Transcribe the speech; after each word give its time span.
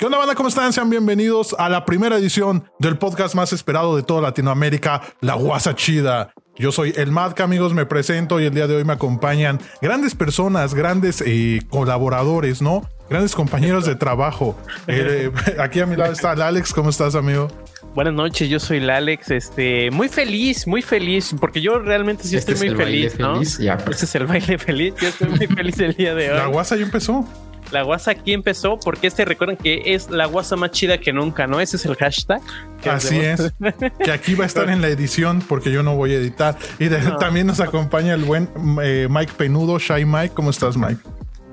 ¿Qué 0.00 0.06
onda, 0.06 0.16
banda? 0.16 0.34
¿Cómo 0.34 0.48
están? 0.48 0.72
Sean 0.72 0.88
bienvenidos 0.88 1.54
a 1.58 1.68
la 1.68 1.84
primera 1.84 2.16
edición 2.16 2.64
del 2.78 2.96
podcast 2.96 3.34
más 3.34 3.52
esperado 3.52 3.96
de 3.96 4.02
toda 4.02 4.22
Latinoamérica, 4.22 5.02
La 5.20 5.34
Guasa 5.34 5.74
Chida. 5.74 6.32
Yo 6.56 6.72
soy 6.72 6.94
el 6.96 7.12
Madca, 7.12 7.44
amigos, 7.44 7.74
me 7.74 7.84
presento 7.84 8.40
y 8.40 8.46
el 8.46 8.54
día 8.54 8.66
de 8.66 8.76
hoy 8.76 8.84
me 8.84 8.94
acompañan 8.94 9.60
grandes 9.82 10.14
personas, 10.14 10.72
grandes 10.72 11.22
eh, 11.26 11.60
colaboradores, 11.68 12.62
¿no? 12.62 12.88
Grandes 13.10 13.34
compañeros 13.34 13.84
de 13.84 13.94
trabajo. 13.94 14.56
Eh, 14.88 15.30
aquí 15.58 15.80
a 15.80 15.86
mi 15.86 15.96
lado 15.96 16.14
está 16.14 16.32
el 16.32 16.40
Alex, 16.40 16.72
¿cómo 16.72 16.88
estás, 16.88 17.14
amigo? 17.14 17.48
Buenas 17.94 18.14
noches, 18.14 18.48
yo 18.48 18.58
soy 18.58 18.78
el 18.78 18.88
Alex, 18.88 19.30
este, 19.30 19.90
muy 19.90 20.08
feliz, 20.08 20.66
muy 20.66 20.80
feliz, 20.80 21.36
porque 21.38 21.60
yo 21.60 21.78
realmente 21.78 22.24
sí 22.24 22.36
Este 22.36 22.52
estoy 22.52 22.68
es 22.68 22.74
muy 22.74 22.80
el 22.80 22.86
baile 22.86 23.10
feliz, 23.10 23.20
¿no? 23.20 23.34
feliz, 23.34 23.58
ya, 23.58 23.76
pues. 23.76 23.96
Este 23.96 24.06
es 24.06 24.14
el 24.14 24.26
baile 24.26 24.56
feliz, 24.56 24.94
yo 24.98 25.08
estoy 25.08 25.28
muy 25.28 25.46
feliz 25.46 25.78
el 25.78 25.94
día 25.94 26.14
de 26.14 26.30
hoy. 26.30 26.38
La 26.38 26.46
guasa 26.46 26.76
ya 26.76 26.84
empezó. 26.84 27.28
La 27.70 27.82
guasa 27.82 28.10
aquí 28.12 28.32
empezó 28.32 28.78
porque 28.78 29.06
este 29.06 29.24
recuerden 29.24 29.56
que 29.56 29.82
es 29.94 30.10
la 30.10 30.26
guasa 30.26 30.56
más 30.56 30.70
chida 30.72 30.98
que 30.98 31.12
nunca, 31.12 31.46
¿no? 31.46 31.60
Ese 31.60 31.76
es 31.76 31.86
el 31.86 31.94
hashtag. 31.96 32.40
que 32.82 32.90
Así 32.90 33.18
es. 33.20 33.52
Que 34.04 34.10
aquí 34.12 34.34
va 34.34 34.44
a 34.44 34.46
estar 34.46 34.68
en 34.70 34.80
la 34.80 34.88
edición 34.88 35.40
porque 35.46 35.70
yo 35.70 35.82
no 35.82 35.94
voy 35.96 36.12
a 36.12 36.16
editar. 36.16 36.56
Y 36.78 36.86
de- 36.86 36.98
también 37.18 37.46
nos 37.46 37.60
acompaña 37.60 38.14
el 38.14 38.24
buen 38.24 38.48
eh, 38.82 39.06
Mike 39.10 39.32
Penudo, 39.36 39.78
Shy 39.78 40.04
Mike. 40.04 40.32
¿Cómo 40.34 40.50
estás, 40.50 40.76
Mike? 40.76 41.00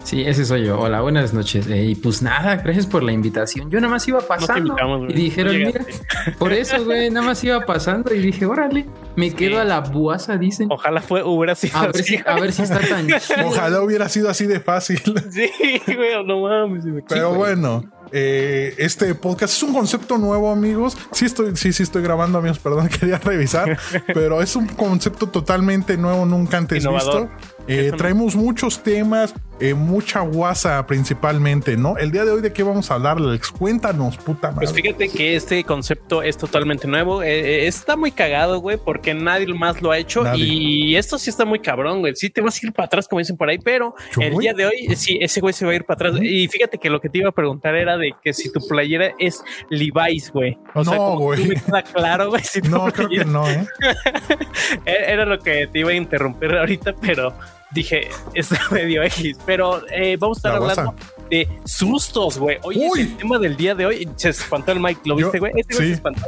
Sí, 0.08 0.22
ese 0.26 0.46
soy 0.46 0.66
yo. 0.66 0.80
Hola, 0.80 1.02
buenas 1.02 1.34
noches. 1.34 1.68
Eh, 1.68 1.84
y 1.88 1.96
pues 1.96 2.22
nada, 2.22 2.56
gracias 2.56 2.86
por 2.86 3.04
la 3.04 3.12
invitación. 3.12 3.70
Yo 3.70 3.82
nada 3.82 3.92
más 3.92 4.08
iba 4.08 4.22
pasando 4.22 4.74
y 5.10 5.14
dijeron, 5.14 5.60
No 5.60 5.66
mira, 5.68 5.86
por 6.40 6.54
eso, 6.54 6.82
güey, 6.86 7.10
nada 7.10 7.26
más 7.26 7.44
iba 7.44 7.60
pasando 7.66 8.14
y 8.16 8.20
dije, 8.20 8.46
órale, 8.46 8.86
me 9.18 9.32
quedo 9.34 9.60
a 9.60 9.66
la 9.66 9.82
buasa, 9.82 10.38
dicen. 10.38 10.70
Ojalá 10.72 11.02
fue, 11.02 11.24
hubiera 11.24 11.56
sido 11.56 11.78
A 11.78 11.88
ver, 11.88 11.90
así. 11.98 12.04
si, 12.04 12.20
a 12.26 12.40
ver 12.40 12.54
si 12.54 12.62
está 12.62 12.80
tan 12.80 13.06
chido. 13.20 13.48
Ojalá 13.48 13.82
hubiera 13.82 14.08
sido 14.08 14.30
así 14.30 14.46
de 14.46 14.62
fácil. 14.62 15.02
Sí, 15.30 15.52
güey, 15.94 16.26
no 16.26 16.40
mames. 16.40 16.86
me- 16.86 17.02
Pero 17.02 17.30
güey. 17.36 17.40
bueno, 17.55 17.84
eh, 18.14 18.76
este 18.78 19.14
podcast 19.14 19.54
es 19.58 19.64
un 19.64 19.74
concepto 19.74 20.18
nuevo, 20.18 20.50
amigos. 20.50 20.98
Sí 21.12 21.26
estoy, 21.26 21.58
sí, 21.58 21.74
sí 21.74 21.84
estoy 21.84 22.02
grabando, 22.02 22.38
amigos. 22.38 22.60
Perdón, 22.60 22.88
quería 22.88 23.18
revisar, 23.20 23.77
pero 24.14 24.42
es 24.42 24.55
un 24.55 24.68
concepto 24.68 25.27
totalmente 25.27 25.98
nuevo, 25.98 26.26
nunca 26.26 26.58
antes 26.58 26.82
Innovador. 26.82 27.24
visto. 27.30 27.48
Eh, 27.68 27.92
traemos 27.98 28.38
muchos 28.38 28.82
temas, 28.82 29.34
eh, 29.60 29.74
mucha 29.74 30.22
guasa 30.22 30.86
principalmente, 30.88 31.77
¿no? 31.77 31.98
El 31.98 32.12
día 32.12 32.26
de 32.26 32.32
hoy, 32.32 32.41
¿de 32.41 32.54
qué 32.54 32.63
vamos 32.63 32.91
a 32.91 32.96
hablar, 32.96 33.18
Alex? 33.18 33.52
Cuéntanos, 33.52 34.18
puta 34.18 34.52
madre. 34.52 34.68
Pues 34.68 34.74
fíjate 34.74 35.10
que 35.10 35.36
este 35.36 35.64
concepto 35.64 36.22
es 36.24 36.38
totalmente 36.38 36.88
nuevo. 36.88 37.24
eh, 37.24 37.64
eh, 37.64 37.68
está 37.68 37.96
muy 37.96 38.12
cagado, 38.12 38.60
güey, 38.60 38.77
porque 38.77 39.14
nadie 39.14 39.48
más 39.54 39.82
lo 39.82 39.91
ha 39.91 39.98
hecho. 39.98 40.24
Nadie. 40.24 40.44
Y 40.46 40.96
esto 40.96 41.18
sí 41.18 41.30
está 41.30 41.46
muy 41.46 41.60
cabrón, 41.60 41.99
güey. 41.99 42.16
Sí 42.16 42.30
te 42.30 42.41
vas 42.41 42.62
a 42.62 42.68
ir 42.68 42.74
para 42.74 42.86
atrás, 42.86 43.08
como 43.08 43.20
dicen 43.20 43.38
por 43.38 43.49
ahí, 43.49 43.58
pero 43.58 43.96
el 44.20 44.34
voy. 44.34 44.44
día 44.46 44.54
de 44.54 44.66
hoy, 44.66 44.96
sí, 44.96 45.18
ese 45.22 45.41
güey 45.41 45.54
se 45.54 45.66
va 45.66 45.71
a 45.71 45.76
ir 45.76 45.84
para 45.86 46.08
atrás. 46.10 46.21
Y 46.24 46.48
fíjate 46.48 46.77
que 46.77 46.90
lo 46.90 46.99
que 47.02 47.10
te 47.10 47.18
iba 47.20 47.30
a 47.30 47.34
preguntar 47.34 47.76
era 47.76 47.98
de 47.98 48.12
que 48.24 48.34
si 48.34 48.52
tu 48.52 48.60
playera 48.68 49.14
es 49.20 49.44
Levi's, 49.70 50.32
güey. 50.32 50.58
O 50.74 50.84
sea, 50.84 50.94
No, 50.96 51.05
como 51.08 51.20
güey. 51.21 51.49
queda 51.49 51.82
claro, 51.84 52.30
güey. 52.30 52.44
Si 52.44 52.62
no, 52.62 52.86
creo 52.92 53.10
que 53.10 53.26
no, 53.26 53.48
¿eh? 53.49 53.66
Era 54.86 55.26
lo 55.26 55.40
que 55.40 55.68
te 55.68 55.80
iba 55.80 55.92
a 55.92 55.94
interrumpir 55.96 56.54
ahorita, 56.55 56.94
pero 57.02 57.34
dije, 57.71 58.10
está 58.34 58.57
medio 58.71 59.04
X. 59.04 59.37
Pero 59.46 59.82
eh, 59.91 60.18
vamos 60.20 60.37
a 60.37 60.40
estar 60.40 60.51
La 60.54 60.57
hablando 60.57 60.96
de 61.29 61.48
sustos, 61.65 62.37
güey. 62.37 62.57
Oye, 62.63 62.87
Uy. 62.91 63.01
es 63.01 63.07
el 63.07 63.18
tema 63.18 63.37
del 63.40 63.57
día 63.57 63.76
de 63.76 63.85
hoy. 63.85 64.09
Se 64.16 64.29
espantó 64.29 64.72
el 64.72 64.79
Mike, 64.79 65.01
¿lo 65.06 65.18
Yo- 65.19 65.25
viste, 65.28 65.40
güey? 65.40 65.53
Este 65.56 65.74
sí. 65.75 65.88
se 65.88 65.94
espantó. 65.94 66.22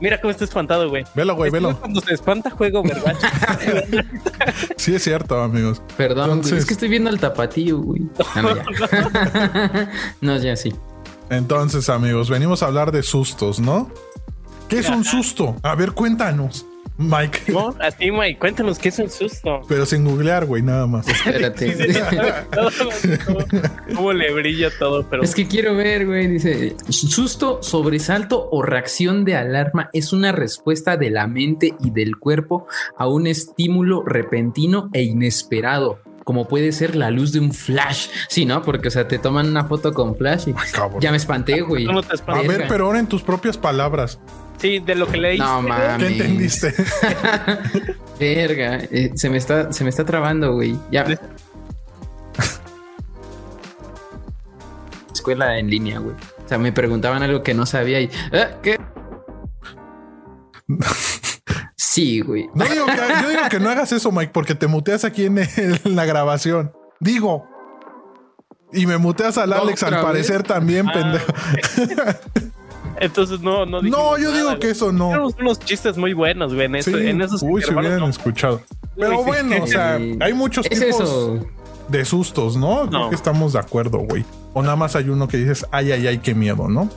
Mira 0.00 0.20
cómo 0.20 0.32
está 0.32 0.44
espantado, 0.44 0.88
güey. 0.90 1.04
Velo, 1.14 1.36
güey, 1.36 1.48
Este 1.48 1.60
velo. 1.60 1.78
Cuando 1.78 2.00
se 2.00 2.14
espanta, 2.14 2.50
juego, 2.50 2.82
¿verdad? 2.82 3.14
Sí, 4.76 4.94
es 4.94 5.02
cierto, 5.04 5.40
amigos. 5.40 5.80
Perdón, 5.96 6.42
güey, 6.42 6.54
es 6.58 6.66
que 6.66 6.74
estoy 6.74 6.88
viendo 6.88 7.10
al 7.10 7.18
tapatío, 7.18 7.78
güey. 7.78 8.02
Ah, 8.34 8.42
no, 8.42 8.54
ya. 8.56 9.90
no, 10.20 10.36
ya 10.38 10.56
sí. 10.56 10.74
Entonces, 11.30 11.88
amigos, 11.88 12.28
venimos 12.28 12.62
a 12.62 12.66
hablar 12.66 12.92
de 12.92 13.02
sustos, 13.02 13.60
¿no? 13.60 13.90
¿Qué 14.68 14.80
es 14.80 14.88
un 14.88 15.04
susto? 15.04 15.56
A 15.62 15.74
ver, 15.74 15.92
cuéntanos, 15.92 16.66
Mike. 16.96 17.52
¿No? 17.52 17.74
Así, 17.80 18.10
Mike, 18.12 18.38
cuéntanos 18.38 18.78
qué 18.78 18.90
es 18.90 18.98
un 19.00 19.10
susto. 19.10 19.62
Pero 19.68 19.84
sin 19.84 20.04
googlear, 20.04 20.46
güey, 20.46 20.62
nada 20.62 20.86
más. 20.86 21.08
Espérate. 21.08 21.74
¿Cómo, 22.54 23.40
cómo 23.96 24.12
le 24.12 24.32
brilla 24.32 24.70
todo, 24.78 25.04
pero 25.08 25.22
Es 25.22 25.34
que 25.34 25.48
quiero 25.48 25.74
ver, 25.74 26.06
güey. 26.06 26.28
Dice: 26.28 26.76
susto, 26.88 27.62
sobresalto 27.62 28.48
o 28.50 28.62
reacción 28.62 29.24
de 29.24 29.34
alarma 29.34 29.90
es 29.92 30.12
una 30.12 30.30
respuesta 30.30 30.96
de 30.96 31.10
la 31.10 31.26
mente 31.26 31.74
y 31.80 31.90
del 31.90 32.16
cuerpo 32.16 32.66
a 32.96 33.08
un 33.08 33.26
estímulo 33.26 34.04
repentino 34.04 34.88
e 34.92 35.02
inesperado. 35.02 35.98
Como 36.22 36.48
puede 36.48 36.72
ser 36.72 36.96
la 36.96 37.10
luz 37.10 37.32
de 37.32 37.40
un 37.40 37.52
flash. 37.52 38.08
Sí, 38.28 38.46
¿no? 38.46 38.62
Porque, 38.62 38.88
o 38.88 38.90
sea, 38.90 39.06
te 39.06 39.18
toman 39.18 39.48
una 39.48 39.66
foto 39.66 39.92
con 39.92 40.16
flash 40.16 40.48
y 40.48 40.54
ya 41.00 41.10
me 41.10 41.18
espanté, 41.18 41.60
güey. 41.60 41.84
¿Cómo 41.84 42.02
te 42.02 42.14
A 42.26 42.40
ver, 42.42 42.64
pero 42.66 42.86
ahora 42.86 42.98
en 42.98 43.08
tus 43.08 43.22
propias 43.22 43.58
palabras. 43.58 44.18
Sí, 44.64 44.78
de 44.78 44.94
lo 44.94 45.06
que 45.06 45.18
leíste. 45.18 45.44
No, 45.44 45.60
mames. 45.68 45.98
¿Qué 45.98 46.06
entendiste? 46.06 46.74
Verga, 48.18 48.78
eh, 48.90 49.12
se 49.14 49.28
me 49.28 49.36
está, 49.36 49.70
se 49.70 49.84
me 49.84 49.90
está 49.90 50.06
trabando, 50.06 50.54
güey. 50.54 50.74
Ya. 50.90 51.04
Escuela 55.12 55.58
en 55.58 55.68
línea, 55.68 55.98
güey. 55.98 56.16
O 56.16 56.48
sea, 56.48 56.56
me 56.58 56.72
preguntaban 56.72 57.22
algo 57.22 57.42
que 57.42 57.52
no 57.52 57.66
sabía 57.66 58.00
y. 58.00 58.10
"¿Eh? 58.32 58.48
¿Qué? 58.62 58.80
Sí, 61.76 62.20
güey. 62.22 62.48
No 62.54 62.64
digo 62.64 62.86
que, 62.86 62.96
yo 63.22 63.28
digo 63.28 63.42
que 63.48 63.60
no 63.60 63.68
hagas 63.70 63.92
eso, 63.92 64.10
Mike, 64.10 64.32
porque 64.34 64.56
te 64.56 64.66
muteas 64.66 65.04
aquí 65.04 65.26
en, 65.26 65.38
el- 65.38 65.80
en 65.84 65.94
la 65.94 66.04
grabación. 66.06 66.72
Digo. 66.98 67.46
Y 68.72 68.86
me 68.86 68.96
muteas 68.98 69.38
al 69.38 69.52
Alex, 69.52 69.84
al 69.84 69.92
¿Otra 69.94 70.02
parecer 70.02 70.42
también, 70.42 70.88
Ah, 70.88 70.92
pendejo. 70.92 71.32
Entonces 73.00 73.40
no, 73.40 73.66
no 73.66 73.82
No, 73.82 74.16
yo 74.18 74.30
nada, 74.30 74.36
digo 74.36 74.58
que 74.58 74.70
eso 74.70 74.92
no. 74.92 75.08
Tenemos 75.10 75.34
unos 75.40 75.58
chistes 75.60 75.96
muy 75.96 76.12
buenos, 76.12 76.54
güey, 76.54 76.66
en, 76.66 76.76
eso- 76.76 76.90
Sí. 76.96 77.06
en 77.08 77.20
esos 77.22 77.42
Uy, 77.42 77.60
si 77.60 77.68
intervalos, 77.68 77.80
hubieran 77.90 78.00
no. 78.00 78.08
escuchado. 78.10 78.60
Pero 78.96 79.10
Uy, 79.10 79.16
sí. 79.18 79.22
bueno, 79.26 79.62
o 79.62 79.66
sea, 79.66 79.94
hay 80.20 80.32
muchos 80.32 80.66
Es 80.70 80.78
tipos 80.80 81.00
eso. 81.00 81.46
de 81.88 82.04
sustos, 82.04 82.56
¿no? 82.56 82.86
Creo 82.88 83.00
No. 83.00 83.08
que 83.10 83.14
estamos 83.16 83.52
de 83.54 83.58
acuerdo, 83.58 83.98
güey. 83.98 84.24
O 84.52 84.62
nada 84.62 84.76
más 84.76 84.94
hay 84.96 85.08
uno 85.08 85.26
que 85.28 85.36
dices, 85.36 85.66
ay, 85.72 85.92
ay, 85.92 86.06
ay, 86.06 86.18
qué 86.18 86.34
miedo, 86.34 86.68
¿no? 86.68 86.88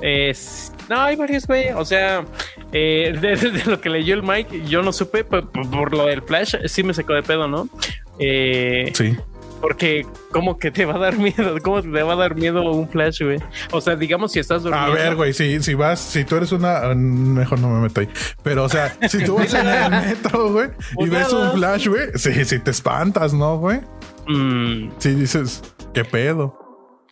Es- 0.00 0.72
no, 0.88 1.00
hay 1.00 1.14
varios, 1.16 1.46
güey. 1.46 1.70
O 1.70 1.84
sea, 1.84 2.24
eh, 2.72 3.12
de, 3.20 3.36
de 3.36 3.64
lo 3.66 3.80
que 3.80 3.88
leyó 3.88 4.14
el 4.14 4.22
Mike, 4.22 4.64
yo 4.66 4.82
no 4.82 4.92
supe 4.92 5.24
por, 5.24 5.48
por- 5.50 5.70
por 5.70 5.94
lo 5.94 6.06
del 6.06 6.22
Flash, 6.22 6.56
sí 6.66 6.82
me 6.82 6.92
sacó 6.92 7.12
de 7.14 7.22
pedo, 7.22 7.46
¿no? 7.48 7.68
Eh, 8.18 8.90
Sí. 8.94 9.16
Porque, 9.62 10.04
¿cómo 10.32 10.58
que 10.58 10.70
te 10.70 10.84
va 10.84 10.96
a 10.96 10.98
dar 10.98 11.16
miedo? 11.16 11.56
¿Cómo 11.62 11.80
te 11.80 11.88
va 12.02 12.12
a 12.12 12.16
dar 12.16 12.34
miedo 12.34 12.62
un 12.72 12.88
Flash, 12.88 13.22
güey? 13.22 13.38
O 13.70 13.80
sea, 13.80 13.96
digamos, 13.96 14.32
si 14.32 14.40
estás 14.40 14.62
A 14.62 14.68
durmiendo. 14.68 14.92
ver, 14.92 15.14
güey, 15.14 15.32
si, 15.32 15.62
si 15.62 15.72
vas, 15.74 16.00
si 16.00 16.24
tú 16.24 16.36
eres 16.36 16.50
una. 16.52 16.78
ah, 16.78 16.94
Mejor 16.94 17.60
no 17.60 17.68
me 17.70 17.80
meto 17.80 18.00
ahí. 18.00 18.08
Pero, 18.42 18.64
o 18.64 18.68
sea, 18.68 18.94
si 19.08 19.24
tú 19.24 19.36
vas 19.36 19.54
en 19.54 19.66
el 19.68 19.90
metro, 20.08 20.52
güey, 20.52 20.68
y 20.98 21.08
ves 21.08 21.32
un 21.32 21.52
flash, 21.52 21.86
güey, 21.88 22.08
sí, 22.16 22.44
sí 22.44 22.58
te 22.58 22.72
espantas, 22.72 23.32
¿no, 23.32 23.56
güey? 23.58 23.80
Mm, 24.26 24.90
Sí 24.98 25.14
dices, 25.14 25.62
¿qué 25.94 26.04
pedo? 26.04 26.58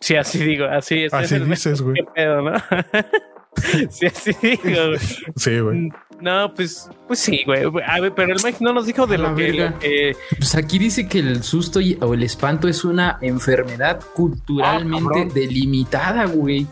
sí, 0.01 0.15
así 0.15 0.39
digo, 0.39 0.65
así 0.65 1.03
es. 1.05 1.13
Así 1.13 1.39
dices, 1.39 1.81
güey. 1.81 1.95
¿Qué 1.95 2.03
pedo, 2.15 2.41
no? 2.41 2.53
sí, 3.89 4.05
así 4.07 4.31
digo, 4.41 4.87
güey. 4.87 4.99
Sí, 5.37 5.59
güey. 5.59 5.89
No, 6.21 6.53
pues, 6.53 6.89
pues 7.07 7.19
sí, 7.19 7.41
güey. 7.45 7.63
A 7.85 7.99
ver, 7.99 8.13
pero 8.15 8.33
el 8.33 8.39
Mike 8.43 8.57
no 8.61 8.73
nos 8.73 8.85
dijo 8.85 9.07
de 9.07 9.17
lo 9.17 9.35
que, 9.35 9.53
lo 9.53 9.79
que- 9.79 10.15
Pues 10.37 10.55
aquí 10.55 10.77
dice 10.79 11.07
que 11.07 11.19
el 11.19 11.43
susto 11.43 11.81
y- 11.81 11.97
o 12.01 12.13
el 12.13 12.23
espanto 12.23 12.67
es 12.67 12.83
una 12.85 13.17
enfermedad 13.21 13.99
culturalmente 14.13 15.27
Ah, 15.29 15.33
delimitada, 15.33 16.25
güey. 16.25 16.65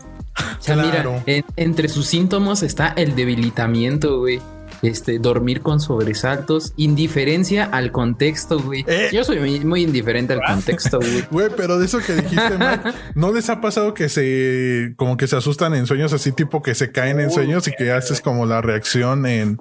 O 0.58 0.62
sea, 0.62 0.74
Claro. 0.76 1.12
mira, 1.12 1.22
en- 1.26 1.44
entre 1.56 1.88
sus 1.88 2.06
síntomas 2.06 2.62
está 2.62 2.88
el 2.96 3.14
debilitamiento, 3.16 4.18
güey. 4.20 4.40
Este, 4.82 5.18
dormir 5.18 5.60
con 5.60 5.80
sobresaltos, 5.80 6.72
indiferencia 6.76 7.64
al 7.64 7.92
contexto, 7.92 8.60
güey. 8.60 8.84
Eh. 8.86 9.10
Yo 9.12 9.24
soy 9.24 9.38
muy, 9.38 9.60
muy 9.60 9.82
indiferente 9.82 10.32
al 10.32 10.40
contexto, 10.42 10.98
güey. 11.00 11.24
Güey, 11.30 11.48
pero 11.56 11.78
de 11.78 11.86
eso 11.86 11.98
que 11.98 12.14
dijiste, 12.14 12.58
Mike, 12.58 12.92
¿no 13.14 13.32
les 13.32 13.50
ha 13.50 13.60
pasado 13.60 13.94
que 13.94 14.08
se, 14.08 14.94
como 14.96 15.16
que 15.16 15.26
se 15.26 15.36
asustan 15.36 15.74
en 15.74 15.86
sueños 15.86 16.12
así, 16.12 16.32
tipo 16.32 16.62
que 16.62 16.74
se 16.74 16.92
caen 16.92 17.20
en 17.20 17.26
Uy, 17.26 17.32
sueños 17.32 17.68
y 17.68 17.72
que 17.72 17.92
haces 17.92 18.20
como 18.20 18.46
la 18.46 18.60
reacción 18.62 19.26
en. 19.26 19.58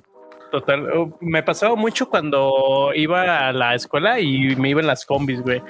Total, 0.52 0.82
uh, 0.98 1.16
me 1.22 1.44
pasaba 1.44 1.76
mucho 1.76 2.10
cuando 2.10 2.90
iba 2.96 3.48
a 3.50 3.54
la 3.54 3.76
escuela 3.76 4.20
y 4.20 4.56
me 4.56 4.70
iba 4.70 4.82
en 4.82 4.88
las 4.88 5.06
combis, 5.06 5.42
güey. 5.42 5.62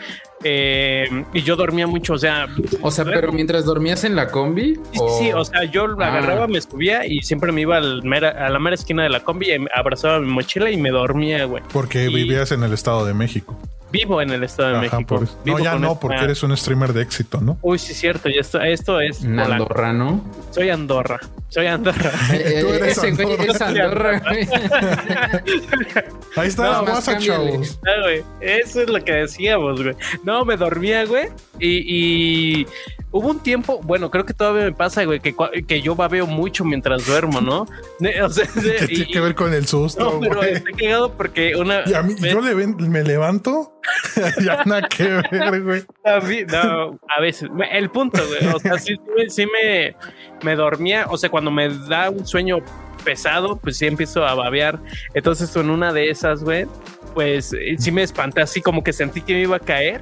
Eh, 0.43 1.05
y 1.33 1.41
yo 1.41 1.57
dormía 1.57 1.85
mucho, 1.85 2.13
o 2.13 2.17
sea, 2.17 2.47
O 2.81 2.89
sea, 2.91 3.03
pero 3.03 3.31
mientras 3.33 3.65
dormías 3.65 4.05
en 4.05 4.15
la 4.15 4.29
combi. 4.29 4.75
sí, 4.75 4.81
sí, 4.93 4.99
sí, 5.19 5.31
o 5.33 5.43
sea, 5.43 5.65
yo 5.65 5.85
lo 5.87 6.01
Ah. 6.01 6.07
agarraba, 6.07 6.47
me 6.47 6.61
subía 6.61 7.05
y 7.05 7.21
siempre 7.23 7.51
me 7.51 7.61
iba 7.61 7.75
al 7.77 8.03
mera- 8.03 8.45
a 8.45 8.49
la 8.49 8.59
mera 8.59 8.75
esquina 8.75 9.03
de 9.03 9.09
la 9.09 9.19
combi, 9.19 9.51
y 9.51 9.59
me 9.59 9.69
abrazaba 9.75 10.19
mi 10.21 10.27
mochila 10.31 10.71
y 10.71 10.77
me 10.77 10.91
dormía, 10.91 11.43
güey. 11.45 11.61
Porque 11.73 12.05
Y- 12.09 12.13
vivías 12.15 12.51
en 12.53 12.63
el 12.63 12.71
Estado 12.73 13.05
de 13.05 13.13
México. 13.13 13.57
Vivo 13.91 14.21
en 14.21 14.29
el 14.29 14.43
Estado 14.43 14.69
de 14.69 14.75
Ajá, 14.87 14.97
México. 14.97 15.15
por 15.15 15.23
eso. 15.23 15.37
Vivo 15.43 15.57
No, 15.57 15.63
ya 15.63 15.75
no, 15.79 15.87
esta- 15.87 15.99
porque 15.99 16.17
eres 16.23 16.43
un 16.43 16.55
streamer 16.55 16.93
de 16.93 17.01
éxito, 17.01 17.41
¿no? 17.41 17.57
Uy, 17.61 17.79
sí, 17.79 17.93
cierto, 17.93 18.29
ya 18.29 18.41
esto, 18.41 18.61
esto 18.61 18.99
es. 19.01 19.23
en 19.23 19.31
Polanco. 19.35 19.53
Andorra, 19.63 19.93
¿no? 19.93 20.23
Soy 20.51 20.69
Andorra. 20.69 21.19
Soy 21.49 21.65
Andorra. 21.67 22.11
Eh, 22.33 22.59
Tú 22.61 22.67
eres 22.69 22.97
ese 22.97 23.11
güey 23.11 23.31
Andorra. 23.31 23.51
es 23.53 23.61
Andorra, 23.61 24.19
güey. 24.19 24.47
Ahí 26.35 26.47
está 26.47 26.63
No, 26.63 26.81
la 26.85 27.01
cámbiale. 27.01 27.25
chavos. 27.25 27.79
Ah, 27.85 28.01
güey. 28.03 28.23
Eso 28.41 28.81
es 28.81 28.89
lo 28.89 29.03
que 29.03 29.11
decíamos, 29.13 29.81
güey. 29.81 29.95
No, 30.23 30.45
me 30.45 30.55
dormía, 30.57 31.05
güey. 31.05 31.29
Y, 31.59 32.59
y 32.61 32.67
hubo 33.11 33.29
un 33.29 33.39
tiempo, 33.39 33.79
bueno, 33.83 34.11
creo 34.11 34.25
que 34.25 34.33
todavía 34.33 34.65
me 34.65 34.71
pasa, 34.73 35.03
güey, 35.05 35.19
que, 35.19 35.35
que 35.67 35.81
yo 35.81 35.95
babeo 35.95 36.27
mucho 36.27 36.63
mientras 36.65 37.05
duermo, 37.05 37.41
¿no? 37.41 37.65
O 38.23 38.29
sea, 38.29 38.45
¿Qué 38.79 38.87
tiene 38.87 39.07
que 39.07 39.19
ver 39.19 39.35
con 39.35 39.53
el 39.53 39.67
susto, 39.67 40.03
no, 40.13 40.19
pero 40.19 40.35
güey? 40.37 40.53
estoy 40.53 40.73
cagado 40.73 41.11
porque 41.13 41.55
una 41.55 41.81
Y 41.85 41.93
a 41.93 42.01
mí, 42.01 42.13
vez- 42.19 42.31
yo 42.33 42.41
le 42.41 42.53
ven- 42.53 42.75
me 42.89 43.03
levanto, 43.03 43.79
ya 44.43 44.63
nada 44.65 44.87
que 44.87 45.03
ver, 45.31 45.61
güey. 45.63 45.83
a 46.05 46.19
mí- 46.19 46.43
no, 46.47 46.99
a 47.17 47.21
veces. 47.21 47.49
El 47.71 47.89
punto, 47.89 48.21
güey. 48.27 48.53
O 48.53 48.59
sea, 48.59 48.77
sí, 48.77 48.95
sí 48.95 49.01
me- 49.17 49.29
sí 49.29 49.45
me, 49.45 49.95
me 50.43 50.55
dormía. 50.55 51.07
O 51.09 51.17
sea, 51.17 51.29
cuando 51.29 51.49
me 51.51 51.69
da 51.87 52.09
un 52.09 52.25
sueño 52.25 52.57
pesado, 53.03 53.57
pues 53.57 53.77
sí 53.77 53.85
empiezo 53.87 54.25
a 54.25 54.35
babear. 54.35 54.79
Entonces, 55.13 55.55
en 55.55 55.69
una 55.69 55.91
de 55.93 56.09
esas, 56.09 56.43
güey, 56.43 56.65
pues 57.13 57.53
eh, 57.53 57.75
sí 57.79 57.91
me 57.91 58.03
espanté 58.03 58.41
así 58.41 58.61
como 58.61 58.83
que 58.83 58.93
sentí 58.93 59.21
que 59.21 59.33
me 59.33 59.41
iba 59.41 59.55
a 59.55 59.59
caer. 59.59 60.01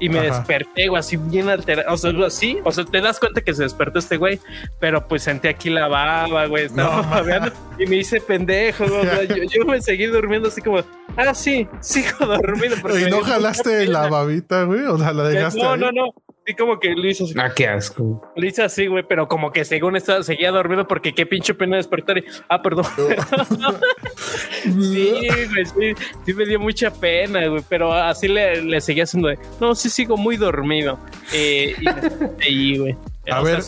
Y 0.00 0.08
me 0.08 0.20
Ajá. 0.20 0.38
desperté, 0.38 0.88
güey, 0.88 1.00
así 1.00 1.16
bien 1.16 1.48
alterado. 1.48 1.92
O 1.92 1.96
sea, 1.96 2.12
así, 2.26 2.58
o 2.64 2.70
sea, 2.70 2.84
te 2.84 3.00
das 3.00 3.18
cuenta 3.18 3.40
que 3.40 3.52
se 3.54 3.64
despertó 3.64 3.98
este 3.98 4.16
güey, 4.16 4.38
pero 4.78 5.06
pues 5.08 5.22
sentí 5.24 5.48
aquí 5.48 5.70
la 5.70 5.88
baba, 5.88 6.46
güey, 6.46 6.66
estaba 6.66 7.22
No, 7.22 7.52
y 7.78 7.86
me 7.86 7.96
hice 7.96 8.20
pendejo, 8.20 8.84
güey. 8.86 9.26
Yo, 9.28 9.36
yo 9.36 9.64
me 9.64 9.80
seguí 9.82 10.06
durmiendo 10.06 10.48
así 10.48 10.60
como, 10.62 10.78
ah, 11.16 11.34
sí, 11.34 11.66
sigo 11.80 12.16
dormido. 12.26 12.76
porque 12.80 13.00
¿Y 13.00 13.10
no 13.10 13.22
jalaste 13.22 13.86
la 13.86 14.08
babita, 14.08 14.62
güey? 14.64 14.82
O 14.84 14.98
sea, 14.98 15.12
la 15.12 15.24
dejaste 15.28 15.60
No, 15.62 15.72
ahí? 15.72 15.80
no, 15.80 15.90
no. 15.92 16.14
Sí, 16.48 16.54
como 16.54 16.80
que 16.80 16.94
lo 16.94 17.06
hizo 17.06 17.24
así. 17.24 17.34
Ah, 17.36 17.52
qué 17.54 17.66
asco. 17.68 18.22
Lo 18.34 18.46
hice 18.46 18.62
así, 18.62 18.86
güey, 18.86 19.04
pero 19.06 19.28
como 19.28 19.52
que 19.52 19.66
según 19.66 19.96
estaba, 19.96 20.22
seguía 20.22 20.50
dormido 20.50 20.88
porque 20.88 21.12
qué 21.12 21.26
pinche 21.26 21.52
pena 21.52 21.76
despertar. 21.76 22.16
y- 22.16 22.24
ah, 22.48 22.62
perdón. 22.62 22.86
sí, 24.64 25.12
güey, 25.52 25.66
sí, 25.94 26.04
sí 26.24 26.32
me 26.34 26.46
dio 26.46 26.58
mucha 26.58 26.90
pena, 26.90 27.46
güey, 27.48 27.62
pero 27.68 27.92
así 27.92 28.28
le, 28.28 28.62
le 28.62 28.80
seguía 28.80 29.04
haciendo 29.04 29.28
de, 29.28 29.38
no, 29.60 29.74
sí 29.74 29.90
sigo 29.90 30.16
muy 30.16 30.38
dormido. 30.38 30.98
Eh, 31.34 31.74
y 31.78 31.84
me 31.84 31.92
desperté 32.00 32.44
ahí, 32.46 32.78
güey. 32.78 32.96
A 33.30 33.42
O 33.42 33.44
sea, 33.46 33.54
ver. 33.56 33.62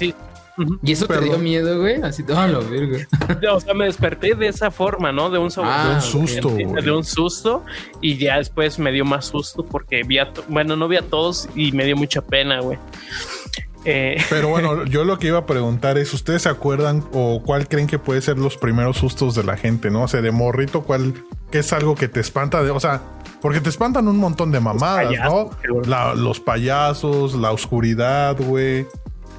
¿Y 0.83 0.93
eso 0.93 1.07
te 1.07 1.15
Perdón. 1.15 1.29
dio 1.31 1.39
miedo, 1.39 1.81
güey? 1.81 2.01
Así, 2.03 2.23
todo 2.23 2.47
lo 2.49 2.69
verga. 2.69 3.07
O 3.53 3.61
sea, 3.61 3.75
me 3.75 3.87
desperté 3.87 4.35
de 4.35 4.49
esa 4.49 4.71
forma, 4.71 5.13
¿no? 5.13 5.31
De 5.31 5.39
un 5.39 5.51
sobre- 5.51 5.69
Ah, 5.71 5.89
De 5.89 5.95
un 5.97 6.01
susto, 6.03 6.49
güey. 6.51 6.85
de 6.85 6.91
un 6.93 7.05
susto 7.05 7.65
y 8.01 8.17
ya 8.19 8.37
después 8.39 8.79
me 8.79 8.93
dio 8.93 9.05
más 9.05 9.27
susto 9.27 9.65
porque 9.65 10.03
vi 10.03 10.19
a, 10.19 10.33
to- 10.33 10.45
bueno, 10.49 10.77
no 10.77 10.89
vi 10.89 10.97
a 10.97 11.03
todos 11.03 11.49
y 11.55 11.73
me 11.73 11.85
dio 11.85 11.97
mucha 11.97 12.21
pena, 12.23 12.61
güey. 12.61 12.79
Eh, 13.85 14.17
Pero 14.31 14.49
bueno, 14.49 14.85
yo 14.85 15.05
lo 15.05 15.19
que 15.19 15.29
iba 15.29 15.39
a 15.39 15.47
preguntar 15.47 15.97
es, 15.99 16.13
¿ustedes 16.13 16.43
se 16.43 16.49
acuerdan 16.49 17.05
o 17.13 17.43
cuál 17.45 17.67
creen 17.69 17.87
que 17.87 17.99
puede 17.99 18.21
ser 18.21 18.39
los 18.39 18.57
primeros 18.57 18.99
sustos 18.99 19.35
de 19.35 19.45
la 19.45 19.57
gente, 19.57 19.91
no? 19.91 20.03
O 20.05 20.09
sea, 20.09 20.21
de 20.21 20.31
morrito, 20.31 20.83
¿cuál 20.83 21.15
qué 21.51 21.61
es 21.61 21.73
algo 21.73 21.95
que 21.95 22.07
te 22.09 22.21
espanta? 22.21 22.63
De, 22.63 22.71
o 22.71 22.81
sea, 22.81 23.01
porque 23.41 23.61
te 23.61 23.71
espantan 23.71 24.07
un 24.07 24.19
montón 24.19 24.53
de 24.53 24.61
mamadas, 24.61 25.07
payasos, 25.07 25.33
¿no? 25.67 25.81
La- 25.87 26.15
los 26.15 26.41
payasos, 26.41 27.35
la 27.35 27.53
oscuridad, 27.53 28.37
güey. 28.39 28.87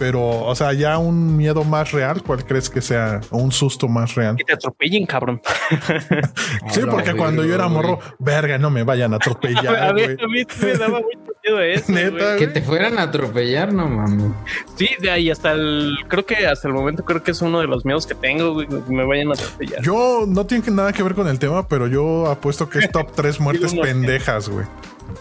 Pero, 0.02 0.46
o 0.46 0.56
sea, 0.56 0.74
ya 0.74 0.98
un 0.98 1.38
miedo 1.38 1.64
más 1.64 1.92
real, 1.92 2.24
¿cuál 2.24 2.44
crees 2.44 2.72
que 2.72 2.82
sea? 2.82 3.22
O 3.30 3.38
un 3.38 3.52
susto 3.52 3.88
más 3.88 4.16
real. 4.16 4.36
que 4.36 4.44
te 4.44 4.54
atropellen, 4.54 5.06
cabrón. 5.06 5.40
Sí, 6.72 6.82
A 6.82 6.88
porque 6.88 7.14
cuando 7.14 7.46
yo 7.46 7.54
era 7.54 7.68
morro, 7.68 8.00
verga, 8.18 8.58
no 8.58 8.72
me 8.72 8.82
vayan 8.82 9.14
a 9.14 9.16
a, 9.18 9.18
atropellar, 9.18 9.94
mí, 9.94 10.02
güey. 10.02 10.18
a 10.20 10.28
mí 10.28 10.44
sí 10.50 10.66
me 10.66 10.74
daba 10.74 11.02
mucho 11.02 11.34
miedo 11.44 11.60
eso. 11.62 11.92
Neta. 11.92 12.36
Que 12.38 12.48
te 12.48 12.64
fueran 12.64 12.98
a 12.98 13.04
atropellar, 13.04 13.72
no 13.74 13.88
mames. 13.88 14.32
Sí, 14.76 14.88
de 15.00 15.12
ahí 15.12 15.30
hasta 15.30 15.52
el. 15.52 15.96
Creo 16.08 16.26
que 16.26 16.48
hasta 16.48 16.68
el 16.68 16.74
momento 16.74 17.06
creo 17.06 17.22
que 17.22 17.30
es 17.30 17.42
uno 17.44 17.60
de 17.60 17.68
los 17.68 17.86
miedos 17.86 18.08
que 18.08 18.16
tengo, 18.16 18.54
güey, 18.56 18.68
que 18.68 18.82
me 18.92 19.06
vayan 19.06 19.30
a 19.30 19.34
atropellar. 19.34 19.84
Yo 19.84 20.26
no 20.28 20.48
tiene 20.48 20.72
nada 20.72 20.94
que 20.94 21.04
ver 21.04 21.14
con 21.14 21.28
el 21.28 21.38
tema, 21.38 21.68
pero 21.68 21.86
yo 21.86 22.26
apuesto 22.32 22.68
que 22.70 22.80
es 22.80 22.92
top 22.92 23.12
3 23.16 23.40
muertes 23.40 23.76
pendejas, 23.76 24.50
güey. 24.50 24.66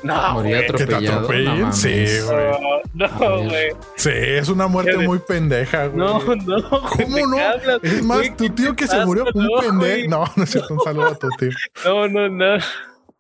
No, 0.03 0.33
Morir 0.35 0.57
güey. 0.57 0.67
Que 0.67 0.73
te 0.73 0.83
atropellado. 0.85 1.17
atropellen, 1.19 1.61
no 1.61 1.73
sí, 1.73 2.05
güey. 2.27 2.47
No, 2.95 3.09
güey. 3.49 3.71
Sí, 3.97 4.11
es 4.13 4.49
una 4.49 4.67
muerte 4.67 4.97
muy 4.99 5.19
pendeja, 5.21 5.87
güey. 5.87 5.99
No, 5.99 6.19
no. 6.37 6.71
¿Cómo 6.89 7.17
¿de 7.17 7.23
no? 7.23 7.39
hablas? 7.39 7.79
Es 7.83 8.03
más, 8.03 8.19
Güey, 8.19 8.31
tu 8.37 8.45
¿qué 8.45 8.51
tío 8.51 8.77
que 8.77 8.87
se 8.87 8.93
pasa? 8.95 9.07
murió, 9.07 9.25
un 9.35 9.45
No, 9.47 9.61
pendejo. 9.61 10.09
No, 10.11 10.25
no 10.37 10.43
es 10.45 10.51
cierto, 10.51 10.75
un 10.75 10.81
saludo 10.81 11.07
a 11.09 11.15
tu 11.15 11.29
tío. 11.39 11.51
No, 11.85 12.09
no, 12.09 12.29
no. 12.29 12.59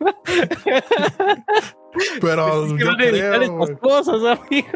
Pero 2.20 2.64
Es 2.66 2.72
que 2.72 2.78
yo 2.78 2.86
van 2.86 3.00
a 3.00 3.04
evitar 3.04 3.30
creo, 3.38 3.42
estas 3.42 3.56
güey. 3.58 3.76
cosas, 3.78 4.38
amigo. 4.46 4.68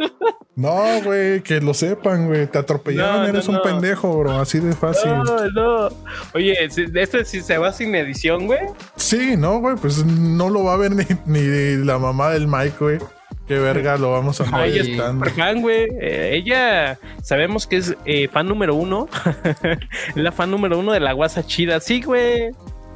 No, 0.57 1.03
güey, 1.05 1.41
que 1.43 1.61
lo 1.61 1.75
sepan, 1.75 2.27
güey. 2.29 2.47
Te 2.47 2.59
atropellaron, 2.59 3.17
No, 3.17 3.23
no, 3.23 3.29
eres 3.29 3.49
un 3.49 3.55
no. 3.57 3.63
pendejo, 3.63 4.19
bro. 4.19 4.39
Así 4.41 4.61
de 4.61 4.73
fácil. 4.73 5.11
No, 5.13 5.51
no. 5.51 5.89
Oye, 6.35 6.57
si- 6.71 6.87
este 6.95 7.25
sí 7.25 7.41
se 7.43 7.59
va 7.59 7.73
sin 7.73 7.95
edición, 7.95 8.47
güey. 8.47 8.61
Sí, 8.97 9.37
no, 9.37 9.59
güey, 9.61 9.77
pues 9.77 10.05
no 10.05 10.51
lo 10.51 10.65
va 10.65 10.75
a 10.75 10.77
ver 10.77 10.93
ni, 10.93 11.05
ni 11.27 11.77
la 11.85 11.99
mamá 11.99 12.31
del 12.31 12.47
Mike, 12.47 12.77
güey. 12.79 12.99
Qué 13.47 13.59
verga 13.59 13.99
lo 13.99 14.11
vamos 14.13 14.41
a 14.41 14.47
Ay, 14.53 14.79
editando. 14.79 15.27
Super 15.27 15.45
fan, 15.45 15.61
güey. 15.61 15.89
Eh, 16.01 16.31
ella 16.35 16.99
sabemos 17.23 17.67
que 17.67 17.77
es 17.77 17.95
eh, 18.07 18.27
fan 18.29 18.49
número 18.49 18.75
uno. 18.75 19.07
Es 20.09 20.17
la 20.17 20.33
fan 20.33 20.51
número 20.51 20.79
uno 20.79 20.93
de 20.93 21.01
la 21.01 21.13
guasa 21.13 21.45
chida. 21.47 21.79
Sí, 21.81 22.01
güey. 22.01 22.51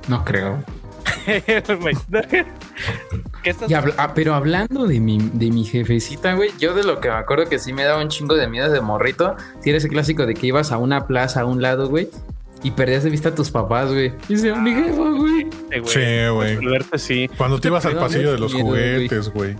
No 0.09 0.25
creo. 0.25 0.63
¿Qué 3.43 3.51
estás 3.51 3.71
Y 3.71 3.75
habla- 3.75 3.95
ah, 3.99 4.13
pero 4.15 4.35
hablando 4.35 4.87
de 4.87 5.01
mi, 5.01 5.19
de 5.33 5.51
mi 5.51 5.65
jefecita, 5.65 6.35
güey, 6.35 6.51
yo 6.59 6.75
de 6.75 6.85
lo 6.85 7.01
que 7.01 7.09
me 7.09 7.15
acuerdo 7.15 7.47
que 7.49 7.59
sí 7.59 7.73
me 7.73 7.85
daba 7.85 8.03
un 8.03 8.09
chingo 8.09 8.35
de 8.35 8.49
miedo 8.49 8.71
de 8.71 8.81
morrito, 8.81 9.37
si 9.61 9.71
era 9.71 9.79
ese 9.79 9.89
clásico 9.89 10.27
de 10.27 10.35
que 10.35 10.47
ibas 10.49 10.73
a 10.73 10.79
una 10.79 11.07
plaza 11.07 11.43
a 11.43 11.45
un 11.45 11.63
lado, 11.63 11.89
güey, 11.89 12.09
y 12.63 12.73
perdías 12.73 13.05
de 13.05 13.11
vista 13.11 13.29
a 13.31 13.35
tus 13.35 13.51
papás, 13.51 13.89
güey. 13.93 14.13
Y 14.29 14.35
decía, 14.35 14.55
mi 14.57 14.73
jefa, 14.75 15.11
güey. 15.11 15.45
güey? 15.45 15.85
Sí, 15.85 16.29
güey. 16.33 16.79
Sí. 16.97 17.31
Cuando 17.37 17.61
te 17.61 17.69
ibas 17.69 17.87
al 17.87 17.97
pasillo 17.97 18.33
de 18.33 18.39
los 18.39 18.53
miedo, 18.53 18.67
juguetes, 18.67 19.29
güey. 19.33 19.55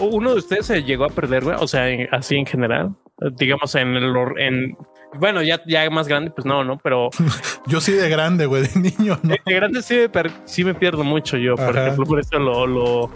¿Uno 0.00 0.32
de 0.32 0.38
ustedes 0.38 0.66
se 0.66 0.82
llegó 0.82 1.04
a 1.04 1.08
perder, 1.08 1.44
güey? 1.44 1.56
O 1.60 1.68
sea, 1.68 1.88
en- 1.88 2.08
así 2.12 2.36
en 2.36 2.44
general. 2.46 2.90
Digamos, 3.38 3.74
en 3.76 3.94
el... 3.94 4.12
En, 4.38 4.76
bueno, 5.18 5.42
ya, 5.42 5.60
ya 5.66 5.88
más 5.90 6.08
grande, 6.08 6.30
pues 6.30 6.44
no, 6.44 6.64
¿no? 6.64 6.78
Pero 6.78 7.10
Yo 7.66 7.80
sí 7.80 7.92
de 7.92 8.08
grande, 8.08 8.46
güey, 8.46 8.62
de 8.68 8.80
niño, 8.80 9.18
¿no? 9.22 9.34
de 9.44 9.54
grande 9.54 9.82
sí 9.82 9.96
sí 10.44 10.64
me 10.64 10.74
pierdo 10.74 11.04
mucho 11.04 11.36
yo, 11.36 11.56
por 11.56 11.70
Ajá. 11.70 11.82
ejemplo. 11.84 12.06
Por 12.06 12.20
eso 12.20 12.38
lo, 12.38 12.66
lo, 12.66 13.10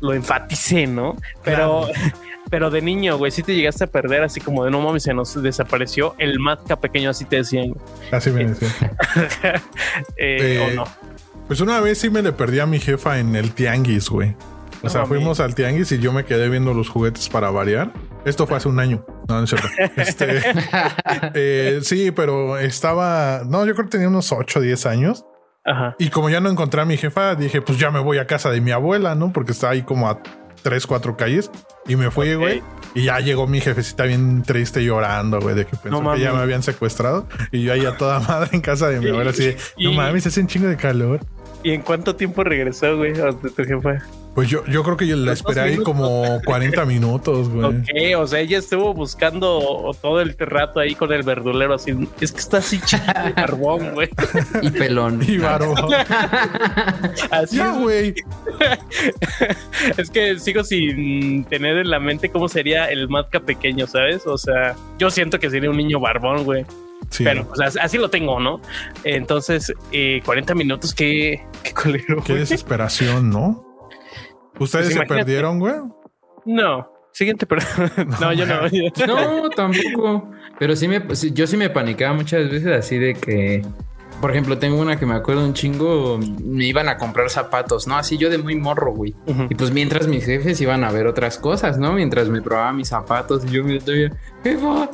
lo 0.00 0.14
enfaticé, 0.14 0.86
¿no? 0.86 1.16
Pero... 1.42 1.88
Pero 2.50 2.70
de 2.70 2.82
niño, 2.82 3.16
güey, 3.16 3.32
sí 3.32 3.42
te 3.42 3.54
llegaste 3.54 3.84
a 3.84 3.86
perder 3.86 4.22
así 4.22 4.38
como 4.38 4.66
de 4.66 4.70
no 4.70 4.78
mames, 4.80 5.04
se 5.04 5.14
nos 5.14 5.42
desapareció 5.42 6.14
el 6.18 6.38
Matka 6.38 6.78
pequeño, 6.78 7.08
así 7.08 7.24
te 7.24 7.36
decían. 7.36 7.74
Así 8.12 8.30
me 8.30 8.44
decía. 8.44 8.92
Eh, 9.16 9.58
Eh, 10.18 10.68
¿O 10.70 10.74
no? 10.74 10.84
Pues 11.46 11.60
una 11.60 11.80
vez 11.80 11.98
sí 11.98 12.10
me 12.10 12.22
le 12.22 12.32
perdí 12.32 12.60
a 12.60 12.66
mi 12.66 12.78
jefa 12.80 13.18
en 13.18 13.34
el 13.34 13.52
tianguis, 13.52 14.08
güey. 14.08 14.34
O 14.84 14.88
sea, 14.88 15.06
fuimos 15.06 15.40
al 15.40 15.54
tianguis 15.54 15.90
y 15.92 15.98
yo 15.98 16.12
me 16.12 16.24
quedé 16.24 16.48
viendo 16.48 16.74
los 16.74 16.88
juguetes 16.88 17.28
para 17.28 17.50
variar. 17.50 17.92
Esto 18.24 18.46
fue 18.46 18.56
hace 18.56 18.68
un 18.68 18.78
año. 18.78 19.04
No, 19.28 19.38
no 19.38 19.44
es 19.44 19.50
cierto. 19.50 19.68
Este, 19.96 20.40
eh, 21.34 21.80
sí, 21.82 22.10
pero 22.10 22.58
estaba. 22.58 23.42
No, 23.46 23.64
yo 23.66 23.74
creo 23.74 23.86
que 23.86 23.92
tenía 23.92 24.08
unos 24.08 24.32
8 24.32 24.58
o 24.58 24.62
10 24.62 24.86
años. 24.86 25.24
Ajá. 25.64 25.96
Y 25.98 26.10
como 26.10 26.28
ya 26.28 26.40
no 26.40 26.50
encontré 26.50 26.82
a 26.82 26.84
mi 26.84 26.96
jefa, 26.96 27.34
dije, 27.34 27.62
pues 27.62 27.78
ya 27.78 27.90
me 27.90 28.00
voy 28.00 28.18
a 28.18 28.26
casa 28.26 28.50
de 28.50 28.60
mi 28.60 28.70
abuela, 28.70 29.14
¿no? 29.14 29.32
Porque 29.32 29.52
está 29.52 29.70
ahí 29.70 29.82
como 29.82 30.08
a 30.08 30.20
3, 30.62 30.86
4 30.86 31.16
calles. 31.16 31.50
Y 31.86 31.96
me 31.96 32.10
fui, 32.10 32.34
güey. 32.34 32.62
Y 32.94 33.04
ya 33.04 33.20
llegó 33.20 33.46
mi 33.46 33.60
jefecita 33.60 34.04
bien 34.04 34.42
triste 34.42 34.84
llorando, 34.84 35.40
güey, 35.40 35.54
de 35.54 35.66
que 35.66 35.76
pensó 35.76 36.02
No 36.02 36.12
que 36.14 36.20
ya 36.20 36.32
me 36.32 36.40
habían 36.40 36.62
secuestrado. 36.62 37.26
Y 37.50 37.62
yo 37.62 37.72
ahí 37.72 37.84
a 37.84 37.96
toda 37.96 38.20
madre 38.20 38.50
en 38.52 38.60
casa 38.60 38.88
de 38.88 39.00
mi 39.00 39.08
abuela, 39.08 39.30
así 39.30 39.44
de, 39.44 39.56
no 39.78 39.92
mames, 39.92 40.26
hace 40.26 40.40
un 40.40 40.46
chingo 40.46 40.68
de 40.68 40.76
calor. 40.76 41.20
¿Y 41.62 41.72
en 41.72 41.82
cuánto 41.82 42.14
tiempo 42.14 42.44
regresó, 42.44 42.96
güey? 42.96 43.18
a 43.20 43.32
tu 43.32 43.50
tu 43.50 43.64
jefa? 43.64 43.98
Pues 44.34 44.48
yo, 44.48 44.64
yo 44.66 44.82
creo 44.82 44.96
que 44.96 45.06
yo 45.06 45.16
la 45.16 45.32
esperé 45.32 45.60
ahí 45.60 45.70
minutos. 45.72 45.94
como 45.94 46.40
40 46.44 46.84
minutos, 46.86 47.48
güey. 47.48 47.66
Ok, 47.66 47.88
o 48.18 48.26
sea, 48.26 48.40
ella 48.40 48.58
estuvo 48.58 48.92
buscando 48.92 49.92
todo 50.02 50.20
el 50.20 50.36
rato 50.36 50.80
ahí 50.80 50.96
con 50.96 51.12
el 51.12 51.22
verdulero 51.22 51.74
así. 51.74 51.92
Es 52.20 52.32
que 52.32 52.40
está 52.40 52.58
así 52.58 52.80
chiquito 52.80 53.22
de 53.24 53.32
carbón, 53.32 53.92
güey. 53.94 54.08
y 54.62 54.70
pelón. 54.70 55.20
Y 55.28 55.38
varón. 55.38 55.76
Así 57.30 57.56
ya, 57.56 57.70
es. 57.72 57.78
güey. 57.78 58.14
Es 59.96 60.10
que 60.10 60.38
sigo 60.38 60.64
sin 60.64 61.44
tener 61.44 61.76
en 61.78 61.90
la 61.90 62.00
mente 62.00 62.28
cómo 62.30 62.48
sería 62.48 62.86
el 62.86 63.08
Matka 63.08 63.40
pequeño, 63.40 63.86
¿sabes? 63.86 64.26
O 64.26 64.36
sea, 64.36 64.74
yo 64.98 65.10
siento 65.10 65.38
que 65.38 65.50
sería 65.50 65.70
un 65.70 65.76
niño 65.76 66.00
barbón, 66.00 66.44
güey. 66.44 66.64
Sí. 67.10 67.22
Pero, 67.24 67.46
o 67.50 67.56
sea, 67.56 67.68
así 67.82 67.98
lo 67.98 68.10
tengo, 68.10 68.40
¿no? 68.40 68.60
Entonces, 69.04 69.72
eh, 69.92 70.20
40 70.24 70.54
minutos, 70.54 70.94
qué, 70.94 71.42
qué 71.62 71.72
colero. 71.72 72.22
Qué 72.24 72.34
desesperación, 72.34 73.30
¿no? 73.30 73.63
¿Ustedes 74.58 74.86
Pues 74.86 74.86
se 74.86 74.92
imagínate. 74.94 75.14
perdieron, 75.16 75.58
güey? 75.58 75.74
No, 76.46 76.90
siguiente, 77.12 77.46
pero 77.46 77.62
no, 78.20 78.32
yo 78.32 78.46
no. 78.46 78.66
yo- 78.68 79.06
No, 79.06 79.48
tampoco. 79.50 80.30
Pero 80.58 80.76
sí 80.76 80.86
me, 80.88 81.02
yo 81.32 81.46
sí 81.46 81.56
me 81.56 81.70
panicaba 81.70 82.14
muchas 82.14 82.48
veces 82.50 82.68
así 82.78 82.98
de 82.98 83.14
que, 83.14 83.62
por 84.20 84.30
ejemplo, 84.30 84.56
tengo 84.58 84.80
una 84.80 84.96
que 84.98 85.04
me 85.06 85.14
acuerdo 85.14 85.44
un 85.44 85.52
chingo, 85.54 86.18
me 86.44 86.64
iban 86.66 86.88
a 86.88 86.96
comprar 86.96 87.28
zapatos, 87.30 87.86
¿no? 87.88 87.96
Así 87.96 88.16
yo 88.18 88.30
de 88.30 88.38
muy 88.38 88.54
morro, 88.54 88.92
güey. 88.92 89.14
Y 89.50 89.54
pues 89.56 89.72
mientras 89.72 90.06
mis 90.06 90.24
jefes 90.24 90.60
iban 90.60 90.84
a 90.84 90.92
ver 90.92 91.06
otras 91.08 91.38
cosas, 91.38 91.78
¿no? 91.78 91.92
Mientras 91.92 92.28
me 92.28 92.40
probaba 92.40 92.72
mis 92.72 92.88
zapatos 92.88 93.44
y 93.44 93.48
yo 93.50 93.64
me 93.64 93.76
estoy, 93.76 94.10
jefa, 94.44 94.88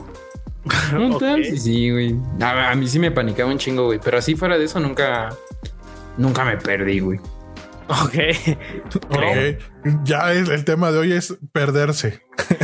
¿no 0.95 1.17
Ok. 1.17 1.21
tal? 1.21 1.45
Sí, 1.45 1.59
Sí, 1.59 1.91
güey. 1.91 2.17
A, 2.41 2.71
a 2.71 2.75
mí 2.75 2.89
sí 2.89 2.99
me 2.99 3.11
panicaba 3.11 3.51
un 3.51 3.59
chingo, 3.59 3.85
güey. 3.87 3.99
Pero 4.03 4.17
así 4.19 4.35
fuera 4.35 4.57
de 4.57 4.65
eso 4.65 4.81
nunca, 4.81 5.29
nunca 6.17 6.45
me 6.45 6.57
perdí, 6.57 7.01
güey. 7.01 7.21
Ok. 7.91 8.15
Ok. 9.11 10.03
Ya 10.05 10.33
es, 10.33 10.49
el 10.49 10.65
tema 10.65 10.93
de 10.93 10.99
hoy 10.99 11.13
es 11.13 11.37
perderse. 11.53 12.23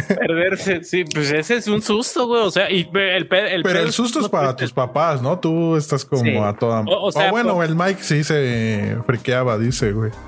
Perderse, 0.08 0.84
sí, 0.84 1.04
pues 1.04 1.32
ese 1.32 1.56
es 1.56 1.66
un 1.68 1.82
susto, 1.82 2.26
güey. 2.26 2.42
O 2.42 2.50
sea, 2.50 2.70
y 2.70 2.88
el, 2.94 3.28
el 3.30 3.62
Pero 3.62 3.78
el 3.80 3.92
susto 3.92 4.20
es 4.20 4.28
para 4.28 4.54
tus 4.54 4.72
papás, 4.72 5.20
¿no? 5.22 5.38
Tú 5.38 5.76
estás 5.76 6.04
como 6.04 6.22
Sí. 6.22 6.36
a 6.36 6.52
toda. 6.52 6.80
O- 6.82 7.06
o 7.06 7.12
sea, 7.12 7.30
bueno, 7.30 7.54
por- 7.54 7.64
el 7.64 7.74
Mike 7.74 8.02
sí 8.02 8.22
se 8.24 8.96
friqueaba, 9.06 9.58
dice, 9.58 9.92
güey. 9.92 10.10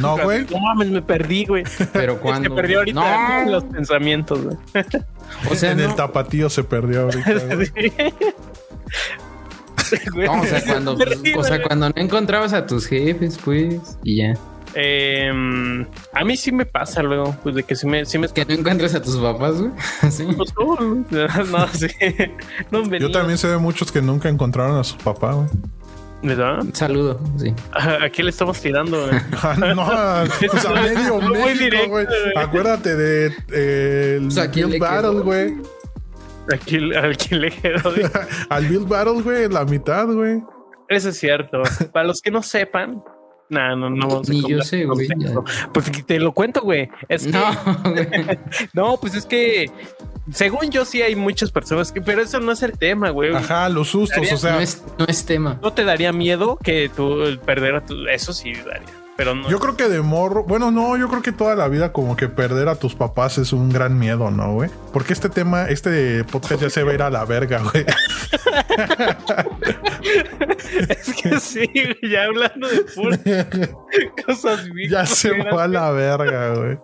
No, 0.00 0.16
güey. 0.18 0.46
No 0.48 0.58
mames, 0.60 0.88
me 0.88 1.02
perdí, 1.02 1.44
güey. 1.46 1.64
Pero 1.92 2.14
Se 2.14 2.18
cuando. 2.20 2.54
perdió 2.54 2.78
ahorita 2.78 3.44
No, 3.44 3.50
los 3.50 3.64
pensamientos, 3.64 4.40
güey. 4.44 4.56
o 5.50 5.54
sea, 5.56 5.72
en 5.72 5.80
el 5.80 5.94
tapatío 5.96 6.48
se 6.48 6.62
perdió 6.64 7.02
ahorita. 7.02 7.32
Güey. 10.12 10.26
Güey, 10.26 10.26
no, 10.36 10.42
o 10.42 10.46
sea, 10.46 10.62
cuando, 10.64 10.96
o 11.36 11.44
sea, 11.44 11.62
cuando 11.62 11.88
no 11.88 11.94
encontrabas 11.96 12.52
a 12.52 12.66
tus 12.66 12.86
jefes, 12.86 13.38
pues, 13.44 13.96
y 14.04 14.16
ya. 14.16 14.34
Em, 14.74 15.84
a 16.14 16.24
mí 16.24 16.36
sí 16.36 16.52
me 16.52 16.64
pasa 16.64 17.02
luego, 17.02 17.36
pues 17.42 17.56
de 17.56 17.64
que 17.64 17.74
sí 17.74 17.88
me, 17.88 18.04
sí 18.06 18.18
me 18.18 18.28
Que 18.28 18.44
no 18.44 18.54
encuentres 18.54 18.94
a 18.94 19.02
tus 19.02 19.16
papás, 19.16 19.60
güey. 19.60 19.72
Sí. 20.10 20.24
Pues, 20.36 20.52
no, 20.58 21.04
no, 21.44 21.68
sí. 21.68 21.88
No 22.70 22.84
Yo 22.98 23.10
también 23.10 23.36
sé 23.38 23.48
de 23.48 23.58
muchos 23.58 23.90
que 23.90 24.00
nunca 24.00 24.28
encontraron 24.28 24.78
a 24.78 24.84
su 24.84 24.96
papá, 24.98 25.32
güey. 25.32 25.48
¿Verdad? 26.22 26.62
Saludo, 26.74 27.18
sí. 27.38 27.54
¿A 27.72 28.10
qué 28.10 28.22
le 28.22 28.28
estamos 28.30 28.60
tirando? 28.60 29.06
güey? 29.06 29.20
Ah, 29.42 29.56
no, 29.74 29.82
a- 29.82 30.24
pues 30.38 30.64
a 30.66 30.70
medio 30.74 31.18
México, 31.18 31.76
güey. 31.88 32.06
Acuérdate 32.36 32.94
de 32.94 33.26
eh, 33.52 34.16
el 34.20 34.24
Pues, 34.24 34.38
¿a 34.38 34.50
quedó? 34.50 34.68
Battle, 34.78 35.20
güey. 35.22 35.54
Aquí, 36.52 36.78
al 36.94 37.16
que 37.16 37.36
le 37.36 37.50
quedó. 37.50 37.90
güey. 37.90 38.06
Al 38.48 38.66
Build 38.66 38.88
Battle, 38.88 39.22
güey, 39.22 39.48
la 39.48 39.64
mitad, 39.64 40.06
güey. 40.06 40.42
Eso 40.88 41.10
es 41.10 41.18
cierto. 41.18 41.62
Para 41.92 42.06
los 42.06 42.20
que 42.20 42.30
no 42.30 42.42
sepan, 42.42 43.02
no, 43.50 43.76
no, 43.76 43.90
no 43.90 44.08
vamos 44.08 44.28
a 44.28 44.32
Ni 44.32 44.48
yo 44.48 44.62
sé, 44.62 44.84
güey. 44.84 45.08
Pues 45.72 46.06
te 46.06 46.18
lo 46.20 46.32
cuento, 46.32 46.62
güey. 46.62 46.88
Es 47.08 47.24
que, 47.24 47.32
No, 47.32 47.52
güey. 47.84 48.08
no, 48.72 48.96
pues 49.00 49.14
es 49.14 49.26
que 49.26 49.70
según 50.32 50.70
yo 50.70 50.84
sí 50.84 51.02
hay 51.02 51.16
muchas 51.16 51.50
personas 51.50 51.90
que, 51.90 52.00
pero 52.00 52.22
eso 52.22 52.38
no 52.38 52.52
es 52.52 52.62
el 52.62 52.78
tema, 52.78 53.10
güey. 53.10 53.34
Ajá, 53.34 53.68
los 53.68 53.88
sustos, 53.88 54.32
o 54.32 54.36
sea. 54.36 54.52
No 54.52 54.60
es, 54.60 54.84
no 54.98 55.04
es 55.06 55.26
tema. 55.26 55.58
¿No 55.62 55.72
te 55.72 55.84
daría 55.84 56.12
miedo 56.12 56.58
que 56.62 56.88
tú 56.94 57.24
perder 57.44 57.74
a 57.74 57.84
tu... 57.84 58.06
Eso 58.06 58.32
sí 58.32 58.52
daría, 58.52 58.88
pero 59.20 59.34
no. 59.34 59.50
Yo 59.50 59.58
creo 59.58 59.76
que 59.76 59.90
de 59.90 60.00
morro, 60.00 60.44
bueno, 60.44 60.70
no, 60.70 60.96
yo 60.96 61.10
creo 61.10 61.20
que 61.20 61.30
toda 61.30 61.54
la 61.54 61.68
vida 61.68 61.92
como 61.92 62.16
que 62.16 62.30
perder 62.30 62.70
a 62.70 62.76
tus 62.76 62.94
papás 62.94 63.36
es 63.36 63.52
un 63.52 63.68
gran 63.68 63.98
miedo, 63.98 64.30
¿no, 64.30 64.54
güey? 64.54 64.70
Porque 64.94 65.12
este 65.12 65.28
tema, 65.28 65.68
este 65.68 66.24
podcast 66.24 66.62
ya 66.62 66.70
se 66.70 66.82
va 66.84 66.92
a 66.92 66.94
ir 66.94 67.02
a 67.02 67.10
la 67.10 67.26
verga, 67.26 67.58
güey. 67.58 67.84
es 70.88 71.12
que 71.22 71.38
sí, 71.38 71.70
ya 72.02 72.24
hablando 72.24 72.66
de 72.66 72.80
puras 72.94 73.20
cosas 74.26 74.72
bien 74.72 74.90
Ya 74.90 75.04
se 75.04 75.36
va 75.36 75.64
a 75.64 75.68
la 75.68 75.90
verga, 75.90 76.54
güey. 76.54 76.78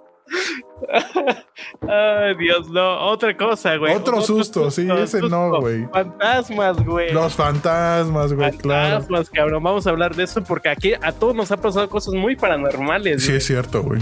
Ay, 1.88 2.35
Dios, 2.38 2.68
no. 2.68 3.11
Otra 3.11 3.37
cosa, 3.37 3.76
güey. 3.76 3.95
Otro 3.95 4.21
susto, 4.21 4.71
sí, 4.71 4.88
ese 4.90 5.21
no, 5.23 5.61
güey. 5.61 5.87
Fantasmas, 5.87 6.85
güey. 6.85 7.12
Los 7.12 7.35
fantasmas, 7.35 8.33
güey, 8.33 8.50
claro. 8.52 8.97
Fantasmas, 8.97 9.30
cabrón. 9.30 9.62
Vamos 9.62 9.87
a 9.87 9.90
hablar 9.90 10.14
de 10.14 10.25
eso 10.25 10.42
porque 10.42 10.68
aquí 10.68 10.92
a 11.00 11.12
todos 11.12 11.35
nos 11.35 11.50
ha 11.52 11.56
pasado 11.56 11.88
cosas 11.88 12.14
muy 12.14 12.37
paranormales. 12.37 13.23
Sí, 13.23 13.28
güey. 13.28 13.38
es 13.38 13.47
cierto, 13.47 13.83
güey. 13.83 14.00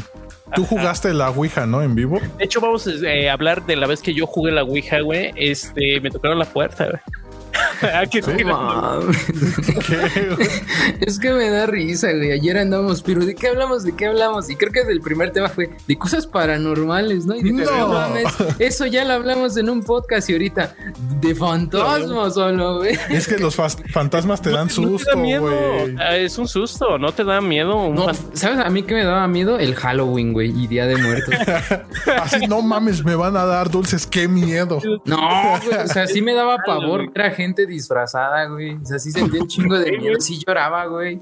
Tú 0.54 0.64
jugaste 0.64 1.12
la 1.14 1.30
Ouija, 1.30 1.66
¿no? 1.66 1.82
En 1.82 1.94
vivo. 1.94 2.20
De 2.38 2.44
hecho, 2.44 2.60
vamos 2.60 2.86
eh, 2.86 3.28
a 3.28 3.32
hablar 3.32 3.64
de 3.66 3.76
la 3.76 3.86
vez 3.86 4.02
que 4.02 4.14
yo 4.14 4.26
jugué 4.26 4.52
la 4.52 4.62
Ouija, 4.62 5.00
güey. 5.00 5.32
Este, 5.36 6.00
me 6.00 6.10
tocaron 6.10 6.38
la 6.38 6.44
puerta, 6.44 6.86
güey. 6.86 7.00
Ah, 7.82 8.04
que- 8.11 8.20
que-. 8.20 8.37
¿Qué, 8.37 8.44
güey? 10.37 10.49
Es 11.00 11.18
que 11.18 11.32
me 11.32 11.50
da 11.50 11.66
risa, 11.66 12.12
güey. 12.12 12.32
Ayer 12.32 12.56
andamos, 12.58 13.02
pero 13.02 13.25
¿de 13.25 13.34
qué 13.34 13.49
hablamos? 13.49 13.82
¿De 13.84 13.94
qué 13.94 14.06
hablamos? 14.06 14.49
Y 14.50 14.56
creo 14.56 14.73
que 14.73 14.80
el 14.80 15.00
primer 15.00 15.32
tema 15.32 15.49
fue 15.49 15.70
de 15.87 15.99
cosas 15.99 16.26
paranormales, 16.26 17.26
¿no? 17.26 17.34
Y 17.34 17.42
dije, 17.42 17.64
No. 17.64 17.78
no 17.78 17.88
mames, 17.88 18.26
eso 18.58 18.87
ya 18.87 19.04
lo 19.04 19.14
hablamos 19.14 19.56
en 19.56 19.68
un 19.70 19.82
podcast 19.82 20.28
y 20.30 20.32
ahorita 20.34 20.75
de 21.20 21.34
fantasmas 21.34 22.34
solo, 22.34 22.78
güey. 22.78 22.96
Es 23.11 23.26
que 23.28 23.38
los 23.38 23.56
fantasmas 23.56 24.40
te 24.40 24.50
dan 24.50 24.68
¿No 24.68 24.75
te 24.75 24.80
da 24.80 24.87
susto, 24.88 25.16
miedo? 25.18 25.42
güey. 25.42 25.96
Ah, 25.99 26.16
Es 26.16 26.38
un 26.38 26.49
susto, 26.49 26.99
¿no 26.99 27.12
te 27.12 27.25
da 27.25 27.40
miedo? 27.40 27.76
Un 27.76 27.94
No, 27.94 28.06
¿sabes 28.32 28.58
a 28.64 28.70
mí 28.70 28.82
qué 28.82 28.94
me 28.94 29.04
daba 29.04 29.26
miedo? 29.28 29.58
El 29.58 29.75
Halloween, 29.75 30.32
güey, 30.32 30.50
y 30.50 30.66
Día 30.66 30.87
de 30.87 30.96
Muertos. 30.96 31.34
Así, 32.23 32.46
no 32.46 32.62
mames, 32.62 33.04
me 33.04 33.14
van 33.14 33.37
a 33.37 33.44
dar 33.44 33.70
dulces, 33.70 34.06
qué 34.06 34.28
miedo. 34.28 34.80
No, 35.04 35.18
güey, 35.64 35.78
o 35.84 35.88
sea, 35.88 36.06
sí 36.06 36.23
me 36.23 36.34
daba 36.34 36.58
pavor 36.64 37.12
ver 37.12 37.26
a 37.26 37.30
gente 37.44 37.66
disfrazada, 37.66 38.46
güey. 38.46 38.74
O 38.74 38.84
sea, 38.84 38.98
sí 38.98 39.10
sentía 39.10 39.40
un 39.40 39.48
chingo 39.48 39.78
de 39.78 39.92
miedo, 39.98 40.20
sí 40.20 40.42
lloraba, 40.44 40.86
güey. 40.86 41.20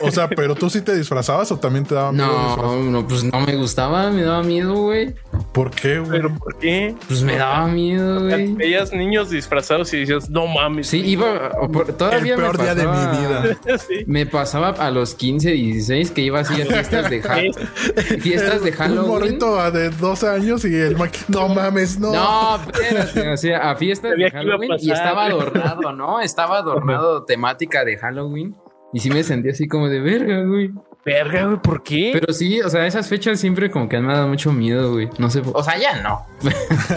O 0.00 0.10
sea, 0.10 0.28
pero 0.28 0.54
tú 0.54 0.70
sí 0.70 0.80
te 0.80 0.96
disfrazabas 0.96 1.50
o 1.52 1.58
también 1.58 1.84
te 1.84 1.94
daba 1.94 2.12
miedo 2.12 2.26
No, 2.56 2.76
no, 2.82 3.06
pues 3.06 3.24
no 3.24 3.40
me 3.40 3.56
gustaba, 3.56 4.10
me 4.10 4.22
daba 4.22 4.42
miedo, 4.42 4.74
güey. 4.74 5.14
¿Por 5.54 5.70
qué, 5.70 6.00
güey? 6.00 6.10
¿Pero 6.10 6.34
por 6.36 6.58
qué? 6.58 6.94
Pues 7.06 7.22
me 7.22 7.36
daba 7.36 7.68
miedo, 7.68 8.22
güey. 8.24 8.54
Veías 8.54 8.92
niños 8.92 9.30
disfrazados 9.30 9.94
y 9.94 10.00
dices, 10.00 10.28
no 10.28 10.46
mames. 10.48 10.88
Sí, 10.88 11.00
iba, 11.06 11.52
o 11.60 11.70
por- 11.70 11.88
El 11.88 11.94
todavía 11.94 12.36
me 12.36 12.42
peor 12.42 12.58
día 12.60 12.74
de 12.74 12.84
pasaba- 12.84 13.12
mi 13.12 13.18
vida. 13.18 13.78
Sí. 13.78 13.94
Me 14.06 14.26
pasaba 14.26 14.70
a 14.70 14.90
los 14.90 15.14
15, 15.14 15.52
16 15.52 16.10
que 16.10 16.22
iba 16.22 16.40
así 16.40 16.60
a 16.60 16.66
fiestas 16.66 17.08
de, 17.08 17.20
ha- 17.20 17.94
fiestas 18.20 18.62
de 18.64 18.70
Un 18.70 18.76
Halloween. 18.76 19.08
morrito 19.08 19.70
de 19.70 19.90
12 19.90 20.28
años 20.28 20.64
y 20.64 20.74
el 20.74 20.96
Mike, 20.96 21.20
no 21.28 21.48
mames, 21.48 21.98
no. 22.00 22.12
No, 22.12 22.56
espérate, 22.56 23.28
o 23.32 23.36
sea, 23.36 23.70
a 23.70 23.76
fiestas 23.76 24.10
Sabía 24.10 24.26
de 24.26 24.32
Halloween 24.32 24.72
y 24.80 24.90
estaba 24.90 25.26
adornado, 25.26 25.92
¿no? 25.92 26.20
Estaba 26.20 26.58
adornado 26.58 27.24
temática 27.24 27.84
de 27.84 27.96
Halloween 27.96 28.54
y 28.92 28.98
sí 29.00 29.08
me 29.10 29.22
sentí 29.22 29.50
así 29.50 29.68
como 29.68 29.88
de 29.88 30.00
verga, 30.00 30.42
güey. 30.42 30.70
Verga, 31.04 31.44
güey, 31.44 31.58
¿por 31.58 31.82
qué? 31.82 32.10
Pero 32.14 32.32
sí, 32.32 32.60
o 32.62 32.68
sea, 32.70 32.86
esas 32.86 33.08
fechas 33.08 33.38
siempre 33.38 33.70
como 33.70 33.88
que 33.88 33.98
me 34.00 34.12
ha 34.12 34.16
dado 34.16 34.28
mucho 34.28 34.52
miedo, 34.52 34.92
güey. 34.92 35.10
No 35.18 35.28
sé, 35.30 35.42
por- 35.42 35.56
o 35.56 35.62
sea, 35.62 35.76
ya 35.78 36.00
no. 36.02 36.26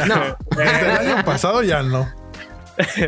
no. 0.08 0.38
Desde 0.56 0.86
el 0.86 1.10
año 1.12 1.26
pasado 1.26 1.62
ya 1.64 1.84
no. 1.84 2.08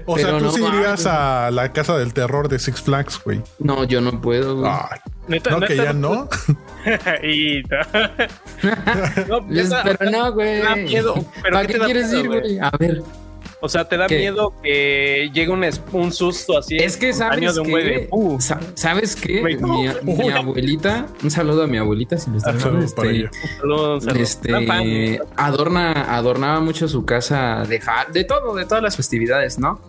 O 0.07 0.17
sea, 0.17 0.29
tú 0.39 0.45
no 0.45 0.51
sí 0.51 0.63
irías 0.65 1.05
a 1.05 1.51
la 1.51 1.71
casa 1.71 1.95
del 1.97 2.11
terror 2.13 2.49
de 2.49 2.57
Six 2.57 2.81
Flags, 2.81 3.21
güey. 3.23 3.41
No, 3.59 3.83
yo 3.83 4.01
no 4.01 4.19
puedo, 4.19 4.57
güey. 4.57 4.71
Ay, 4.71 4.99
Neta- 5.27 5.51
no, 5.51 5.59
que 5.61 5.75
ya 5.77 5.93
no. 5.93 6.27
y 7.23 7.61
no, 9.27 9.45
Les- 9.47 9.69
neta, 9.69 9.83
pero 9.83 10.11
no, 10.11 10.33
güey. 10.33 10.61
da 10.61 10.75
miedo. 10.75 11.13
¿Pero 11.43 11.53
¿Para 11.53 11.61
qué 11.61 11.67
qué, 11.67 11.73
te 11.73 11.79
da 11.79 11.85
quieres 11.85 12.07
miedo, 12.11 12.19
ir, 12.23 12.27
güey? 12.41 12.59
A 12.59 12.71
ver, 12.79 13.03
O 13.61 13.67
sea, 13.67 13.87
te 13.89 13.97
da 13.97 14.07
¿Qué? 14.07 14.17
miedo 14.19 14.53
que 14.63 15.29
llegue 15.33 15.49
un, 15.51 15.65
un 15.91 16.13
susto 16.13 16.57
así. 16.57 16.77
es 16.77 16.95
que 16.95 17.11
sabes 17.11 17.55
de 17.55 17.61
un 17.61 17.67
de, 17.67 17.73
que, 17.83 18.07
"Uh". 18.11 18.39
sa- 18.39 18.59
¿sabes 18.73 19.15
qué? 19.17 19.41
Mi, 20.03 20.29
abuelita, 20.31 21.07
un 21.21 21.29
saludo 21.29 21.63
a 21.63 21.67
mi 21.67 21.77
abuelita 21.77 22.17
si 22.17 22.31
lo 22.31 22.37
está 22.37 22.53
para 22.53 23.11
este, 24.17 24.21
este 24.21 25.21
adorna 25.35 26.15
adornaba 26.15 26.59
mucho 26.61 26.87
su 26.87 27.03
casa 27.05 27.63
de 27.67 27.81
de 28.13 28.23
todo 28.23 28.55
de 28.55 28.65
todas 28.65 28.81
las 28.83 28.95
festividades 28.95 29.59
no 29.59 29.79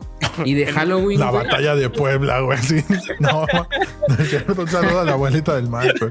y 0.44 0.54
de 0.54 0.66
Halloween 0.72 1.20
La 1.20 1.30
güey, 1.30 1.44
batalla 1.44 1.74
de 1.76 1.88
Puebla, 1.90 2.40
güey. 2.40 2.58
Sí. 2.58 2.84
No, 3.20 3.46
no 4.08 4.14
es 4.18 4.30
cierto. 4.30 4.60
Un 4.62 4.68
saludo 4.68 5.00
a 5.00 5.04
la 5.04 5.12
abuelita 5.12 5.54
del 5.56 5.68
mar, 5.68 5.92
güey. 5.98 6.10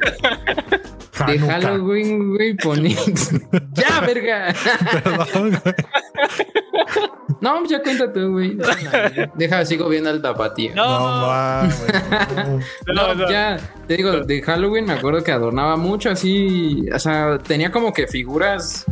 De. 1.28 1.40
Halloween 1.40 2.30
güey 2.36 2.56
ponía 2.56 2.98
ya 3.74 4.02
verga 4.02 4.54
Perdón, 5.04 5.60
güey. 5.64 5.76
no 7.42 7.66
ya 7.66 7.82
cuenta 7.82 8.12
tú 8.12 8.32
güey 8.32 8.58
deja 9.36 9.66
sigo 9.66 9.88
viendo 9.90 10.10
al 10.10 10.22
tapatío 10.22 10.74
No, 10.76 11.64
No 12.88 13.30
ya, 13.30 13.58
te 13.88 13.98
digo, 13.98 14.12
de 14.22 14.42
Halloween 14.42 14.86
me 14.86 14.94
acuerdo 14.94 15.24
que 15.24 15.32
adornaba 15.32 15.76
mucho 15.78 16.10
así, 16.10 16.86
o 16.94 17.00
sea, 17.00 17.38
tenía 17.40 17.72
como 17.72 17.94
que 17.94 18.08
figuras. 18.08 18.86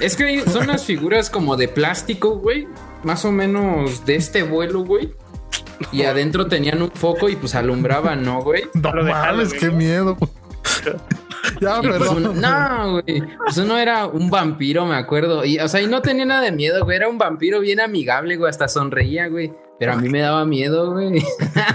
Es 0.00 0.16
que 0.16 0.42
son 0.42 0.66
las 0.66 0.84
figuras 0.84 1.30
como 1.30 1.56
de 1.56 1.68
plástico, 1.68 2.38
güey, 2.38 2.66
más 3.02 3.24
o 3.24 3.32
menos 3.32 4.04
de 4.04 4.16
este 4.16 4.42
vuelo, 4.42 4.84
güey. 4.84 5.12
Y 5.92 6.02
adentro 6.02 6.46
tenían 6.46 6.82
un 6.82 6.90
foco 6.90 7.28
y 7.28 7.36
pues 7.36 7.54
alumbraban, 7.54 8.22
¿no, 8.22 8.42
güey? 8.42 8.64
No 8.74 8.92
mames, 9.02 9.52
qué 9.54 9.70
miedo. 9.70 10.16
Ya, 11.60 11.78
Y 11.82 11.86
pues 11.86 11.98
perdón. 11.98 12.16
uno- 12.26 12.32
no, 12.34 12.92
güey. 13.02 13.22
Pues 13.44 13.56
uno 13.58 13.78
era 13.78 14.06
un 14.06 14.30
vampiro, 14.30 14.84
me 14.86 14.96
acuerdo. 14.96 15.44
Y, 15.44 15.58
o 15.58 15.68
sea, 15.68 15.80
y 15.80 15.86
no 15.86 16.02
tenía 16.02 16.24
nada 16.24 16.42
de 16.42 16.52
miedo, 16.52 16.84
güey. 16.84 16.96
Era 16.96 17.08
un 17.08 17.18
vampiro 17.18 17.60
bien 17.60 17.80
amigable, 17.80 18.36
güey. 18.36 18.50
Hasta 18.50 18.68
sonreía, 18.68 19.28
güey. 19.28 19.52
Pero 19.78 19.92
a 19.92 19.96
mí 19.96 20.08
me 20.08 20.20
daba 20.20 20.44
miedo, 20.46 20.92
güey. 20.92 21.22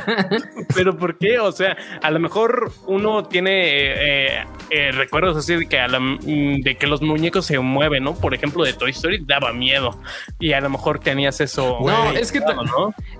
Pero 0.75 0.97
¿por 0.97 1.17
qué? 1.17 1.39
O 1.39 1.51
sea, 1.51 1.77
a 2.01 2.09
lo 2.11 2.19
mejor 2.19 2.71
uno 2.87 3.23
tiene 3.25 3.51
eh, 3.53 4.45
eh, 4.71 4.91
recuerdos 4.91 5.37
así 5.37 5.55
de 5.55 5.67
que, 5.67 5.79
a 5.79 5.87
la- 5.87 5.99
mm, 5.99 6.61
de 6.63 6.77
que 6.77 6.87
los 6.87 7.01
muñecos 7.01 7.45
se 7.45 7.59
mueven, 7.59 8.03
¿no? 8.03 8.15
Por 8.15 8.33
ejemplo, 8.33 8.63
de 8.63 8.73
Toy 8.73 8.91
Story 8.91 9.23
daba 9.25 9.53
miedo. 9.53 9.91
Y 10.39 10.53
a 10.53 10.61
lo 10.61 10.69
mejor 10.69 10.99
tenías 10.99 11.41
eso. 11.41 11.77
Güey. 11.79 11.95
No, 11.95 12.11
es 12.11 12.31
que. 12.31 12.41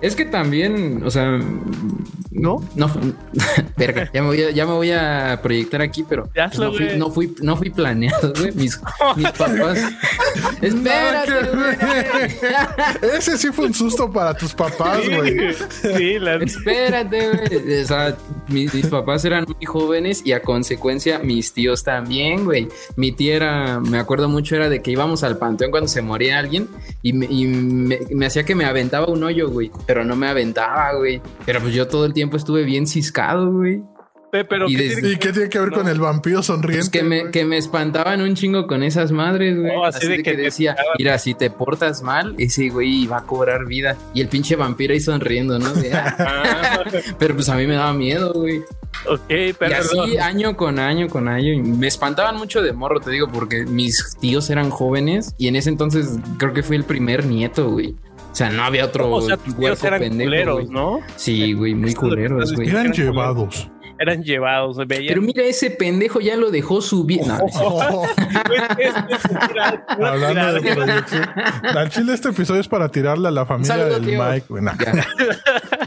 Es 0.00 0.16
que 0.16 0.24
también, 0.24 1.02
o 1.04 1.10
sea, 1.10 1.38
¿No? 2.34 2.66
No, 2.74 2.90
verga, 3.76 4.10
ya 4.12 4.22
me 4.22 4.28
voy 4.28 4.42
a, 4.42 4.50
ya 4.50 4.64
me 4.64 4.72
voy 4.72 4.90
a 4.90 5.38
proyectar 5.42 5.82
aquí, 5.82 6.02
pero 6.08 6.24
pues, 6.24 6.38
hazlo, 6.46 6.64
no, 6.66 6.72
fui, 6.72 6.84
güey. 6.86 6.98
no, 6.98 7.10
fui, 7.10 7.34
no 7.42 7.56
fui 7.56 7.70
planeado, 7.70 8.32
güey. 8.34 8.52
Mis, 8.52 8.80
mis 9.16 9.30
papás. 9.32 9.78
Espérate, 10.62 11.32
güey. 11.54 13.16
Ese 13.16 13.36
sí 13.36 13.48
fue 13.52 13.66
un 13.66 13.74
susto 13.74 14.10
para 14.10 14.34
tus 14.34 14.54
papás, 14.54 14.71
güey. 14.78 15.54
Sí, 15.96 16.18
la 16.18 16.34
Espérate, 16.36 17.30
güey. 17.30 17.82
O 17.82 17.86
sea, 17.86 18.16
mis, 18.48 18.72
mis 18.74 18.86
papás 18.86 19.24
eran 19.24 19.44
muy 19.46 19.64
jóvenes 19.66 20.22
y 20.24 20.32
a 20.32 20.42
consecuencia 20.42 21.18
mis 21.18 21.52
tíos 21.52 21.82
también, 21.84 22.44
güey. 22.44 22.68
Mi 22.96 23.12
tía 23.12 23.36
era, 23.36 23.80
me 23.80 23.98
acuerdo 23.98 24.28
mucho, 24.28 24.56
era 24.56 24.68
de 24.68 24.82
que 24.82 24.90
íbamos 24.90 25.22
al 25.22 25.38
panteón 25.38 25.70
cuando 25.70 25.88
se 25.88 26.02
moría 26.02 26.38
alguien 26.38 26.68
y 27.02 27.12
me, 27.12 27.26
y 27.26 27.46
me- 27.46 28.00
me 28.10 28.26
hacía 28.26 28.44
que 28.44 28.54
me 28.54 28.64
aventaba 28.64 29.06
un 29.06 29.22
hoyo, 29.24 29.48
güey. 29.50 29.70
Pero 29.86 30.04
no 30.04 30.16
me 30.16 30.28
aventaba, 30.28 30.94
güey. 30.94 31.20
Pero 31.46 31.60
pues 31.60 31.74
yo 31.74 31.88
todo 31.88 32.04
el 32.04 32.12
tiempo 32.12 32.36
estuve 32.36 32.62
bien 32.64 32.86
ciscado, 32.86 33.50
güey. 33.52 33.82
Pero 34.32 34.66
Y 34.66 34.74
¿qué 34.76 34.82
desde- 34.82 34.94
tiene 35.02 35.08
¿Y 35.10 35.16
qué 35.18 35.32
tiene 35.34 35.48
que 35.50 35.58
ver 35.58 35.70
con 35.72 35.88
el 35.88 36.00
vampiro 36.00 36.42
sonriente? 36.42 36.78
Pues 36.78 36.88
que 36.88 37.02
me, 37.02 37.30
que 37.30 37.44
me 37.44 37.58
espantaban 37.58 38.22
un 38.22 38.34
chingo 38.34 38.66
con 38.66 38.82
esas 38.82 39.12
madres, 39.12 39.58
güey. 39.58 39.70
Así 39.84 39.98
así, 39.98 40.08
de 40.08 40.16
de 40.16 40.22
que 40.22 40.36
decía, 40.38 40.74
mira, 40.98 41.18
si 41.18 41.34
te 41.34 41.50
portas 41.50 42.02
mal, 42.02 42.34
ese 42.38 42.70
güey 42.70 43.06
va 43.06 43.18
a 43.18 43.22
cobrar 43.26 43.66
vida. 43.66 43.94
Y 44.14 44.22
el 44.22 44.28
pinche 44.28 44.56
vampiro 44.56 44.94
ahí 44.94 45.00
sonriendo, 45.00 45.58
¿no? 45.58 45.70
De, 45.74 45.92
"Ah". 45.92 46.16
Ah, 46.18 46.80
Pero 47.18 47.34
pues 47.34 47.50
a 47.50 47.56
mí 47.56 47.66
me 47.66 47.74
daba 47.74 47.92
miedo, 47.92 48.32
güey. 48.32 48.60
ok, 49.06 49.20
Y 49.28 49.52
pero 49.52 49.76
así 49.76 50.16
año 50.16 50.56
con 50.56 50.78
año 50.78 51.08
con 51.08 51.28
año. 51.28 51.52
Y 51.52 51.60
me 51.60 51.88
espantaban 51.88 52.36
mucho 52.38 52.62
de 52.62 52.72
morro, 52.72 53.00
te 53.00 53.10
digo, 53.10 53.28
porque 53.30 53.66
mis 53.66 54.16
tíos 54.18 54.48
eran 54.48 54.70
jóvenes 54.70 55.34
y 55.36 55.48
en 55.48 55.56
ese 55.56 55.68
entonces 55.68 56.08
creo 56.38 56.54
que 56.54 56.62
fui 56.62 56.76
el 56.76 56.84
primer 56.84 57.26
nieto, 57.26 57.68
güey. 57.70 57.94
O 58.30 58.34
sea, 58.34 58.48
no 58.48 58.62
había 58.62 58.86
otro 58.86 59.10
o 59.12 59.20
sea, 59.20 59.36
tus 59.36 59.54
tíos 59.54 59.84
eran 59.84 60.00
pendejo, 60.00 60.30
culeros. 60.30 60.70
¿no? 60.70 61.00
Sí, 61.16 61.52
güey, 61.52 61.74
muy 61.74 61.92
culeros, 61.92 62.54
güey. 62.54 62.70
Eran 62.70 62.92
llevados. 62.94 63.68
Eran 64.02 64.22
llevados, 64.24 64.76
veían. 64.86 65.06
Pero 65.06 65.22
mira, 65.22 65.44
ese 65.44 65.70
pendejo 65.70 66.18
ya 66.18 66.36
lo 66.36 66.50
dejó 66.50 66.80
subir. 66.82 67.24
No. 67.24 67.38
Oh, 67.54 68.04
hablando 69.88 70.54
de 70.54 70.74
proyección. 70.74 71.30
Al 71.62 71.88
chile 71.88 72.14
este 72.14 72.30
episodio 72.30 72.60
es 72.60 72.68
para 72.68 72.88
tirarle 72.88 73.28
a 73.28 73.30
la 73.30 73.46
familia 73.46 73.76
Saludo, 73.76 74.00
del 74.00 74.04
tío. 74.06 74.24
Mike. 74.24 74.46
güey. 74.48 74.64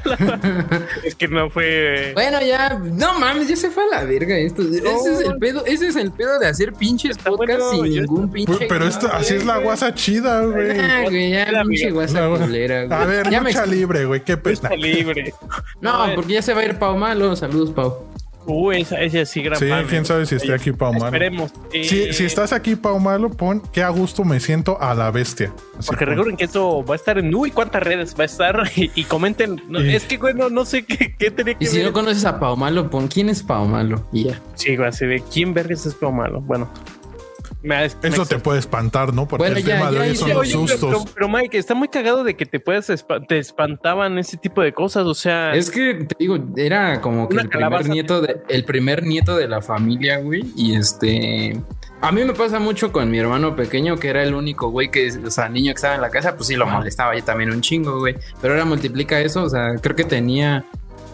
Es 1.03 1.15
que 1.15 1.27
no 1.27 1.49
fue. 1.49 2.11
Bueno, 2.13 2.39
ya, 2.41 2.79
no 2.83 3.19
mames, 3.19 3.47
ya 3.47 3.55
se 3.55 3.69
fue 3.69 3.83
a 3.83 3.99
la 3.99 4.03
verga 4.03 4.37
esto. 4.37 4.61
Ese 4.61 5.13
es 5.13 5.19
el 5.21 5.37
pedo, 5.37 5.65
ese 5.65 5.87
es 5.87 5.95
el 5.95 6.11
pedo 6.11 6.39
de 6.39 6.47
hacer 6.47 6.73
pinches 6.73 7.17
Está 7.17 7.29
podcasts 7.31 7.63
bueno, 7.65 7.83
sin 7.83 7.93
yo- 7.93 8.01
ningún 8.01 8.31
pinche. 8.31 8.65
Pero 8.67 8.87
esto, 8.87 9.07
así 9.11 9.35
es 9.35 9.45
la 9.45 9.57
guasa 9.57 9.93
chida, 9.93 10.41
güey. 10.45 10.79
Ah, 10.79 11.03
güey, 11.03 11.31
ya 11.31 11.45
Mira, 11.45 11.63
pinche 11.63 11.91
guasa 11.91 12.27
culera, 12.29 12.85
güey. 12.85 12.99
A 13.01 13.05
ver, 13.05 13.29
ya 13.29 13.41
me 13.41 13.51
lucha 13.51 13.65
libre, 13.65 14.05
güey. 14.05 14.23
Qué 14.23 14.37
pena. 14.37 14.69
Libre. 14.75 15.33
No, 15.81 16.07
eh. 16.07 16.11
porque 16.15 16.33
ya 16.33 16.41
se 16.41 16.53
va 16.53 16.61
a 16.61 16.65
ir 16.65 16.77
Pau 16.77 16.97
Malo. 16.97 17.35
Saludos, 17.35 17.71
Pau. 17.71 18.05
Uy, 18.47 18.81
esa, 18.81 19.01
esa 19.01 19.25
sí, 19.25 19.41
gran 19.41 19.57
Sí, 19.57 19.67
fan, 19.67 19.85
quién 19.87 20.03
¿eh? 20.03 20.05
sabe 20.05 20.25
si 20.25 20.35
esté 20.35 20.53
aquí 20.53 20.71
Pau 20.71 20.93
Malo. 20.93 21.05
Esperemos. 21.05 21.51
Si, 21.71 22.03
Eh, 22.03 22.13
si 22.13 22.25
estás 22.25 22.53
aquí, 22.53 22.75
Pau 22.75 22.99
Malo, 22.99 23.29
pon 23.31 23.61
qué 23.73 23.81
a 23.81 23.89
gusto 23.89 24.23
me 24.23 24.39
siento 24.39 24.79
a 24.79 24.93
la 24.93 25.09
bestia. 25.11 25.51
Así 25.79 25.87
Porque 25.87 26.05
pon. 26.05 26.09
recuerden 26.11 26.37
que 26.37 26.45
esto 26.45 26.85
va 26.85 26.93
a 26.93 26.97
estar 26.97 27.17
en 27.17 27.33
uy, 27.33 27.49
cuántas 27.51 27.81
redes 27.81 28.15
va 28.17 28.23
a 28.23 28.25
estar 28.25 28.63
y, 28.75 28.91
y 28.93 29.03
comenten. 29.05 29.61
No, 29.67 29.81
Y- 29.81 29.95
Es 29.95 30.03
que, 30.03 30.17
güey, 30.17 30.33
no, 30.35 30.65
sé 30.65 30.85
qué, 30.85 31.15
qué 31.17 31.31
tenía 31.31 31.55
que 31.55 31.63
Y 31.65 31.67
si 31.67 31.77
ver. 31.77 31.87
no 31.87 31.93
conoces 31.93 32.23
a 32.25 32.39
Pau 32.39 32.55
Malo, 32.55 32.89
pon 32.89 33.07
quién 33.07 33.29
es 33.29 33.41
Pau 33.41 33.65
Malo. 33.65 34.07
Y 34.11 34.25
ya. 34.25 34.39
Sí, 34.53 34.75
güey, 34.75 34.89
así 34.89 35.05
de 35.07 35.21
quién 35.33 35.53
vergas 35.53 35.85
es 35.85 35.95
Pau 35.95 36.11
malo. 36.11 36.39
Bueno, 36.41 36.69
me, 37.65 37.77
me 38.01 38.09
Eso 38.09 38.25
te 38.25 38.39
puede 38.39 38.59
espantar, 38.59 39.13
¿no? 39.13 39.27
Porque 39.27 39.43
Bueno, 39.43 39.57
el 39.57 39.63
ya, 39.65 39.77
tema 39.77 39.91
de 39.91 39.99
hoy 39.99 40.15
son 40.15 40.29
los 40.29 40.37
Oye, 40.39 40.51
sustos. 40.51 40.79
Pero, 41.03 41.13
pero, 41.13 41.29
Mike, 41.29 41.57
está 41.57 41.73
muy 41.75 41.87
cagado 41.87 42.23
de 42.23 42.35
que 42.35 42.45
te 42.45 42.59
puedas 42.59 42.89
espa- 42.89 43.25
te 43.27 43.37
espantaban 43.39 44.17
ese 44.17 44.37
tipo 44.37 44.61
de 44.61 44.73
cosas. 44.73 45.05
O 45.05 45.13
sea, 45.13 45.53
Es 45.55 45.69
que 45.71 45.93
te 45.95 46.15
digo, 46.19 46.37
era 46.55 47.01
como 47.01 47.27
que 47.27 47.33
Una 47.35 47.43
el 47.43 47.49
primer 47.49 47.63
calabaza. 47.69 47.89
nieto 47.91 48.21
de, 48.21 48.37
el 48.49 48.63
primer 48.65 49.03
nieto 49.03 49.35
de 49.35 49.47
la 49.47 49.61
familia, 49.61 50.19
güey. 50.19 50.43
Y 50.55 50.75
este. 50.75 51.59
A 52.01 52.11
mí 52.11 52.23
me 52.23 52.33
pasa 52.33 52.59
mucho 52.59 52.91
con 52.91 53.09
mi 53.09 53.17
hermano 53.17 53.55
pequeño, 53.55 53.97
que 53.97 54.09
era 54.09 54.21
el 54.21 54.35
único 54.35 54.69
güey 54.69 54.91
que, 54.91 55.09
o 55.25 55.31
sea, 55.31 55.49
niño 55.49 55.71
que 55.71 55.77
estaba 55.77 55.95
en 55.95 56.01
la 56.01 56.09
casa, 56.11 56.35
pues 56.35 56.47
sí 56.47 56.55
lo 56.55 56.67
molestaba 56.67 57.15
yo 57.17 57.23
también 57.23 57.49
un 57.49 57.61
chingo, 57.61 57.97
güey. 57.99 58.15
Pero 58.41 58.53
ahora 58.53 58.65
multiplica 58.65 59.19
eso, 59.21 59.43
o 59.43 59.49
sea, 59.49 59.73
creo 59.81 59.95
que 59.95 60.03
tenía. 60.03 60.65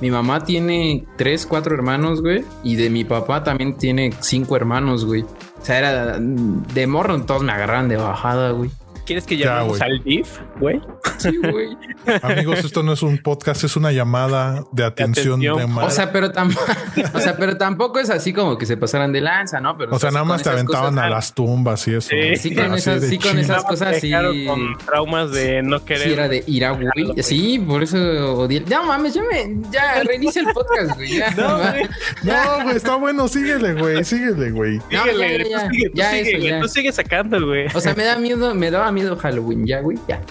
Mi 0.01 0.10
mamá 0.10 0.43
tiene 0.43 1.05
tres, 1.15 1.46
cuatro 1.46 1.75
hermanos, 1.75 2.22
güey. 2.22 2.43
Y 2.63 2.75
de 2.75 2.89
mi 2.89 3.03
papá 3.05 3.43
también 3.43 3.77
tiene 3.77 4.12
cinco 4.20 4.55
hermanos, 4.55 5.05
güey. 5.05 5.24
O 5.62 5.65
sea, 5.65 5.77
era 5.77 6.18
de 6.20 6.88
morro, 6.88 7.22
todos 7.24 7.44
me 7.44 7.51
agarraban 7.51 7.88
de 7.88 7.98
bajada, 7.98 8.51
güey. 8.51 8.72
¿Quieres 9.05 9.25
que 9.25 9.38
Ya, 9.38 9.46
llamemos 9.46 9.79
güey. 9.79 9.91
al 9.91 10.03
DIF, 10.03 10.27
güey? 10.60 10.81
Sí, 11.17 11.38
güey. 11.38 11.77
Amigos, 12.22 12.60
esto 12.60 12.84
no 12.84 12.93
es 12.93 13.03
un 13.03 13.17
podcast, 13.20 13.63
es 13.63 13.75
una 13.75 13.91
llamada 13.91 14.63
de 14.72 14.84
atención 14.84 15.39
de, 15.39 15.49
atención. 15.49 15.78
O 15.84 15.89
sea, 15.89 16.12
pero 16.12 16.32
tampoco, 16.32 16.65
o 17.13 17.19
sea, 17.19 17.38
pero 17.38 17.58
tampoco 17.58 17.99
es 17.99 18.10
así 18.10 18.34
como 18.34 18.58
que 18.58 18.65
se 18.65 18.78
pasaran 18.78 19.12
de 19.12 19.21
lanza, 19.21 19.60
¿no? 19.60 19.78
Pero 19.78 19.95
O 19.95 19.99
sea, 19.99 20.12
nada 20.12 20.25
más 20.25 20.43
te 20.43 20.49
aventaban 20.49 20.93
cosas- 20.95 21.06
a 21.06 21.10
las 21.10 21.34
tumbas 21.34 21.88
y 21.88 21.95
eso. 21.95 22.10
Sí. 22.10 22.36
Sí, 22.38 22.56
con 22.56 22.65
Así 22.73 22.75
esas- 22.89 23.04
sí, 23.08 23.17
con 23.19 23.38
esas 23.38 23.63
cosas 23.63 23.97
sí. 23.99 24.12
Con 24.47 24.78
traumas 24.86 25.32
de 25.32 25.62
no 25.63 25.84
querer. 25.86 26.04
Sí, 26.08 26.13
era 26.13 26.28
de 26.28 26.43
ir 26.47 26.65
a 26.65 26.71
güey. 26.71 26.88
Sí, 27.23 27.60
por 27.60 27.84
eso 27.84 27.97
odié. 28.36 28.62
No 28.62 28.84
mames, 28.84 29.13
ya 29.13 29.21
me, 29.23 29.56
ya 29.71 30.02
reinicia 30.04 30.41
el 30.41 30.47
podcast, 30.54 30.95
güey. 30.95 31.17
Ya, 31.17 31.32
No, 31.32 31.58
güey. 31.58 31.84
No, 32.23 32.63
güey, 32.63 32.75
está 32.78 32.95
bueno, 32.95 33.28
síguele, 33.28 33.73
güey, 33.73 34.04
síguele, 34.04 34.52
güey. 34.52 34.78
No, 34.91 35.04
Síguele, 35.04 35.49
ya, 35.49 35.49
ya, 35.49 35.67
tú 35.67 35.73
sigue, 35.73 35.89
tú 35.89 35.95
ya 35.97 36.10
sigue, 36.12 36.21
eso, 36.30 36.38
güey, 36.38 36.49
ya. 36.49 36.60
tú 36.62 36.67
sigue 36.67 36.91
sacando, 36.91 37.45
güey. 37.45 37.67
O 37.73 37.80
sea, 37.82 37.93
me 37.95 38.04
da 38.04 38.15
miedo, 38.17 38.54
me 38.56 38.71
daba 38.71 38.90
miedo 38.91 39.15
Halloween, 39.17 39.65
ya, 39.65 39.82
güey, 39.82 39.97
ya. 40.08 40.21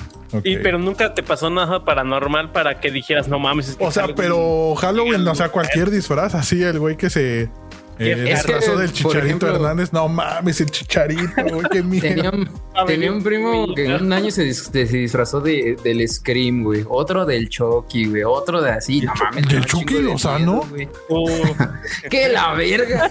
Y, 0.44 0.58
pero 0.58 0.78
nunca 0.78 1.12
te 1.12 1.24
pasó 1.24 1.50
nada 1.50 1.84
paranormal 1.84 2.52
para 2.52 2.78
que 2.78 2.92
dijeras, 2.92 3.26
no 3.26 3.40
mames. 3.40 3.70
es 3.70 3.76
que 3.76 3.84
O 3.84 3.90
sea, 3.90 4.02
Halloween- 4.04 4.16
pero 4.16 4.74
Halloween, 4.76 5.26
o 5.26 5.34
sea, 5.34 5.48
cualquier 5.48 5.90
disfraz, 5.90 6.34
así 6.36 6.62
el 6.62 6.78
güey 6.78 6.96
que 6.96 7.10
se 7.10 7.50
eh, 8.06 8.12
Es 8.32 8.42
disfrazó 8.44 8.72
que, 8.72 8.78
del 8.78 8.88
por 8.88 8.94
Chicharito 8.96 9.26
ejemplo- 9.46 9.54
Hernández. 9.56 9.92
No 9.92 10.08
mames, 10.08 10.60
el 10.60 10.70
Chicharito, 10.70 11.22
güey, 11.52 11.66
qué 11.70 11.82
miedo. 11.82 12.02
Tenía 12.02 12.32
tenía 12.86 13.12
un 13.12 13.22
primo 13.22 13.74
que 13.74 13.94
un 13.94 14.12
año 14.12 14.30
se, 14.30 14.46
dis- 14.48 14.70
se 14.72 14.96
disfrazó 14.96 15.40
de, 15.40 15.76
del 15.84 16.08
Scream, 16.08 16.62
güey. 16.64 16.84
Otro 16.88 17.26
del 17.26 17.48
Chucky, 17.48 18.06
güey. 18.06 18.22
Otro 18.24 18.62
de 18.62 18.70
así. 18.70 19.00
No 19.02 19.12
mames. 19.22 19.46
¿Del 19.48 19.64
Chucky 19.66 19.94
de 19.94 20.02
Lozano? 20.02 20.62
Uh, 21.08 21.28
¡Qué 22.10 22.28
la 22.30 22.54
verga! 22.54 23.08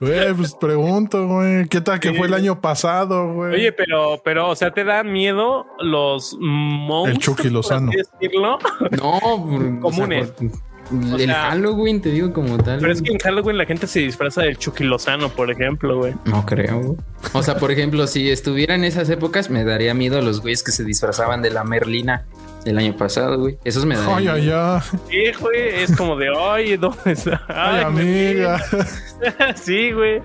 Güey, 0.00 0.34
pues 0.34 0.54
pregunto, 0.54 1.26
güey, 1.26 1.66
¿qué 1.68 1.80
tal 1.80 2.00
que 2.00 2.10
Sí. 2.10 2.14
fue 2.16 2.26
el 2.26 2.34
año 2.34 2.60
pasado, 2.60 3.32
güey? 3.32 3.54
Oye, 3.54 3.72
pero, 3.72 4.20
pero, 4.24 4.48
o 4.50 4.54
sea, 4.56 4.70
¿te 4.72 4.84
dan 4.84 5.12
miedo 5.12 5.66
los 5.80 6.36
monstruos? 6.40 7.08
El 7.16 7.18
Chucky 7.22 7.50
Lozano. 7.50 7.90
decirlo? 7.92 8.58
No, 8.90 9.20
Comunes. 9.80 10.32
o 10.32 10.38
sea, 10.38 10.48
O 10.90 11.16
el 11.16 11.26
sea- 11.26 11.50
Halloween, 11.50 12.00
te 12.00 12.10
digo 12.10 12.32
como 12.32 12.56
tal. 12.58 12.80
Pero 12.80 12.92
es 12.92 13.02
que 13.02 13.12
en 13.12 13.18
Halloween 13.18 13.58
la 13.58 13.66
gente 13.66 13.86
se 13.86 14.00
disfraza 14.00 14.42
del 14.42 14.56
Chucky 14.58 14.84
Lozano, 14.84 15.28
por 15.28 15.50
ejemplo, 15.50 15.98
güey. 15.98 16.14
No 16.24 16.46
creo, 16.46 16.80
güey. 16.80 16.98
O 17.34 17.42
sea, 17.42 17.56
por 17.58 17.70
ejemplo, 17.70 18.06
si 18.06 18.30
estuviera 18.30 18.74
en 18.74 18.84
esas 18.84 19.08
épocas, 19.10 19.50
me 19.50 19.64
daría 19.64 19.92
miedo 19.94 20.20
los 20.22 20.40
güeyes 20.40 20.62
que 20.62 20.72
se 20.72 20.84
disfrazaban 20.84 21.42
de 21.42 21.50
la 21.50 21.64
Merlina 21.64 22.24
el 22.64 22.78
año 22.78 22.96
pasado, 22.96 23.38
güey. 23.38 23.58
Esos 23.64 23.84
me 23.84 23.96
darían 23.96 24.18
Ay, 24.18 24.28
ay, 24.28 24.40
miedo. 24.42 24.74
ay, 24.76 24.82
Sí, 25.08 25.32
güey, 25.40 25.68
es 25.82 25.96
como 25.96 26.16
de, 26.16 26.28
ay, 26.36 26.76
¿dónde 26.76 27.12
está? 27.12 27.42
ay, 27.48 27.82
amiga. 27.84 28.62
vi". 28.72 29.28
sí, 29.56 29.92
güey. 29.92 30.22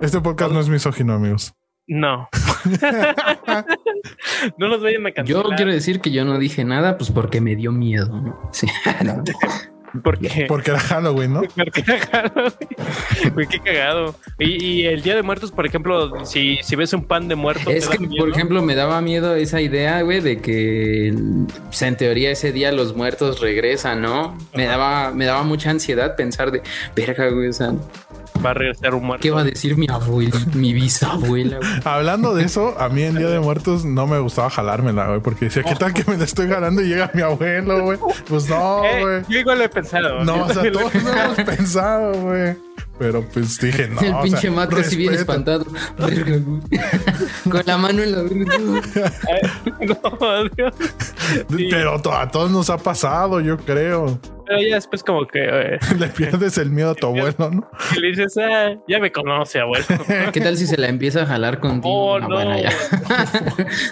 Este 0.00 0.20
podcast 0.20 0.52
no 0.52 0.60
es 0.60 0.68
misógino, 0.68 1.14
amigos. 1.14 1.52
No. 1.88 2.28
no 4.58 4.68
nos 4.68 4.82
vayan 4.82 5.06
a 5.06 5.10
Yo 5.10 5.14
cancelar. 5.14 5.56
quiero 5.56 5.70
decir 5.72 6.00
que 6.00 6.10
yo 6.10 6.24
no 6.24 6.38
dije 6.38 6.64
nada, 6.64 6.98
pues 6.98 7.10
porque 7.10 7.40
me 7.40 7.54
dio 7.56 7.70
miedo. 7.72 8.08
¿no? 8.08 8.50
Sí. 8.52 8.66
no. 9.04 9.22
Porque... 10.02 10.46
Porque 10.48 10.70
era 10.70 10.80
Halloween, 10.80 11.32
¿no? 11.32 11.42
Porque 11.56 11.84
era 11.86 11.98
Halloween. 11.98 13.34
Güey, 13.34 13.46
qué 13.46 13.60
cagado. 13.60 14.14
Y, 14.38 14.64
y 14.64 14.86
el 14.86 15.02
Día 15.02 15.14
de 15.14 15.22
Muertos, 15.22 15.52
por 15.52 15.66
ejemplo, 15.66 16.24
si, 16.24 16.58
si 16.62 16.76
ves 16.76 16.92
un 16.92 17.04
pan 17.04 17.28
de 17.28 17.34
muerto... 17.34 17.70
Es 17.70 17.88
¿te 17.88 17.98
que, 17.98 18.06
miedo? 18.06 18.24
por 18.24 18.34
ejemplo, 18.34 18.62
me 18.62 18.74
daba 18.74 19.00
miedo 19.00 19.34
esa 19.34 19.60
idea, 19.60 20.02
güey, 20.02 20.20
de 20.20 20.40
que 20.40 21.14
pues, 21.66 21.82
en 21.82 21.96
teoría 21.96 22.30
ese 22.30 22.52
día 22.52 22.72
los 22.72 22.96
muertos 22.96 23.40
regresan, 23.40 24.02
¿no? 24.02 24.36
Me 24.54 24.66
daba, 24.66 25.12
me 25.12 25.24
daba 25.24 25.42
mucha 25.42 25.70
ansiedad 25.70 26.16
pensar 26.16 26.50
de, 26.50 26.62
verga, 26.94 27.28
güey, 27.28 27.48
o 27.48 27.52
sea, 27.52 27.72
Va 28.44 28.50
a 28.50 28.54
regresar 28.54 28.94
un 28.94 29.04
muerto. 29.04 29.22
¿qué 29.22 29.30
va 29.30 29.40
a 29.40 29.44
decir 29.44 29.76
mi 29.76 29.86
abuela, 29.90 30.36
mi 30.54 30.72
bisabuela, 30.72 31.58
güey? 31.58 31.70
Hablando 31.84 32.34
de 32.34 32.44
eso, 32.44 32.74
a 32.78 32.88
mí 32.88 33.02
en 33.02 33.16
Día 33.16 33.28
de 33.28 33.40
Muertos 33.40 33.84
no 33.84 34.06
me 34.06 34.18
gustaba 34.18 34.50
jalármela, 34.50 35.06
güey, 35.08 35.20
porque 35.20 35.46
decía, 35.46 35.62
¿qué 35.62 35.74
tal 35.74 35.92
que 35.94 36.04
me 36.10 36.16
la 36.16 36.24
estoy 36.24 36.48
jalando 36.48 36.82
y 36.82 36.88
llega 36.88 37.10
mi 37.14 37.22
abuelo, 37.22 37.82
güey? 37.82 37.98
Pues 38.28 38.48
no, 38.48 38.84
Eh, 38.84 39.00
güey. 39.00 39.22
yo 39.28 39.38
igual 39.40 39.58
lo 39.58 39.64
he 39.64 39.68
pensado. 39.68 40.24
No, 40.24 40.44
o 40.44 40.48
sea, 40.52 40.64
lo 40.64 40.72
todos 40.78 40.94
lo 40.94 41.10
hemos 41.12 41.36
pensado, 41.42 42.12
güey. 42.20 42.56
Pero 42.98 43.22
pues 43.28 43.58
dije, 43.60 43.88
no. 43.88 44.00
el 44.00 44.14
o 44.14 44.22
pinche 44.22 44.40
sea, 44.42 44.50
Matt 44.52 44.72
así 44.72 44.96
bien 44.96 45.12
espantado. 45.14 45.66
Con 47.50 47.62
la 47.66 47.76
mano 47.76 48.02
en 48.02 48.12
la 48.12 48.22
No, 49.80 50.44
Dios. 50.56 50.74
Sí. 51.50 51.68
Pero 51.70 52.00
a 52.12 52.28
todos 52.30 52.50
nos 52.50 52.70
ha 52.70 52.78
pasado, 52.78 53.40
yo 53.40 53.58
creo. 53.58 54.18
Pero 54.46 54.60
ya 54.62 54.74
después 54.76 55.02
como 55.02 55.26
que 55.26 55.40
eh, 55.42 55.78
Le 55.98 56.08
pierdes 56.08 56.56
el 56.58 56.70
miedo 56.70 56.90
a 56.90 56.94
tu 56.94 57.06
abuelo, 57.08 57.50
¿no? 57.50 57.68
y 57.96 58.00
le 58.00 58.08
dices, 58.08 58.36
ah, 58.38 58.74
ya 58.86 58.98
me 59.00 59.10
conoce, 59.10 59.60
abuelo. 59.60 59.84
¿Qué 60.32 60.40
tal 60.40 60.56
si 60.56 60.66
se 60.66 60.76
la 60.76 60.88
empieza 60.88 61.22
a 61.22 61.26
jalar 61.26 61.58
contigo? 61.60 61.92
Oh, 61.94 62.18
no. 62.20 62.28
bueno, 62.28 62.56
ya. 62.58 62.70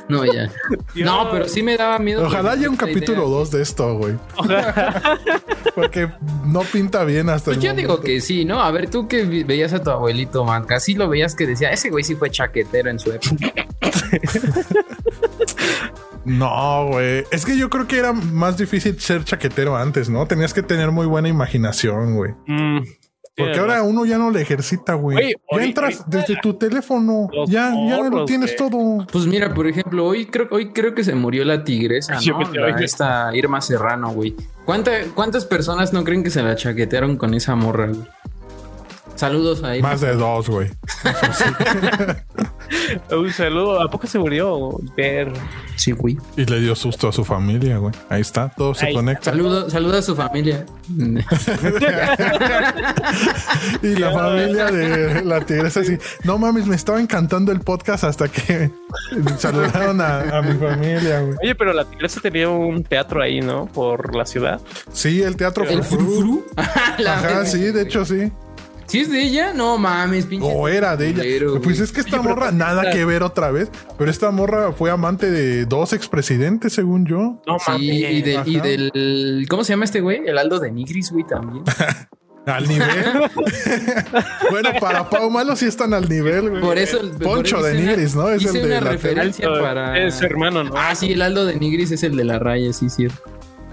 no, 0.09 0.25
ya. 0.25 0.51
No, 0.95 1.29
pero 1.31 1.49
sí 1.49 1.63
me 1.63 1.77
daba 1.77 1.99
miedo. 1.99 2.25
Ojalá 2.27 2.53
haya 2.53 2.69
un 2.71 2.77
capítulo 2.77 3.23
idea- 3.23 3.39
2 3.39 3.51
de 3.51 3.63
esto, 3.63 3.97
güey. 3.99 4.15
Porque 5.75 6.09
no 6.47 6.61
pinta 6.61 7.05
bien 7.05 7.29
hasta 7.29 7.47
Pues 7.47 7.57
el 7.59 7.63
yo 7.63 7.75
digo 7.75 8.01
que 8.01 8.21
sí, 8.21 8.45
¿no? 8.45 8.61
A 8.63 8.71
ver, 8.71 8.89
tú 8.91 9.09
que 9.09 9.25
veías 9.25 9.73
a 9.73 9.83
tu 9.83 9.91
abuelito, 9.91 10.45
man, 10.45 10.65
casi 10.65 10.95
lo 10.95 11.09
veías 11.09 11.35
que 11.35 11.47
decía, 11.47 11.71
ese 11.71 11.91
güey 11.91 12.05
sí 12.05 12.15
fue 12.15 12.31
chaquetero 12.31 12.91
en 12.91 12.99
su 12.99 13.11
época. 13.13 13.53
No, 16.25 16.89
güey. 16.89 17.25
Es 17.31 17.45
que 17.45 17.57
yo 17.57 17.69
creo 17.71 17.87
que 17.87 17.99
era 17.99 18.13
más 18.13 18.57
difícil 18.57 18.99
ser 19.01 19.25
chaquetero 19.25 19.77
antes, 19.77 20.09
¿no? 20.09 20.27
Tenías 20.27 20.55
que 20.55 20.63
tener 20.63 20.91
muy 20.91 21.07
buena 21.07 21.29
imaginación, 21.29 22.17
güey. 22.17 22.33
Mm, 22.47 22.79
Porque 23.37 23.59
ahora 23.59 23.83
uno 23.83 24.05
ya 24.05 24.17
no 24.17 24.31
le 24.31 24.41
ejercita, 24.43 24.95
güey. 24.95 25.35
Ya 25.53 25.65
entras 25.65 26.05
desde 26.09 26.37
tu 26.41 26.55
teléfono. 26.55 27.29
Ya, 27.49 27.75
ya 27.89 27.99
lo 28.09 28.25
tienes 28.27 28.55
todo. 28.55 29.05
Pues 29.11 29.27
mira, 29.27 29.53
por 29.53 29.67
ejemplo, 29.67 30.07
hoy 30.07 30.27
creo, 30.27 30.47
hoy 30.53 30.71
creo 30.73 30.95
que 30.95 31.03
se 31.03 31.15
murió 31.15 31.45
la 31.45 31.65
tigresa, 31.65 32.19
Yo 32.21 32.39
¿no? 32.39 32.53
La- 32.53 32.79
esta 32.81 33.35
Irma 33.35 33.61
Serrano, 33.61 34.11
güey. 34.11 34.37
¿Cuánta- 34.65 34.93
¿Cuántas 35.15 35.45
personas 35.45 35.93
no 35.93 36.05
creen 36.05 36.23
que 36.23 36.31
se 36.31 36.43
la 36.43 36.55
chaquetearon 36.55 37.17
con 37.17 37.35
esa 37.35 37.55
morra, 37.57 37.89
güey? 37.89 38.07
Saludos 39.15 39.63
a 39.63 39.77
Irma. 39.77 39.91
Más 39.91 40.01
de 40.01 40.15
dos, 40.15 40.49
güey. 40.49 40.71
Un 43.11 43.33
saludo. 43.33 43.81
¿A 43.81 43.91
poco 43.91 44.07
se 44.07 44.19
murió? 44.19 44.79
Ver. 44.97 45.33
Sí, 45.77 45.93
güey. 45.93 46.17
Y 46.37 46.45
le 46.45 46.61
dio 46.61 46.75
susto 46.75 47.09
a 47.09 47.13
su 47.13 47.25
familia, 47.25 47.79
güey. 47.79 47.95
Ahí 48.09 48.21
está, 48.21 48.49
todo 48.49 48.75
se 48.75 48.87
Ahí 48.87 48.95
conecta. 48.95 49.31
Saludos 49.31 49.73
saluda 49.73 49.99
a 49.99 50.03
su 50.03 50.17
familia. 50.17 50.65
Y 53.83 53.97
la 53.97 54.13
familia 54.13 54.67
de 54.67 55.25
la 55.25 55.41
tigresa 55.41 55.81
así, 55.81 55.97
no 56.25 56.39
mames, 56.39 56.67
me 56.67 56.77
estaba 56.77 57.01
encantando 57.01 57.53
el 57.53 57.61
podcast 57.61 58.05
hasta 58.05 58.29
que 58.29 58.71
saludaron 59.39 60.01
a, 60.01 60.39
a 60.39 60.43
mi 60.43 60.59
familia, 60.59 61.21
güey. 61.21 61.37
Oye, 61.43 61.55
pero 61.55 61.73
la 61.73 61.85
tigresa 61.85 62.21
tenía 62.21 62.49
un 62.49 62.83
teatro 62.83 63.23
ahí, 63.23 63.41
¿no? 63.41 63.67
Por 63.67 64.15
la 64.15 64.27
ciudad. 64.27 64.61
Sí, 64.93 65.23
el 65.23 65.37
teatro 65.37 65.65
¿El 65.65 65.83
frufru? 65.83 66.45
La 66.99 67.15
Ajá, 67.15 67.47
sí, 67.47 67.61
de 67.61 67.83
hecho 67.83 68.05
sí. 68.05 68.31
¿Sí 68.87 69.01
es 69.01 69.11
de 69.11 69.23
ella? 69.23 69.53
No 69.55 69.79
mames, 69.79 70.27
pinche. 70.27 70.47
O 70.51 70.69
era 70.69 70.97
de 70.97 71.09
ella. 71.09 71.23
Pues 71.63 71.81
es 71.81 71.91
que 71.93 72.01
esta 72.01 72.21
morra 72.21 72.53
nada 72.53 72.91
que 72.91 73.05
ver 73.05 73.23
otra 73.23 73.51
vez. 73.51 73.71
Pero 73.99 74.11
esta 74.11 74.31
morra 74.31 74.73
fue 74.73 74.91
amante 74.91 75.31
de 75.31 75.65
dos 75.67 75.93
expresidentes, 75.93 76.73
según 76.75 77.07
yo. 77.07 77.41
No 77.47 77.59
Sí, 77.59 77.71
mames. 77.71 77.83
y, 77.83 78.23
de- 78.23 78.43
y 78.47 78.57
Ajá. 78.57 78.65
del. 78.67 79.47
¿Cómo 79.49 79.65
se 79.65 79.73
llama 79.73 79.85
este 79.87 80.01
güey? 80.01 80.23
El 80.27 80.37
Aldo 80.39 80.61
de 80.61 80.71
Nigris, 80.71 81.11
güey, 81.13 81.25
también. 81.27 81.65
Al 82.47 82.69
nivel. 82.69 82.89
bueno, 84.51 84.71
para 84.79 85.09
Pau 85.09 85.31
Malo 85.31 85.57
sí 85.57 85.65
están 85.65 85.95
al 85.95 86.07
nivel, 86.11 86.51
güey. 86.51 86.61
Por 86.63 86.77
eso. 86.77 86.99
por 87.01 87.19
Poncho 87.23 87.57
eso 87.57 87.67
de 87.67 87.73
una- 87.79 87.91
Nigris, 87.93 88.15
¿no? 88.15 88.29
Es 88.29 88.43
hice 88.43 88.59
el 88.61 88.69
de 88.69 88.77
una 88.77 88.81
la 88.83 88.91
referencia 88.91 89.49
para. 89.61 89.99
Es 89.99 90.17
su 90.17 90.27
hermano, 90.27 90.63
¿no? 90.63 90.73
Ah, 90.77 90.95
sí, 90.95 91.13
el 91.13 91.23
Aldo 91.23 91.47
de 91.47 91.55
Nigris 91.57 91.91
es 91.93 92.03
el 92.03 92.17
de 92.17 92.25
la 92.25 92.39
raya, 92.39 92.71
sí, 92.75 92.91
cierto. 92.91 93.17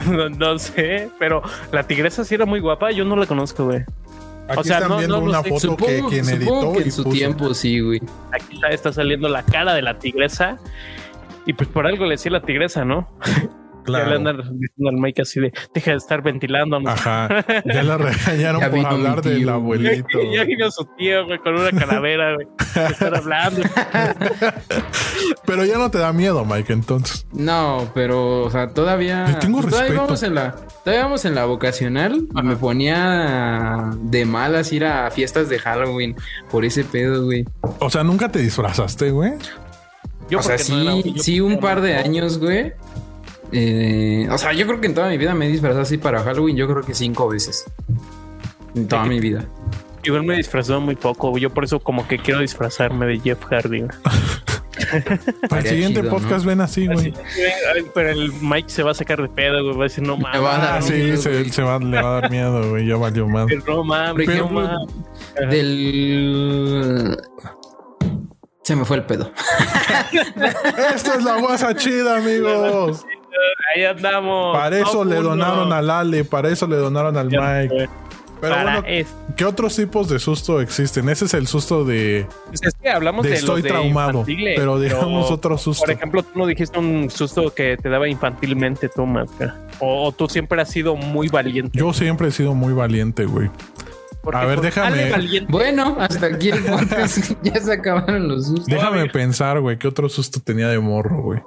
No, 0.09 0.29
no 0.29 0.57
sé, 0.57 1.09
pero 1.19 1.43
la 1.71 1.83
tigresa 1.83 2.23
sí 2.25 2.33
era 2.33 2.45
muy 2.45 2.59
guapa. 2.61 2.91
Yo 2.91 3.03
no 3.05 3.15
la 3.17 3.25
conozco, 3.27 3.65
güey. 3.65 3.83
Aquí 4.47 4.59
o 4.59 4.63
sea, 4.63 4.75
están 4.77 4.89
no- 4.91 4.97
viendo 4.97 5.17
no 5.17 5.23
una 5.23 5.41
sé. 5.43 5.49
foto 5.49 5.77
que 5.77 5.83
Supongo, 5.85 6.09
quien 6.09 6.25
supongo 6.25 6.59
editó 6.59 6.73
que 6.73 6.79
y 6.79 6.83
en 6.83 6.91
su 6.91 7.03
puso. 7.03 7.15
tiempo 7.15 7.53
sí, 7.53 7.79
güey. 7.79 8.01
Aquí 8.33 8.55
está, 8.55 8.67
está 8.69 8.93
saliendo 8.93 9.29
la 9.29 9.43
cara 9.43 9.73
de 9.73 9.81
la 9.81 9.97
tigresa. 9.99 10.57
Y 11.45 11.53
pues 11.53 11.69
por 11.69 11.87
algo 11.87 12.05
le 12.05 12.11
decía 12.11 12.31
la 12.31 12.41
tigresa, 12.41 12.83
¿no? 12.85 13.07
Ya 13.87 13.91
le 13.93 14.03
Claro. 14.03 14.15
andan 14.15 14.37
diciendo 14.37 14.89
al 14.89 14.97
Mike 14.97 15.21
así 15.23 15.39
de 15.39 15.51
deja 15.73 15.91
de 15.91 15.97
estar 15.97 16.21
ventilando. 16.21 16.79
¿no? 16.79 16.89
Ajá. 16.89 17.27
Ya 17.65 17.83
la 17.83 17.97
regañaron 17.97 18.61
Ya 18.61 18.69
por 18.69 18.85
hablar 18.85 19.21
del 19.21 19.49
abuelito. 19.49 20.19
ya 20.33 20.43
vino 20.43 20.69
su 20.71 20.85
tío, 20.97 21.25
güey, 21.25 21.39
con 21.39 21.55
una 21.55 21.71
calavera, 21.71 22.35
güey. 22.35 22.47
estar 22.89 23.15
hablando. 23.15 23.61
Pero 25.45 25.65
ya 25.65 25.77
no 25.77 25.91
te 25.91 25.97
da 25.97 26.13
miedo, 26.13 26.45
Mike, 26.45 26.73
entonces. 26.73 27.25
No, 27.31 27.89
pero, 27.93 28.43
o 28.43 28.49
sea, 28.49 28.69
todavía. 28.69 29.25
Le 29.27 29.33
tengo 29.35 29.59
todavía 29.61 29.79
respeto. 29.81 30.01
Vamos 30.03 30.23
en 30.23 30.35
la, 30.35 30.55
todavía 30.83 31.03
vamos 31.03 31.25
en 31.25 31.35
la 31.35 31.45
vocacional. 31.45 32.27
y 32.35 32.41
Me 32.41 32.55
ponía 32.55 33.91
de 34.01 34.25
malas 34.25 34.71
ir 34.71 34.85
a 34.85 35.09
fiestas 35.11 35.49
de 35.49 35.59
Halloween 35.59 36.15
por 36.49 36.65
ese 36.65 36.83
pedo, 36.83 37.25
güey. 37.25 37.45
O 37.79 37.89
sea, 37.89 38.03
nunca 38.03 38.29
te 38.31 38.39
disfrazaste, 38.39 39.11
güey. 39.11 39.33
Yo 40.29 40.39
o 40.39 40.41
sea, 40.41 40.55
no 40.57 40.63
sí, 40.63 40.81
era- 40.81 40.95
yo 41.15 41.23
sí, 41.23 41.39
un 41.41 41.59
par 41.59 41.81
de 41.81 41.95
años, 41.97 42.37
güey. 42.39 42.73
Eh, 43.51 44.27
o 44.29 44.37
sea, 44.37 44.53
yo 44.53 44.65
creo 44.65 44.79
que 44.79 44.87
en 44.87 44.93
toda 44.93 45.09
mi 45.09 45.17
vida 45.17 45.33
me 45.33 45.47
he 45.47 45.49
disfrazado 45.49 45.81
así 45.81 45.97
para 45.97 46.23
Halloween. 46.23 46.55
Yo 46.55 46.67
creo 46.67 46.81
que 46.83 46.93
cinco 46.93 47.27
veces. 47.29 47.65
En 48.75 48.87
toda 48.87 49.05
mi 49.05 49.19
vida. 49.19 49.45
Igual 50.03 50.23
me 50.23 50.35
disfrazó 50.35 50.79
muy 50.81 50.95
poco. 50.95 51.37
Yo 51.37 51.49
por 51.49 51.63
eso 51.63 51.79
como 51.79 52.07
que 52.07 52.17
quiero 52.17 52.39
disfrazarme 52.39 53.05
de 53.05 53.19
Jeff 53.19 53.43
Hardy. 53.45 53.85
Para 55.49 55.61
el 55.61 55.67
siguiente 55.67 55.99
chido, 56.01 56.11
podcast 56.11 56.45
ven 56.45 56.61
así, 56.61 56.87
güey. 56.87 57.13
Pero 57.93 58.09
el 58.09 58.31
Mike 58.41 58.69
se 58.69 58.83
va 58.83 58.91
a 58.91 58.93
sacar 58.93 59.21
de 59.21 59.29
pedo, 59.29 59.63
güey. 59.63 59.75
Va 59.75 59.81
a 59.81 59.87
decir, 59.87 60.03
no 60.03 60.17
mames. 60.17 60.41
Ah, 60.43 60.79
sí, 60.81 60.93
miedo, 60.93 61.17
se, 61.17 61.61
va, 61.61 61.79
le 61.79 62.01
va 62.01 62.17
a 62.17 62.21
dar 62.21 62.31
miedo, 62.31 62.69
güey. 62.69 62.87
Ya 62.87 62.95
valió 62.95 63.27
más. 63.27 63.47
No 63.67 63.83
mames, 63.83 64.27
no 64.27 64.49
mames. 64.49 64.89
Del. 65.49 67.17
Se 68.63 68.75
me 68.75 68.85
fue 68.85 68.97
el 68.97 69.03
pedo. 69.03 69.31
Esta 70.93 71.15
es 71.15 71.23
la 71.23 71.39
guasa 71.39 71.75
chida, 71.75 72.17
amigos. 72.17 73.05
Ahí 73.75 73.83
andamos. 73.85 74.55
Para 74.57 74.77
eso 74.79 75.03
le 75.05 75.19
uno. 75.19 75.29
donaron 75.29 75.71
al 75.73 75.89
Ale, 75.89 76.25
para 76.25 76.49
eso 76.49 76.67
le 76.67 76.75
donaron 76.77 77.15
al 77.17 77.27
Mike. 77.27 77.67
fue. 77.69 77.89
Pero 78.41 78.55
Para 78.55 78.79
bueno. 78.81 79.07
¿qué 79.37 79.45
otros 79.45 79.75
tipos 79.75 80.09
de 80.09 80.17
susto 80.17 80.61
existen? 80.61 81.09
Ese 81.09 81.25
es 81.25 81.33
el 81.35 81.45
susto 81.45 81.85
de, 81.85 82.25
Pues 82.47 82.63
es 82.63 82.73
que 82.73 82.89
hablamos 82.89 83.21
de 83.23 83.29
de, 83.29 83.35
estoy 83.35 83.61
de 83.61 83.69
traumado, 83.69 84.25
pero 84.55 84.79
digamos 84.79 85.29
otro 85.29 85.59
susto. 85.59 85.83
Por 85.85 85.91
ejemplo, 85.91 86.23
tú 86.23 86.39
no 86.39 86.47
dijiste 86.47 86.79
un 86.79 87.11
susto 87.11 87.53
que 87.53 87.77
te 87.77 87.87
daba 87.87 88.07
infantilmente 88.09 88.89
tú. 88.89 89.03
O, 89.79 90.07
o 90.07 90.11
tú 90.11 90.27
siempre 90.27 90.59
has 90.59 90.69
sido 90.69 90.95
muy 90.95 91.27
valiente. 91.27 91.77
Yo 91.77 91.93
siempre 91.93 92.29
he 92.29 92.31
sido 92.31 92.55
muy 92.55 92.73
valiente, 92.73 93.25
güey. 93.25 93.51
Porque 94.23 94.39
a 94.39 94.45
ver, 94.45 94.55
por- 94.55 94.65
déjame-. 94.65 95.45
Bueno, 95.47 95.97
hasta 95.99 96.25
aquí 96.25 96.49
el 96.49 96.63
podcast. 96.63 97.33
ya 97.43 97.59
se 97.61 97.73
acabaron 97.73 98.27
los 98.27 98.47
sustos. 98.47 98.65
Déjame 98.65 99.07
pensar, 99.09 99.59
güey, 99.59 99.77
qué 99.77 99.87
otro 99.87 100.09
susto 100.09 100.39
tenía 100.43 100.67
de 100.67 100.79
morro, 100.79 101.21
güey. 101.21 101.41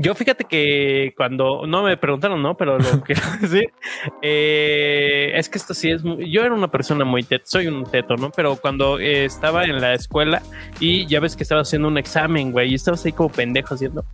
Yo 0.00 0.14
fíjate 0.14 0.44
que 0.44 1.12
cuando 1.16 1.66
no 1.66 1.82
me 1.82 1.96
preguntaron, 1.96 2.40
no, 2.40 2.56
pero 2.56 2.78
lo 2.78 3.00
quiero 3.02 3.20
decir 3.40 3.72
eh, 4.22 5.32
es 5.34 5.48
que 5.48 5.58
esto 5.58 5.74
sí 5.74 5.90
es. 5.90 6.04
muy- 6.04 6.30
yo 6.30 6.42
era 6.42 6.54
una 6.54 6.70
persona 6.70 7.04
muy 7.04 7.24
teto, 7.24 7.44
soy 7.48 7.66
un 7.66 7.82
teto, 7.84 8.14
no? 8.16 8.30
Pero 8.30 8.54
cuando 8.54 9.00
eh, 9.00 9.24
estaba 9.24 9.64
en 9.64 9.80
la 9.80 9.94
escuela 9.94 10.40
y 10.78 11.04
ya 11.06 11.18
ves 11.18 11.34
que 11.34 11.42
estaba 11.42 11.62
haciendo 11.62 11.88
un 11.88 11.98
examen, 11.98 12.52
güey, 12.52 12.70
y 12.70 12.74
estabas 12.76 13.04
ahí 13.04 13.12
como 13.12 13.28
pendejo 13.30 13.74
haciendo. 13.74 14.04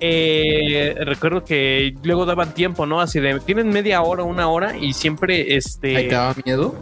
Eh, 0.00 0.94
recuerdo 1.00 1.44
que 1.44 1.92
luego 2.02 2.24
daban 2.24 2.54
tiempo, 2.54 2.86
no? 2.86 3.00
Así 3.02 3.20
de 3.20 3.38
tienen 3.40 3.68
media 3.68 4.00
hora, 4.00 4.22
una 4.22 4.48
hora 4.48 4.78
y 4.78 4.94
siempre 4.94 5.54
este. 5.54 5.96
¿Ahí 5.98 6.08
te 6.08 6.14
daba 6.14 6.34
miedo? 6.46 6.74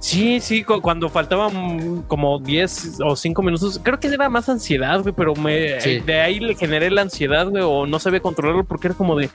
Sí, 0.00 0.40
sí, 0.40 0.64
cu- 0.64 0.80
cuando 0.80 1.10
faltaban 1.10 2.02
como 2.08 2.38
10 2.38 2.98
o 3.04 3.14
5 3.16 3.42
minutos, 3.42 3.78
creo 3.82 4.00
que 4.00 4.06
era 4.08 4.30
más 4.30 4.48
ansiedad, 4.48 5.02
güey, 5.02 5.14
pero 5.14 5.34
me 5.34 5.78
Sí. 5.80 6.00
de 6.00 6.20
ahí 6.20 6.40
le 6.40 6.54
generé 6.54 6.90
la 6.90 7.02
ansiedad, 7.02 7.46
güey, 7.48 7.62
o 7.62 7.86
no 7.86 7.98
sabía 7.98 8.20
controlarlo 8.20 8.64
porque 8.64 8.88
era 8.88 8.96
como 8.96 9.14
de, 9.14 9.28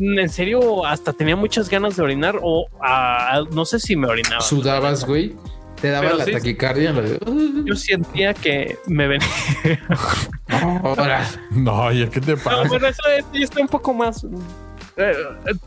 en 0.00 0.28
serio, 0.28 0.84
hasta 0.84 1.12
tenía 1.12 1.36
muchas 1.36 1.70
ganas 1.70 1.96
de 1.96 2.02
orinar 2.02 2.40
o 2.42 2.66
ah, 2.82 3.42
no 3.52 3.64
sé 3.64 3.78
si 3.78 3.94
me 3.94 4.08
orinaba. 4.08 4.40
¿Sudabas, 4.40 5.04
güey? 5.06 5.34
¿Te 5.80 5.88
daba 5.90 6.06
Pero 6.08 6.18
la 6.18 6.24
sí. 6.26 6.32
taquicardia? 6.32 6.92
Yo 7.64 7.74
sentía 7.76 8.34
que 8.34 8.76
me 8.86 9.06
venía. 9.06 9.28
Ahora. 10.82 11.24
No, 11.52 11.84
oye, 11.84 12.08
¿qué 12.10 12.20
te 12.20 12.32
No, 12.32 12.38
pasa? 12.42 12.68
bueno, 12.68 12.86
eso 12.88 13.02
es- 13.16 13.24
ya 13.32 13.44
está 13.44 13.60
un 13.62 13.68
poco 13.68 13.94
más. 13.94 14.26
Eh, 14.96 15.14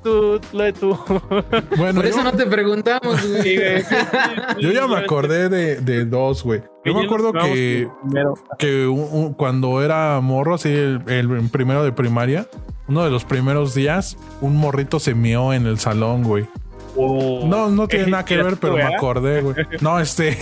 tú, 0.03 0.39
lo 0.53 0.63
de 0.63 0.73
tú. 0.73 0.97
Bueno, 1.77 1.95
Por 2.01 2.05
eso 2.05 2.23
no 2.23 2.31
te 2.33 2.45
preguntamos, 2.45 3.27
güey. 3.27 3.57
yo 4.59 4.71
ya 4.71 4.87
me 4.87 4.97
acordé 4.97 5.49
de, 5.49 5.77
de 5.77 6.05
dos, 6.05 6.43
güey. 6.43 6.61
Yo 6.85 6.93
me 6.93 7.05
acuerdo 7.05 7.31
que, 7.33 7.87
que 8.59 8.87
un- 8.87 9.07
un- 9.11 9.33
cuando 9.33 9.81
era 9.81 10.19
morro, 10.21 10.55
así, 10.55 10.69
el, 10.69 11.01
el 11.07 11.49
primero 11.49 11.83
de 11.83 11.91
primaria, 11.91 12.47
uno 12.87 13.03
de 13.05 13.09
los 13.11 13.23
primeros 13.25 13.73
días, 13.73 14.17
un 14.41 14.57
morrito 14.57 14.99
se 14.99 15.13
mió 15.13 15.53
en 15.53 15.65
el 15.65 15.79
salón, 15.79 16.23
güey. 16.23 16.45
Oh. 16.95 17.47
No, 17.47 17.69
no 17.69 17.87
tiene 17.87 18.07
nada 18.11 18.23
que 18.25 18.37
ver, 18.37 18.57
pero 18.57 18.75
me 18.75 18.83
acordé, 18.83 19.41
güey. 19.41 19.55
No, 19.81 19.99
este, 19.99 20.37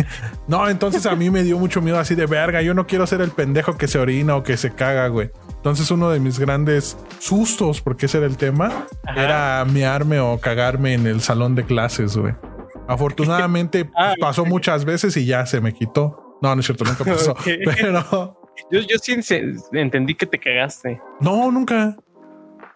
no, 0.47 0.67
entonces 0.67 1.05
a 1.05 1.15
mí 1.15 1.29
me 1.29 1.43
dio 1.43 1.57
mucho 1.57 1.81
miedo 1.81 1.97
así 1.99 2.13
de 2.15 2.25
verga. 2.25 2.61
Yo 2.61 2.73
no 2.73 2.87
quiero 2.87 3.07
ser 3.07 3.21
el 3.21 3.29
pendejo 3.29 3.77
que 3.77 3.87
se 3.87 3.99
orina 3.99 4.35
o 4.35 4.43
que 4.43 4.57
se 4.57 4.71
caga, 4.71 5.07
güey. 5.07 5.29
Entonces 5.61 5.91
uno 5.91 6.09
de 6.09 6.19
mis 6.19 6.39
grandes 6.39 6.97
sustos, 7.19 7.81
porque 7.81 8.07
ese 8.07 8.17
era 8.17 8.25
el 8.25 8.35
tema, 8.37 8.87
Ajá. 9.07 9.23
era 9.23 9.65
mearme 9.65 10.19
o 10.19 10.39
cagarme 10.39 10.93
en 10.95 11.05
el 11.05 11.21
salón 11.21 11.53
de 11.53 11.63
clases, 11.65 12.17
güey. 12.17 12.33
Afortunadamente 12.87 13.85
pues, 13.85 13.95
Ah, 13.97 14.13
pasó 14.19 14.43
muchas 14.45 14.85
veces 14.85 15.15
y 15.17 15.25
ya 15.25 15.45
se 15.45 15.61
me 15.61 15.73
quitó. 15.73 16.37
No, 16.41 16.55
no 16.55 16.59
es 16.61 16.65
cierto, 16.65 16.83
nunca 16.83 17.03
pasó. 17.05 17.31
Ok. 17.33 17.43
Pero 17.75 18.37
Yo, 18.71 18.79
yo 18.79 18.97
sí 18.97 19.15
entendí 19.73 20.15
que 20.15 20.25
te 20.25 20.39
cagaste. 20.39 20.99
no, 21.19 21.51
nunca. 21.51 21.95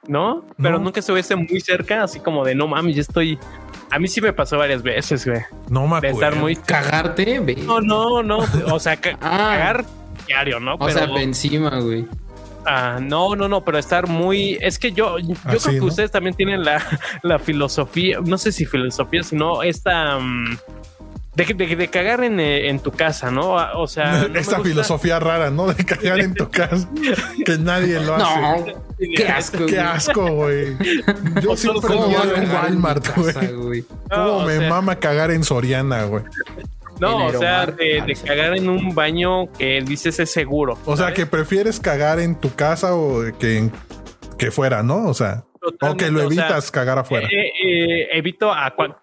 ¿no? 0.08 0.46
Pero 0.58 0.78
No. 0.78 0.84
nunca 0.86 1.00
estuviste 1.00 1.36
muy 1.36 1.60
cerca, 1.62 2.04
así 2.04 2.20
como 2.20 2.46
de 2.46 2.54
no 2.54 2.68
mames, 2.68 2.96
ya 2.96 3.02
estoy. 3.02 3.40
A 3.92 3.98
mí 3.98 4.08
sí 4.08 4.22
me 4.22 4.32
pasó 4.34 4.58
varias 4.60 4.84
veces, 4.84 5.26
güey. 5.26 5.42
No 5.70 5.88
me 5.88 6.00
De 6.00 6.10
acuerdo. 6.10 6.22
estar 6.28 6.36
muy. 6.36 6.56
Cagarte, 6.56 7.40
ve. 7.40 7.56
No, 7.66 7.82
no, 7.82 8.22
no. 8.22 8.40
O 8.72 8.80
sea, 8.80 8.94
Ah. 8.94 8.98
cagar 9.20 9.86
diario, 10.28 10.60
¿no? 10.60 10.76
O 10.76 10.90
sea, 10.92 11.06
encima, 11.20 11.80
güey. 11.80 12.06
Ah, 12.66 13.00
no, 13.02 13.36
no, 13.36 13.48
no, 13.48 13.64
pero 13.64 13.78
estar 13.78 14.08
muy. 14.08 14.58
Es 14.62 14.80
que 14.80 14.92
yo, 14.92 15.20
yo 15.20 15.34
Así, 15.46 15.60
creo 15.60 15.74
que 15.74 15.80
¿no? 15.80 15.86
ustedes 15.86 16.12
también 16.12 16.36
tienen 16.36 16.64
la, 16.64 16.82
la 17.24 17.40
filosofía, 17.40 18.20
no 18.26 18.38
sé 18.38 18.52
si 18.52 18.66
filosofía, 18.66 19.24
sino 19.24 19.64
esta. 19.64 20.18
mm, 20.20 20.58
de, 21.36 21.44
de, 21.54 21.76
de 21.76 21.88
cagar 21.90 22.24
en, 22.24 22.40
eh, 22.40 22.70
en 22.70 22.80
tu 22.80 22.92
casa, 22.92 23.30
¿no? 23.30 23.56
O 23.78 23.88
sea. 23.88 24.26
no 24.30 24.40
Esta 24.40 24.56
gusta- 24.58 24.62
filosofía 24.70 25.20
rara, 25.20 25.50
¿no? 25.52 25.68
De 25.68 25.84
cagar 25.86 26.22
en 26.22 26.34
tu 26.34 26.50
casa. 26.50 26.88
Que 27.46 27.58
nadie 27.58 28.00
lo 28.00 28.16
hace. 28.16 28.24
No, 28.42 28.66
qué 29.18 29.28
asco, 29.28 29.58
Qué 29.66 29.76
güey. 29.76 29.78
asco, 29.80 30.32
güey. 30.32 30.78
Yo 31.42 31.52
O 31.52 31.58
siempre 31.58 31.94
voy 31.94 32.14
como 32.14 32.18
a 32.18 32.62
Walmart, 32.64 33.06
güey. 33.18 33.84
No, 34.10 34.16
Cómo 34.16 34.38
o 34.38 34.46
me 34.46 34.58
sea, 34.60 34.70
mama 34.70 34.96
cagar 34.96 35.30
en 35.32 35.44
Soriana, 35.44 36.06
güey. 36.06 36.24
No, 37.00 37.30
En 37.30 37.36
o 37.36 37.40
sea, 37.40 37.66
de, 37.66 38.00
Ah, 38.02 38.06
de 38.06 38.14
cagar 38.16 38.56
en 38.58 38.70
un 38.70 38.96
baño 38.96 39.52
que 39.58 39.82
dices 39.86 40.20
es 40.20 40.32
seguro. 40.32 40.78
O 40.86 40.96
sea, 40.96 41.14
que 41.14 41.26
prefieres 41.26 41.80
cagar 41.80 42.20
en 42.20 42.36
tu 42.40 42.54
casa 42.56 42.96
o 42.96 43.22
que, 43.38 43.58
en- 43.58 43.72
que 44.38 44.52
fuera, 44.52 44.82
¿no? 44.84 45.06
O 45.08 45.14
sea, 45.14 45.44
o 45.82 45.96
que 45.98 46.10
lo 46.12 46.20
o 46.26 46.32
sea, 46.32 46.44
evitas 46.46 46.72
cagar 46.72 46.98
afuera. 47.00 47.28
eh, 47.28 47.52
eh, 47.64 48.08
evito 48.14 48.52
a 48.52 48.74
cual- 48.76 48.96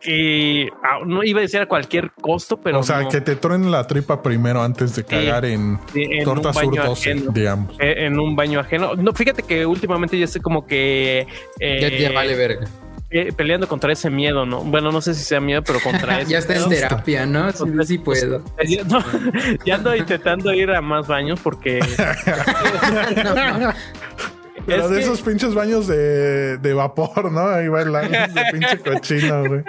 que 0.00 0.66
a- 0.82 1.04
no 1.04 1.22
iba 1.24 1.40
a 1.40 1.42
decir 1.42 1.60
a 1.60 1.66
cualquier 1.66 2.10
costo, 2.12 2.56
pero 2.58 2.78
o 2.80 2.82
sea, 2.82 3.02
no, 3.02 3.08
que 3.10 3.20
te 3.20 3.36
truenen 3.36 3.70
la 3.70 3.86
tripa 3.86 4.22
primero 4.22 4.62
antes 4.62 4.96
de 4.96 5.04
cagar 5.04 5.44
en 5.44 5.78
en 5.94 6.24
Torta 6.24 6.48
un 6.48 6.54
Sur 6.54 6.66
baño 6.70 6.84
12, 6.86 7.10
ajeno. 7.12 7.32
digamos. 7.32 7.76
Eh, 7.78 8.06
en 8.06 8.18
un 8.18 8.34
baño 8.34 8.60
ajeno. 8.60 8.94
No, 8.94 9.12
fíjate 9.12 9.42
que 9.42 9.66
últimamente 9.66 10.18
ya 10.18 10.24
estoy 10.24 10.40
como 10.40 10.66
que 10.66 11.26
eh, 11.60 11.78
Ya, 11.80 11.88
ya 11.90 12.12
vale 12.12 12.34
verga. 12.34 12.66
Eh, 13.10 13.32
peleando 13.34 13.66
contra 13.68 13.92
ese 13.92 14.10
miedo, 14.10 14.44
¿no? 14.46 14.60
Bueno, 14.62 14.92
no 14.92 15.00
sé 15.00 15.14
si 15.14 15.22
sea 15.24 15.40
miedo, 15.40 15.62
pero 15.62 15.80
contra 15.80 16.20
ese 16.20 16.30
ya 16.32 16.38
está 16.38 16.56
en 16.56 16.68
terapia, 16.68 17.26
¿no? 17.26 17.50
Sí, 17.52 17.64
sí 17.84 17.98
puedo. 17.98 18.42
Ya, 18.66 18.84
no, 18.84 19.02
ya 19.64 19.74
ando 19.76 19.94
intentando 19.96 20.52
ir 20.52 20.70
a 20.70 20.80
más 20.80 21.06
baños 21.06 21.40
porque 21.42 21.80
No, 23.24 23.58
no. 23.58 23.72
Pero 24.66 24.84
es 24.84 24.90
de 24.90 24.96
que- 24.96 25.02
esos 25.02 25.22
pinches 25.22 25.54
baños 25.54 25.86
de, 25.86 26.58
de 26.58 26.74
vapor, 26.74 27.32
¿no? 27.32 27.48
Ahí 27.48 27.68
bailando 27.68 28.10
de 28.10 28.42
pinche 28.52 28.78
cochino, 28.78 29.44
güey. 29.48 29.62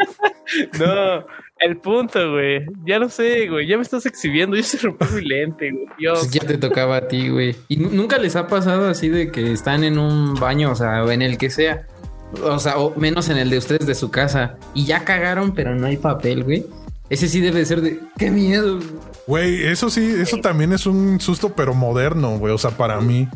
no, 0.79 1.25
el 1.59 1.77
punto, 1.77 2.31
güey. 2.31 2.65
Ya 2.85 2.99
lo 2.99 3.07
sé, 3.07 3.47
güey. 3.47 3.65
Ya 3.67 3.77
me 3.77 3.83
estás 3.83 4.05
exhibiendo. 4.05 4.57
Yo 4.57 4.63
se 4.63 4.77
rompió 4.79 5.07
mi 5.11 5.21
lente, 5.21 5.71
güey. 5.71 5.85
Dios. 5.97 6.19
Pues 6.19 6.31
ya 6.31 6.41
te 6.45 6.57
tocaba 6.57 6.97
a 6.97 7.07
ti, 7.07 7.29
güey. 7.29 7.55
¿Y 7.69 7.77
nu- 7.77 7.91
nunca 7.91 8.17
les 8.17 8.35
ha 8.35 8.47
pasado 8.47 8.89
así 8.89 9.07
de 9.07 9.31
que 9.31 9.51
están 9.53 9.85
en 9.85 9.97
un 9.99 10.33
baño, 10.35 10.71
o 10.71 10.75
sea, 10.75 11.03
o 11.05 11.11
en 11.11 11.21
el 11.21 11.37
que 11.37 11.49
sea? 11.49 11.85
O 12.43 12.59
sea, 12.59 12.77
o 12.77 12.95
menos 12.99 13.29
en 13.29 13.37
el 13.37 13.49
de 13.49 13.57
ustedes 13.57 13.87
de 13.87 13.95
su 13.95 14.11
casa. 14.11 14.57
Y 14.73 14.85
ya 14.85 15.03
cagaron, 15.05 15.53
pero 15.53 15.75
no 15.75 15.87
hay 15.87 15.97
papel, 15.97 16.43
güey. 16.43 16.65
Ese 17.09 17.27
sí 17.27 17.41
debe 17.41 17.65
ser 17.65 17.81
de... 17.81 17.99
¡Qué 18.17 18.29
miedo! 18.29 18.79
güey! 19.25 19.65
Eso 19.65 19.89
sí, 19.89 20.15
eso 20.19 20.37
también 20.37 20.73
es 20.73 20.85
un 20.85 21.19
susto, 21.19 21.53
pero 21.55 21.73
moderno, 21.73 22.37
güey. 22.37 22.53
O 22.53 22.57
sea, 22.57 22.71
para 22.71 22.99
mí. 23.01 23.27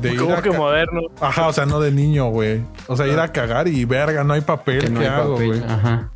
De 0.00 0.12
ir 0.14 0.20
Como 0.20 0.34
a 0.34 0.42
que 0.42 0.50
moderno. 0.50 1.00
Ajá, 1.20 1.48
o 1.48 1.52
sea, 1.52 1.66
no 1.66 1.78
de 1.80 1.92
niño, 1.92 2.28
güey. 2.30 2.62
O 2.88 2.96
sea, 2.96 3.06
ir 3.06 3.18
a 3.18 3.30
cagar 3.32 3.68
y 3.68 3.84
verga, 3.84 4.24
no 4.24 4.32
hay 4.34 4.40
papel. 4.40 4.80
Que 4.80 4.90
no 4.90 5.00
¿Qué 5.00 5.06
hay 5.06 5.12
hago, 5.14 5.34
güey? 5.36 5.62
Ajá. 5.62 6.10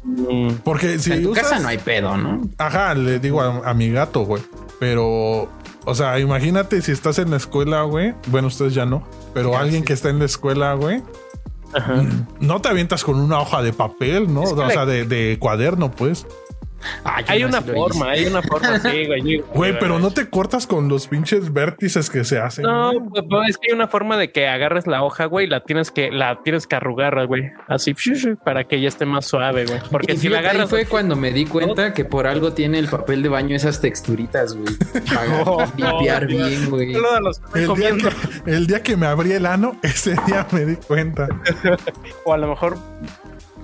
Porque 0.65 0.99
si 0.99 1.13
en 1.13 1.23
tu 1.23 1.33
usas- 1.33 1.43
casa 1.45 1.59
no 1.59 1.69
hay 1.69 1.79
pedo, 1.79 2.17
¿no? 2.17 2.41
Ajá, 2.59 2.95
le 2.95 3.19
digo 3.19 3.41
a, 3.43 3.69
a 3.69 3.75
mi 3.75 3.91
gato, 3.91 4.21
güey. 4.23 4.43
Pero, 4.81 5.49
o 5.85 5.95
sea, 5.95 6.19
imagínate 6.19 6.81
si 6.83 6.93
estás 6.93 7.19
en 7.19 7.31
la 7.31 7.37
escuela, 7.37 7.83
güey. 7.83 8.15
Bueno, 8.29 8.49
ustedes 8.49 8.75
ya 8.75 8.87
no. 8.87 9.07
Pero 9.35 9.57
alguien 9.57 9.83
sí. 9.83 9.87
que 9.87 9.93
está 9.93 10.09
en 10.09 10.19
la 10.19 10.25
escuela, 10.25 10.73
güey. 10.75 11.03
Ajá. 11.77 12.05
No 12.41 12.61
te 12.61 12.69
avientas 12.69 13.05
con 13.05 13.17
una 13.17 13.41
hoja 13.41 13.63
de 13.63 13.73
papel, 13.73 14.33
¿no? 14.33 14.45
Es 14.45 14.53
que 14.53 14.61
o 14.61 14.71
sea, 14.71 14.87
de, 14.87 15.05
de 15.05 15.39
cuaderno, 15.39 15.91
pues. 15.91 16.27
Ah, 17.05 17.23
Hay 17.27 17.43
no 17.43 17.49
una 17.49 17.63
forma, 17.63 18.11
hay 18.11 18.27
una 18.27 18.43
forma, 18.43 18.79
sí, 18.81 19.07
güey. 19.07 19.39
Güey, 19.55 19.79
pero 19.79 19.99
no 19.99 20.11
te 20.11 20.29
cortas 20.29 20.67
con 20.67 20.89
los 20.89 21.09
pinches 21.09 21.53
vértices 21.53 22.11
que 22.11 22.25
se 22.25 22.39
hacen. 22.39 22.65
No, 22.65 22.93
güey. 22.93 23.09
pues, 23.11 23.25
pues, 23.29 23.51
es 23.51 23.59
que 23.59 23.69
hay 23.71 23.75
una 23.75 23.89
forma 23.89 24.17
de 24.17 24.31
que 24.31 24.47
agarres 24.47 24.87
la 24.87 25.03
hoja, 25.03 25.25
güey, 25.25 25.47
y 25.47 25.49
la 25.49 25.61
tienes 25.65 25.91
que, 25.91 26.11
la 26.11 26.41
tienes 26.43 26.67
que 26.67 26.77
arrugar, 26.77 27.27
güey. 27.27 27.51
Así, 27.69 27.95
para 28.45 28.65
que 28.65 28.81
ya 28.81 28.89
esté 28.89 29.07
más 29.07 29.27
suave, 29.27 29.65
güey. 29.67 29.81
Porque 29.91 30.13
Y 30.13 30.17
si 30.17 30.29
la 30.29 30.39
ahí 30.39 30.45
agarras. 30.47 30.71
fue 30.71 30.85
cuando 30.87 31.17
me 31.17 31.33
di 31.33 31.47
cuenta 31.47 31.93
que 31.95 32.05
por 32.05 32.27
algo 32.27 32.53
tiene 32.53 32.79
el 32.79 32.89
papel 32.89 33.23
de 33.23 33.29
baño 33.31 33.57
esas 33.57 33.81
texturitas, 33.81 34.55
güey. 34.55 34.67
Para 35.15 35.27
No, 35.29 35.59
limpiar 35.77 36.23
no, 36.23 36.29
bien, 36.29 36.71
güey. 36.71 36.93
Solo 36.93 37.15
de 37.15 37.21
los 37.21 37.39
que 37.41 37.45
estoy 37.47 37.63
El 37.63 37.77
día, 37.77 37.89
comiendo. 37.91 38.09
que, 38.45 38.51
el 38.51 38.67
día 38.67 38.83
que 38.83 38.97
me 38.97 39.07
abrí 39.07 39.33
el 39.33 39.47
ano, 39.47 39.77
ese 39.83 40.15
día 40.27 40.47
me 40.53 40.65
di 40.67 40.77
cuenta. 40.77 41.29
O 42.25 42.33
a 42.33 42.37
lo 42.39 42.49
mejor 42.49 42.77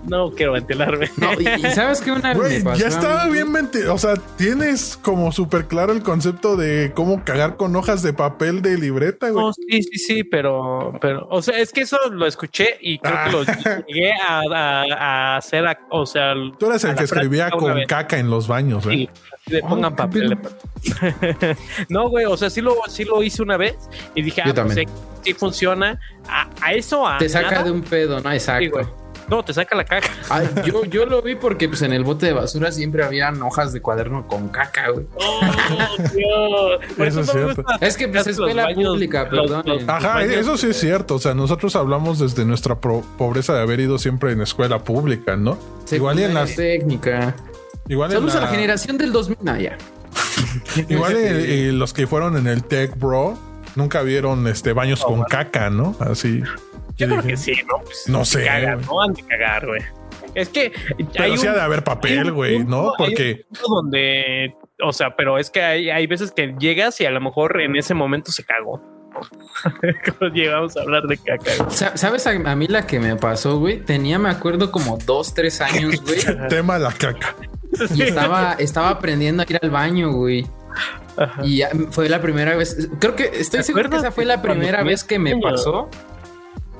no 0.05 0.31
quiero 0.33 0.53
ventilarme. 0.53 1.11
No, 1.17 1.33
y, 1.39 1.47
y 1.67 1.71
sabes 1.71 2.01
que 2.01 2.11
una 2.11 2.31
vez 2.35 2.39
Güey, 2.39 2.63
pasó 2.63 2.81
ya 2.81 2.87
a 2.87 2.89
estaba 2.89 3.27
bien 3.29 3.49
menti- 3.53 3.87
O 3.89 3.99
sea, 3.99 4.15
tienes 4.37 4.99
como 5.01 5.31
súper 5.33 5.67
claro 5.67 5.93
el 5.93 6.03
concepto 6.03 6.57
de 6.57 6.93
cómo 6.95 7.25
cagar 7.25 7.57
con 7.57 7.75
hojas 7.77 8.03
de 8.03 8.13
papel 8.13 8.63
de 8.63 8.79
libreta, 8.79 9.31
güey. 9.31 9.45
No, 9.45 9.53
sí, 9.53 9.83
sí, 9.83 9.99
sí, 9.99 10.25
pero, 10.25 10.93
pero, 11.01 11.27
o 11.31 11.41
sea, 11.43 11.59
es 11.59 11.73
que 11.73 11.83
eso 11.83 11.99
lo 12.11 12.27
escuché 12.27 12.79
y 12.81 12.99
creo 12.99 13.17
que 13.25 13.31
lo 13.31 13.45
llegué 13.87 14.13
a, 14.13 14.41
a- 14.51 14.83
a 15.35 15.37
hacer, 15.37 15.67
a- 15.67 15.79
o 15.91 16.05
sea, 16.07 16.35
Tú 16.59 16.67
eres 16.67 16.85
a 16.85 16.91
el 16.91 16.97
que 16.97 17.05
escribía 17.05 17.51
con 17.51 17.75
vez. 17.75 17.87
caca 17.87 18.19
en 18.19 18.29
los 18.31 18.49
baños, 18.49 18.85
¿eh? 18.87 18.91
Sí, 18.91 19.11
así 19.33 19.55
de 19.55 19.61
pongan 19.61 19.93
qué 19.93 19.97
papel. 19.97 20.39
no, 21.89 22.09
güey, 22.09 22.25
o 22.27 22.37
sea, 22.37 22.51
sí 22.51 22.61
lo, 22.61 22.77
sí 22.89 23.05
lo 23.05 23.23
hice 23.23 23.43
una 23.43 23.57
vez 23.57 23.77
y 24.15 24.23
dije, 24.23 24.43
Yo 24.45 24.53
ah, 24.57 24.63
pues 24.65 24.75
sí, 24.75 24.85
sí 25.23 25.35
funciona. 25.35 25.99
A, 26.29 26.49
a 26.61 26.73
eso, 26.73 27.07
a 27.07 27.19
Te 27.19 27.29
saca 27.29 27.51
nada, 27.51 27.63
de 27.65 27.71
un 27.71 27.83
pedo, 27.83 28.21
¿no? 28.21 28.31
Exacto. 28.33 28.71
güey. 28.71 28.87
No, 29.29 29.43
te 29.45 29.55
saca 29.55 29.75
la 29.75 29.85
caja. 29.85 30.09
Ah, 30.29 30.43
yo, 30.67 30.85
yo 30.85 31.07
lo 31.07 31.23
vi 31.23 31.35
porque 31.37 31.69
pues 31.69 31.81
en 31.83 31.93
el 31.93 32.05
bote 32.05 32.27
de 32.27 32.33
basura 32.33 32.71
siempre 32.73 33.03
habían 33.05 33.41
hojas 33.43 33.73
de 33.73 33.81
cuaderno 33.81 34.27
con 34.29 34.49
caca, 34.49 34.91
güey. 34.91 35.07
Oh, 35.15 35.41
Dios. 36.15 36.95
Por 36.97 37.07
Eso 37.07 37.21
es 37.21 37.31
cierto. 37.31 37.63
gusta 37.63 37.79
Es 37.87 37.97
que 37.97 38.09
pues 38.09 38.27
escuela 38.27 38.65
baños, 38.65 38.89
pública, 38.93 39.29
los- 39.31 39.51
perdón. 39.51 39.63
los- 39.67 39.89
Ajá, 39.89 40.15
baños- 40.17 40.37
eso 40.37 40.57
sí 40.57 40.69
es 40.69 40.79
cierto. 40.81 41.15
O 41.15 41.19
sea, 41.19 41.35
nosotros 41.35 41.75
hablamos 41.77 42.19
desde 42.19 42.45
nuestra 42.45 42.79
pro- 42.81 43.05
pobreza 43.17 43.55
de 43.55 43.61
haber 43.63 43.81
ido 43.81 43.99
siempre 43.99 44.33
en 44.33 44.43
escuela 44.43 44.85
pública, 44.85 45.37
¿no? 45.37 45.57
Igual 45.91 46.19
y 46.21 46.25
en 46.25 46.35
las. 46.35 46.55
técnica. 46.57 47.35
Igual 47.89 48.11
en 48.11 48.17
Saludos 48.19 48.35
a 48.37 48.41
la 48.41 48.47
la- 48.47 48.53
generación 48.53 48.99
del 48.99 49.13
2000. 49.13 49.39
No, 49.43 49.57
ya. 49.59 49.77
Igual 50.89 51.17
y- 51.17 51.51
y 51.53 51.73
los 51.73 51.93
que 51.93 52.07
fueron 52.07 52.37
en 52.37 52.47
el 52.47 52.65
Tech 52.65 52.97
Bro 52.99 53.39
nunca 53.77 54.03
vieron 54.03 54.47
este 54.47 54.73
baños 54.73 55.01
Oh, 55.03 55.07
con 55.07 55.15
bueno. 55.21 55.27
caca, 55.31 55.71
¿no? 55.71 55.97
Así. 56.01 56.43
Yo 56.97 57.07
creo 57.07 57.17
dije, 57.23 57.29
que 57.29 57.37
sí, 57.37 57.53
¿no? 57.69 57.79
Pues, 57.85 58.05
No 58.09 58.25
sé, 58.25 58.45
Cagar. 58.45 58.81
¿no? 58.87 59.01
Han 59.03 59.13
de 59.15 59.23
cagar, 59.23 59.67
güey. 59.67 59.83
Es 60.35 60.49
que 60.49 60.73
Pero 61.17 61.37
sí 61.37 61.47
ha 61.47 61.53
de 61.53 61.61
haber 61.61 61.85
papel, 61.85 62.31
un 62.31 62.35
güey, 62.35 62.59
¿no? 62.65 62.81
hay 62.81 62.87
un 62.89 62.95
Porque 62.97 63.45
donde, 63.69 64.55
o 64.83 64.93
sea, 64.93 65.15
pero 65.15 65.39
es 65.39 65.51
que 65.51 65.61
hay, 65.63 65.91
hay 65.91 66.07
veces 66.07 66.33
que 66.33 66.55
llegas 66.59 66.99
y 67.03 67.07
a 67.07 67.11
lo 67.11 67.21
mejor 67.21 67.61
en 67.61 67.77
ese 67.77 67.93
momento 67.95 68.33
se 68.33 68.45
cagó. 68.45 68.81
Llegamos 70.35 70.77
a 70.77 70.81
hablar 70.83 71.03
de 71.07 71.19
caca. 71.19 71.51
güey. 71.59 71.71
Sa- 71.71 71.97
¿Sabes 71.97 72.27
a, 72.27 72.31
a 72.31 72.57
mí 72.57 72.67
la 72.67 72.87
que 72.87 72.99
me 72.99 73.15
pasó, 73.17 73.59
güey? 73.59 73.81
Tenía, 73.85 74.19
me 74.19 74.31
acuerdo, 74.31 74.71
como 74.73 74.97
dos, 74.99 75.35
tres 75.35 75.61
años, 75.61 76.01
güey. 76.03 76.19
tema 76.49 76.79
la 76.79 76.93
caca. 76.93 77.35
Y 77.95 78.03
estaba, 78.03 78.55
estaba 78.59 78.89
aprendiendo 78.91 79.43
a 79.43 79.47
ir 79.49 79.59
al 79.63 79.71
baño, 79.71 80.13
güey. 80.13 80.47
Ajá. 81.17 81.43
Y 81.45 81.59
ya 81.59 81.71
fue 81.91 82.09
la 82.09 82.21
primera 82.23 82.57
vez. 82.57 82.89
Creo 83.01 83.15
que 83.17 83.25
estoy 83.25 83.61
¿Te 83.61 83.65
seguro 83.65 83.91
que 83.91 83.97
esa 83.97 84.11
fue 84.13 84.25
la 84.25 84.41
primera 84.41 84.83
vez 84.83 85.05
que 85.05 85.19
me 85.19 85.39
pasó. 85.41 85.91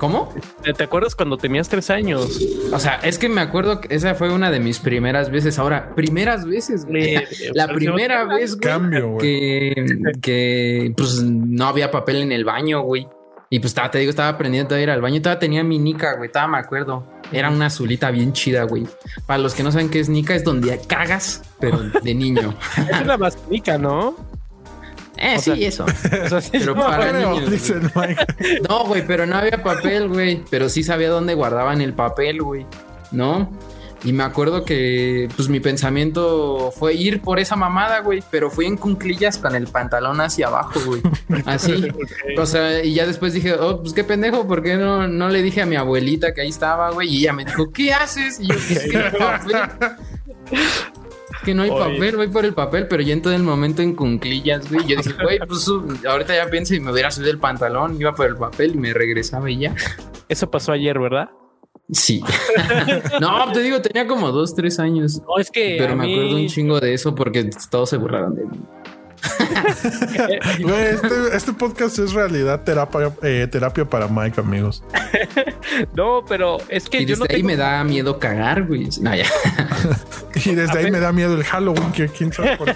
¿Cómo? 0.03 0.33
¿Te 0.75 0.83
acuerdas 0.83 1.15
cuando 1.15 1.37
tenías 1.37 1.69
tres 1.69 1.89
años? 1.89 2.37
O 2.73 2.77
sea, 2.77 2.95
es 2.95 3.17
que 3.17 3.29
me 3.29 3.39
acuerdo 3.39 3.79
que 3.79 3.95
esa 3.95 4.15
fue 4.15 4.33
una 4.33 4.51
de 4.51 4.59
mis 4.59 4.79
primeras 4.79 5.29
veces. 5.29 5.57
Ahora, 5.59 5.95
primeras 5.95 6.45
veces, 6.45 6.83
güey. 6.83 7.23
La 7.53 7.69
primera 7.69 8.25
vez, 8.25 8.57
güey, 8.57 8.69
Cambio, 8.69 9.11
güey. 9.11 9.21
que, 9.21 9.85
que 10.21 10.93
pues 10.97 11.23
no 11.23 11.67
había 11.67 11.89
papel 11.89 12.17
en 12.17 12.33
el 12.33 12.43
baño, 12.43 12.81
güey. 12.81 13.07
Y 13.49 13.59
pues 13.59 13.69
estaba, 13.71 13.91
te 13.91 13.99
digo, 13.99 14.09
estaba 14.09 14.27
aprendiendo 14.27 14.75
a 14.75 14.81
ir 14.81 14.89
al 14.89 14.99
baño. 14.99 15.21
Todavía 15.21 15.39
tenía 15.39 15.63
mi 15.63 15.79
nica, 15.79 16.17
güey. 16.17 16.29
Todavía 16.29 16.51
me 16.51 16.57
acuerdo. 16.57 17.07
Era 17.31 17.49
una 17.49 17.67
azulita 17.67 18.11
bien 18.11 18.33
chida, 18.33 18.63
güey. 18.63 18.85
Para 19.25 19.39
los 19.39 19.53
que 19.53 19.63
no 19.63 19.71
saben 19.71 19.89
qué 19.89 20.01
es 20.01 20.09
nica, 20.09 20.35
es 20.35 20.43
donde 20.43 20.81
cagas, 20.85 21.43
pero 21.61 21.79
de 21.79 22.13
niño. 22.13 22.53
Es 22.91 22.99
una 22.99 23.15
mastica, 23.15 23.77
¿no? 23.77 24.32
Eh, 25.23 25.35
O 25.37 25.39
sí, 25.39 25.43
sea, 25.43 25.55
eso. 25.55 25.85
O 26.25 26.29
sea, 26.29 26.41
sí, 26.41 26.49
Pero 26.51 26.75
no, 26.75 26.83
para 26.85 27.11
niños, 27.13 27.49
dice. 27.49 27.75
No, 28.69 28.85
güey, 28.85 29.05
pero 29.07 29.25
no 29.25 29.37
había 29.37 29.63
papel, 29.63 30.09
güey. 30.09 30.43
Pero 30.49 30.69
sí 30.69 30.83
sabía 30.83 31.09
dónde 31.09 31.33
guardaban 31.33 31.81
el 31.81 31.93
papel, 31.93 32.41
güey. 32.41 32.65
¿No? 33.11 33.49
Y 34.05 34.11
me 34.11 34.23
acuerdo 34.23 34.65
que, 34.65 35.29
pues, 35.37 35.47
mi 35.47 35.61
pensamiento 35.61 36.73
fue 36.77 36.93
ir 36.93 37.21
por 37.21 37.39
esa 37.39 37.55
mamada, 37.55 37.99
güey. 37.99 38.21
Pero 38.29 38.51
fui 38.51 38.65
en 38.65 38.75
cunclillas 38.75 39.37
con 39.37 39.55
el 39.55 39.67
pantalón 39.67 40.19
hacia 40.19 40.47
abajo, 40.47 40.77
güey. 40.85 41.01
Así. 41.45 41.87
O 42.37 42.45
sea, 42.45 42.83
y 42.83 42.95
ya 42.95 43.05
después 43.07 43.31
dije, 43.31 43.53
oh, 43.53 43.81
pues 43.81 43.93
qué 43.93 44.03
pendejo, 44.03 44.45
¿por 44.45 44.61
qué 44.61 44.75
no, 44.75 45.07
no 45.07 45.29
le 45.29 45.41
dije 45.41 45.61
a 45.61 45.65
mi 45.65 45.77
abuelita 45.77 46.33
que 46.33 46.41
ahí 46.41 46.49
estaba, 46.49 46.91
güey? 46.91 47.07
Y 47.07 47.19
ella 47.19 47.31
me 47.31 47.45
dijo, 47.45 47.71
¿qué 47.71 47.93
haces? 47.93 48.41
Y 48.41 48.47
yo, 48.47 48.55
no 48.99 48.99
hay 49.05 49.11
papel. 49.11 49.91
Que 51.43 51.53
no 51.53 51.63
hay 51.63 51.69
Oye. 51.69 51.93
papel, 51.95 52.15
voy 52.15 52.27
por 52.27 52.45
el 52.45 52.53
papel, 52.53 52.87
pero 52.87 53.01
ya 53.03 53.13
en 53.13 53.21
todo 53.21 53.33
el 53.33 53.43
momento 53.43 53.81
en 53.81 53.95
cunclillas, 53.95 54.71
güey. 54.71 54.85
Yo 54.87 54.97
dije, 54.97 55.13
güey, 55.21 55.39
pues 55.39 55.61
su- 55.61 55.97
ahorita 56.07 56.35
ya 56.35 56.49
pienso 56.49 56.73
y 56.75 56.79
me 56.79 56.91
hubiera 56.91 57.11
subido 57.11 57.31
el 57.31 57.39
pantalón, 57.39 57.99
iba 57.99 58.13
por 58.13 58.27
el 58.27 58.35
papel 58.37 58.75
y 58.75 58.77
me 58.77 58.93
regresaba 58.93 59.49
y 59.51 59.59
ya. 59.59 59.75
Eso 60.29 60.49
pasó 60.49 60.71
ayer, 60.71 60.97
¿verdad? 60.99 61.29
Sí. 61.91 62.23
no, 63.21 63.51
te 63.51 63.61
digo, 63.61 63.81
tenía 63.81 64.07
como 64.07 64.31
dos, 64.31 64.55
tres 64.55 64.79
años. 64.79 65.21
No, 65.27 65.37
es 65.37 65.51
que. 65.51 65.75
Pero 65.77 65.95
me 65.95 66.05
mí- 66.07 66.13
acuerdo 66.13 66.35
un 66.37 66.47
chingo 66.47 66.79
de 66.79 66.93
eso 66.93 67.13
porque 67.13 67.49
todos 67.69 67.89
se 67.89 67.97
burlaron 67.97 68.35
de 68.35 68.45
mí. 68.45 68.57
Güey, 70.61 70.83
este, 70.85 71.35
este 71.35 71.53
podcast 71.53 71.97
es 71.99 72.13
realidad 72.13 72.61
terapia, 72.63 73.11
eh, 73.21 73.47
terapia 73.49 73.85
para 73.85 74.07
Mike, 74.07 74.39
amigos. 74.39 74.83
No, 75.95 76.23
pero 76.27 76.57
es 76.69 76.87
que 76.87 76.97
Y 77.01 77.05
yo 77.05 77.15
desde 77.15 77.19
no 77.19 77.23
ahí 77.29 77.35
tengo- 77.37 77.47
me 77.47 77.55
da 77.55 77.83
miedo 77.83 78.19
cagar, 78.19 78.63
güey. 78.63 78.89
No, 79.01 79.15
ya. 79.15 79.25
Y 80.45 80.53
desde 80.55 80.77
ahí 80.77 80.83
ver. 80.85 80.93
me 80.93 80.99
da 80.99 81.11
miedo 81.11 81.35
el 81.35 81.43
Halloween, 81.43 81.91
que 81.91 82.07
quién 82.09 82.31
sabe 82.33 82.57
por 82.57 82.67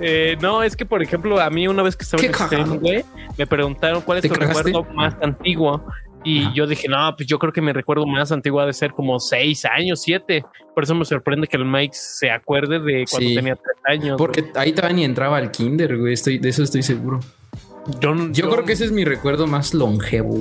Eh, 0.00 0.36
no, 0.40 0.62
es 0.62 0.76
que 0.76 0.86
por 0.86 1.02
ejemplo, 1.02 1.40
a 1.40 1.50
mí 1.50 1.66
una 1.68 1.82
vez 1.82 1.96
que 1.96 2.04
estaba 2.04 2.22
en 2.22 2.60
el 2.72 2.78
güey, 2.78 3.04
me 3.36 3.46
preguntaron 3.46 4.00
cuál 4.02 4.18
es 4.18 4.22
¿Te 4.22 4.28
tu 4.28 4.34
recuerdo 4.34 4.84
más 4.94 5.14
antiguo. 5.22 5.84
Y 6.24 6.42
Ajá. 6.44 6.52
yo 6.54 6.66
dije, 6.66 6.88
no, 6.88 7.14
pues 7.16 7.26
yo 7.28 7.38
creo 7.38 7.52
que 7.52 7.60
mi 7.60 7.72
recuerdo 7.72 8.04
más 8.06 8.32
antiguo 8.32 8.60
ha 8.60 8.66
de 8.66 8.72
ser 8.72 8.90
como 8.92 9.18
seis 9.20 9.64
años, 9.64 10.02
siete. 10.02 10.44
Por 10.74 10.84
eso 10.84 10.94
me 10.94 11.04
sorprende 11.04 11.46
que 11.46 11.56
el 11.56 11.64
Mike 11.64 11.94
se 11.94 12.30
acuerde 12.30 12.80
de 12.80 13.04
cuando 13.10 13.28
Sí. 13.28 13.34
tenía 13.34 13.54
tres 13.56 13.76
años. 13.84 14.16
Porque 14.18 14.44
ahí 14.56 14.72
todavía 14.72 14.96
ni 14.96 15.04
entraba 15.04 15.36
al 15.38 15.50
kinder, 15.50 15.96
güey. 15.96 16.14
Estoy, 16.14 16.38
de 16.38 16.48
eso 16.48 16.62
estoy 16.64 16.82
seguro. 16.82 17.20
yo, 18.00 18.14
Yo 18.32 18.50
creo 18.50 18.64
que 18.64 18.72
ese 18.72 18.84
es 18.84 18.92
mi 18.92 19.04
recuerdo 19.04 19.46
más 19.46 19.74
longevo. 19.74 20.36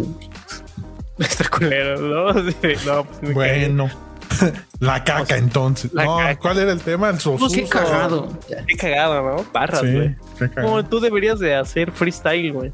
está 1.20 1.48
culero, 1.50 2.00
¿no? 2.00 2.34
Sí, 2.62 2.74
no, 2.86 3.04
pues. 3.06 3.34
Bueno, 3.34 3.90
la 4.80 5.04
caca 5.04 5.38
entonces. 5.38 5.94
La 5.94 6.06
no, 6.06 6.18
caca. 6.18 6.40
¿cuál 6.40 6.60
era 6.60 6.72
el 6.72 6.82
tema? 6.82 7.10
El 7.10 7.20
sosuso. 7.20 7.56
Qué 7.56 7.68
cagado. 7.68 8.30
Qué 8.68 8.76
cagado, 8.76 9.22
¿no? 9.38 9.46
Barras, 9.54 9.82
Sí, 9.82 9.92
güey. 9.94 10.16
Como 10.62 10.84
tú 10.86 11.00
deberías 11.00 11.40
de 11.40 11.56
hacer 11.56 11.92
freestyle, 11.92 12.52
güey. 12.52 12.72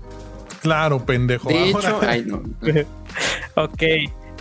Claro, 0.63 1.05
pendejo. 1.05 1.49
De 1.49 1.71
Ahora- 1.73 1.89
hecho, 1.89 1.99
ay, 2.07 2.23
no. 2.25 2.41
Ok, 3.55 3.83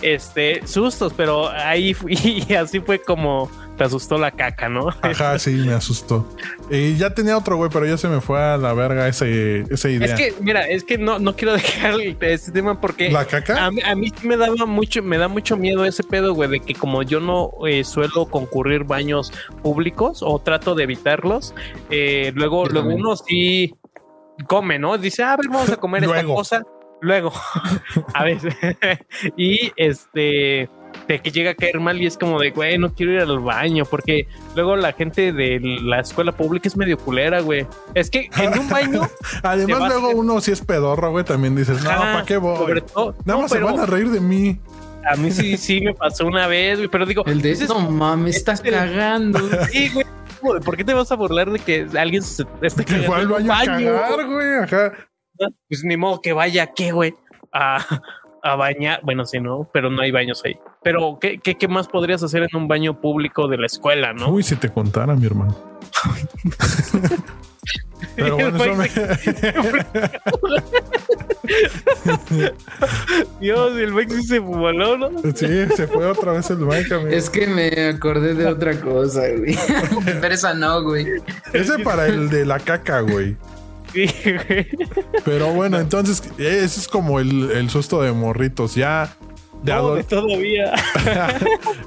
este, 0.01 0.67
sustos, 0.67 1.13
pero 1.15 1.49
ahí 1.51 1.93
fui, 1.93 2.15
y 2.49 2.55
así 2.55 2.81
fue 2.81 2.99
como 3.01 3.51
te 3.77 3.85
asustó 3.85 4.19
la 4.19 4.31
caca, 4.31 4.69
¿no? 4.69 4.89
Ajá, 5.01 5.39
sí, 5.39 5.51
me 5.51 5.73
asustó. 5.73 6.29
Y 6.71 6.97
ya 6.97 7.15
tenía 7.15 7.37
otro, 7.39 7.57
güey, 7.57 7.71
pero 7.73 7.87
ya 7.87 7.97
se 7.97 8.07
me 8.09 8.21
fue 8.21 8.39
a 8.39 8.57
la 8.59 8.73
verga 8.75 9.09
ese, 9.09 9.61
esa 9.71 9.89
idea. 9.89 10.07
Es 10.07 10.15
que, 10.15 10.35
mira, 10.43 10.67
es 10.69 10.85
que 10.85 10.99
no, 10.99 11.19
no 11.19 11.35
quiero 11.37 11.53
dejar 11.55 11.95
este 12.21 12.53
tema 12.53 12.81
porque 12.81 13.11
¿La 13.11 13.25
caca? 13.27 13.65
a, 13.67 13.71
mí- 13.71 13.81
a 13.83 13.95
mí 13.95 14.11
sí 14.19 14.27
me 14.27 14.37
daba 14.37 14.67
mucho, 14.67 15.03
me 15.03 15.17
da 15.19 15.29
mucho 15.29 15.57
miedo 15.57 15.85
ese 15.87 16.03
pedo, 16.03 16.35
güey, 16.35 16.51
de 16.51 16.61
que 16.61 16.75
como 16.75 17.03
yo 17.03 17.19
no 17.21 17.51
eh, 17.67 17.83
suelo 17.85 18.27
concurrir 18.27 18.85
baños 18.85 19.33
públicos 19.63 20.21
o 20.23 20.39
trato 20.39 20.75
de 20.75 20.85
evitarlos, 20.85 21.55
eh, 21.91 22.31
luego, 22.35 22.67
luego 22.67 22.91
uno 22.95 23.17
sí 23.17 23.75
come, 24.47 24.79
¿no? 24.79 24.97
Dice, 24.99 25.23
a 25.23 25.37
ver, 25.37 25.49
vamos 25.49 25.71
a 25.71 25.77
comer 25.77 26.05
esta 26.05 26.25
cosa. 26.25 26.63
Luego, 27.01 27.33
a 28.15 28.23
veces. 28.25 28.55
y 29.37 29.73
este, 29.77 30.71
de 31.09 31.19
que 31.21 31.33
llega 31.33 31.51
a 31.51 31.55
caer 31.55 31.81
mal 31.81 32.01
y 32.01 32.07
es 32.07 32.17
como 32.17 32.39
de, 32.39 32.53
güey, 32.53 32.79
no 32.79 32.95
quiero 32.95 33.13
ir 33.13 33.21
al 33.21 33.41
baño, 33.41 33.85
porque 33.85 34.29
luego 34.55 34.77
la 34.77 34.93
gente 34.93 35.33
de 35.33 35.59
la 35.83 35.99
escuela 35.99 36.31
pública 36.31 36.69
es 36.69 36.77
medio 36.77 36.97
culera, 36.97 37.41
güey. 37.41 37.67
Es 37.95 38.09
que 38.09 38.31
en 38.37 38.57
un 38.57 38.69
baño, 38.69 39.01
Además, 39.43 39.89
luego 39.89 40.11
a- 40.11 40.15
uno 40.15 40.41
si 40.41 40.53
es 40.53 40.61
pedorro, 40.61 41.11
güey, 41.11 41.25
también 41.25 41.57
dices, 41.57 41.83
no, 41.83 41.91
¿para 41.91 42.25
qué 42.25 42.37
voy? 42.37 42.57
sobre 42.57 42.81
todo- 42.83 43.17
Nada 43.25 43.37
no, 43.37 43.43
más 43.43 43.51
se 43.51 43.59
van 43.59 43.81
a 43.81 43.87
reír 43.87 44.09
de 44.11 44.21
mí. 44.21 44.61
a 45.05 45.17
mí 45.17 45.33
sí, 45.33 45.57
sí 45.57 45.81
me 45.81 45.95
pasó 45.95 46.25
una 46.25 46.47
vez, 46.47 46.79
güey, 46.79 46.89
pero 46.89 47.05
digo, 47.05 47.25
El 47.27 47.43
de 47.43 47.51
ese 47.51 47.65
es- 47.65 47.69
no 47.71 47.81
mames, 47.91 48.37
estás 48.37 48.63
el- 48.65 48.75
cagando. 48.75 49.41
Sí, 49.73 49.89
güey. 49.93 50.07
¿Por 50.43 50.77
qué 50.77 50.85
te 50.85 50.95
vas 50.95 51.11
a 51.13 51.17
burlar 51.17 51.51
de 51.51 51.59
que 51.59 51.87
alguien 51.99 52.23
se 52.23 52.45
esté 52.61 52.85
Que 52.85 52.97
fue 53.01 53.17
al 53.17 53.29
baño 53.29 53.53
a 53.53 53.65
cagar, 53.65 54.27
güey. 54.27 54.55
Ajá. 54.63 54.93
Pues 55.69 55.83
ni 55.85 55.97
modo 55.97 56.21
que 56.21 56.33
vaya, 56.33 56.69
¿qué, 56.75 56.93
güey? 56.93 57.15
A, 57.53 57.79
a 58.43 58.57
bañar. 58.57 59.01
Bueno, 59.03 59.25
sí, 59.25 59.41
¿no? 59.41 59.69
Pero 59.73 59.91
no 59.91 60.03
hay 60.03 60.11
baños 60.11 60.43
ahí. 60.45 60.59
Pero, 60.83 61.19
¿qué, 61.21 61.39
qué, 61.39 61.57
qué 61.57 61.69
más 61.69 61.89
podrías 61.89 62.23
hacer 62.23 62.43
en 62.43 62.57
un 62.57 62.69
baño 62.69 63.01
público 63.01 63.49
de 63.49 63.59
la 63.59 63.67
escuela, 63.67 64.13
no? 64.13 64.29
Uy, 64.29 64.43
si 64.43 64.57
te 64.57 64.69
contara, 64.69 65.15
mi 65.15 65.27
hermano. 65.27 65.57
Pero 68.17 68.37
bueno, 68.37 68.65
eso 68.65 68.77
me... 68.77 68.89
Dios, 73.41 73.77
el 73.77 73.93
Mike 73.93 74.15
sí 74.15 74.23
se 74.23 74.39
voló, 74.39 74.97
¿no? 74.97 75.11
Sí, 75.35 75.67
se 75.77 75.87
fue 75.87 76.07
otra 76.07 76.33
vez 76.33 76.49
el 76.51 76.59
amigo. 76.59 77.09
Es 77.09 77.31
que 77.31 77.47
me 77.47 77.89
acordé 77.89 78.35
de 78.35 78.47
otra 78.47 78.79
cosa, 78.81 79.23
güey. 79.37 79.57
Pero 80.21 80.35
esa 80.35 80.55
no, 80.55 80.83
güey. 80.83 81.07
Ese 81.53 81.79
para 81.81 82.07
el 82.07 82.31
de 82.31 82.47
la 82.47 82.61
caca, 82.61 83.01
güey. 83.01 83.37
Sí, 83.93 84.07
güey. 84.25 84.69
Pero 85.25 85.53
bueno, 85.53 85.79
entonces, 85.79 86.23
ese 86.39 86.81
es 86.81 86.89
como 86.89 87.21
el, 87.21 87.51
el 87.51 87.71
susto 87.71 88.03
de 88.03 88.13
morritos. 88.13 88.75
Ya 88.75 89.15
de 89.63 89.73
No, 89.73 90.03
todavía. 90.05 90.73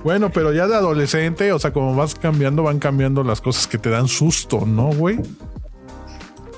Bueno, 0.04 0.32
pero 0.32 0.54
ya 0.54 0.67
de 0.67 0.75
adolescente, 0.75 1.51
o 1.51 1.60
sea, 1.60 1.73
como 1.73 1.95
vas 1.95 2.15
cambiando, 2.15 2.63
van 2.63 2.80
cambiando 2.80 3.23
las 3.23 3.41
cosas 3.41 3.67
que 3.67 3.78
te 3.78 3.89
dan 3.89 4.08
susto, 4.08 4.65
¿no, 4.65 4.91
güey? 4.91 5.19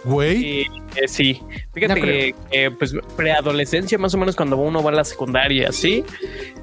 Güey. 0.07 0.37
Sí, 0.37 0.67
eh, 0.95 1.07
sí. 1.07 1.41
Fíjate 1.73 1.99
No 1.99 2.05
que, 2.05 2.35
que, 2.51 2.71
pues 2.71 2.95
preadolescencia, 3.15 3.97
más 3.97 4.13
o 4.13 4.17
menos 4.17 4.35
cuando 4.35 4.57
uno 4.57 4.81
va 4.81 4.91
a 4.91 4.93
la 4.93 5.03
secundaria, 5.03 5.71
sí, 5.71 6.03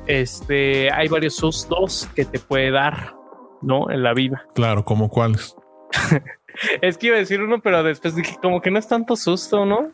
este, 0.07 0.90
hay 0.90 1.09
varios 1.09 1.37
sustos 1.37 2.09
que 2.14 2.24
te 2.24 2.38
puede 2.38 2.70
dar, 2.70 3.14
¿no? 3.62 3.90
En 3.90 4.02
la 4.02 4.14
vida. 4.14 4.44
Claro, 4.54 4.85
como 4.85 5.09
cuáles. 5.09 5.54
Es 6.80 6.98
que 6.98 7.09
iba 7.09 7.16
a 7.16 7.18
decir 7.18 7.42
uno, 7.42 7.61
pero 7.61 7.83
después 7.83 8.14
dije 8.14 8.37
como 8.40 8.61
que 8.61 8.70
no 8.70 8.78
es 8.78 8.87
tanto 8.87 9.16
susto, 9.16 9.66
¿no? 9.66 9.90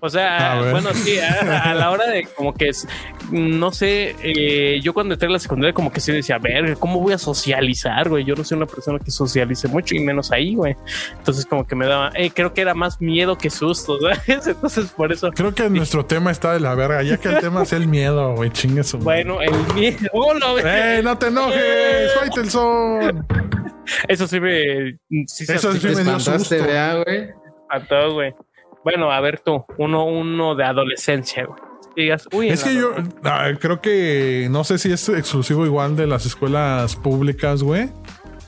O 0.00 0.08
sea, 0.08 0.52
A 0.52 0.60
ver. 0.62 0.72
bueno, 0.72 0.90
sí, 0.94 1.18
a, 1.18 1.70
a 1.70 1.74
la 1.74 1.90
hora 1.90 2.06
de 2.06 2.24
como 2.24 2.54
que 2.54 2.68
es, 2.68 2.86
no 3.30 3.72
sé, 3.72 4.14
eh, 4.22 4.80
yo 4.82 4.92
cuando 4.94 5.14
entré 5.14 5.28
a 5.28 5.32
la 5.32 5.38
secundaria 5.38 5.72
como 5.72 5.92
que 5.92 6.00
sí 6.00 6.12
decía, 6.12 6.36
a 6.36 6.38
ver, 6.38 6.76
¿cómo 6.78 7.00
voy 7.00 7.12
a 7.12 7.18
socializar, 7.18 8.08
güey? 8.08 8.24
Yo 8.24 8.34
no 8.34 8.44
soy 8.44 8.56
una 8.56 8.66
persona 8.66 8.98
que 8.98 9.10
socialice 9.10 9.68
mucho 9.68 9.94
y 9.94 10.00
menos 10.00 10.30
ahí, 10.32 10.54
güey. 10.54 10.76
Entonces 11.18 11.46
como 11.46 11.66
que 11.66 11.74
me 11.74 11.86
daba, 11.86 12.10
eh, 12.14 12.30
creo 12.30 12.52
que 12.54 12.60
era 12.60 12.74
más 12.74 13.00
miedo 13.00 13.36
que 13.36 13.50
susto, 13.50 13.98
¿sabes? 14.26 14.46
Entonces 14.46 14.90
por 14.92 15.12
eso, 15.12 15.30
Creo 15.32 15.54
que 15.54 15.68
nuestro 15.70 16.04
tema 16.04 16.30
está 16.30 16.52
de 16.52 16.60
la 16.60 16.74
verga, 16.74 17.02
ya 17.02 17.16
que 17.16 17.28
el 17.28 17.38
tema 17.40 17.62
es 17.62 17.72
el 17.72 17.86
miedo, 17.86 18.34
güey, 18.34 18.50
chingue 18.50 18.82
su. 18.84 18.98
madre. 18.98 19.24
bueno, 19.24 19.42
el 19.42 19.74
miedo, 19.74 19.98
¡Hola, 20.12 20.50
güey! 20.52 20.64
¡Eh, 20.66 21.00
no 21.02 21.16
te 21.18 21.26
enojes! 21.26 22.12
¡Faitelson! 22.18 23.26
eso 24.08 24.26
sí 24.26 24.40
me, 24.40 24.92
sí 25.26 25.44
Eso 25.48 25.72
sí 25.72 25.86
me 25.88 26.04
dio 26.04 26.20
susto. 26.20 26.54
¿verdad, 26.54 27.02
güey? 27.04 27.28
espantó, 27.62 28.14
güey. 28.14 28.34
Bueno, 28.84 29.10
a 29.10 29.20
ver 29.20 29.40
tú, 29.40 29.64
uno, 29.78 30.04
uno 30.04 30.54
de 30.54 30.64
adolescencia, 30.64 31.44
güey. 31.44 31.60
Digas, 31.96 32.28
uy, 32.32 32.48
Es 32.48 32.62
que 32.62 32.74
yo 32.74 32.94
ah, 33.24 33.48
creo 33.58 33.80
que 33.80 34.46
no 34.50 34.62
sé 34.64 34.78
si 34.78 34.92
es 34.92 35.08
exclusivo 35.08 35.66
igual 35.66 35.96
de 35.96 36.06
las 36.06 36.24
escuelas 36.24 36.96
públicas, 36.96 37.62
güey. 37.62 37.90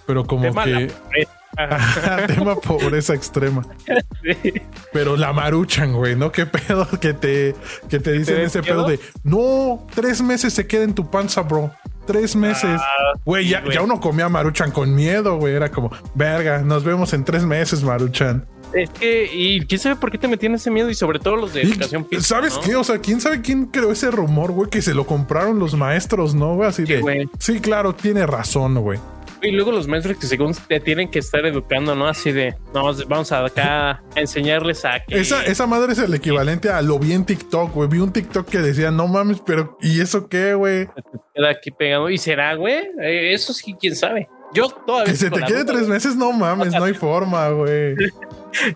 Pero 0.07 0.25
como 0.25 0.43
Tema 0.45 0.65
que 0.65 0.87
pobreza. 0.87 2.27
Tema 2.29 2.55
pobreza 2.57 3.15
extrema. 3.15 3.63
Sí. 4.23 4.53
Pero 4.93 5.17
la 5.17 5.33
maruchan, 5.33 5.95
güey, 5.95 6.15
¿no? 6.15 6.31
¿Qué 6.31 6.47
pedo 6.47 6.87
que 7.01 7.13
te, 7.13 7.57
que 7.91 7.99
te 7.99 8.13
dicen 8.13 8.41
ese 8.41 8.63
pedo 8.63 8.87
de 8.87 9.01
no, 9.25 9.85
tres 9.93 10.23
meses 10.23 10.53
se 10.55 10.69
queda 10.69 10.85
en 10.85 10.95
tu 10.95 11.11
panza, 11.11 11.43
bro. 11.43 11.73
Tres 12.07 12.37
meses. 12.37 12.81
Ah, 12.81 13.19
Güey, 13.25 13.49
ya, 13.49 13.61
güey. 13.63 13.75
ya 13.75 13.83
uno 13.83 14.01
comía 14.01 14.29
maruchan 14.29 14.71
con 14.71 14.95
miedo, 14.95 15.39
güey. 15.39 15.55
Era 15.57 15.71
como, 15.73 15.91
verga, 16.15 16.63
nos 16.63 16.85
vemos 16.85 17.13
en 17.15 17.25
tres 17.25 17.45
meses, 17.45 17.83
maruchan. 17.83 18.47
Es 18.75 18.91
que, 18.91 19.29
y 19.33 19.61
quién 19.67 19.81
sabe 19.81 19.97
por 19.97 20.11
qué 20.11 20.19
te 20.19 20.29
metían 20.29 20.55
ese 20.55 20.71
miedo 20.71 20.89
y 20.91 20.95
sobre 20.95 21.19
todo 21.19 21.37
los 21.37 21.53
de 21.53 21.63
educación 21.63 22.07
física. 22.07 22.27
¿Sabes 22.27 22.57
¿no? 22.57 22.63
qué? 22.63 22.77
O 22.77 22.85
sea, 22.85 22.99
¿quién 22.99 23.21
sabe 23.21 23.41
quién 23.41 23.67
creó 23.67 23.93
ese 23.93 24.11
rumor, 24.11 24.53
güey? 24.53 24.71
Que 24.71 24.83
se 24.83 24.95
lo 24.95 25.07
compraron 25.07 25.59
los 25.59 25.75
maestros, 25.75 26.35
¿no? 26.35 26.55
Güey, 26.55 26.69
así 26.69 26.87
Sí, 26.87 26.95
de. 26.95 27.01
güey. 27.01 27.29
Sí, 27.39 27.61
claro, 27.61 27.95
tiene 27.95 28.27
razón, 28.27 28.75
güey. 28.81 28.99
Y 29.43 29.51
luego 29.51 29.73
los 29.73 29.89
maestros 29.89 30.19
que 30.19 30.27
según 30.29 30.55
te 30.55 30.79
tienen 30.79 31.11
que 31.11 31.19
estar 31.19 31.45
educando, 31.45 31.97
¿no? 31.97 32.07
Así 32.07 32.31
de, 32.31 32.55
no, 32.73 32.95
vamos 33.09 33.33
a 33.33 33.45
acá 33.45 33.91
a 33.91 34.21
enseñarles 34.21 34.85
a 34.85 35.01
que... 35.05 35.19
Esa, 35.19 35.45
esa 35.45 35.67
madre 35.67 35.95
es 35.95 35.99
el 35.99 36.15
equivalente 36.15 36.71
a 36.71 36.81
lo 36.81 36.97
vi 37.01 37.13
en 37.13 37.25
TikTok, 37.27 37.75
güey. 37.75 37.89
Vi 37.89 37.99
un 37.99 38.13
TikTok 38.13 38.49
que 38.49 38.59
decía, 38.59 38.93
no 38.93 39.09
mames, 39.09 39.41
pero 39.45 39.77
¿y 39.81 40.01
eso 40.01 40.29
qué, 40.29 40.55
güey? 40.55 40.89
queda 41.35 41.51
aquí 41.51 41.73
pegado. 41.73 42.09
¿Y 42.09 42.19
será, 42.19 42.55
güey? 42.55 42.85
Eh, 43.03 43.33
eso 43.35 43.53
sí, 43.53 43.75
quién 43.81 43.97
sabe. 43.97 44.29
Yo 44.55 44.69
todavía... 44.69 45.13
Que 45.13 45.19
se 45.19 45.29
te 45.29 45.41
quede 45.43 45.65
tres 45.65 45.89
meses, 45.89 46.15
no 46.15 46.31
mames, 46.31 46.73
no 46.79 46.85
hay 46.85 46.95
forma, 46.95 47.49
güey. 47.49 47.97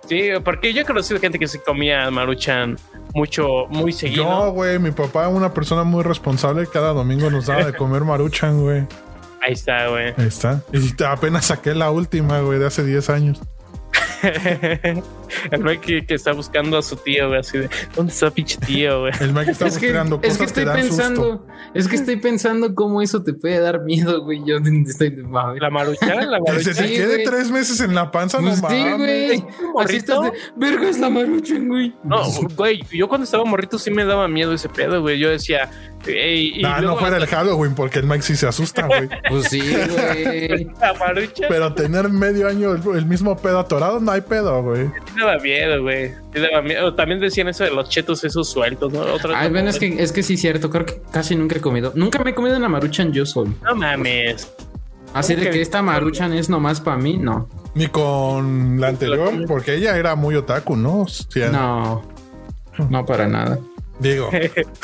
Sí, 0.09 0.31
porque 0.45 0.73
yo 0.73 0.83
he 0.83 0.85
conocido 0.85 1.21
gente 1.21 1.39
que 1.39 1.49
se 1.49 1.61
comía 1.61 2.11
maruchan 2.11 2.77
mucho, 3.15 3.67
muy 3.69 3.93
seguido. 3.93 4.25
Yo, 4.25 4.53
güey, 4.53 4.79
mi 4.79 4.91
papá, 4.91 5.29
una 5.29 5.53
persona 5.53 5.85
muy 5.85 6.03
responsable, 6.03 6.67
cada 6.67 6.93
domingo 6.93 7.31
nos 7.31 7.47
daba 7.47 7.65
de 7.65 7.73
comer 7.77 8.03
maruchan, 8.03 8.61
güey. 8.61 8.87
Ahí 9.41 9.53
está, 9.53 9.89
güey. 9.89 10.15
Ahí 10.17 10.27
está. 10.27 10.63
Y 10.73 11.03
apenas 11.05 11.47
saqué 11.47 11.75
la 11.75 11.91
última, 11.91 12.41
güey, 12.41 12.59
de 12.59 12.67
hace 12.67 12.85
10 12.85 13.11
años. 13.11 13.41
el 15.51 15.63
Mike 15.63 15.81
que, 15.81 16.07
que 16.07 16.15
está 16.15 16.33
buscando 16.33 16.79
a 16.79 16.83
su 16.83 16.97
tío, 16.97 17.29
güey, 17.29 17.41
así 17.41 17.59
de, 17.59 17.69
¿dónde 17.95 18.13
está 18.13 18.31
pinche 18.31 18.57
tío, 18.59 19.01
güey? 19.01 19.13
El 19.21 19.33
Mike 19.33 19.51
está 19.53 19.67
Es 19.67 19.79
que, 19.79 19.87
buscando 19.89 20.17
es 20.23 20.37
cosas 20.37 20.39
que 20.39 20.45
estoy 20.45 20.65
dan 20.65 20.77
susto. 20.79 20.97
pensando, 20.97 21.47
es 21.75 21.89
que 21.89 21.97
estoy 21.97 22.17
pensando 22.17 22.75
cómo 22.75 23.03
eso 23.03 23.23
te 23.23 23.35
puede 23.35 23.59
dar 23.61 23.83
miedo, 23.83 24.23
güey. 24.25 24.43
Yo 24.47 24.57
estoy 24.87 25.17
La 25.61 25.71
maruchan, 25.71 26.31
la 26.31 26.39
Que 26.47 26.53
se 26.63 26.71
maruchan. 26.71 26.75
te 26.75 26.89
Sí, 26.89 26.95
quede 26.95 27.07
güey. 27.15 27.25
tres 27.25 27.51
meses 27.51 27.81
en 27.81 27.95
la 27.95 28.11
panza, 28.11 28.39
Pues 28.39 28.61
no 28.63 28.69
sí, 28.69 28.77
mames. 28.85 28.99
güey. 28.99 29.45
Así 29.85 29.97
estás 29.97 30.21
de, 30.23 30.33
verga 30.57 30.89
es 30.89 30.99
la 30.99 31.11
maruchan, 31.11 31.69
güey. 31.69 31.95
No, 32.05 32.23
güey, 32.57 32.83
yo 32.93 33.09
cuando 33.09 33.25
estaba 33.25 33.45
morrito 33.45 33.79
sí 33.79 33.91
me 33.91 34.05
daba 34.05 34.29
miedo 34.29 34.53
ese 34.53 34.69
pedo, 34.69 35.01
güey. 35.03 35.19
Yo 35.19 35.31
decía, 35.31 35.71
ey, 36.07 36.53
y 36.57 36.63
Nah, 36.63 36.79
luego 36.81 36.95
no 36.95 37.01
fuera 37.01 37.17
el 37.19 37.27
Halloween, 37.27 37.75
porque 37.75 37.99
el 37.99 38.07
Mike 38.07 38.23
sí 38.23 38.37
se 38.37 38.47
asusta, 38.47 38.87
güey. 38.87 39.09
Pues 39.29 39.49
sí, 39.49 39.61
güey. 39.61 40.65
la 40.81 40.95
marucha 40.95 41.47
Pero 41.49 41.75
tener 41.75 42.09
medio 42.09 42.49
año 42.49 42.73
el, 42.75 42.97
el 42.97 43.07
mismo 43.07 43.37
pedo 43.37 43.65
no 44.01 44.11
hay 44.13 44.21
pedo, 44.21 44.63
güey. 44.63 44.87
sí 44.87 45.19
daba 45.21 45.39
miedo, 45.39 45.83
güey. 45.83 46.09
Sí 46.35 46.41
daba 46.41 46.63
miedo. 46.63 46.95
También 46.95 47.21
decían 47.21 47.49
eso 47.49 47.65
de 47.65 47.71
los 47.71 47.89
chetos 47.89 48.25
esos 48.25 48.49
sueltos, 48.49 48.93
¿no? 48.93 49.03
Ay, 49.35 49.51
bueno, 49.51 49.71
es 49.71 49.79
que, 49.79 50.03
es 50.03 50.13
que 50.13 50.23
sí, 50.23 50.37
cierto. 50.37 50.71
Creo 50.71 50.87
que 50.87 51.01
casi 51.11 51.37
nunca 51.37 51.57
he 51.57 51.61
comido. 51.61 51.93
Nunca 51.95 52.23
me 52.23 52.31
he 52.31 52.35
comido 52.35 52.57
una 52.57 52.69
maruchan 52.69 53.13
yo 53.13 53.25
solo. 53.27 53.53
No 53.63 53.75
mames. 53.75 54.53
Así 55.15 55.33
¿Cómo 55.35 55.45
de 55.45 55.51
que- 55.51 55.57
que 55.57 55.63
esta 55.63 55.83
maruchan 55.83 56.33
es 56.33 56.49
nomás 56.51 56.81
para 56.81 56.97
mí, 56.97 57.17
no. 57.17 57.49
Ni 57.75 57.87
con 57.89 58.81
la 58.81 58.89
anterior, 58.89 59.33
porque 59.47 59.75
ella 59.75 59.97
era 59.97 60.15
muy 60.15 60.35
otaku, 60.35 60.77
¿no? 60.77 61.07
Sí, 61.07 61.41
No. 61.53 62.03
No 62.91 63.07
para 63.07 63.27
nada. 63.29 63.59
Digo, 63.99 64.29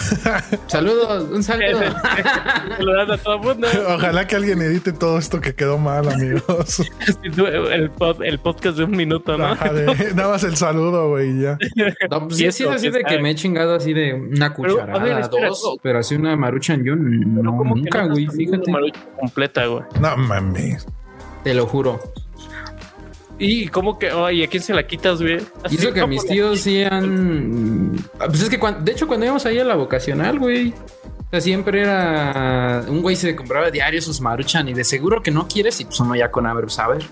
Saludos, 0.69 1.29
un 1.31 1.43
saludo. 1.43 1.81
Saludando 2.79 3.13
a 3.15 3.19
todo 3.19 3.35
el 3.35 3.41
mundo. 3.41 3.69
ojalá 3.95 4.27
que 4.27 4.37
alguien 4.37 4.63
edite 4.63 4.93
todo 4.93 5.19
esto 5.19 5.41
que 5.41 5.55
quedó 5.55 5.77
mal, 5.79 6.09
amigos. 6.09 6.81
El, 7.23 7.93
pod- 7.93 8.25
el 8.25 8.39
podcast 8.39 8.79
de 8.79 8.85
un 8.85 8.93
minuto, 8.93 9.37
¿no? 9.37 9.55
De- 9.55 10.15
nada 10.15 10.31
más 10.31 10.45
el 10.45 10.57
saludo, 10.57 11.11
güey, 11.11 11.31
y 11.39 11.43
ya. 11.43 11.59
No, 12.11 12.29
pues 12.29 12.41
Y 12.41 12.51
sí, 12.53 12.65
así 12.65 12.89
de 12.91 13.03
que 13.05 13.19
me 13.19 13.31
he 13.31 13.35
chingado 13.35 13.75
así 13.75 13.93
de 13.93 14.15
una 14.15 14.55
Pero, 14.55 14.81
a 14.81 14.85
ver, 14.87 14.93
cucharada, 14.95 15.21
espera, 15.21 15.49
dos, 15.49 15.77
pero 15.83 15.99
así 15.99 16.15
una 16.15 16.35
maruchan 16.37 16.83
yo 16.83 16.97
no, 16.97 17.43
Pero 17.43 17.75
nunca, 17.75 18.07
güey, 18.07 18.27
fíjate. 18.29 18.63
una 18.71 18.73
marucha 18.73 19.01
completa, 19.21 19.67
güey. 19.67 19.85
No 20.01 20.17
mames. 20.17 20.87
Te 21.45 21.53
lo 21.55 21.67
juro. 21.67 22.01
Y 23.39 23.69
como 23.69 23.99
que, 23.99 24.09
ay, 24.11 24.45
¿a 24.45 24.47
quién 24.47 24.63
se 24.63 24.73
la 24.75 24.87
quitas, 24.87 25.21
güey? 25.21 25.39
Y 25.71 25.77
eso 25.77 25.93
que 25.93 26.07
mis 26.07 26.25
tíos 26.25 26.61
sí 26.61 26.85
han. 26.85 27.97
Pues 28.19 28.43
es 28.43 28.49
que, 28.49 28.59
cuan- 28.61 28.85
de 28.85 28.93
hecho, 28.93 29.07
cuando 29.09 29.25
íbamos 29.27 29.45
ahí 29.47 29.59
a 29.59 29.65
la 29.65 29.75
vocacional, 29.75 30.39
güey. 30.39 30.69
O 30.73 31.31
sea, 31.31 31.41
siempre 31.41 31.81
era. 31.81 32.85
Un 32.87 33.03
güey 33.03 33.17
se 33.17 33.35
compraba 33.35 33.71
diario 33.71 34.01
sus 34.03 34.21
maruchan 34.21 34.69
y 34.69 34.75
de 34.75 34.85
seguro 34.85 35.23
que 35.23 35.31
no 35.31 35.49
quieres 35.49 35.81
y 35.81 35.87
pues 35.87 35.99
uno 36.01 36.15
ya 36.15 36.31
con 36.31 36.47
haber 36.47 36.71
saber. 36.71 37.03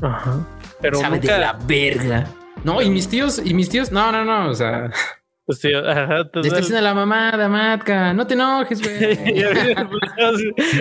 Ajá. 0.00 0.46
Pero 0.80 0.98
Sabe 1.00 1.16
nunca... 1.18 1.34
de 1.34 1.40
la 1.40 1.52
verga. 1.66 2.30
No, 2.64 2.80
y 2.80 2.88
mis 2.90 3.08
tíos, 3.08 3.40
y 3.44 3.52
mis 3.54 3.68
tíos, 3.68 3.92
no, 3.92 4.10
no, 4.12 4.24
no, 4.24 4.48
o 4.50 4.54
sea, 4.54 4.90
sí, 5.48 5.72
ajá, 5.72 6.28
le 6.34 6.48
está 6.48 6.58
haciendo 6.58 6.80
la 6.80 6.94
mamada, 6.94 7.48
Matka, 7.48 8.12
no 8.12 8.26
te 8.26 8.34
enojes, 8.34 8.82
güey. 8.82 9.34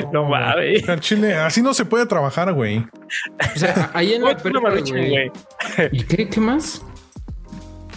no 0.14 0.26
mames. 0.26 0.84
Chile, 1.02 1.36
así 1.36 1.62
no 1.62 1.74
se 1.74 1.86
puede 1.86 2.06
trabajar, 2.06 2.52
güey. 2.54 2.80
O 3.56 3.60
sea, 3.60 3.92
ahí 3.94 4.14
en 4.14 4.24
la 4.24 4.62
maruchan, 4.62 4.98
güey. 4.98 5.32
¿Y 5.92 6.04
qué, 6.04 6.28
qué 6.28 6.40
más? 6.40 6.82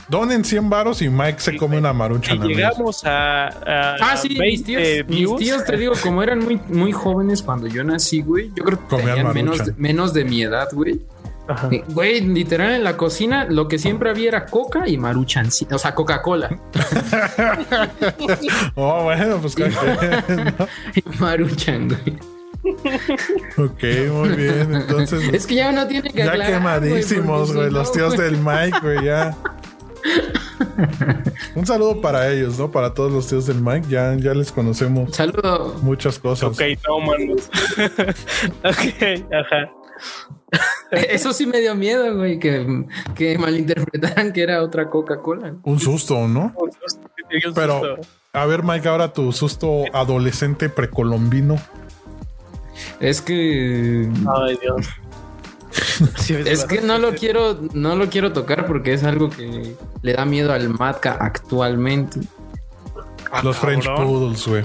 Donen 0.08 0.42
100 0.42 0.70
varos 0.70 1.02
y 1.02 1.08
Mike 1.10 1.38
se 1.38 1.56
come 1.56 1.76
una 1.76 1.92
marucha. 1.92 2.34
Y 2.34 2.38
llegamos 2.38 3.04
a, 3.04 3.48
a 3.48 3.96
Ah, 4.00 4.16
sí, 4.16 4.30
mis 4.30 4.38
20 4.38 5.04
tíos, 5.04 5.06
mis 5.08 5.36
tíos, 5.36 5.64
te 5.64 5.76
digo, 5.76 5.92
como 6.02 6.22
eran 6.22 6.38
muy, 6.38 6.58
muy 6.68 6.92
jóvenes 6.92 7.42
cuando 7.42 7.66
yo 7.66 7.84
nací, 7.84 8.22
güey, 8.22 8.50
yo 8.54 8.64
creo 8.64 8.78
que 8.78 8.86
Comían 8.86 9.16
tenían 9.16 9.34
menos, 9.34 9.76
menos 9.76 10.14
de 10.14 10.24
mi 10.24 10.42
edad, 10.42 10.68
güey. 10.72 11.00
Ajá. 11.48 11.68
Eh, 11.72 11.82
Güey, 11.88 12.20
literal 12.20 12.72
en 12.72 12.84
la 12.84 12.96
cocina 12.96 13.46
lo 13.48 13.68
que 13.68 13.78
siempre 13.78 14.10
había 14.10 14.28
era 14.28 14.46
coca 14.46 14.86
y 14.88 14.98
maruchan, 14.98 15.48
o 15.72 15.78
sea, 15.78 15.94
Coca-Cola. 15.94 16.50
Oh, 18.74 19.04
bueno, 19.04 19.38
pues. 19.40 19.54
Y 20.94 21.02
maruchan, 21.18 21.88
güey. 21.88 22.18
Ok, 23.56 23.82
muy 24.12 24.28
bien. 24.30 24.74
Entonces, 24.74 25.22
Es 25.32 25.46
que 25.46 25.54
ya 25.54 25.70
uno 25.70 25.86
tiene 25.86 26.10
que 26.10 26.18
ya 26.18 26.30
aclarar, 26.30 26.52
quemadísimos, 26.52 27.54
güey. 27.54 27.70
Los 27.70 27.92
tíos 27.92 28.14
güey. 28.14 28.30
del 28.30 28.38
Mike, 28.42 28.78
güey, 28.82 29.04
ya. 29.04 29.36
Un 31.54 31.66
saludo 31.66 32.00
para 32.00 32.28
ellos, 32.30 32.58
¿no? 32.58 32.70
Para 32.70 32.94
todos 32.94 33.10
los 33.12 33.26
tíos 33.28 33.46
del 33.46 33.60
Mike. 33.60 33.88
Ya, 33.88 34.14
ya 34.14 34.32
les 34.34 34.50
conocemos 34.52 35.14
Saludo. 35.16 35.76
muchas 35.82 36.18
cosas. 36.18 36.50
Ok, 36.50 36.60
no, 36.86 37.00
manos. 37.00 37.50
ok, 38.64 39.24
ajá. 39.32 39.70
Eso 40.90 41.32
sí 41.32 41.46
me 41.46 41.60
dio 41.60 41.74
miedo, 41.74 42.16
güey, 42.16 42.38
que, 42.38 42.84
que 43.14 43.36
malinterpretaran 43.38 44.32
que 44.32 44.42
era 44.42 44.62
otra 44.62 44.88
Coca-Cola. 44.88 45.54
Un 45.64 45.78
susto, 45.80 46.26
¿no? 46.28 46.52
Un 46.56 46.72
susto, 46.72 47.00
un 47.48 47.54
Pero, 47.54 47.80
susto. 47.98 48.12
a 48.32 48.46
ver, 48.46 48.62
Mike, 48.62 48.88
ahora 48.88 49.12
tu 49.12 49.32
susto 49.32 49.84
adolescente 49.92 50.68
precolombino. 50.70 51.56
Es 53.00 53.20
que 53.20 54.08
Ay, 54.36 54.58
Dios. 54.62 54.86
Sí, 56.16 56.34
Es 56.34 56.64
que 56.64 56.80
no 56.80 56.98
lo 56.98 57.12
quiero, 57.14 57.58
no 57.74 57.94
lo 57.96 58.08
quiero 58.08 58.32
tocar 58.32 58.66
porque 58.66 58.94
es 58.94 59.02
algo 59.04 59.28
que 59.30 59.74
le 60.02 60.12
da 60.12 60.24
miedo 60.24 60.52
al 60.52 60.68
Matka 60.70 61.16
actualmente. 61.20 62.20
Ah, 63.30 63.42
Los 63.42 63.56
French. 63.58 63.84
Poodles, 63.96 64.46
güey. 64.46 64.64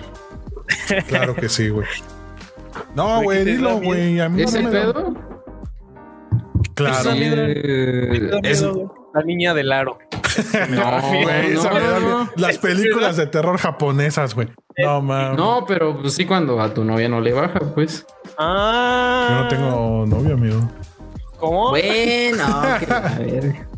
Claro 1.08 1.36
que 1.36 1.50
sí, 1.50 1.70
güey. 1.70 1.88
No, 2.96 3.20
¿De 3.20 3.24
güey, 3.26 3.46
dilo, 3.46 3.80
güey. 3.80 4.20
A 4.20 4.30
mí 4.30 4.42
no 4.42 4.48
¿Es 4.48 4.54
el 4.56 4.64
da- 4.66 4.72
pedo? 4.72 5.14
Claro. 6.76 7.12
Sí. 7.12 7.20
Eh, 7.22 8.32
es-. 8.44 8.66
La 9.14 9.22
niña 9.24 9.54
del 9.54 9.72
aro. 9.72 10.00
no, 10.70 11.02
Güey, 11.02 11.54
no, 11.54 12.00
no. 12.00 12.30
Las 12.36 12.58
películas 12.58 13.16
de 13.18 13.28
terror 13.28 13.60
japonesas, 13.60 14.34
güey. 14.34 14.48
No, 14.78 15.02
mames. 15.04 15.38
no, 15.38 15.66
pero 15.68 16.02
pues 16.02 16.16
sí 16.16 16.26
cuando 16.26 16.60
a 16.60 16.74
tu 16.74 16.84
novia 16.84 17.08
no 17.08 17.22
le 17.22 17.32
baja, 17.32 17.60
pues. 17.76 18.08
Ah. 18.40 19.28
Yo 19.30 19.36
no 19.44 19.48
tengo 19.48 20.06
novio, 20.08 20.34
amigo. 20.34 20.60
¿Cómo? 21.38 21.70
Bueno, 21.70 22.46
que 22.80 22.92
a 22.92 23.20
ver. 23.20 23.73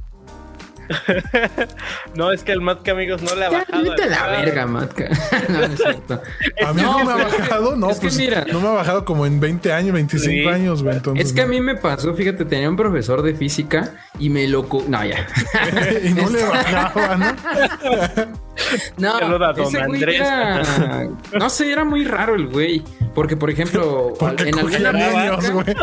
No, 2.16 2.32
es 2.32 2.44
que 2.44 2.52
el 2.52 2.62
Matka, 2.62 2.92
amigos, 2.92 3.22
no 3.22 3.36
le 3.36 3.46
ha 3.46 3.52
Ya, 3.52 3.58
bajado. 3.60 3.84
vete 3.84 4.04
a 4.04 4.08
la 4.08 4.28
verga, 4.28 4.66
Matka. 4.66 5.10
no, 5.50 5.58
no 5.60 5.66
es 5.66 5.78
cierto. 5.78 6.22
A 6.66 6.74
mí 6.74 6.82
no, 6.82 7.00
No, 7.00 7.06
me 7.06 7.12
ha 7.12 7.16
bajado, 7.26 7.76
no, 7.76 7.90
es 7.90 7.98
que 8.00 8.08
pues 8.08 8.18
mira. 8.18 8.46
no 8.52 8.60
me 8.62 8.68
ha 8.68 8.72
bajado 8.72 9.06
como 9.06 9.26
en 9.26 9.40
20 9.40 9.74
años, 9.74 9.94
25 9.94 10.26
Sí. 10.26 10.46
años, 10.48 10.84
güey. 10.84 10.96
Entonces, 10.98 11.26
Es 11.28 11.34
que 11.34 11.42
a 11.42 11.48
mí 11.48 11.60
me 11.62 11.76
pasó, 11.76 12.14
fíjate, 12.14 12.46
tenía 12.46 12.70
un 12.70 12.76
profesor 12.78 13.22
de 13.22 13.34
física 13.36 13.92
y 14.20 14.30
me 14.30 14.48
lo... 14.48 14.68
co- 14.70 14.86
No, 14.88 15.04
ya. 15.06 15.28
y 16.04 16.10
no 16.14 16.30
le 16.30 16.44
bajaba, 16.44 17.16
¿no? 17.18 18.45
No, 18.98 19.20
Saluda 19.20 19.50
a 19.50 19.54
don 19.54 19.66
ese 19.68 19.86
güey 19.86 20.04
Andrés. 20.04 20.16
era... 20.16 21.10
No 21.34 21.50
sé, 21.50 21.72
era 21.72 21.84
muy 21.84 22.06
raro 22.06 22.36
el 22.36 22.48
güey. 22.48 22.84
Porque, 23.14 23.38
por 23.38 23.50
ejemplo, 23.50 24.14
Porque 24.20 24.50
en 24.50 24.60
alguna, 24.60 25.52
güey. 25.52 25.76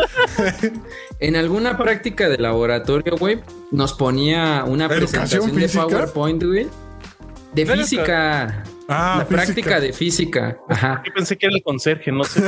en 1.19 1.35
alguna 1.35 1.77
práctica 1.77 2.29
de 2.29 2.37
laboratorio, 2.37 3.15
güey, 3.17 3.41
nos 3.71 3.93
ponía 3.93 4.63
una 4.65 4.85
¿Educación 4.85 5.49
presentación 5.49 5.89
de? 5.89 5.95
PowerPoint, 5.95 6.43
güey. 6.43 6.67
De 7.53 7.65
física. 7.65 8.63
Ah, 8.89 9.15
la 9.19 9.25
práctica 9.27 9.79
de 9.79 9.93
física. 9.93 10.57
Ajá. 10.67 11.01
Yo 11.05 11.13
pensé 11.13 11.37
que 11.37 11.45
era 11.45 11.55
el 11.55 11.63
conserje, 11.63 12.11
no 12.11 12.23
sé. 12.23 12.41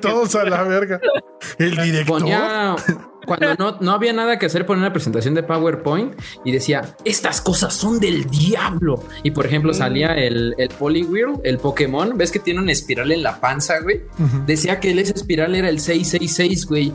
Todos 0.00 0.34
a 0.34 0.44
la 0.44 0.62
verga. 0.64 1.00
El 1.58 1.76
director. 1.76 2.20
Ponía. 2.20 2.76
Cuando 3.26 3.54
no, 3.54 3.78
no 3.80 3.92
había 3.92 4.12
nada 4.12 4.38
que 4.38 4.46
hacer, 4.46 4.66
ponía 4.66 4.82
una 4.82 4.92
presentación 4.92 5.34
de 5.34 5.42
PowerPoint 5.42 6.14
y 6.44 6.52
decía: 6.52 6.96
Estas 7.04 7.40
cosas 7.40 7.74
son 7.74 8.00
del 8.00 8.24
diablo. 8.26 9.02
Y 9.22 9.30
por 9.30 9.46
ejemplo, 9.46 9.72
salía 9.74 10.14
el, 10.14 10.54
el 10.58 10.68
Poliwhirl, 10.70 11.40
el 11.44 11.58
Pokémon. 11.58 12.16
¿Ves 12.16 12.30
que 12.32 12.38
tiene 12.38 12.60
una 12.60 12.72
espiral 12.72 13.12
en 13.12 13.22
la 13.22 13.40
panza, 13.40 13.80
güey? 13.80 14.00
Decía 14.46 14.80
que 14.80 14.90
esa 15.00 15.14
espiral 15.14 15.54
era 15.54 15.68
el 15.68 15.80
666, 15.80 16.66
güey. 16.66 16.92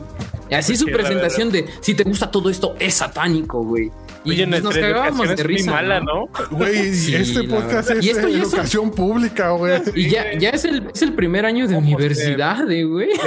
Y 0.50 0.54
así 0.54 0.76
su 0.76 0.86
presentación 0.86 1.50
de: 1.50 1.66
Si 1.80 1.94
te 1.94 2.04
gusta 2.04 2.30
todo 2.30 2.50
esto, 2.50 2.74
es 2.78 2.94
satánico, 2.94 3.64
güey. 3.64 3.90
Y 4.24 4.32
Oye, 4.32 4.46
nos 4.46 4.76
cagábamos 4.76 5.28
de 5.28 5.34
es 5.34 5.44
muy 5.44 5.54
risa. 5.56 5.70
mala, 5.70 6.00
¿no? 6.00 6.26
Güey, 6.50 6.92
Sí, 6.94 7.14
este 7.14 7.44
podcast 7.44 7.90
es 7.90 8.04
Y 8.04 8.10
esto 8.10 8.26
educación 8.28 8.90
pública, 8.90 9.50
güey. 9.50 9.80
Y 9.94 10.10
ya, 10.10 10.36
ya 10.36 10.50
es, 10.50 10.64
el, 10.64 10.88
es 10.92 11.02
el 11.02 11.14
primer 11.14 11.46
año 11.46 11.66
de 11.68 11.76
universidad, 11.76 12.70
eh, 12.70 12.84
güey. 12.84 13.08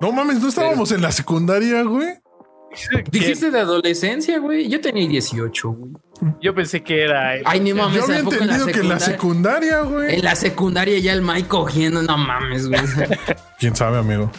No 0.00 0.12
mames, 0.12 0.40
no 0.40 0.48
estábamos 0.48 0.92
en 0.92 1.02
la 1.02 1.10
secundaria, 1.12 1.82
güey. 1.82 2.08
Dijiste 3.10 3.50
de 3.50 3.60
adolescencia, 3.60 4.38
güey. 4.38 4.68
Yo 4.68 4.80
tenía 4.80 5.08
18, 5.08 5.68
güey. 5.70 5.92
Yo 6.40 6.54
pensé 6.54 6.82
que 6.82 7.02
era. 7.02 7.36
el- 7.36 7.42
Ay, 7.46 7.60
ni 7.60 7.72
mames, 7.72 7.96
Yo 7.96 8.04
había 8.04 8.18
¿a 8.20 8.22
poco 8.24 8.36
en 8.36 8.42
entendido 8.42 8.66
que 8.66 8.80
en 8.80 8.88
la 8.88 8.98
secundaria? 9.00 9.16
secundaria, 9.16 9.80
güey. 9.82 10.14
En 10.16 10.24
la 10.24 10.34
secundaria 10.36 10.98
ya 10.98 11.12
el 11.14 11.22
Mike 11.22 11.48
cogiendo, 11.48 12.02
no 12.02 12.16
mames, 12.18 12.68
güey. 12.68 12.80
Quién 13.58 13.74
sabe, 13.74 13.98
amigo. 13.98 14.30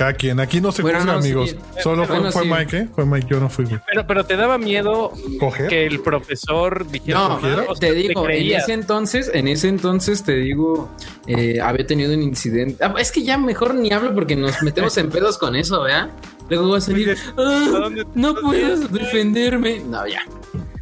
Cada 0.00 0.14
quien. 0.14 0.40
Aquí 0.40 0.62
no 0.62 0.72
se 0.72 0.80
Bueno, 0.80 1.00
juzga, 1.00 1.12
no, 1.12 1.20
sí. 1.22 1.28
amigos. 1.28 1.56
Solo 1.82 2.06
fue, 2.06 2.16
Bueno, 2.16 2.32
fue 2.32 2.42
sí. 2.44 2.48
Mike, 2.48 2.76
¿eh? 2.78 2.88
Fue 2.94 3.04
Mike, 3.04 3.26
yo 3.28 3.38
no 3.38 3.50
fui, 3.50 3.66
güey. 3.66 3.80
Pero, 3.86 4.06
pero 4.06 4.24
te 4.24 4.34
daba 4.34 4.56
miedo 4.56 5.12
¿Coger? 5.38 5.68
que 5.68 5.84
el 5.84 6.00
profesor 6.00 6.90
dijera. 6.90 7.18
No, 7.18 7.38
sea, 7.42 7.66
te 7.78 7.92
digo, 7.92 8.26
en 8.30 8.50
ese 8.56 8.72
entonces, 8.72 9.30
en 9.34 9.46
ese 9.46 9.68
entonces 9.68 10.22
te 10.22 10.36
digo, 10.36 10.88
eh, 11.26 11.60
había 11.60 11.86
tenido 11.86 12.14
un 12.14 12.22
incidente. 12.22 12.82
Ah, 12.82 12.94
Es 12.98 13.12
que 13.12 13.22
ya 13.24 13.36
mejor 13.36 13.74
ni 13.74 13.92
hablo 13.92 14.14
porque 14.14 14.36
nos 14.36 14.62
metemos 14.62 14.96
en 14.96 15.10
pedos 15.10 15.36
con 15.36 15.54
eso, 15.54 15.82
¿verdad? 15.82 16.08
Luego 16.48 16.70
va 16.70 16.78
a 16.78 16.80
salir, 16.80 17.10
¿A 17.10 17.14
"Ah, 17.36 17.88
no 18.14 18.34
puedes 18.36 18.90
defenderme. 18.90 19.80
No, 19.80 20.06
ya. 20.06 20.22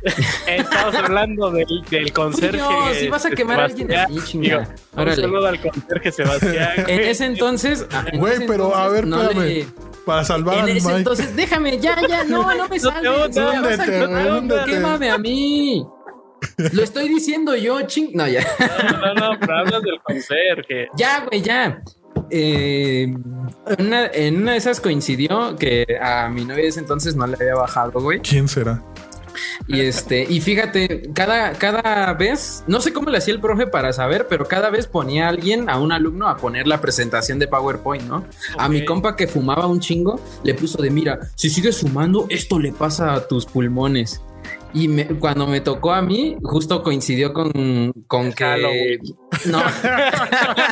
Estamos 0.46 0.94
hablando 0.94 1.51
del, 1.51 1.66
del 1.90 2.12
conserje. 2.12 2.59
No, 2.59 2.92
si 2.94 3.09
vas 3.09 3.26
a 3.26 3.30
quemar 3.30 3.61
a 3.61 3.64
alguien 3.64 3.88
Un 4.11 5.14
saludo 5.14 5.46
al 5.46 5.61
conserje 5.61 6.12
Sebastián. 6.12 6.70
En 6.88 7.01
ese 7.01 7.26
entonces. 7.26 7.86
ah, 7.92 8.05
en 8.12 8.20
Güey, 8.20 8.46
pero 8.46 8.74
a 8.74 8.88
ver, 8.88 9.07
no 9.07 9.22
espérame. 9.22 9.44
le- 9.46 9.66
Para 10.07 10.24
salvar 10.24 10.68
En 10.68 10.76
ese 10.76 10.86
Mike. 10.86 10.99
entonces, 10.99 11.36
déjame, 11.36 11.78
ya, 11.78 11.96
ya, 12.09 12.24
no, 12.24 12.55
no 12.55 12.68
me 12.68 12.78
No 12.82 12.90
salves. 12.90 13.36
no 13.36 13.53
me 13.53 13.61
vas 13.61 13.78
a 13.78 13.82
húndete, 13.82 14.01
quemar, 14.01 14.30
húndete. 14.32 14.70
Quémame 14.70 15.11
a 15.11 15.18
mí. 15.18 15.86
Lo 16.72 16.82
estoy 16.84 17.09
diciendo 17.09 17.57
yo, 17.57 17.82
ching. 17.82 18.11
No, 18.14 18.26
ya. 18.28 18.40
No, 19.01 19.14
no, 19.14 19.14
no, 19.32 19.40
pero 19.40 19.59
hablas 19.59 19.82
del 19.82 20.01
conserje. 20.03 20.86
Ya, 20.96 21.24
güey, 21.24 21.42
ya. 21.42 21.82
Eh, 22.30 23.03
en, 23.05 23.86
una, 23.86 24.07
en 24.07 24.36
una 24.42 24.53
de 24.53 24.59
esas 24.59 24.80
coincidió 24.80 25.57
que 25.57 25.84
a 26.01 26.28
mi 26.28 26.44
novia 26.44 26.62
de 26.64 26.68
ese 26.68 26.80
entonces 26.80 27.16
no 27.16 27.26
le 27.26 27.34
había 27.34 27.55
bajado, 27.55 28.01
güey. 28.01 28.20
¿Quién 28.20 28.46
será? 28.49 28.82
Y 29.66 29.80
este, 29.80 30.26
y 30.28 30.41
fíjate, 30.41 31.11
cada, 31.14 31.53
cada 31.53 32.12
vez, 32.14 32.64
no 32.66 32.80
sé 32.80 32.93
cómo 32.93 33.11
le 33.11 33.18
hacía 33.18 33.34
el 33.34 33.41
profe 33.41 33.66
para 33.66 33.93
saber, 33.93 34.26
pero 34.28 34.47
cada 34.47 34.70
vez 34.70 34.86
ponía 34.86 35.26
a 35.26 35.28
alguien, 35.30 35.68
a 35.68 35.78
un 35.78 35.93
alumno, 35.93 36.28
a 36.28 36.36
poner 36.36 36.66
la 36.66 36.80
presentación 36.80 37.39
de 37.39 37.49
PowerPoint, 37.49 38.05
¿no? 38.05 38.24
A 38.57 38.68
mi 38.68 38.84
compa 38.84 39.16
que 39.16 39.26
fumaba 39.28 39.66
un 39.66 39.80
chingo, 39.80 40.20
le 40.43 40.55
puso 40.55 40.82
de 40.82 40.91
mira, 40.91 41.20
si 41.34 41.51
sigues 41.51 41.80
fumando, 41.80 42.26
esto 42.30 42.59
le 42.59 42.72
pasa 42.72 43.14
a 43.14 43.26
tus 43.28 43.47
pulmones. 43.47 44.22
Y 44.74 44.86
me- 44.89 45.07
cuando 45.07 45.47
me 45.47 45.61
tocó 45.62 45.93
a 45.93 46.03
mí, 46.03 46.36
justo 46.43 46.82
coincidió 46.82 47.32
con, 47.32 47.93
con 48.07 48.32
que. 48.32 48.45
Halloween. 48.45 49.01
No, 49.47 49.62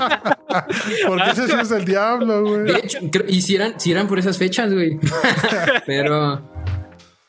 Porque 1.07 1.31
ese 1.31 1.47
sí 1.47 1.55
es 1.61 1.71
el 1.71 1.85
diablo, 1.85 2.43
de 2.43 2.73
güey. 2.73 2.77
hecho, 2.85 2.99
creo- 3.11 3.25
y 3.29 3.41
si 3.43 3.55
eran, 3.55 3.79
si 3.81 3.93
eran 3.93 4.07
por 4.07 4.19
esas 4.19 4.39
fechas, 4.39 4.73
güey. 4.73 4.99
pero. 5.87 6.56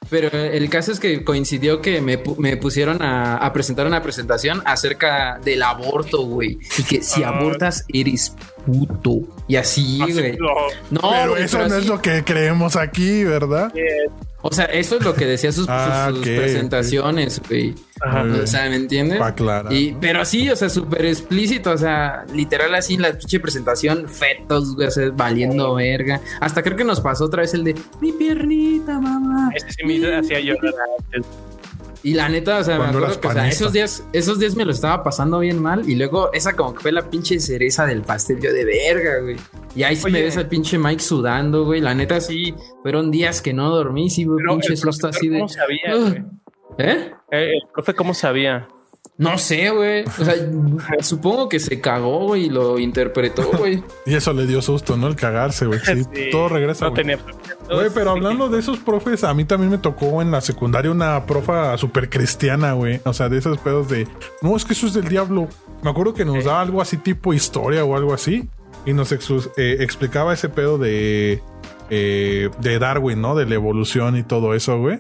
Pero 0.10 0.30
el 0.30 0.70
caso 0.70 0.92
es 0.92 1.00
que 1.00 1.24
coincidió 1.24 1.82
que 1.82 2.00
me, 2.02 2.24
pu- 2.24 2.38
me 2.38 2.56
pusieron 2.58 3.02
a, 3.02 3.38
a 3.38 3.52
presentar 3.54 3.86
una 3.88 4.02
presentación 4.02 4.62
acerca 4.66 5.40
del 5.44 5.62
aborto, 5.64 6.22
güey. 6.24 6.58
Y 6.78 6.84
que 6.84 7.02
si 7.04 7.24
Ah. 7.24 7.30
abortas, 7.30 7.84
eres 7.94 8.34
puto. 8.66 9.22
Y 9.48 9.56
así, 9.58 10.00
güey. 10.00 10.38
No, 10.90 11.02
Pero 11.02 11.36
eso 11.38 11.58
pero 11.58 11.70
no 11.70 11.76
es 11.76 11.86
lo 11.88 12.02
que 12.02 12.24
creemos 12.24 12.76
aquí, 12.76 13.24
¿verdad? 13.24 13.72
O 14.50 14.54
sea, 14.54 14.66
eso 14.66 14.96
es 14.96 15.04
lo 15.04 15.14
que 15.14 15.26
decía 15.26 15.52
sus, 15.52 15.66
Ah, 15.68 16.10
sus 16.10 16.22
presentaciones, 16.26 17.42
güey. 17.50 17.74
Bien. 17.74 18.42
O 18.42 18.48
sea, 18.48 18.70
¿me 18.70 18.76
entiendes? 18.78 19.20
Pa' 19.20 19.28
aclarar, 19.28 19.74
Y, 19.74 19.92
¿no? 19.92 20.00
pero 20.00 20.24
sí, 20.24 20.50
o 20.50 20.56
sea, 20.56 20.70
súper 20.70 21.06
explícito, 21.06 21.72
o 21.72 21.78
sea, 21.78 22.26
literal 22.34 22.74
así 22.76 22.94
en 22.94 23.02
la 23.02 23.12
pinche 23.12 23.40
presentación, 23.40 24.08
fetos, 24.08 24.76
güey, 24.76 24.88
o 24.88 24.92
sea, 24.92 25.10
valiendo 25.14 25.76
verga. 25.76 26.22
Hasta 26.40 26.64
creo 26.64 26.78
que 26.78 26.84
nos 26.84 27.02
pasó 27.02 27.26
otra 27.26 27.42
vez 27.42 27.54
el 27.56 27.64
de 27.66 27.76
mi 28.00 28.12
piernita, 28.14 29.00
mamá. 29.00 29.52
Ese 29.54 29.68
sí 29.72 29.84
me 29.84 30.16
hacía 30.16 30.40
llorar 30.40 30.74
antes. 31.00 31.26
Y 32.08 32.14
la 32.14 32.30
neta, 32.30 32.60
o 32.60 32.64
sea, 32.64 32.78
me 32.78 32.86
acuerdo 32.86 33.08
eras 33.08 33.18
que 33.18 33.28
o 33.28 33.32
sea, 33.32 33.42
panista. 33.42 33.64
esos 33.64 33.74
días, 33.74 34.08
esos 34.14 34.40
días 34.40 34.56
me 34.56 34.64
lo 34.64 34.72
estaba 34.72 35.04
pasando 35.04 35.40
bien 35.40 35.62
mal. 35.62 35.90
Y 35.90 35.96
luego 35.98 36.32
esa 36.32 36.56
como 36.56 36.74
que 36.74 36.80
fue 36.80 36.94
la 36.94 37.10
pinche 37.10 37.38
cereza 37.38 37.86
del 37.86 38.02
pastel, 38.02 38.40
yo 38.40 38.54
de 38.54 38.64
verga, 38.64 39.20
güey. 39.20 39.36
Y 39.76 39.84
ahí 39.84 39.98
sí 39.98 40.10
me 40.10 40.22
ves 40.22 40.38
al 40.38 40.48
pinche 40.48 40.78
Mike 40.78 41.04
sudando, 41.04 41.66
güey. 41.66 41.82
La 41.82 41.94
neta 41.94 42.22
sí, 42.22 42.56
fueron 42.82 43.12
días 43.12 43.42
que 43.42 43.52
no 43.54 43.70
dormí, 43.70 44.10
sí, 44.10 44.24
güey, 44.24 44.40
pinche 44.48 44.70
el 44.70 44.78
susto 44.78 45.10
profesor, 45.10 45.20
así 45.20 45.28
de. 45.28 45.40
¿Cómo 45.40 45.50
sabía, 45.50 45.96
güey? 45.98 46.26
¿Eh? 46.78 47.12
Eh, 47.30 47.52
El 47.56 47.72
profe, 47.74 47.94
¿cómo 47.94 48.14
sabía? 48.14 48.70
No 49.18 49.38
sé, 49.40 49.70
güey. 49.72 50.04
O 50.06 50.24
sea, 50.24 50.36
supongo 51.02 51.50
que 51.50 51.60
se 51.60 51.82
cagó, 51.82 52.28
güey, 52.28 52.46
y 52.46 52.50
lo 52.50 52.78
interpretó, 52.78 53.44
güey. 53.58 53.84
Y 54.06 54.14
eso 54.16 54.32
le 54.34 54.46
dio 54.46 54.62
susto, 54.62 54.96
¿no? 54.96 55.08
El 55.08 55.16
cagarse, 55.16 55.66
güey. 55.66 55.80
Sí, 55.80 56.04
Sí, 56.14 56.30
todo 56.32 56.50
regresa. 56.50 56.86
No 56.86 56.92
güey. 56.92 57.04
tenía. 57.04 57.20
Güey, 57.68 57.90
pero 57.94 58.12
hablando 58.12 58.48
de 58.50 58.60
esos 58.60 58.78
profes, 58.80 59.24
a 59.24 59.34
mí 59.34 59.44
también 59.46 59.72
me 59.72 59.78
tocó 59.80 60.22
en 60.22 60.30
la 60.32 60.40
secundaria 60.42 60.92
una 60.92 61.26
profa 61.26 61.78
súper 61.78 62.10
cristiana, 62.10 62.74
güey. 62.74 63.02
O 63.06 63.14
sea, 63.14 63.28
de 63.30 63.40
esos 63.40 63.58
pedos 63.58 63.90
de, 63.90 64.08
no, 64.42 64.56
es 64.56 64.64
que 64.66 64.74
eso 64.74 64.86
es 64.88 64.94
del 64.94 65.08
diablo. 65.08 65.48
Me 65.84 65.90
acuerdo 65.90 66.14
que 66.14 66.24
nos 66.26 66.36
Sí. 66.38 66.44
daba 66.44 66.62
algo 66.62 66.82
así 66.82 66.98
tipo 66.98 67.34
historia 67.34 67.84
o 67.84 67.96
algo 67.98 68.14
así. 68.14 68.48
Y 68.86 68.94
nos 68.94 69.12
eh, 69.12 69.78
explicaba 69.82 70.34
ese 70.34 70.48
pedo 70.48 70.78
de, 70.78 71.42
eh, 71.90 72.50
de 72.60 72.80
Darwin, 72.80 73.20
¿no? 73.20 73.36
De 73.36 73.46
la 73.46 73.56
evolución 73.56 74.16
y 74.16 74.24
todo 74.24 74.54
eso, 74.54 74.80
güey. 74.80 75.00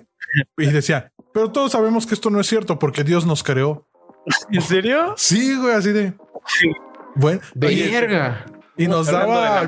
Y 0.58 0.66
decía, 0.66 1.14
pero 1.34 1.52
todos 1.52 1.72
sabemos 1.72 2.06
que 2.06 2.14
esto 2.16 2.30
no 2.30 2.40
es 2.42 2.48
cierto 2.48 2.80
porque 2.80 3.04
Dios 3.04 3.26
nos 3.26 3.44
creó. 3.44 3.88
¿En 4.52 4.62
serio? 4.62 5.14
Sí, 5.18 5.56
güey, 5.58 5.74
así 5.74 5.92
de... 5.92 6.14
Bueno, 7.16 7.42
oye, 7.64 7.90
Verga. 7.92 8.46
y 8.78 8.88
nos 8.88 9.08
de 9.08 9.14
daba. 9.14 9.62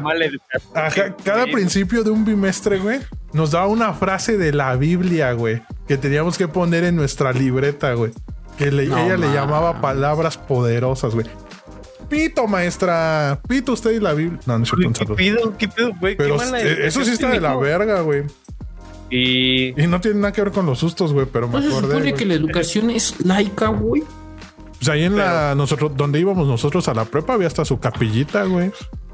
Ajá, 0.75 1.15
cada 1.23 1.45
Sí. 1.45 1.51
principio 1.51 2.03
de 2.03 2.11
un 2.11 2.23
bimestre, 2.25 2.77
güey, 2.77 2.99
nos 3.33 3.51
daba 3.51 3.67
una 3.67 3.93
frase 3.93 4.37
de 4.37 4.53
la 4.53 4.75
Biblia, 4.75 5.33
güey, 5.33 5.61
que 5.87 5.97
teníamos 5.97 6.37
que 6.37 6.47
poner 6.47 6.83
en 6.83 6.95
nuestra 6.95 7.31
libreta, 7.33 7.93
güey. 7.93 8.11
Que 8.57 8.71
le- 8.71 8.85
No 8.87 8.97
ella 8.97 9.17
le 9.17 9.33
llamaba 9.33 9.81
palabras 9.81 10.37
poderosas, 10.37 11.15
güey. 11.15 11.25
Pito, 12.09 12.45
maestra. 12.47 13.39
Pito 13.47 13.71
usted 13.73 13.91
y 13.91 13.99
la 13.99 14.13
Biblia. 14.13 14.39
No, 14.45 14.57
no 14.57 14.63
es 14.63 14.69
cierto, 14.75 15.05
¿Qué 15.05 15.13
pido? 15.15 15.57
¿Qué 15.57 15.67
pido, 15.67 15.91
güey? 15.99 16.17
Qué 16.17 16.23
Pero 16.23 16.37
mala 16.37 16.59
eh, 16.59 16.87
eso 16.87 17.05
sí 17.05 17.11
está 17.11 17.29
de 17.29 17.39
la 17.39 17.55
verga, 17.55 18.01
güey. 18.01 18.23
Y 19.11 19.79
Y 19.81 19.87
no 19.87 19.99
tiene 20.01 20.19
nada 20.19 20.33
que 20.33 20.41
ver 20.43 20.51
con 20.51 20.65
los 20.65 20.79
sustos, 20.79 21.13
güey, 21.13 21.25
pero 21.31 21.47
me 21.47 21.55
¿No 21.55 21.61
se 21.61 21.67
acordé. 21.67 21.87
supone 21.87 22.09
güey. 22.11 22.13
que 22.15 22.25
la 22.25 22.33
educación 22.35 22.89
es 22.89 23.15
laica, 23.25 23.67
güey? 23.69 24.03
Pues 24.79 24.89
ahí 24.89 25.03
en 25.03 25.17
la, 25.17 25.53
nosotros, 25.55 25.91
donde 25.95 26.19
íbamos 26.19 26.47
nosotros 26.47 26.87
a 26.87 26.93
la 26.93 27.05
prepa, 27.05 27.33
había 27.33 27.47
hasta 27.47 27.65
su 27.65 27.79
capillita, 27.79 28.43
güey. 28.45 28.71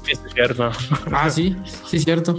es 0.08 0.20
cierto. 0.32 0.70
Ah, 1.12 1.28
sí, 1.28 1.56
sí, 1.84 1.98
cierto. 1.98 2.38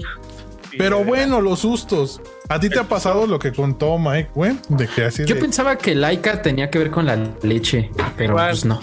Pero 0.78 1.04
bueno, 1.04 1.42
los 1.42 1.60
sustos. 1.60 2.22
¿A 2.50 2.60
ti 2.60 2.70
te 2.70 2.80
ha 2.80 2.84
pasado 2.84 3.26
lo 3.28 3.40
que 3.40 3.52
contó 3.52 3.98
Mike, 3.98 4.30
güey? 4.36 4.58
De 4.70 4.88
que 4.88 5.06
así 5.06 5.26
Yo 5.26 5.36
de- 5.36 5.42
pensaba 5.42 5.76
que 5.78 5.96
laica 5.96 6.42
tenía 6.42 6.70
que 6.70 6.80
ver 6.80 6.92
con 6.92 7.06
la 7.06 7.16
leche, 7.42 7.90
pero 8.16 8.36
pues 8.36 8.64
no. 8.64 8.80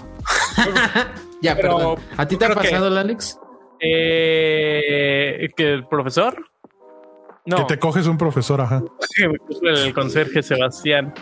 ya, 1.41 1.55
Pero 1.57 1.77
perdón. 1.77 1.99
¿A 2.17 2.27
ti 2.27 2.37
te 2.37 2.45
ha 2.45 2.49
creo 2.49 2.61
que- 2.63 2.69
pasado, 2.71 2.99
Alex? 2.99 3.39
Eh, 3.81 5.49
¿Que 5.57 5.73
el 5.75 5.87
profesor? 5.87 6.37
No, 7.47 7.59
que 7.59 7.65
te 7.75 7.79
coges 7.79 8.07
un 8.07 8.17
profesor, 8.19 8.61
ajá. 8.61 8.83
el 9.63 9.95
conserje 9.95 10.43
Sebastián. 10.43 11.13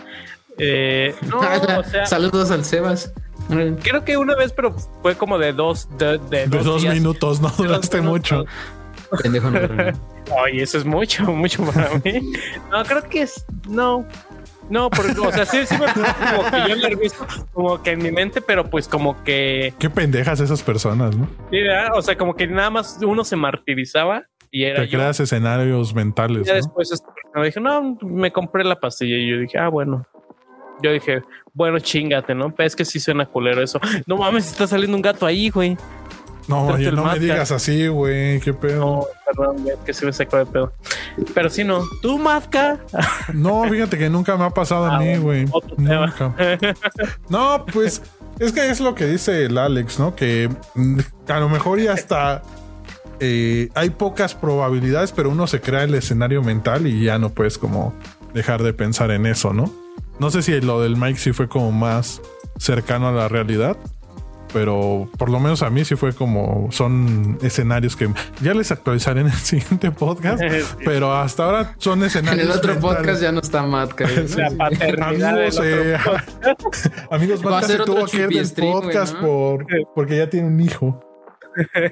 Eh, 0.58 1.14
no, 1.28 1.38
o 1.40 1.84
sea, 1.84 2.06
Saludos 2.06 2.50
al 2.50 2.64
Sebas. 2.64 3.12
creo 3.82 4.04
que 4.04 4.16
una 4.16 4.34
vez, 4.36 4.52
pero 4.52 4.72
fue 5.02 5.14
como 5.16 5.38
de 5.38 5.52
dos, 5.52 5.88
de, 5.98 6.18
de 6.18 6.46
De 6.46 6.58
dos 6.58 6.84
minutos, 6.84 7.40
no 7.40 7.48
duraste 7.50 8.00
mucho. 8.00 8.44
Pendejo 9.22 9.50
no, 9.50 9.60
no. 9.60 9.92
Oye, 10.42 10.62
eso 10.62 10.78
es 10.78 10.84
mucho, 10.86 11.24
mucho 11.32 11.62
para 11.64 11.90
mí. 12.04 12.32
No, 12.70 12.82
creo 12.84 13.02
que 13.08 13.22
es. 13.22 13.44
No. 13.68 14.06
No, 14.70 14.88
porque, 14.88 15.18
o 15.20 15.30
sea, 15.32 15.44
sí, 15.44 15.66
sí 15.66 15.74
me 15.76 15.84
como 15.86 16.50
que 16.50 16.70
yo 16.70 16.76
nervioso, 16.76 17.26
como 17.52 17.82
que 17.82 17.90
en 17.90 17.98
mi 18.02 18.10
mente, 18.10 18.40
pero 18.40 18.70
pues 18.70 18.88
como 18.88 19.22
que. 19.22 19.74
Qué 19.78 19.90
pendejas 19.90 20.40
esas 20.40 20.62
personas, 20.62 21.14
¿no? 21.16 21.26
sí, 21.50 21.60
¿verdad? 21.60 21.88
O 21.94 22.00
sea, 22.00 22.16
como 22.16 22.34
que 22.36 22.46
nada 22.46 22.70
más 22.70 22.98
uno 23.02 23.22
se 23.24 23.36
martirizaba 23.36 24.22
y 24.50 24.64
era 24.64 24.82
Te 24.82 24.88
yo. 24.88 24.98
creas 24.98 25.20
escenarios 25.20 25.94
mentales, 25.94 26.46
Ya 26.46 26.52
¿no? 26.54 26.56
después 26.58 26.90
esta 26.90 27.12
persona 27.12 27.44
dije, 27.44 27.60
no, 27.60 27.98
me 28.02 28.30
compré 28.32 28.64
la 28.64 28.76
pastilla 28.80 29.16
y 29.16 29.30
yo 29.30 29.38
dije, 29.40 29.58
ah, 29.58 29.68
bueno. 29.68 30.06
Yo 30.82 30.92
dije, 30.92 31.22
bueno, 31.54 31.78
chingate, 31.78 32.34
¿no? 32.34 32.50
Pero 32.54 32.66
es 32.66 32.76
que 32.76 32.84
sí 32.84 32.98
suena 33.00 33.26
culero 33.26 33.62
eso. 33.62 33.80
No 34.06 34.16
mames, 34.16 34.46
está 34.46 34.66
saliendo 34.66 34.96
un 34.96 35.02
gato 35.02 35.26
ahí, 35.26 35.48
güey. 35.50 35.76
No, 36.48 36.66
oye, 36.66 36.90
no 36.90 37.04
me 37.04 37.18
digas 37.20 37.52
así, 37.52 37.86
güey. 37.86 38.40
Qué 38.40 38.52
pedo. 38.52 38.80
No, 38.80 39.06
perdón, 39.26 39.64
ya 39.64 39.74
que 39.84 39.92
se 39.94 40.04
me 40.04 40.12
sacó 40.12 40.38
de 40.38 40.46
pedo. 40.46 40.72
Pero 41.34 41.48
sí, 41.48 41.62
no. 41.62 41.82
¿Tú, 42.02 42.18
Mazka? 42.18 42.80
No, 43.32 43.62
fíjate 43.70 43.96
que 43.96 44.10
nunca 44.10 44.36
me 44.36 44.44
ha 44.44 44.50
pasado 44.50 44.86
a 44.86 44.96
Ah, 44.96 44.98
mí, 44.98 45.16
güey. 45.18 45.46
Nunca. 45.76 46.34
No, 47.28 47.64
pues 47.72 48.02
es 48.40 48.52
que 48.52 48.70
es 48.70 48.80
lo 48.80 48.94
que 48.96 49.06
dice 49.06 49.44
el 49.44 49.56
Alex, 49.56 50.00
¿no? 50.00 50.16
Que 50.16 50.50
mm, 50.74 50.98
a 51.28 51.38
lo 51.38 51.48
mejor 51.48 51.78
y 51.78 51.86
hasta 51.86 52.42
eh, 53.20 53.68
hay 53.74 53.90
pocas 53.90 54.34
probabilidades, 54.34 55.12
pero 55.12 55.30
uno 55.30 55.46
se 55.46 55.60
crea 55.60 55.84
el 55.84 55.94
escenario 55.94 56.42
mental 56.42 56.88
y 56.88 57.04
ya 57.04 57.18
no 57.20 57.30
puedes 57.30 57.56
como 57.56 57.94
dejar 58.34 58.64
de 58.64 58.72
pensar 58.72 59.12
en 59.12 59.26
eso, 59.26 59.52
¿no? 59.52 59.72
No 60.18 60.30
sé 60.30 60.42
si 60.42 60.60
lo 60.60 60.80
del 60.80 60.96
Mike 60.96 61.18
sí 61.18 61.32
fue 61.32 61.48
como 61.48 61.72
más 61.72 62.20
cercano 62.58 63.08
a 63.08 63.12
la 63.12 63.28
realidad, 63.28 63.76
pero 64.52 65.08
por 65.18 65.30
lo 65.30 65.40
menos 65.40 65.62
a 65.62 65.70
mí 65.70 65.84
sí 65.84 65.96
fue 65.96 66.12
como 66.14 66.68
son 66.70 67.38
escenarios 67.42 67.96
que 67.96 68.08
ya 68.40 68.54
les 68.54 68.70
actualizaré 68.70 69.22
en 69.22 69.26
el 69.28 69.32
siguiente 69.38 69.90
podcast, 69.90 70.42
pero 70.84 71.12
hasta 71.14 71.44
ahora 71.44 71.74
son 71.78 72.00
En 72.00 72.04
escenarios. 72.06 72.44
el 72.46 72.52
otro 72.52 72.74
mentales. 72.74 72.96
podcast 72.98 73.22
ya 73.22 73.32
no 73.32 73.40
está 73.40 73.62
Matt, 73.64 73.92
creo. 73.94 74.24
La 74.36 74.50
paternidad 74.56 75.30
Amigos, 75.38 75.60
eh, 75.64 75.96
amigos, 77.10 77.44
Va 77.44 77.48
a 77.48 77.52
Marta 77.52 77.66
ser 77.68 77.76
se 77.76 77.82
otro 77.82 77.94
tuvo 77.94 78.06
que 78.06 78.16
ir 78.18 78.28
del 78.28 78.46
Stream, 78.46 78.72
podcast 78.72 79.14
¿no? 79.14 79.20
por, 79.22 79.66
porque 79.94 80.16
ya 80.18 80.28
tiene 80.30 80.46
un 80.48 80.60
hijo. 80.60 81.00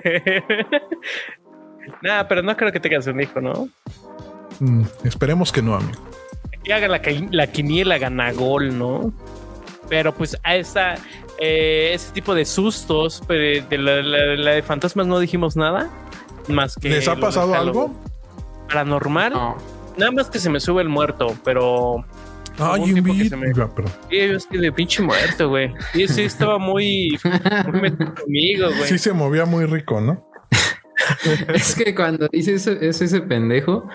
Nada, 2.03 2.29
pero 2.29 2.43
no 2.43 2.57
creo 2.57 2.71
que 2.73 2.81
tengas 2.81 3.07
un 3.07 3.21
hijo, 3.21 3.41
¿no? 3.41 3.69
Mm, 4.61 4.83
esperemos 5.05 5.51
que 5.53 5.63
no, 5.63 5.75
amigo. 5.75 5.99
Que 6.65 6.73
haga 6.75 6.89
la, 6.89 7.01
la 7.31 7.47
quiniela 7.47 7.99
ganagol, 7.99 8.77
¿no? 8.79 9.13
Pero 9.89 10.15
pues 10.15 10.39
a 10.45 10.57
esa, 10.57 10.95
eh, 11.41 11.93
ese 11.95 12.13
tipo 12.13 12.35
de 12.35 12.45
sustos, 12.45 13.23
pero 13.27 13.67
de 13.67 13.79
la, 13.79 14.03
la- 14.03 14.37
la 14.37 14.51
de 14.53 14.63
fantasmas 14.63 15.07
no 15.07 15.19
dijimos 15.19 15.57
nada. 15.57 15.91
Más 16.49 16.75
que. 16.77 16.89
¿Les 16.91 17.09
ha 17.09 17.17
pasado 17.17 17.55
algo? 17.55 17.95
Paranormal. 18.69 19.33
No. 19.33 19.57
Nada 19.97 20.13
más 20.13 20.31
que 20.31 20.39
se 20.39 20.49
me 20.51 20.61
sube 20.61 20.83
el 20.83 20.89
muerto, 20.89 21.35
pero. 21.45 22.05
Ay, 22.59 22.85
tiempo 22.93 23.13
que 23.15 23.29
se 23.29 23.37
me-. 23.37 23.53
Sí, 23.55 24.17
yo 24.29 24.37
estoy 24.37 24.59
de 24.61 24.73
pinche 24.73 25.03
muerto, 25.03 25.49
güey. 25.49 25.73
Sí, 25.93 26.07
sí, 26.09 26.23
estaba 26.23 26.59
muy, 26.59 27.19
muy 27.73 27.97
conmigo, 27.97 28.69
güey. 28.69 28.87
Sí 28.89 28.99
se 28.99 29.13
movía 29.13 29.45
muy 29.47 29.65
rico, 29.65 30.01
¿no? 30.01 30.27
Es 31.55 31.75
que 31.75 31.95
cuando 31.95 32.29
dice 32.31 32.55
eso, 32.55 32.73
es 32.73 33.01
ese 33.03 33.21
pendejo, 33.21 33.89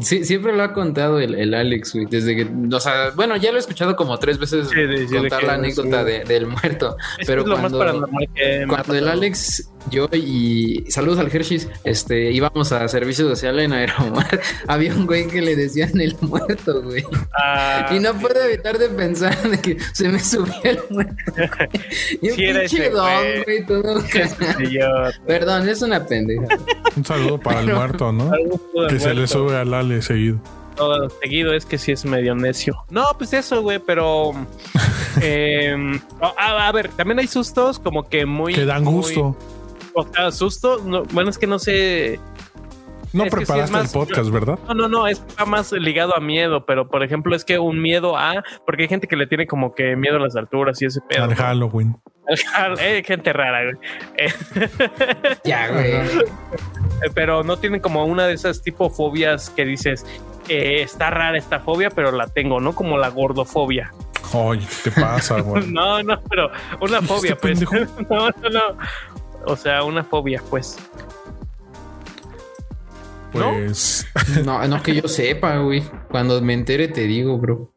sí, 0.00 0.24
siempre 0.24 0.56
lo 0.56 0.62
ha 0.62 0.72
contado 0.72 1.20
el, 1.20 1.34
el 1.34 1.54
Alex, 1.54 1.94
güey. 1.94 2.06
Desde 2.06 2.36
que, 2.36 2.48
o 2.74 2.80
sea, 2.80 3.10
bueno, 3.14 3.36
ya 3.36 3.50
lo 3.50 3.56
he 3.56 3.60
escuchado 3.60 3.96
como 3.96 4.18
tres 4.18 4.38
veces 4.38 4.68
Sí, 4.68 4.74
de- 4.80 5.06
sí, 5.06 5.12
de 5.14 5.18
contar 5.20 5.40
que- 5.40 5.46
la 5.46 5.54
anécdota 5.54 6.00
sí. 6.04 6.10
de- 6.10 6.24
del 6.24 6.46
muerto. 6.46 6.96
Es 7.18 7.26
pero 7.26 7.44
que 7.44 7.50
es 7.52 7.56
lo 7.56 7.60
cuando- 7.60 7.78
más 7.78 7.86
paranormal 7.86 8.28
que 8.34 8.58
me 8.58 8.64
ha 8.64 8.66
Cuando 8.68 8.94
el. 8.94 9.08
Alex, 9.08 9.70
yo 9.90 10.08
y 10.12 10.84
saludos 10.90 11.18
al 11.18 11.34
Hershey's, 11.34 11.68
este, 11.84 12.30
íbamos 12.32 12.72
a 12.72 12.86
servicio 12.88 13.28
social 13.28 13.58
en 13.60 13.72
Aeromar, 13.72 14.40
había 14.68 14.94
un 14.94 15.06
güey 15.06 15.26
que 15.26 15.40
le 15.42 15.56
decían 15.56 16.00
el 16.00 16.16
muerto, 16.20 16.82
güey. 16.82 17.04
Ah, 17.38 17.90
Y 17.94 17.98
no 18.00 18.14
puedo 18.14 18.40
evitar 18.42 18.78
de 18.78 18.88
pensar 18.88 19.36
de 19.48 19.58
que 19.60 19.76
se 19.92 20.08
me 20.08 20.18
subió 20.20 20.54
el 20.64 20.78
muerto. 20.90 21.14
Y 22.20 22.30
un 22.30 22.36
Sí, 22.36 22.42
pinche 22.46 22.90
don, 22.90 23.06
güey. 23.20 23.44
güey, 23.44 23.66
todo. 23.66 24.00
sí, 24.58 24.70
yo- 24.70 25.24
Perdón, 25.26 25.68
es 25.68 25.82
una 25.82 26.04
pendeja. 26.06 26.46
Un 26.96 27.04
saludo 27.04 27.38
para 27.38 27.60
el 27.60 27.72
muerto, 27.72 28.12
¿no? 28.12 28.30
Que 28.88 28.98
se 28.98 29.14
le 29.14 29.26
sube 29.26 29.56
al 29.56 29.72
Ale 29.74 30.02
seguido. 30.02 30.40
todo 30.76 31.08
seguido 31.22 31.54
es 31.54 31.64
que 31.66 31.78
sí 31.78 31.92
es 31.92 32.04
medio 32.04 32.34
necio. 32.34 32.76
No, 32.90 33.06
pues 33.18 33.32
eso, 33.32 33.62
güey, 33.62 33.78
pero. 33.78 34.32
eh, 35.20 35.76
a, 36.20 36.68
a 36.68 36.72
ver, 36.72 36.88
también 36.88 37.18
hay 37.18 37.26
sustos 37.26 37.78
como 37.78 38.08
que 38.08 38.26
muy. 38.26 38.54
Que 38.54 38.64
dan 38.64 38.84
muy- 38.84 38.94
gusto. 38.94 39.36
O 40.00 40.12
sea, 40.12 40.30
susto. 40.32 40.80
no, 40.84 41.02
bueno, 41.12 41.30
es 41.30 41.38
que 41.38 41.46
no 41.46 41.58
sé. 41.58 42.20
No 43.14 43.24
es 43.24 43.30
sí 43.30 43.36
preparaste 43.36 43.72
más- 43.72 43.94
el 43.94 44.00
podcast, 44.00 44.30
¿verdad? 44.30 44.58
No, 44.68 44.74
no, 44.74 44.88
no, 44.88 45.06
es 45.06 45.18
está 45.26 45.46
más 45.46 45.72
ligado 45.72 46.14
a 46.14 46.20
miedo, 46.20 46.66
pero 46.66 46.88
por 46.88 47.02
ejemplo, 47.02 47.34
es 47.34 47.44
que 47.44 47.58
un 47.58 47.80
miedo 47.80 48.16
a. 48.18 48.44
Porque 48.66 48.82
hay 48.82 48.88
gente 48.88 49.06
que 49.08 49.16
le 49.16 49.26
tiene 49.26 49.46
como 49.46 49.74
que 49.74 49.96
miedo 49.96 50.16
a 50.16 50.20
las 50.20 50.36
alturas 50.36 50.80
y 50.82 50.86
ese 50.86 51.00
pedo. 51.08 51.24
Al. 51.24 51.34
Halloween. 51.34 51.96
Eh, 52.78 53.02
gente 53.06 53.32
rara, 53.32 53.62
güey. 53.64 53.76
Eh, 54.18 54.32
Ya, 55.44 55.68
güey. 55.68 55.94
Pero 57.14 57.42
no 57.44 57.56
tienen 57.56 57.80
como 57.80 58.04
una 58.04 58.26
de 58.26 58.34
esas 58.34 58.60
tipo 58.62 58.90
fobias 58.90 59.48
que 59.50 59.64
dices, 59.64 60.04
eh, 60.48 60.82
está 60.82 61.08
rara 61.10 61.38
esta 61.38 61.60
fobia, 61.60 61.90
pero 61.90 62.10
la 62.12 62.26
tengo, 62.26 62.58
¿no? 62.60 62.74
Como 62.74 62.98
la 62.98 63.08
gordofobia. 63.08 63.92
Oye, 64.34 64.66
¿qué 64.84 64.90
te 64.90 65.00
pasa, 65.00 65.40
güey? 65.40 65.64
No, 65.72 66.02
no, 66.02 66.20
pero 66.28 66.50
una 66.80 67.00
fobia, 67.00 67.32
Este 67.32 67.36
pues. 67.36 67.64
pendejo. 67.64 68.04
No, 68.10 68.28
no, 68.28 68.50
no. 68.50 68.60
O 69.46 69.56
sea, 69.56 69.84
una 69.84 70.04
fobia, 70.04 70.42
pues. 70.50 70.78
¿no? 73.34 73.52
Pues 73.52 74.06
No, 74.44 74.66
no 74.66 74.82
que 74.82 74.94
yo 74.94 75.08
sepa, 75.08 75.58
güey. 75.58 75.82
Cuando 76.10 76.40
me 76.40 76.54
entere 76.54 76.88
te 76.88 77.02
digo, 77.02 77.38
bro. 77.38 77.72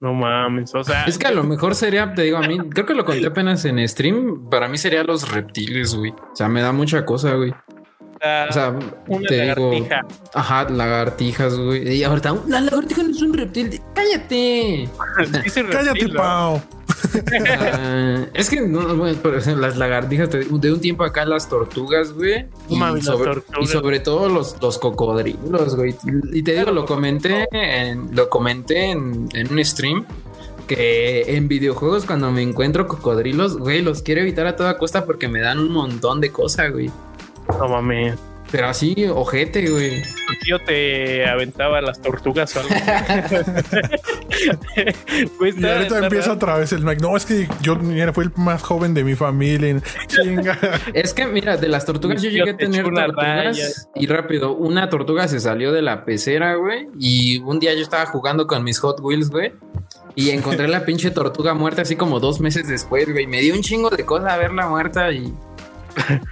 No 0.00 0.14
mames, 0.14 0.74
o 0.74 0.82
sea, 0.82 1.04
Es 1.04 1.18
que 1.18 1.26
a 1.26 1.30
lo 1.30 1.44
mejor 1.44 1.74
sería, 1.74 2.14
te 2.14 2.22
digo 2.22 2.38
a 2.38 2.46
mí, 2.46 2.58
creo 2.70 2.86
que 2.86 2.94
lo 2.94 3.04
conté 3.04 3.26
apenas 3.26 3.64
en 3.66 3.86
stream. 3.86 4.48
Para 4.48 4.66
mí 4.66 4.78
sería 4.78 5.04
los 5.04 5.30
reptiles, 5.30 5.94
güey. 5.94 6.12
O 6.12 6.34
sea, 6.36 6.48
me 6.48 6.62
da 6.62 6.72
mucha 6.72 7.04
cosa, 7.04 7.34
güey. 7.34 7.52
O 8.22 8.52
sea, 8.52 8.78
una 9.08 9.26
te 9.28 9.40
digo, 9.54 9.72
ajá, 10.34 10.68
lagartijas, 10.68 11.56
güey. 11.56 11.96
Y 11.96 12.04
ahorita, 12.04 12.36
la 12.48 12.60
lagartija 12.60 13.02
no 13.02 13.10
es 13.10 13.22
un 13.22 13.32
reptil. 13.32 13.80
Cállate. 13.94 14.88
Cállate, 15.70 16.06
¿no? 16.08 16.14
Pau. 16.20 16.62
Ah, 17.32 18.26
es 18.34 18.50
que 18.50 18.60
no, 18.60 18.94
bueno, 18.94 19.18
pero, 19.22 19.38
o 19.38 19.40
sea, 19.40 19.54
las 19.56 19.76
lagartijas 19.78 20.28
te- 20.28 20.44
de 20.44 20.72
un 20.72 20.80
tiempo 20.80 21.04
acá 21.04 21.24
las 21.24 21.48
tortugas, 21.48 22.12
güey. 22.12 22.46
Y, 22.68 22.76
sobre, 23.00 23.24
tortugas. 23.32 23.60
y 23.62 23.66
sobre 23.66 24.00
todo 24.00 24.28
los, 24.28 24.56
los 24.60 24.78
cocodrilos, 24.78 25.76
güey. 25.76 25.94
Y 26.32 26.42
te 26.42 26.52
digo, 26.54 26.72
lo 26.72 26.84
comenté 26.84 27.48
en, 27.52 28.14
lo 28.14 28.28
comenté 28.28 28.90
en, 28.90 29.28
en 29.32 29.50
un 29.52 29.64
stream 29.64 30.04
que 30.66 31.36
en 31.36 31.48
videojuegos 31.48 32.04
cuando 32.06 32.30
me 32.30 32.42
encuentro 32.42 32.86
cocodrilos, 32.86 33.56
güey, 33.56 33.82
los 33.82 34.02
quiero 34.02 34.20
evitar 34.20 34.46
a 34.46 34.54
toda 34.56 34.76
costa 34.78 35.04
porque 35.04 35.26
me 35.26 35.40
dan 35.40 35.58
un 35.58 35.72
montón 35.72 36.20
de 36.20 36.30
cosas, 36.30 36.70
güey. 36.70 36.90
No 37.58 37.68
mames. 37.68 38.18
Pero 38.50 38.66
así, 38.66 39.06
ojete, 39.06 39.70
güey. 39.70 40.02
Tu 40.02 40.34
tío 40.44 40.58
te 40.66 41.24
aventaba 41.24 41.80
las 41.80 42.02
tortugas 42.02 42.56
o 42.56 42.60
algo. 42.60 42.74
Güey, 45.38 45.54
Y 45.56 45.64
ahorita 45.66 45.98
empieza 45.98 46.32
otra 46.32 46.56
vez 46.56 46.72
el 46.72 46.82
Mike. 46.84 47.00
No, 47.00 47.16
es 47.16 47.26
que 47.26 47.46
yo 47.60 47.76
mira, 47.76 48.12
fui 48.12 48.24
el 48.24 48.32
más 48.36 48.62
joven 48.62 48.94
de 48.94 49.04
mi 49.04 49.14
familia. 49.14 49.80
Chinga. 50.06 50.58
Es 50.94 51.14
que, 51.14 51.26
mira, 51.26 51.56
de 51.56 51.68
las 51.68 51.84
tortugas 51.84 52.22
yo 52.22 52.30
Yo 52.30 52.38
llegué 52.38 52.50
a 52.50 52.56
te 52.56 52.64
tener 52.66 52.84
tortugas 52.84 53.12
raya. 53.14 53.66
y 53.94 54.06
rápido, 54.06 54.54
una 54.54 54.88
tortuga 54.88 55.28
se 55.28 55.40
salió 55.40 55.72
de 55.72 55.82
la 55.82 56.04
pecera, 56.04 56.54
güey, 56.54 56.86
y 56.98 57.38
un 57.40 57.60
día 57.60 57.74
yo 57.74 57.82
estaba 57.82 58.06
jugando 58.06 58.46
con 58.46 58.64
mis 58.64 58.78
Hot 58.80 59.00
Wheels, 59.00 59.30
güey, 59.30 59.52
y 60.14 60.30
encontré 60.30 60.68
la 60.68 60.84
pinche 60.84 61.10
tortuga 61.10 61.54
muerta 61.54 61.82
así 61.82 61.96
como 61.96 62.18
dos 62.18 62.40
meses 62.40 62.66
después, 62.68 63.10
güey, 63.12 63.26
me 63.26 63.40
dio 63.40 63.54
un 63.54 63.62
chingo 63.62 63.90
de 63.90 64.04
cosa 64.04 64.36
verla 64.36 64.68
muerta 64.68 65.12
y... 65.12 65.32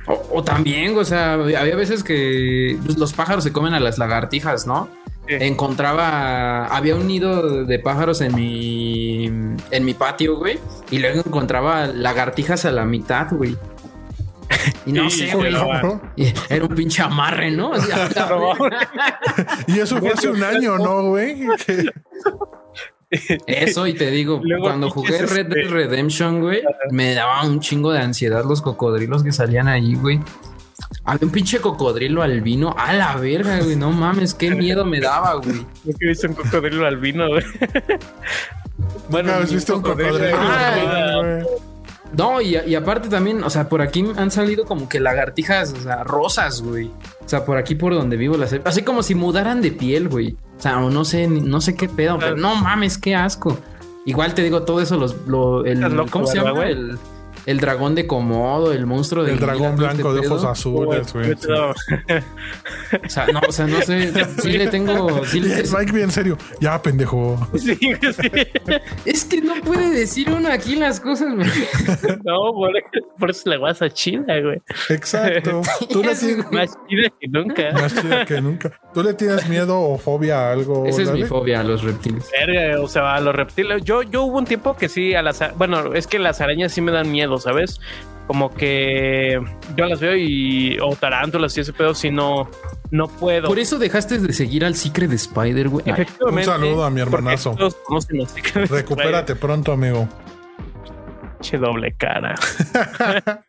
O, 0.07 0.29
o 0.39 0.43
también, 0.43 0.97
o 0.97 1.05
sea, 1.05 1.35
había 1.35 1.77
veces 1.77 2.03
que 2.03 2.79
pues, 2.85 2.99
los 2.99 3.13
pájaros 3.13 3.45
se 3.45 3.53
comen 3.53 3.75
a 3.75 3.81
las 3.81 3.99
lagartijas, 3.99 4.67
¿no? 4.67 4.89
Sí. 5.27 5.35
Encontraba, 5.41 6.67
había 6.67 6.97
un 6.97 7.07
nido 7.07 7.65
de 7.65 7.79
pájaros 7.79 8.21
en 8.23 8.35
mi, 8.35 9.27
en 9.27 9.85
mi 9.85 9.93
patio, 9.95 10.37
güey, 10.37 10.59
y 10.91 10.99
luego 10.99 11.23
encontraba 11.27 11.87
lagartijas 11.87 12.65
a 12.65 12.71
la 12.71 12.85
mitad, 12.85 13.27
güey. 13.33 13.57
Y 14.87 14.93
no 14.93 15.11
Sí, 15.11 15.29
sé, 15.29 15.35
güey. 15.37 15.55
Era 16.49 16.65
un 16.65 16.75
pinche 16.75 17.03
amarre, 17.03 17.51
¿no? 17.51 17.71
O 17.73 17.81
sea, 17.81 18.09
Y 19.67 19.79
eso 19.79 19.99
fue 19.99 20.11
hace 20.11 20.29
un 20.31 20.43
año, 20.43 20.79
¿no, 20.79 21.03
güey? 21.11 21.43
Eso, 23.11 23.87
y 23.87 23.95
te 23.95 24.11
digo, 24.11 24.41
Luego 24.45 24.65
cuando 24.65 24.91
jugué 24.91 25.19
Red 25.23 25.47
Dead 25.47 25.59
este- 25.59 25.75
Redemption, 25.75 26.41
güey, 26.41 26.63
me 26.91 27.15
daba 27.15 27.45
un 27.45 27.61
chingo 27.61 27.93
de 27.93 28.01
ansiedad 28.01 28.45
los 28.45 28.61
cocodrilos 28.63 29.23
que 29.23 29.33
salían 29.33 29.69
ahí, 29.69 29.95
güey. 29.95 30.21
Había 31.05 31.27
un 31.27 31.33
pinche 31.33 31.59
cocodrilo 31.61 32.23
albino. 32.23 32.75
A 32.79 32.93
la 32.93 33.17
verga, 33.17 33.59
güey. 33.61 33.77
No 33.77 33.91
mames, 33.91 34.35
qué 34.35 34.51
miedo 34.55 34.85
me 34.85 35.01
daba, 35.01 35.35
güey. 35.35 35.67
Nunca 35.85 35.99
he 36.01 36.09
visto 36.09 36.29
un 36.29 36.35
cocodrilo 36.35 36.87
albino, 36.87 37.29
güey. 37.29 37.45
Nunca 39.11 39.39
has 39.39 39.49
ni 39.49 39.55
visto 39.57 39.77
un 39.77 39.83
cocodrilo. 39.83 40.19
Güey. 40.19 41.45
No, 42.17 42.41
y, 42.41 42.57
y 42.57 42.75
aparte 42.75 43.09
también, 43.09 43.45
o 43.45 43.51
sea, 43.51 43.69
por 43.69 43.83
aquí 43.83 44.05
han 44.17 44.31
salido 44.31 44.65
como 44.65 44.89
que 44.89 44.99
lagartijas, 45.01 45.73
o 45.73 45.81
sea, 45.81 46.05
rosas, 46.05 46.63
güey. 46.63 46.87
O 47.25 47.29
sea, 47.29 47.45
por 47.45 47.59
aquí 47.59 47.75
por 47.75 47.95
donde 47.95 48.17
vivo 48.17 48.37
las 48.37 48.55
así 48.65 48.83
como 48.83 49.03
si 49.03 49.15
mudaran 49.15 49.61
de 49.61 49.71
piel, 49.71 50.09
güey. 50.09 50.37
O 50.59 50.61
sea, 50.61 50.79
o 50.79 50.91
no 50.91 51.05
sé, 51.05 51.29
no 51.29 51.61
sé 51.61 51.75
qué 51.75 51.89
pedo, 51.89 52.19
pero 52.19 52.37
no 52.37 52.55
mames, 52.57 52.99
qué 52.99 53.15
asco. 53.15 53.59
Igual 54.07 54.35
te 54.35 54.43
digo 54.43 54.63
todo 54.63 54.81
eso, 54.81 54.97
los, 54.97 55.17
lo, 55.27 55.65
el, 55.67 55.81
¿cómo 56.11 56.27
se 56.27 56.39
¿verdad, 56.39 56.53
llama? 56.55 56.67
El, 56.69 56.99
el 57.51 57.61
dragón 57.61 57.95
de 57.95 58.07
Komodo, 58.07 58.73
el 58.73 58.85
monstruo 58.87 59.25
de 59.25 59.33
El 59.33 59.39
dragón 59.41 59.77
blanco 59.77 60.13
de 60.13 60.27
ojos 60.27 60.45
azules, 60.45 61.13
güey. 61.15 61.35
sí. 61.37 61.49
O 63.07 63.09
sea, 63.09 63.27
no, 63.27 63.41
o 63.49 63.53
sea, 63.53 63.67
no 63.67 63.81
sé, 63.83 64.13
sí 64.43 64.53
le 64.53 64.67
tengo, 64.69 65.25
sí 65.25 65.41
le- 65.41 65.63
Mike 65.79 65.93
bien 65.93 66.11
serio. 66.11 66.37
Ya, 66.61 66.81
pendejo. 66.83 67.39
Sí, 67.57 67.75
sí. 67.77 68.31
es 69.05 69.25
que 69.25 69.41
no 69.41 69.55
puede 69.63 69.91
decir 69.91 70.31
uno 70.31 70.49
aquí 70.53 70.77
las 70.77 71.01
cosas, 71.01 71.35
güey. 71.35 71.49
No, 72.25 72.53
por, 72.53 72.71
por 73.19 73.31
eso 73.31 73.41
es 73.41 73.47
la 73.47 73.57
guasa 73.57 73.89
chida, 73.91 74.41
güey. 74.41 74.59
Exacto. 74.91 75.63
Tú 75.91 76.03
le 76.03 76.15
tienes 76.17 76.51
Más 76.53 76.71
chida 76.89 77.11
que 77.21 77.29
nunca. 77.29 77.73
más 77.73 77.95
chida 77.95 78.25
que 78.25 78.41
nunca. 78.41 78.73
¿Tú 78.93 79.03
le 79.03 79.15
tienes 79.15 79.49
miedo 79.49 79.79
o 79.81 79.99
fobia 79.99 80.49
a 80.49 80.53
algo? 80.53 80.87
Esa 80.87 81.03
es 81.03 81.13
mi 81.13 81.25
fobia 81.25 81.61
a 81.61 81.65
los 81.65 81.83
reptiles. 81.83 82.29
Verga, 82.47 82.81
o 82.83 82.89
sea, 82.89 83.15
a 83.15 83.21
los 83.21 83.35
reptiles. 83.35 83.83
Yo, 83.85 84.03
yo 84.03 84.25
hubo 84.25 84.39
un 84.39 84.45
tiempo 84.45 84.77
que 84.77 84.89
sí, 84.89 85.15
a 85.15 85.23
las. 85.23 85.43
Bueno, 85.57 85.95
es 85.95 86.07
que 86.07 86.19
las 86.19 86.41
arañas 86.41 86.73
sí 86.73 86.81
me 86.81 86.93
dan 86.93 87.11
miedo, 87.11 87.38
¿sabes? 87.41 87.81
Como 88.27 88.53
que 88.55 89.41
yo 89.77 89.87
las 89.87 90.01
veo 90.01 90.15
y. 90.17 90.79
O 90.81 90.95
tarántulas 90.97 91.57
y 91.57 91.61
ese 91.61 91.73
pedo, 91.73 91.95
si 91.95 92.11
no. 92.11 92.49
No 92.91 93.07
puedo. 93.09 93.49
Por 93.49 93.59
eso 93.59 93.79
dejaste 93.79 94.19
de 94.19 94.33
seguir 94.33 94.65
al 94.65 94.75
Secret 94.75 95.13
Spider, 95.13 95.69
güey. 95.69 95.85
Ay, 95.87 95.93
Un 95.93 96.01
Efectivamente. 96.01 96.45
saludo 96.45 96.85
a 96.85 96.91
mi 96.91 97.01
hermanazo. 97.01 97.57
Recupérate 98.71 99.35
pronto, 99.37 99.73
amigo. 99.73 100.09
Che 101.41 101.57
doble 101.57 101.95
cara. 101.97 102.35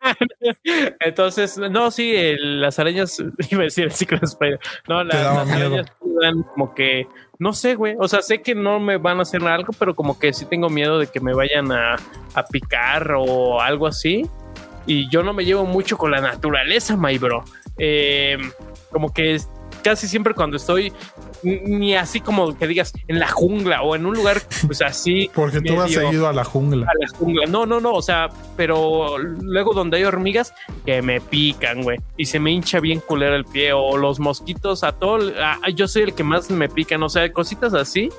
Entonces, 0.99 1.57
no, 1.57 1.91
sí, 1.91 2.15
el- 2.15 2.61
las 2.61 2.79
arañas, 2.79 3.17
iba 3.51 3.61
a 3.61 3.63
decir 3.65 3.85
el 3.85 3.91
Secret 3.91 4.23
Spider. 4.23 4.59
No, 4.87 5.03
la- 5.03 5.15
las 5.15 5.47
miedo. 5.47 5.65
arañas 5.67 5.87
dan 6.21 6.43
como 6.43 6.73
que, 6.75 7.07
no 7.39 7.53
sé, 7.53 7.75
güey. 7.75 7.95
O 7.99 8.07
sea, 8.07 8.21
sé 8.21 8.41
que 8.41 8.53
no 8.53 8.79
me 8.79 8.97
van 8.97 9.19
a 9.19 9.21
hacer 9.23 9.41
algo, 9.43 9.73
pero 9.79 9.95
como 9.95 10.19
que 10.19 10.33
sí 10.33 10.45
tengo 10.45 10.69
miedo 10.69 10.99
de 10.99 11.07
que 11.07 11.19
me 11.21 11.33
vayan 11.33 11.71
a, 11.71 11.95
a 12.33 12.43
picar 12.45 13.13
o 13.17 13.59
algo 13.61 13.87
así. 13.87 14.29
Y 14.85 15.09
yo 15.09 15.23
no 15.23 15.33
me 15.33 15.45
llevo 15.45 15.65
mucho 15.65 15.97
con 15.97 16.11
la 16.11 16.19
naturaleza, 16.21 16.95
my 16.97 17.17
bro. 17.17 17.43
Eh, 17.77 18.37
como 18.91 19.13
que 19.13 19.35
es- 19.35 19.49
casi 19.83 20.07
siempre 20.07 20.33
cuando 20.33 20.57
estoy, 20.57 20.91
ni 21.43 21.95
así 21.95 22.19
como 22.19 22.57
que 22.57 22.67
digas 22.67 22.93
en 23.07 23.19
la 23.19 23.27
jungla 23.27 23.81
o 23.81 23.95
en 23.95 24.05
un 24.05 24.15
lugar, 24.15 24.41
pues 24.65 24.81
así. 24.81 25.29
Porque 25.33 25.61
tú 25.61 25.79
has 25.81 25.91
seguido 25.91 26.27
a 26.27 26.33
la 26.33 26.43
jungla. 26.43 26.85
a 26.87 26.91
la 26.99 27.07
jungla. 27.17 27.45
No, 27.47 27.65
no, 27.65 27.79
no, 27.79 27.93
o 27.93 28.01
sea, 28.01 28.29
pero 28.57 29.17
luego 29.17 29.73
donde 29.73 29.97
hay 29.97 30.03
hormigas 30.03 30.53
que 30.85 31.01
me 31.01 31.21
pican, 31.21 31.81
güey, 31.83 31.99
y 32.17 32.25
se 32.25 32.39
me 32.39 32.51
hincha 32.51 32.79
bien 32.79 32.99
culero 32.99 33.35
el 33.35 33.45
pie, 33.45 33.73
o 33.73 33.97
los 33.97 34.19
mosquitos, 34.19 34.83
a 34.83 34.91
todo, 34.91 35.31
a- 35.41 35.69
yo 35.69 35.87
soy 35.87 36.03
el 36.03 36.13
que 36.13 36.23
más 36.23 36.49
me 36.49 36.67
pican, 36.69 37.01
o 37.03 37.09
sea, 37.09 37.31
cositas 37.31 37.73
así. 37.73 38.09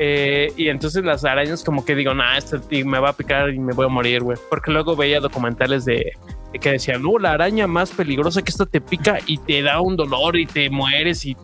Eh, 0.00 0.52
y 0.56 0.68
entonces 0.68 1.04
las 1.04 1.24
arañas 1.24 1.64
como 1.64 1.84
que 1.84 1.96
digo, 1.96 2.14
nah, 2.14 2.36
esto 2.36 2.60
me 2.84 3.00
va 3.00 3.08
a 3.08 3.12
picar 3.14 3.50
y 3.52 3.58
me 3.58 3.72
voy 3.74 3.86
a 3.86 3.88
morir, 3.88 4.22
güey. 4.22 4.38
Porque 4.48 4.70
luego 4.70 4.94
veía 4.94 5.18
documentales 5.18 5.84
de, 5.84 6.12
de 6.52 6.58
que 6.60 6.70
decían, 6.70 7.02
no, 7.02 7.18
la 7.18 7.32
araña 7.32 7.66
más 7.66 7.90
peligrosa 7.90 8.42
que 8.42 8.50
esta 8.52 8.64
te 8.64 8.80
pica 8.80 9.18
y 9.26 9.38
te 9.38 9.60
da 9.60 9.80
un 9.80 9.96
dolor 9.96 10.36
y 10.38 10.46
te 10.46 10.70
mueres 10.70 11.26
y 11.26 11.36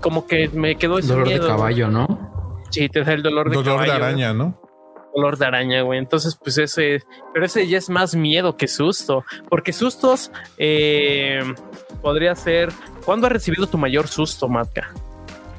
como 0.00 0.26
que 0.26 0.48
me 0.48 0.76
quedó 0.76 0.98
ese 0.98 1.08
Dolor 1.08 1.26
miedo, 1.26 1.42
de 1.44 1.48
güey. 1.48 1.56
caballo, 1.58 1.88
¿no? 1.88 2.62
Sí, 2.70 2.88
te 2.88 3.02
da 3.04 3.12
el 3.12 3.22
dolor 3.22 3.50
de 3.50 3.56
Dolor 3.56 3.72
caballo. 3.74 3.92
de 3.92 3.98
güey. 3.98 4.08
araña, 4.10 4.32
¿no? 4.32 4.60
Dolor 5.14 5.38
de 5.38 5.46
araña, 5.46 5.82
güey. 5.82 5.98
Entonces, 5.98 6.38
pues 6.42 6.56
ese, 6.58 7.02
pero 7.34 7.44
ese 7.44 7.66
ya 7.66 7.78
es 7.78 7.90
más 7.90 8.14
miedo 8.14 8.56
que 8.56 8.68
susto. 8.68 9.24
Porque 9.48 9.72
sustos 9.72 10.30
eh, 10.58 11.40
podría 12.00 12.34
ser. 12.36 12.70
¿Cuándo 13.04 13.26
has 13.26 13.32
recibido 13.32 13.66
tu 13.66 13.76
mayor 13.76 14.06
susto, 14.06 14.48
Matka? 14.48 14.92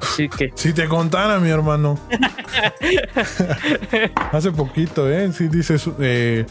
Así 0.00 0.28
que. 0.28 0.52
Si 0.54 0.72
te 0.72 0.88
contara, 0.88 1.38
mi 1.38 1.50
hermano. 1.50 1.98
Hace 4.32 4.50
poquito, 4.52 5.10
¿eh? 5.10 5.30
Sí, 5.32 5.48
dices, 5.48 5.88
eh, 6.00 6.46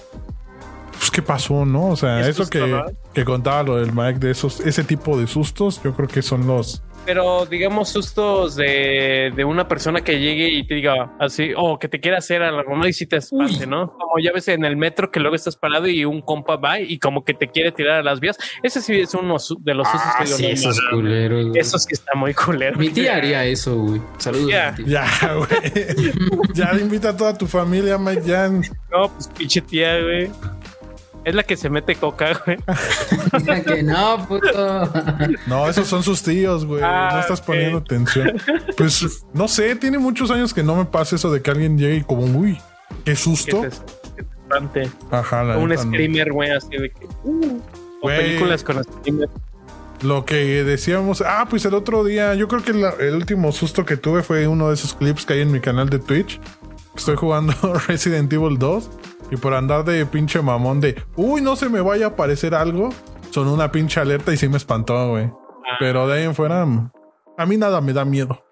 pues, 0.91 1.11
¿qué 1.11 1.21
pasó, 1.21 1.65
no? 1.65 1.87
O 1.89 1.95
sea, 1.95 2.21
¿Qué 2.21 2.29
eso 2.29 2.43
susto, 2.43 2.59
que, 2.59 2.67
no? 2.67 2.83
que 3.13 3.25
contaba 3.25 3.63
lo 3.63 3.77
del 3.77 3.91
Mike, 3.93 4.19
de 4.19 4.31
esos, 4.31 4.59
ese 4.59 4.83
tipo 4.83 5.17
de 5.17 5.27
sustos, 5.27 5.81
yo 5.83 5.93
creo 5.95 6.07
que 6.07 6.21
son 6.21 6.47
los. 6.47 6.83
Pero 7.05 7.45
digamos 7.47 7.89
sustos 7.89 8.55
de, 8.55 9.31
de 9.35 9.43
una 9.43 9.67
persona 9.67 10.01
que 10.01 10.19
llegue 10.19 10.49
y 10.49 10.65
te 10.67 10.75
diga 10.75 11.11
así, 11.19 11.51
o 11.57 11.79
que 11.79 11.87
te 11.87 11.99
quiera 11.99 12.19
hacer 12.19 12.43
algo, 12.43 12.75
¿no? 12.75 12.87
Y 12.87 12.93
si 12.93 13.07
te 13.07 13.17
espante. 13.17 13.65
¿no? 13.65 13.87
Como 13.93 14.19
ya 14.23 14.31
ves 14.31 14.47
en 14.49 14.63
el 14.65 14.77
metro 14.77 15.09
que 15.11 15.19
luego 15.19 15.35
estás 15.35 15.55
parado 15.57 15.87
y 15.87 16.05
un 16.05 16.21
compa 16.21 16.57
va 16.57 16.79
y 16.79 16.99
como 16.99 17.25
que 17.25 17.33
te 17.33 17.47
quiere 17.49 17.71
tirar 17.71 17.99
a 17.99 18.03
las 18.03 18.19
vías. 18.19 18.37
Ese 18.61 18.81
sí 18.81 18.99
es 18.99 19.13
uno 19.15 19.37
de 19.59 19.73
los 19.73 19.87
sustos 19.87 20.11
Ah, 20.13 20.15
que 20.19 20.25
digo, 20.25 20.37
sí, 20.37 20.43
no, 20.43 20.49
esos 20.49 20.77
no, 20.77 20.83
no, 20.83 20.97
culeros. 20.97 21.47
güey. 21.47 21.59
Eso 21.61 21.77
sí 21.79 21.89
está 21.91 22.13
muy 22.15 22.33
culero. 22.33 22.77
Mi 22.77 22.89
tía 22.89 23.15
haría 23.15 23.45
eso, 23.45 23.75
güey. 23.75 24.01
Saludos. 24.17 24.47
Tía. 24.47 24.75
Ya, 24.85 25.07
güey. 25.33 25.49
ya 26.53 26.71
invita 26.79 27.09
a 27.09 27.17
toda 27.17 27.37
tu 27.37 27.47
familia, 27.47 27.97
Mike. 27.97 28.21
Ya. 28.25 28.47
No, 28.47 29.09
pues 29.13 29.27
pinche 29.37 29.61
tía, 29.61 29.99
güey. 30.01 30.29
Es 31.23 31.35
la 31.35 31.43
que 31.43 31.55
se 31.55 31.69
mete 31.69 31.95
coca, 31.95 32.31
güey. 32.45 32.57
que 33.65 33.83
no, 33.83 34.27
puto. 34.27 34.89
No, 35.47 35.69
esos 35.69 35.87
son 35.87 36.01
sus 36.01 36.23
tíos, 36.23 36.65
güey. 36.65 36.81
Ah, 36.83 37.09
no 37.13 37.19
estás 37.19 37.41
poniendo 37.41 37.77
atención. 37.77 38.33
Pues 38.75 39.23
no 39.33 39.47
sé, 39.47 39.75
tiene 39.75 39.99
muchos 39.99 40.31
años 40.31 40.53
que 40.53 40.63
no 40.63 40.75
me 40.75 40.85
pasa 40.85 41.15
eso 41.15 41.31
de 41.31 41.41
que 41.41 41.51
alguien 41.51 41.77
llegue 41.77 41.97
y 41.97 42.01
como, 42.03 42.23
uy, 42.25 42.57
qué 43.05 43.11
Que 43.11 43.15
susto. 43.15 43.61
te. 44.73 44.89
Ajá, 45.11 45.43
la 45.43 45.57
un 45.57 45.77
screamer, 45.77 46.31
güey, 46.31 46.49
así 46.51 46.69
de 46.69 46.89
que. 46.89 47.05
uh, 47.23 47.61
o 48.01 48.07
películas 48.07 48.63
con 48.63 48.83
screamer. 48.83 49.29
Lo 50.01 50.25
que 50.25 50.63
decíamos, 50.63 51.21
ah, 51.21 51.45
pues 51.47 51.63
el 51.65 51.75
otro 51.75 52.03
día, 52.03 52.33
yo 52.33 52.47
creo 52.47 52.63
que 52.63 52.73
la- 52.73 52.95
el 52.99 53.13
último 53.13 53.51
susto 53.51 53.85
que 53.85 53.95
tuve 53.97 54.23
fue 54.23 54.47
uno 54.47 54.69
de 54.69 54.73
esos 54.73 54.95
clips 54.95 55.25
que 55.27 55.33
hay 55.33 55.41
en 55.41 55.51
mi 55.51 55.59
canal 55.59 55.89
de 55.89 55.99
Twitch. 55.99 56.39
Estoy 56.95 57.15
jugando 57.15 57.53
Resident 57.87 58.33
Evil 58.33 58.57
2 58.57 58.89
y 59.31 59.37
por 59.37 59.53
andar 59.55 59.83
de 59.85 60.05
pinche 60.05 60.41
mamón 60.41 60.81
de, 60.81 61.01
uy, 61.15 61.41
no 61.41 61.55
se 61.55 61.69
me 61.69 61.81
vaya 61.81 62.05
a 62.05 62.09
aparecer 62.09 62.53
algo, 62.53 62.89
son 63.31 63.47
una 63.47 63.71
pinche 63.71 63.99
alerta 63.99 64.31
y 64.33 64.37
sí 64.37 64.47
me 64.49 64.57
espantó, 64.57 65.09
güey. 65.09 65.25
Ah. 65.25 65.77
Pero 65.79 66.07
de 66.07 66.17
ahí 66.19 66.23
en 66.25 66.35
fuera, 66.35 66.61
a 66.63 67.45
mí 67.45 67.57
nada 67.57 67.81
me 67.81 67.93
da 67.93 68.05
miedo. 68.05 68.43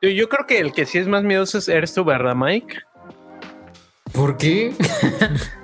Yo, 0.00 0.08
yo 0.08 0.28
creo 0.28 0.46
que 0.46 0.58
el 0.58 0.72
que 0.72 0.86
sí 0.86 0.98
es 0.98 1.06
más 1.08 1.22
miedoso 1.24 1.58
es- 1.58 1.68
eres 1.68 1.92
tú, 1.92 2.04
¿verdad, 2.04 2.34
Mike? 2.34 2.78
¿Por 4.12 4.36
qué? 4.36 4.72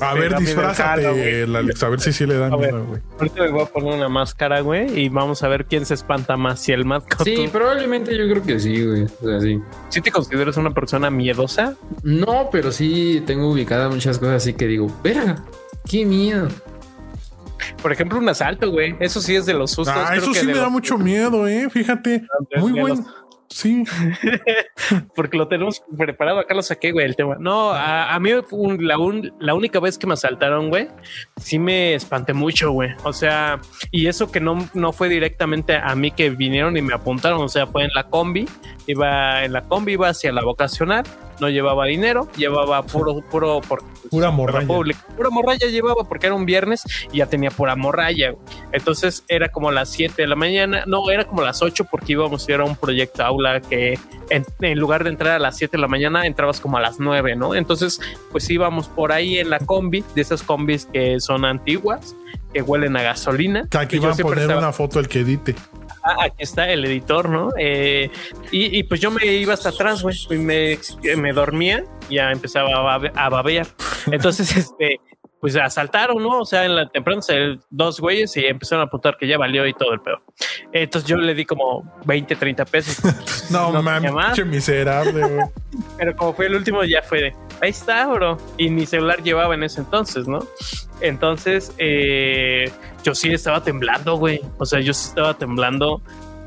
A 0.00 0.14
Me 0.14 0.20
ver, 0.20 0.36
disfrázate, 0.38 1.06
Alex, 1.44 1.82
a 1.82 1.88
ver 1.88 2.00
si 2.00 2.12
sí 2.12 2.26
le 2.26 2.36
da 2.36 2.46
A 2.48 2.56
ver. 2.56 2.72
miedo, 2.72 2.84
güey. 2.86 3.00
Ahorita 3.18 3.42
me 3.42 3.50
voy 3.50 3.62
a 3.62 3.66
poner 3.66 3.94
una 3.94 4.08
máscara, 4.08 4.60
güey, 4.60 5.00
y 5.00 5.08
vamos 5.08 5.42
a 5.42 5.48
ver 5.48 5.64
quién 5.66 5.86
se 5.86 5.94
espanta 5.94 6.36
más, 6.36 6.60
si 6.60 6.72
el 6.72 6.84
Matt 6.84 7.04
o 7.18 7.24
Sí, 7.24 7.34
tú. 7.36 7.50
probablemente 7.50 8.16
yo 8.16 8.24
creo 8.28 8.42
que 8.42 8.58
sí, 8.60 8.84
güey. 8.84 9.02
O 9.04 9.24
sea, 9.26 9.40
sí. 9.40 9.60
¿Sí 9.88 10.00
te 10.00 10.10
consideras 10.12 10.56
una 10.58 10.72
persona 10.72 11.10
miedosa? 11.10 11.74
No, 12.02 12.48
pero 12.52 12.70
sí 12.72 13.22
tengo 13.26 13.50
ubicadas 13.50 13.92
muchas 13.92 14.18
cosas 14.18 14.36
así 14.36 14.52
que 14.54 14.66
digo, 14.66 14.94
verga, 15.02 15.42
qué 15.88 16.04
miedo. 16.04 16.48
Por 17.80 17.92
ejemplo, 17.92 18.18
un 18.18 18.28
asalto, 18.28 18.70
güey. 18.70 18.94
Eso 19.00 19.20
sí 19.20 19.34
es 19.34 19.46
de 19.46 19.54
los 19.54 19.70
sustos. 19.70 19.96
Ah, 19.96 20.06
creo 20.10 20.22
eso 20.22 20.32
que 20.32 20.40
sí 20.40 20.46
me 20.46 20.54
da 20.54 20.68
mucho 20.68 20.98
miedo, 20.98 21.46
eh. 21.48 21.68
Fíjate, 21.70 22.24
de- 22.50 22.60
muy 22.60 22.72
buen. 22.72 23.04
Sí, 23.52 23.84
porque 25.14 25.36
lo 25.36 25.46
tenemos 25.48 25.82
preparado. 25.98 26.38
Acá 26.38 26.54
lo 26.54 26.62
saqué, 26.62 26.90
güey, 26.92 27.04
el 27.06 27.16
tema. 27.16 27.36
No, 27.38 27.70
a, 27.70 28.14
a 28.14 28.18
mí 28.20 28.30
un- 28.50 28.86
la, 28.86 28.98
un- 28.98 29.32
la 29.40 29.54
única 29.54 29.78
vez 29.78 29.98
que 29.98 30.06
me 30.06 30.14
asaltaron, 30.14 30.70
güey, 30.70 30.88
sí 31.36 31.58
me 31.58 31.94
espanté 31.94 32.32
mucho, 32.32 32.72
güey. 32.72 32.90
O 33.04 33.12
sea, 33.12 33.60
y 33.90 34.06
eso 34.06 34.30
que 34.32 34.40
no, 34.40 34.66
no 34.74 34.92
fue 34.92 35.08
directamente 35.08 35.76
a 35.76 35.94
mí 35.94 36.10
que 36.10 36.30
vinieron 36.30 36.76
y 36.76 36.82
me 36.82 36.94
apuntaron. 36.94 37.42
O 37.42 37.48
sea, 37.48 37.66
fue 37.66 37.84
en 37.84 37.90
la 37.94 38.04
combi. 38.08 38.48
Iba 38.86 39.44
en 39.44 39.52
la 39.52 39.62
combi, 39.62 39.92
iba 39.92 40.08
hacia 40.08 40.32
la 40.32 40.42
vocacional. 40.42 41.04
No 41.40 41.48
llevaba 41.48 41.86
dinero, 41.86 42.28
llevaba 42.36 42.82
puro, 42.84 43.20
puro, 43.30 43.60
por, 43.60 43.82
Pura 44.10 44.30
morralla. 44.30 44.66
pública. 44.66 45.04
Pura 45.16 45.30
morralla 45.30 45.66
llevaba 45.68 46.04
porque 46.08 46.26
era 46.26 46.34
un 46.34 46.44
viernes 46.44 46.82
y 47.12 47.18
ya 47.18 47.26
tenía 47.26 47.50
pura 47.50 47.74
morralla. 47.76 48.34
Entonces 48.72 49.24
era 49.28 49.48
como 49.50 49.70
las 49.72 49.88
7 49.90 50.14
de 50.22 50.28
la 50.28 50.36
mañana, 50.36 50.84
no, 50.86 51.10
era 51.10 51.24
como 51.24 51.42
las 51.42 51.62
8 51.62 51.86
porque 51.90 52.12
íbamos 52.12 52.46
a 52.48 52.52
ir 52.52 52.60
a 52.60 52.64
un 52.64 52.76
proyecto 52.76 53.24
aula 53.24 53.60
que 53.60 53.98
en, 54.30 54.44
en 54.60 54.78
lugar 54.78 55.04
de 55.04 55.10
entrar 55.10 55.32
a 55.34 55.38
las 55.38 55.56
7 55.56 55.76
de 55.76 55.80
la 55.80 55.88
mañana 55.88 56.26
entrabas 56.26 56.60
como 56.60 56.76
a 56.76 56.80
las 56.80 57.00
9, 57.00 57.34
¿no? 57.36 57.54
Entonces 57.54 58.00
pues 58.30 58.48
íbamos 58.50 58.88
por 58.88 59.12
ahí 59.12 59.38
en 59.38 59.50
la 59.50 59.58
combi, 59.58 60.04
de 60.14 60.20
esas 60.22 60.42
combis 60.42 60.86
que 60.86 61.18
son 61.20 61.44
antiguas, 61.44 62.14
que 62.52 62.62
huelen 62.62 62.96
a 62.96 63.02
gasolina. 63.02 63.66
que 63.70 63.78
aquí 63.78 63.98
van 63.98 64.12
a 64.12 64.16
poner 64.16 64.38
estaba- 64.40 64.58
una 64.60 64.72
foto 64.72 65.00
el 65.00 65.08
que 65.08 65.20
edite. 65.20 65.54
Ah, 66.04 66.24
aquí 66.24 66.42
está 66.42 66.68
el 66.70 66.84
editor, 66.84 67.28
¿no? 67.28 67.50
Eh, 67.58 68.10
y, 68.50 68.82
pues 68.84 69.00
yo 69.00 69.10
me 69.10 69.24
iba 69.26 69.54
hasta 69.54 69.68
atrás, 69.68 70.02
güey, 70.02 70.16
me, 70.38 71.32
dormía 71.32 71.84
y 72.08 72.16
ya 72.16 72.30
empezaba 72.30 72.94
a, 72.94 72.96
a 72.96 73.28
babear. 73.28 73.66
Entonces, 74.10 74.56
este, 74.56 75.00
pues 75.42 75.56
asaltaron, 75.56 76.22
¿no? 76.22 76.38
O 76.38 76.44
sea, 76.46 76.64
en 76.64 76.76
la 76.76 76.88
temprana 76.88 77.20
se- 77.20 77.58
dos 77.68 77.98
güeyes 77.98 78.36
y 78.36 78.46
empezaron 78.46 78.82
a 78.82 78.86
apuntar 78.86 79.16
que 79.18 79.26
ya 79.26 79.36
valió 79.36 79.66
y 79.66 79.74
todo 79.74 79.92
el 79.92 80.00
pedo. 80.00 80.22
Entonces 80.72 81.10
yo 81.10 81.16
le 81.16 81.34
di 81.34 81.44
como 81.44 81.82
20, 82.04 82.36
30 82.36 82.64
pesos. 82.64 82.98
No, 83.50 83.66
tenía 83.66 83.82
mames, 83.82 84.12
pinche 84.26 84.44
miserable, 84.44 85.20
güey. 85.20 85.46
pero 85.98 86.16
como 86.16 86.32
fue 86.32 86.46
el 86.46 86.54
último, 86.54 86.84
ya 86.84 87.02
fue 87.02 87.20
de 87.22 87.34
ahí 87.60 87.70
está, 87.70 88.06
bro. 88.06 88.38
Y 88.56 88.70
mi 88.70 88.86
celular 88.86 89.20
llevaba 89.22 89.54
en 89.54 89.64
ese 89.64 89.80
entonces, 89.80 90.28
¿no? 90.28 90.38
Entonces, 91.00 91.72
eh, 91.78 92.70
yo 93.02 93.14
sí 93.14 93.32
estaba 93.32 93.62
temblando, 93.64 94.14
güey. 94.16 94.40
O 94.58 94.64
sea, 94.64 94.78
yo 94.80 94.94
sí 94.94 95.08
estaba 95.08 95.34
temblando. 95.34 96.00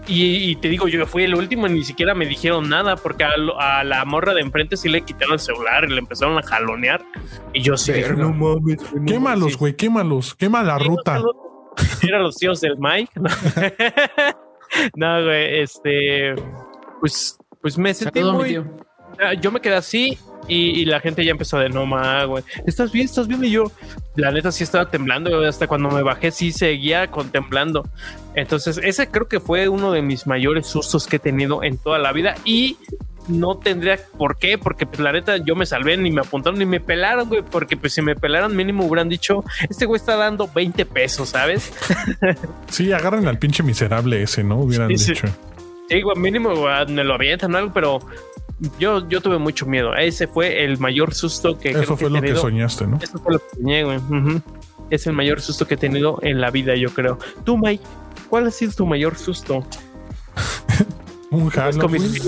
Y, 0.08 0.52
y 0.52 0.56
te 0.58 0.68
digo, 0.70 0.88
yo 0.88 1.06
fui 1.08 1.24
el 1.24 1.34
último 1.36 1.66
y 1.68 1.72
ni 1.72 1.84
siquiera 1.84 2.14
me 2.14 2.26
dijeron 2.28 2.70
nada 2.70 2.96
porque 2.96 3.24
a, 3.24 3.36
lo- 3.38 3.60
a 3.60 3.84
la 3.84 4.06
morra 4.06 4.34
de 4.36 4.42
enfrente 4.42 4.78
sí 4.78 4.88
le 4.88 5.02
quitaron 5.02 5.34
el 5.34 5.40
celular 5.40 5.84
y 5.86 5.94
le 5.94 5.98
empezaron 6.00 6.38
a 6.38 6.44
jalonear. 6.44 7.04
Y 7.54 7.62
yo 7.62 7.76
sí 7.76 7.92
dije, 7.94 8.14
no 8.14 8.30
mames. 8.32 8.56
güey, 8.62 8.78
no 9.02 9.06
Quémalos, 9.06 9.40
mames". 9.42 9.58
güey, 9.58 9.76
quémalos. 9.76 10.36
Quema 10.36 10.62
la 10.64 10.78
ruta. 10.78 11.22
Eran 12.04 12.22
los 12.24 12.36
tíos 12.38 12.62
del 12.62 12.76
Mike. 12.78 13.12
No, 13.16 13.30
No, 14.96 15.24
güey, 15.24 15.60
este. 15.62 16.36
Pues, 17.00 17.38
pues 17.62 17.78
me 17.78 17.94
sentí 17.94 18.24
muy. 18.24 18.64
Ah, 19.20 19.34
yo 19.34 19.52
me 19.52 19.62
quedé 19.62 19.76
así 19.76 20.18
y, 20.48 20.80
y 20.82 20.86
la 20.86 21.00
gente 21.00 21.24
ya 21.26 21.32
empezó 21.32 21.58
de 21.60 21.70
no 21.70 21.86
más, 21.86 22.26
güey. 22.28 22.44
¿Estás 22.66 22.92
bien? 22.92 23.06
¿Estás 23.06 23.28
bien? 23.28 23.44
Y 23.44 23.52
yo, 23.52 23.72
la 24.16 24.32
neta, 24.32 24.52
sí 24.52 24.64
estaba 24.64 24.90
temblando. 24.90 25.44
Hasta 25.46 25.68
cuando 25.68 25.90
me 25.90 26.04
bajé, 26.04 26.32
sí 26.32 26.52
seguía 26.52 27.10
contemplando. 27.12 27.88
Entonces, 28.36 28.80
ese 28.84 29.08
creo 29.10 29.28
que 29.28 29.40
fue 29.40 29.68
uno 29.70 29.92
de 29.92 30.02
mis 30.02 30.28
mayores 30.28 30.68
sustos 30.68 31.08
que 31.08 31.16
he 31.18 31.20
tenido 31.20 31.64
en 31.64 31.78
toda 31.78 32.00
la 32.00 32.12
vida. 32.12 32.36
Y 32.46 32.78
no 33.28 33.58
tendría 33.58 33.98
por 34.20 34.38
qué, 34.38 34.60
porque 34.60 34.86
pues 34.86 35.00
la 35.00 35.12
neta 35.12 35.38
yo 35.38 35.56
me 35.56 35.66
salvé, 35.66 35.98
ni 35.98 36.12
me 36.12 36.22
apuntaron, 36.22 36.60
ni 36.60 36.66
me 36.66 36.80
pelaron, 36.80 37.28
güey. 37.28 37.42
Porque 37.42 37.76
pues 37.76 37.94
si 37.94 38.02
me 38.04 38.16
pelaron, 38.16 38.56
mínimo 38.56 38.86
hubieran 38.86 39.10
dicho, 39.10 39.44
este 39.70 39.86
güey 39.86 40.00
está 40.00 40.16
dando 40.16 40.48
20 40.54 40.86
pesos, 40.86 41.30
¿sabes? 41.30 41.74
Sí, 42.70 42.92
agarren 42.92 43.28
al 43.28 43.40
pinche 43.40 43.64
miserable 43.64 44.22
ese, 44.22 44.44
¿no? 44.44 44.60
Hubieran 44.60 44.90
Sí, 44.90 44.98
sí. 44.98 45.14
dicho. 45.14 45.28
Sí, 45.90 46.02
güey, 46.02 46.18
mínimo 46.18 46.56
güey, 46.56 46.86
me 46.88 47.04
lo 47.04 47.14
avientan 47.16 47.54
o 47.56 47.58
algo, 47.58 47.72
pero 47.74 48.00
yo, 48.80 49.08
yo 49.10 49.22
tuve 49.22 49.38
mucho 49.38 49.66
miedo. 49.66 49.94
Ese 49.96 50.28
fue 50.28 50.64
el 50.64 50.78
mayor 50.80 51.14
susto 51.14 51.58
que 51.58 51.72
creo 51.72 51.84
Eso 51.84 51.98
fue 51.98 52.10
lo 52.10 52.22
que 52.22 52.36
soñaste, 52.36 52.88
¿no? 52.88 53.00
Eso 53.02 53.18
fue 53.20 53.34
lo 53.34 53.40
que 53.40 53.46
soñé, 53.58 53.84
güey. 53.84 54.00
Es 54.90 55.08
el 55.08 55.14
mayor 55.14 55.42
susto 55.42 55.66
que 55.68 55.74
he 55.74 55.78
tenido 55.78 56.20
en 56.22 56.40
la 56.42 56.52
vida, 56.52 56.76
yo 56.76 56.90
creo. 56.94 57.18
Tú, 57.44 57.58
Mike, 57.58 57.84
¿cuál 58.30 58.48
ha 58.48 58.52
sido 58.52 58.72
tu 58.74 58.86
mayor 58.86 59.18
susto? 59.18 59.66
Un 61.32 61.48
¿Es 61.48 61.54
jalo. 61.54 61.82
como- 61.82 61.96
pues. 61.98 62.22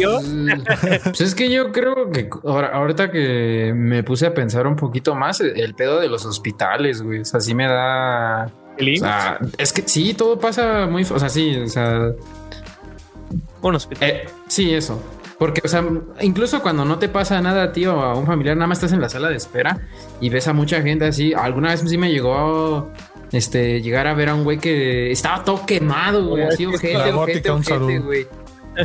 Pues 1.03 1.21
es 1.21 1.35
que 1.35 1.49
yo 1.51 1.71
creo 1.71 2.09
que 2.11 2.29
ahora, 2.45 2.69
ahorita 2.73 3.11
que 3.11 3.71
me 3.75 4.03
puse 4.03 4.25
a 4.25 4.33
pensar 4.33 4.67
un 4.67 4.75
poquito 4.75 5.15
más, 5.15 5.39
el 5.39 5.75
pedo 5.75 5.99
de 5.99 6.09
los 6.09 6.25
hospitales, 6.25 7.01
güey. 7.01 7.19
O 7.21 7.25
sea, 7.25 7.39
sí 7.39 7.53
me 7.53 7.67
da. 7.67 8.51
¿El 8.77 8.87
O 8.87 8.89
IMSS? 8.89 8.99
sea, 8.99 9.39
es 9.57 9.71
que 9.73 9.83
sí, 9.87 10.13
todo 10.13 10.39
pasa 10.39 10.87
muy. 10.87 11.03
O 11.03 11.19
sea, 11.19 11.29
sí, 11.29 11.55
o 11.57 11.67
sea. 11.67 12.11
Un 13.61 13.75
hospital. 13.75 14.09
eh, 14.09 14.25
sí, 14.47 14.73
eso. 14.73 15.01
Porque, 15.39 15.61
o 15.63 15.67
sea, 15.67 15.83
incluso 16.21 16.61
cuando 16.61 16.83
no 16.83 16.97
te 16.97 17.09
pasa 17.09 17.39
nada 17.41 17.63
a 17.63 17.71
ti 17.71 17.85
o 17.85 18.01
a 18.01 18.15
un 18.15 18.25
familiar, 18.25 18.57
nada 18.57 18.67
más 18.67 18.79
estás 18.79 18.93
en 18.93 19.01
la 19.01 19.09
sala 19.09 19.29
de 19.29 19.35
espera 19.35 19.79
y 20.19 20.29
ves 20.29 20.47
a 20.47 20.53
mucha 20.53 20.81
gente 20.81 21.05
así. 21.05 21.33
Alguna 21.33 21.69
vez 21.69 21.81
sí 21.85 21.97
me 21.97 22.11
llegó 22.11 22.91
este 23.31 23.81
llegar 23.81 24.07
a 24.07 24.13
ver 24.15 24.29
a 24.29 24.35
un 24.35 24.43
güey 24.43 24.57
que 24.57 25.11
estaba 25.11 25.43
todo 25.43 25.63
quemado, 25.65 26.25
güey. 26.27 26.43
Así, 26.43 26.65
ojete, 26.65 27.13
ojete, 27.13 27.49
ojete, 27.51 27.99
güey. 27.99 28.27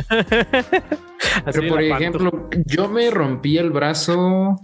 Así 1.45 1.59
Pero 1.59 1.67
por 1.69 1.81
ejemplo, 1.81 2.49
yo 2.65 2.89
me 2.89 3.09
rompí 3.09 3.57
el 3.57 3.71
brazo 3.71 4.59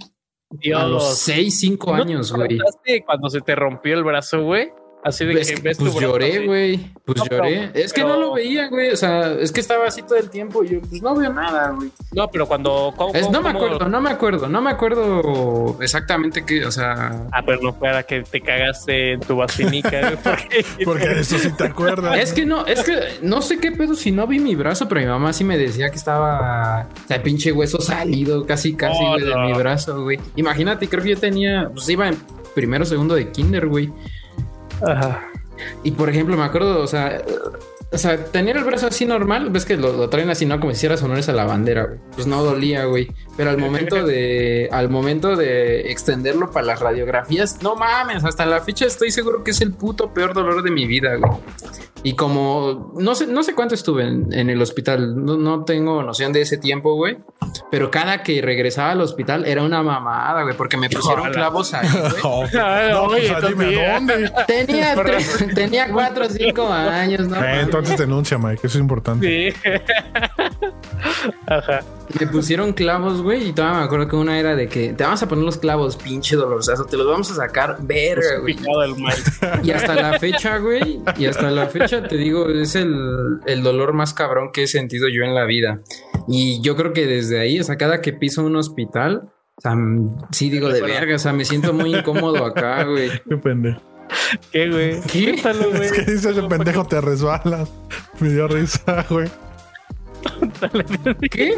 Dios. 0.49 0.81
a 0.81 0.85
los 0.85 1.17
6, 1.17 1.59
5 1.59 1.95
¿No 1.97 2.03
años, 2.03 2.31
te 2.31 2.37
güey. 2.37 2.59
cuando 3.05 3.29
se 3.29 3.41
te 3.41 3.55
rompió 3.55 3.95
el 3.95 4.03
brazo, 4.03 4.43
güey? 4.43 4.69
Así 5.01 5.23
de 5.25 5.31
Pues, 5.31 5.47
que 5.51 5.61
ves 5.61 5.77
pues 5.77 5.93
lloré, 5.95 6.45
güey. 6.45 6.91
Pues 7.05 7.17
No, 7.19 7.23
pero- 7.29 7.45
lloré. 7.45 7.71
es 7.73 7.93
que 7.93 8.01
pero- 8.01 8.15
no 8.15 8.19
lo 8.19 8.33
veía, 8.33 8.67
güey. 8.67 8.89
O 8.91 8.97
sea, 8.97 9.31
es 9.31 9.53
que 9.53 9.61
estaba 9.61 9.87
así 9.87 10.01
todo 10.01 10.17
el 10.17 10.29
tiempo. 10.29 10.61
y 10.63 10.67
Yo, 10.71 10.81
pues 10.81 11.01
no 11.01 11.15
veo 11.15 11.31
nada, 11.31 11.69
güey. 11.71 11.89
No, 12.11 12.27
pero 12.27 12.45
cuando. 12.47 12.93
¿cómo- 12.97 13.13
Es- 13.13 13.21
cómo- 13.27 13.31
no 13.37 13.41
me 13.41 13.53
cómo- 13.53 13.65
acuerdo, 13.65 13.87
no 13.89 14.01
me 14.01 14.09
acuerdo, 14.09 14.49
no 14.49 14.61
me 14.61 14.69
acuerdo 14.71 15.77
exactamente 15.81 16.45
qué, 16.45 16.65
o 16.65 16.71
sea. 16.71 17.27
Ah, 17.31 17.41
pero 17.45 17.61
no 17.61 17.73
fuera 17.73 18.03
que 18.03 18.23
te 18.23 18.41
cagaste 18.41 19.13
en 19.13 19.19
tu 19.21 19.37
vacinica, 19.37 20.01
güey, 20.01 20.17
porque, 20.23 20.65
Porque 20.83 21.07
de 21.07 21.21
eso 21.21 21.37
sí 21.39 21.49
te 21.57 21.63
acuerdas. 21.65 22.17
Es 22.19 22.33
que 22.33 22.45
no, 22.45 22.65
es 22.65 22.83
que 22.83 22.99
no 23.21 23.41
sé 23.41 23.57
qué 23.59 23.71
pedo 23.71 23.95
si 23.95 24.11
no 24.11 24.27
vi 24.27 24.39
mi 24.39 24.55
brazo, 24.55 24.87
pero 24.89 24.99
mi 25.01 25.07
mamá 25.07 25.31
sí 25.31 25.43
me 25.45 25.57
decía 25.57 25.89
que 25.89 25.95
estaba, 25.97 26.87
o 27.05 27.07
sea, 27.07 27.23
pinche 27.23 27.51
hueso 27.53 27.79
salido, 27.79 28.45
casi, 28.45 28.73
casi, 28.75 28.99
Oh, 29.01 29.15
de 29.17 29.33
no. 29.33 29.45
mi 29.45 29.53
brazo, 29.53 30.03
güey. 30.03 30.19
Imagínate, 30.35 30.89
creo 30.89 31.01
que 31.03 31.09
yo 31.11 31.17
tenía, 31.17 31.69
pues 31.73 31.87
iba 31.89 32.07
en 32.09 32.17
primero, 32.53 32.83
segundo 32.83 33.15
de 33.15 33.31
kinder, 33.31 33.67
güey. 33.67 33.89
Ajá. 34.81 35.29
Y 35.83 35.91
por 35.91 36.09
ejemplo, 36.09 36.37
me 36.37 36.43
acuerdo, 36.43 36.81
o 36.81 36.87
sea, 36.87 37.21
o 37.91 37.97
sea, 37.97 38.23
tener 38.25 38.55
el 38.57 38.63
brazo 38.63 38.87
así 38.87 39.05
normal, 39.05 39.49
ves 39.49 39.65
que 39.65 39.75
lo, 39.77 39.93
lo 39.93 40.09
traen 40.09 40.29
así, 40.29 40.45
¿no? 40.45 40.59
Como 40.59 40.71
si 40.71 40.77
hicieras 40.77 41.01
honores 41.01 41.27
a 41.29 41.33
la 41.33 41.45
bandera, 41.45 41.85
güey. 41.85 41.99
Pues 42.13 42.27
no 42.27 42.43
dolía, 42.43 42.85
güey. 42.85 43.11
Pero 43.35 43.49
al 43.49 43.57
momento 43.57 44.03
de, 44.05 44.69
al 44.71 44.89
momento 44.89 45.35
de 45.35 45.91
extenderlo 45.91 46.51
para 46.51 46.65
las 46.67 46.79
radiografías, 46.81 47.61
no 47.63 47.75
mames, 47.75 48.23
hasta 48.25 48.45
la 48.45 48.59
fecha 48.61 48.85
estoy 48.85 49.11
seguro 49.11 49.43
que 49.43 49.51
es 49.51 49.61
el 49.61 49.73
puto 49.73 50.13
peor 50.13 50.33
dolor 50.33 50.61
de 50.61 50.71
mi 50.71 50.85
vida, 50.87 51.15
güey. 51.15 51.31
Y 52.01 52.13
como 52.13 52.93
no 52.97 53.13
sé, 53.15 53.27
no 53.27 53.43
sé 53.43 53.53
cuánto 53.55 53.75
estuve 53.75 54.03
en, 54.07 54.31
en 54.33 54.49
el 54.49 54.61
hospital, 54.61 55.25
no, 55.25 55.35
no 55.37 55.65
tengo 55.65 56.01
noción 56.03 56.31
de 56.31 56.41
ese 56.41 56.57
tiempo, 56.57 56.93
güey. 56.95 57.17
Pero 57.71 57.91
cada 57.91 58.23
que 58.23 58.41
regresaba 58.41 58.91
al 58.91 59.01
hospital 59.01 59.45
era 59.45 59.63
una 59.63 59.81
mamada, 59.83 60.43
güey, 60.43 60.55
porque 60.55 60.77
me 60.77 60.89
pusieron 60.89 61.21
Ojalá. 61.21 61.35
clavos 61.35 61.73
ahí, 61.73 61.87
güey. 62.21 62.21
No, 62.91 63.01
oye, 63.03 63.31
pues, 63.33 63.47
dime 63.49 63.73
dónde. 63.93 64.31
Tenía, 64.47 64.95
tres- 65.03 65.45
tenía 65.55 65.91
cuatro 65.91 66.25
o 66.25 66.29
cinco 66.29 66.71
años, 66.71 67.27
¿no? 67.27 67.43
Eh, 67.43 67.65
entonces 67.79 67.99
denuncia, 68.07 68.37
Mike. 68.37 68.61
Eso 68.63 68.77
es 68.77 68.81
importante. 68.81 69.53
Sí. 69.53 69.69
Ajá. 71.47 71.81
Me 72.19 72.27
pusieron 72.27 72.73
clavos, 72.73 73.21
güey, 73.21 73.49
y 73.49 73.53
todavía 73.53 73.79
me 73.79 73.85
acuerdo 73.85 74.07
que 74.07 74.15
una 74.15 74.39
era 74.39 74.55
de 74.55 74.67
que 74.67 74.93
te 74.93 75.03
vamos 75.03 75.21
a 75.21 75.27
poner 75.27 75.45
los 75.45 75.57
clavos, 75.57 75.95
pinche 75.95 76.35
dolorosazo, 76.35 76.85
te 76.85 76.97
los 76.97 77.07
vamos 77.07 77.29
a 77.31 77.35
sacar, 77.35 77.77
verga, 77.81 78.39
güey. 78.41 78.55
Picado 78.55 78.83
el 78.83 78.95
Mike. 78.95 79.61
Y 79.63 79.71
hasta 79.71 79.95
la 79.95 80.19
fecha, 80.19 80.57
güey, 80.57 81.01
y 81.17 81.25
hasta 81.25 81.51
la 81.51 81.67
fecha 81.67 82.03
te 82.03 82.17
digo, 82.17 82.49
es 82.49 82.75
el, 82.75 83.39
el 83.45 83.63
dolor 83.63 83.93
más 83.93 84.13
cabrón 84.13 84.51
que 84.51 84.63
he 84.63 84.67
sentido 84.67 85.07
yo 85.07 85.23
en 85.23 85.35
la 85.35 85.45
vida. 85.45 85.81
Y 86.27 86.61
yo 86.61 86.75
creo 86.75 86.93
que 86.93 87.05
desde 87.05 87.39
ahí, 87.39 87.59
o 87.59 87.63
sea, 87.63 87.77
cada 87.77 88.01
que 88.01 88.13
piso 88.13 88.43
un 88.43 88.55
hospital, 88.55 89.29
o 89.55 89.61
sea, 89.61 89.75
sí 90.31 90.49
digo 90.49 90.69
de 90.69 90.81
verga, 90.81 91.15
o 91.15 91.19
sea, 91.19 91.33
me 91.33 91.45
siento 91.45 91.73
muy 91.73 91.95
incómodo 91.95 92.45
acá, 92.45 92.83
güey. 92.85 93.09
Qué 93.27 93.37
pendejo. 93.37 93.81
¿Qué, 94.51 94.69
güey? 94.69 95.01
¿Qué? 95.01 95.25
Cuéntalo, 95.31 95.69
güey. 95.69 95.83
Es 95.85 95.91
que 95.91 96.01
dice 96.11 96.29
ese 96.31 96.43
pendejo 96.43 96.85
te 96.85 97.01
resbalas. 97.01 97.69
Me 98.19 98.29
dio 98.29 98.47
risa, 98.47 99.05
güey. 99.09 99.29
¿Qué? 101.31 101.55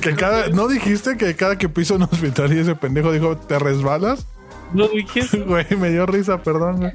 Que 0.00 0.14
cada, 0.16 0.48
¿No 0.48 0.66
dijiste 0.68 1.16
que 1.16 1.36
cada 1.36 1.56
que 1.56 1.68
piso 1.68 1.94
un 1.94 2.02
hospital 2.02 2.52
y 2.52 2.58
ese 2.58 2.74
pendejo 2.74 3.12
dijo 3.12 3.36
te 3.36 3.58
resbalas? 3.58 4.26
No 4.74 4.88
dijiste. 4.88 5.36
Güey, 5.46 5.66
me 5.78 5.90
dio 5.90 6.06
risa, 6.06 6.42
perdón, 6.42 6.78
güey. 6.78 6.92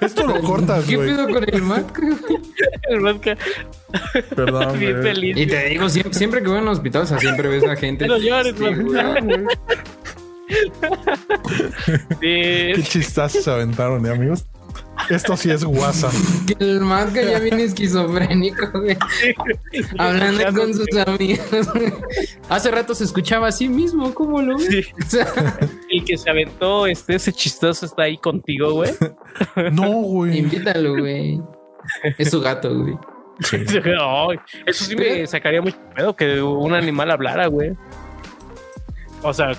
Esto 0.00 0.26
lo 0.26 0.38
cortas, 0.42 0.84
¿Qué 0.84 0.96
güey. 0.96 1.08
pedo 1.08 1.28
con 1.28 1.42
el 1.48 1.62
Mac, 1.62 1.98
güey? 1.98 2.38
El 2.90 3.00
Mike 3.00 3.38
Perdón, 4.36 4.78
bien 4.78 4.92
güey. 4.92 5.02
feliz. 5.02 5.36
Y 5.38 5.46
te 5.46 5.64
digo, 5.70 5.88
siempre, 5.88 6.12
siempre 6.12 6.42
que 6.42 6.48
voy 6.48 6.58
a 6.58 6.60
un 6.60 6.68
hospital, 6.68 7.02
o 7.02 7.06
sea, 7.06 7.18
siempre 7.18 7.48
ves 7.48 7.64
a 7.64 7.74
gente. 7.76 8.06
No 8.06 8.18
llores, 8.18 8.54
Sí, 8.58 8.64
güey. 8.64 9.46
Qué 12.20 12.74
Sí, 12.76 12.82
chistazos 12.82 13.44
se 13.44 13.50
aventaron, 13.50 14.04
¿eh, 14.06 14.10
amigos? 14.10 14.44
Esto 15.10 15.36
sí 15.36 15.50
es 15.50 15.64
WhatsApp. 15.64 16.12
Que 16.46 16.56
el 16.64 16.80
Mac 16.80 17.12
ya 17.14 17.38
viene 17.38 17.64
esquizofrénico, 17.64 18.70
güey. 18.80 18.96
Hablando 19.98 20.44
con 20.60 20.72
sus 20.74 20.88
amigos. 21.06 21.46
Hace 22.48 22.70
rato 22.70 22.94
se 22.94 23.04
escuchaba 23.04 23.48
así 23.48 23.68
mismo, 23.68 24.14
¿cómo 24.14 24.40
lo 24.40 24.56
ves? 24.56 24.66
Sí. 24.66 24.82
O 25.04 25.10
sea, 25.10 25.26
El 25.90 26.04
que 26.04 26.16
se 26.16 26.30
aventó 26.30 26.86
este, 26.86 27.16
ese 27.16 27.32
chistoso 27.32 27.86
está 27.86 28.04
ahí 28.04 28.16
contigo, 28.18 28.72
güey. 28.72 28.92
No, 29.72 29.90
güey. 30.02 30.38
invítalo, 30.38 30.96
güey. 30.98 31.40
Es 32.16 32.30
su 32.30 32.40
gato, 32.40 32.74
güey. 32.74 32.94
Ay, 34.00 34.38
eso 34.64 34.84
sí 34.84 34.94
me 34.96 35.26
sacaría 35.26 35.60
mucho 35.60 35.76
pedo 35.94 36.14
que 36.14 36.40
un 36.40 36.72
animal 36.72 37.10
hablara, 37.10 37.46
güey. 37.48 37.72
O 39.22 39.34
sea, 39.34 39.52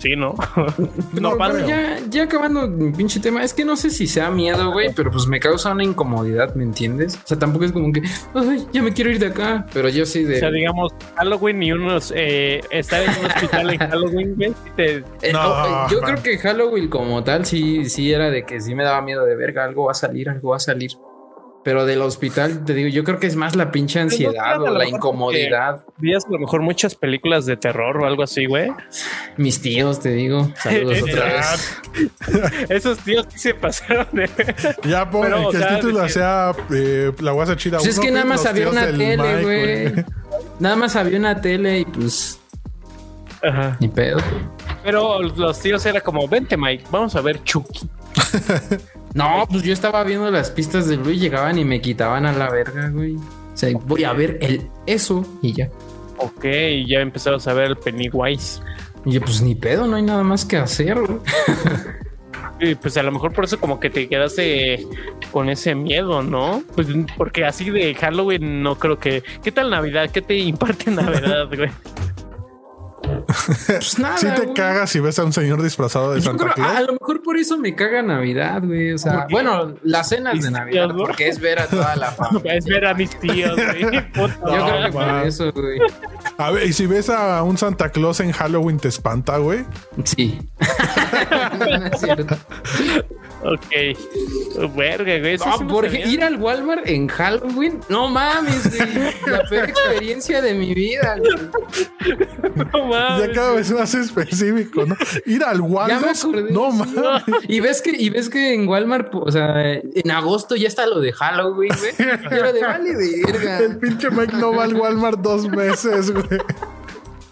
sí, 0.00 0.16
¿no? 0.16 0.34
No, 1.20 1.36
pero 1.38 1.66
ya, 1.66 1.98
ya 2.08 2.24
acabando 2.24 2.66
mi 2.66 2.90
pinche 2.92 3.20
tema, 3.20 3.42
es 3.44 3.52
que 3.54 3.64
no 3.64 3.76
sé 3.76 3.90
si 3.90 4.06
sea 4.06 4.30
miedo, 4.30 4.72
güey, 4.72 4.92
pero 4.94 5.10
pues 5.10 5.26
me 5.26 5.38
causa 5.40 5.72
una 5.72 5.84
incomodidad, 5.84 6.54
¿me 6.54 6.64
entiendes? 6.64 7.16
O 7.16 7.26
sea, 7.26 7.38
tampoco 7.38 7.64
es 7.66 7.72
como 7.72 7.92
que, 7.92 8.02
ay, 8.34 8.66
ya 8.72 8.82
me 8.82 8.92
quiero 8.92 9.10
ir 9.10 9.18
de 9.18 9.26
acá. 9.26 9.66
Pero 9.72 9.88
yo 9.88 10.06
sí 10.06 10.24
de. 10.24 10.36
O 10.36 10.38
sea, 10.38 10.50
digamos, 10.50 10.92
Halloween 11.16 11.62
y 11.62 11.72
unos. 11.72 12.12
Eh, 12.16 12.60
estar 12.70 13.02
en 13.02 13.10
un 13.10 13.26
hospital 13.26 13.70
en 13.70 13.78
Halloween, 13.78 14.34
güey. 14.36 14.50
sí 14.50 14.70
te- 14.76 14.96
Eh, 15.22 15.32
No, 15.32 15.40
oh, 15.42 15.66
eh, 15.66 15.88
yo 15.92 16.00
man. 16.00 16.10
creo 16.12 16.22
que 16.22 16.38
Halloween 16.38 16.88
como 16.88 17.22
tal 17.22 17.44
sí, 17.44 17.84
sí 17.88 18.12
era 18.12 18.30
de 18.30 18.44
que 18.44 18.60
sí 18.60 18.74
me 18.74 18.84
daba 18.84 19.02
miedo 19.02 19.24
de 19.24 19.36
verga, 19.36 19.64
algo 19.64 19.84
va 19.86 19.92
a 19.92 19.94
salir, 19.94 20.28
algo 20.30 20.50
va 20.50 20.56
a 20.56 20.60
salir. 20.60 20.92
Pero 21.62 21.84
del 21.84 22.00
hospital, 22.00 22.64
te 22.64 22.72
digo, 22.72 22.88
yo 22.88 23.04
creo 23.04 23.18
que 23.18 23.26
es 23.26 23.36
más 23.36 23.54
la 23.54 23.70
pinche 23.70 24.00
ansiedad 24.00 24.62
o 24.62 24.70
la 24.70 24.88
incomodidad. 24.88 25.84
Veías 25.98 26.24
a 26.24 26.30
lo 26.30 26.38
mejor 26.38 26.62
muchas 26.62 26.94
películas 26.94 27.44
de 27.44 27.58
terror 27.58 27.98
o 27.98 28.06
algo 28.06 28.22
así, 28.22 28.46
güey. 28.46 28.70
Mis 29.36 29.60
tíos, 29.60 30.00
te 30.00 30.08
digo. 30.12 30.50
Saludos 30.62 31.02
otra 31.02 31.24
vez. 31.26 31.80
Esos 32.70 32.98
tíos 33.00 33.26
sí 33.28 33.38
se 33.38 33.54
pasaron 33.54 34.06
de. 34.12 34.30
Ya 34.84 35.10
Pero, 35.10 35.48
o 35.48 35.50
que 35.50 35.58
el 35.58 35.68
título 35.76 36.02
que- 36.04 36.08
sea 36.08 36.52
eh, 36.72 37.12
La 37.20 37.32
Guasa 37.32 37.56
Chida. 37.56 37.76
Pues 37.76 37.90
es 37.90 38.00
que 38.00 38.10
nada 38.10 38.24
más 38.24 38.46
había 38.46 38.70
una 38.70 38.86
tele, 38.86 39.16
Mike, 39.18 39.42
güey. 39.42 40.04
Nada 40.60 40.76
más 40.76 40.96
había 40.96 41.18
una 41.18 41.40
tele 41.42 41.80
y 41.80 41.84
pues 41.84 42.40
Ajá. 43.42 43.76
ni 43.80 43.88
pedo. 43.88 44.16
Pero 44.82 45.20
los 45.20 45.60
tíos 45.60 45.84
era 45.84 46.00
como, 46.00 46.26
vente, 46.26 46.56
Mike, 46.56 46.84
vamos 46.90 47.14
a 47.16 47.20
ver 47.20 47.42
Chucky. 47.44 47.80
No, 49.14 49.44
pues 49.50 49.62
yo 49.62 49.72
estaba 49.72 50.04
viendo 50.04 50.30
las 50.30 50.50
pistas 50.50 50.86
de 50.86 50.96
Luis, 50.96 51.20
llegaban 51.20 51.58
y 51.58 51.64
me 51.64 51.80
quitaban 51.80 52.26
a 52.26 52.32
la 52.32 52.50
verga, 52.50 52.88
güey. 52.90 53.16
O 53.16 53.56
sea, 53.56 53.70
voy 53.86 54.04
a 54.04 54.12
ver 54.12 54.38
el 54.40 54.68
eso 54.86 55.26
y 55.42 55.52
ya. 55.52 55.68
Ok, 56.18 56.44
y 56.44 56.86
ya 56.86 57.00
empezamos 57.00 57.46
a 57.48 57.54
ver 57.54 57.66
el 57.66 57.76
Pennywise. 57.76 58.60
Y 59.04 59.12
yo, 59.12 59.20
pues 59.20 59.42
ni 59.42 59.54
pedo, 59.54 59.86
no 59.86 59.96
hay 59.96 60.02
nada 60.02 60.22
más 60.22 60.44
que 60.44 60.56
hacer, 60.58 61.00
güey. 61.00 61.18
Y 62.60 62.74
pues 62.74 62.96
a 62.98 63.02
lo 63.02 63.10
mejor 63.10 63.32
por 63.32 63.44
eso 63.44 63.58
como 63.58 63.80
que 63.80 63.88
te 63.88 64.06
quedaste 64.06 64.86
con 65.32 65.48
ese 65.48 65.74
miedo, 65.74 66.22
¿no? 66.22 66.62
Pues 66.74 66.88
porque 67.16 67.46
así 67.46 67.70
de 67.70 67.94
Halloween 67.94 68.62
no 68.62 68.78
creo 68.78 68.98
que... 68.98 69.22
¿Qué 69.42 69.50
tal 69.50 69.70
Navidad? 69.70 70.10
¿Qué 70.10 70.20
te 70.20 70.36
imparte 70.36 70.90
Navidad, 70.90 71.48
güey? 71.48 71.70
Pues 73.66 73.98
nada. 73.98 74.16
Sí 74.18 74.26
te 74.34 74.42
güey. 74.42 74.54
cagas 74.54 74.90
si 74.90 75.00
ves 75.00 75.18
a 75.18 75.24
un 75.24 75.32
señor 75.32 75.62
disfrazado 75.62 76.12
de 76.12 76.20
Yo 76.20 76.26
Santa 76.30 76.44
creo- 76.44 76.54
Claus. 76.54 76.76
a 76.76 76.80
lo 76.82 76.92
mejor 76.94 77.22
por 77.22 77.36
eso 77.36 77.56
me 77.58 77.74
caga 77.74 78.02
Navidad, 78.02 78.62
güey. 78.64 78.92
O 78.92 78.98
sea, 78.98 79.26
bueno, 79.30 79.74
las 79.82 80.08
cenas 80.08 80.40
de 80.40 80.50
Navidad, 80.50 80.88
porque 80.96 81.28
es 81.28 81.38
ver 81.40 81.58
a 81.60 81.66
toda 81.66 81.96
la 81.96 82.10
familia. 82.12 82.54
Es 82.54 82.64
ver 82.66 82.86
a 82.86 82.94
mis 82.94 83.10
tíos, 83.18 83.54
güey. 83.56 84.00
Puta 84.12 84.34
Yo 84.44 84.66
creo 84.66 84.86
que 84.86 84.92
por 84.92 85.08
eso, 85.26 85.52
güey. 85.52 85.78
A 86.38 86.50
ver, 86.50 86.66
y 86.66 86.72
si 86.72 86.86
ves 86.86 87.10
a 87.10 87.42
un 87.42 87.56
Santa 87.58 87.90
Claus 87.90 88.20
en 88.20 88.32
Halloween, 88.32 88.78
te 88.78 88.88
espanta, 88.88 89.38
güey. 89.38 89.64
Sí. 90.04 90.38
No 91.60 91.86
es 91.86 92.00
cierto. 92.00 92.36
Ok. 93.42 94.74
Verga, 94.76 95.18
güey. 95.18 95.38
sí 95.38 95.44
No, 95.46 95.58
no 95.60 95.68
porque 95.68 96.00
ir 96.06 96.22
al 96.22 96.36
Walmart 96.36 96.86
en 96.86 97.08
Halloween, 97.08 97.80
no 97.88 98.08
mames, 98.08 98.76
güey. 98.76 99.12
La 99.26 99.42
peor 99.48 99.68
experiencia 99.70 100.42
de 100.42 100.54
mi 100.54 100.74
vida, 100.74 101.16
güey. 101.18 102.16
No 102.72 102.86
mames. 102.86 103.28
Ya 103.28 103.32
cada 103.32 103.52
vez 103.54 103.70
más 103.72 103.94
específico, 103.94 104.84
¿no? 104.84 104.94
Ir 105.26 105.42
al 105.44 105.56
Ya 105.58 105.62
me 105.62 105.68
Walmart. 105.68 106.16
acordé. 106.18 106.52
No 106.52 106.70
sí. 106.72 106.78
mames. 106.94 107.24
Y 107.48 107.60
ves 107.60 107.80
que, 107.82 107.90
y 107.96 108.10
ves 108.10 108.28
que 108.28 108.54
en 108.54 108.68
Walmart, 108.68 109.14
o 109.14 109.30
sea, 109.30 109.62
en 109.74 110.10
agosto 110.10 110.56
ya 110.56 110.68
está 110.68 110.86
lo 110.86 111.00
de 111.00 111.12
Halloween, 111.12 111.72
güey. 111.78 111.92
Y 112.30 112.34
era 112.34 112.52
de 112.52 112.60
vale 112.62 112.94
verga. 113.26 113.58
El 113.58 113.78
pinche 113.78 114.10
Mike 114.10 114.36
no 114.36 114.52
va 114.54 114.64
al 114.64 114.74
Walmart 114.74 115.20
dos 115.20 115.48
meses, 115.48 116.10
güey. 116.10 116.40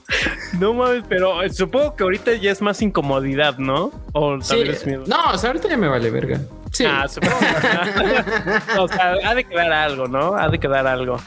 No 0.58 0.72
mames, 0.74 1.04
pero 1.08 1.42
eh, 1.42 1.50
supongo 1.50 1.94
que 1.94 2.02
ahorita 2.02 2.32
ya 2.34 2.50
es 2.50 2.62
más 2.62 2.80
incomodidad, 2.82 3.58
¿no? 3.58 3.92
O 4.12 4.40
Sí, 4.40 4.48
también 4.48 4.70
es 4.74 4.86
miedo. 4.86 5.04
no, 5.06 5.30
o 5.32 5.38
sea, 5.38 5.50
ahorita 5.50 5.68
ya 5.68 5.76
me 5.76 5.88
vale 5.88 6.10
verga. 6.10 6.40
Sí. 6.72 6.84
Ah, 6.86 7.06
supongo. 7.08 7.36
o 8.80 8.88
sea, 8.88 9.14
ha 9.24 9.34
de 9.34 9.44
quedar 9.44 9.72
algo, 9.72 10.06
¿no? 10.08 10.34
Ha 10.34 10.48
de 10.48 10.58
quedar 10.58 10.86
algo. 10.86 11.18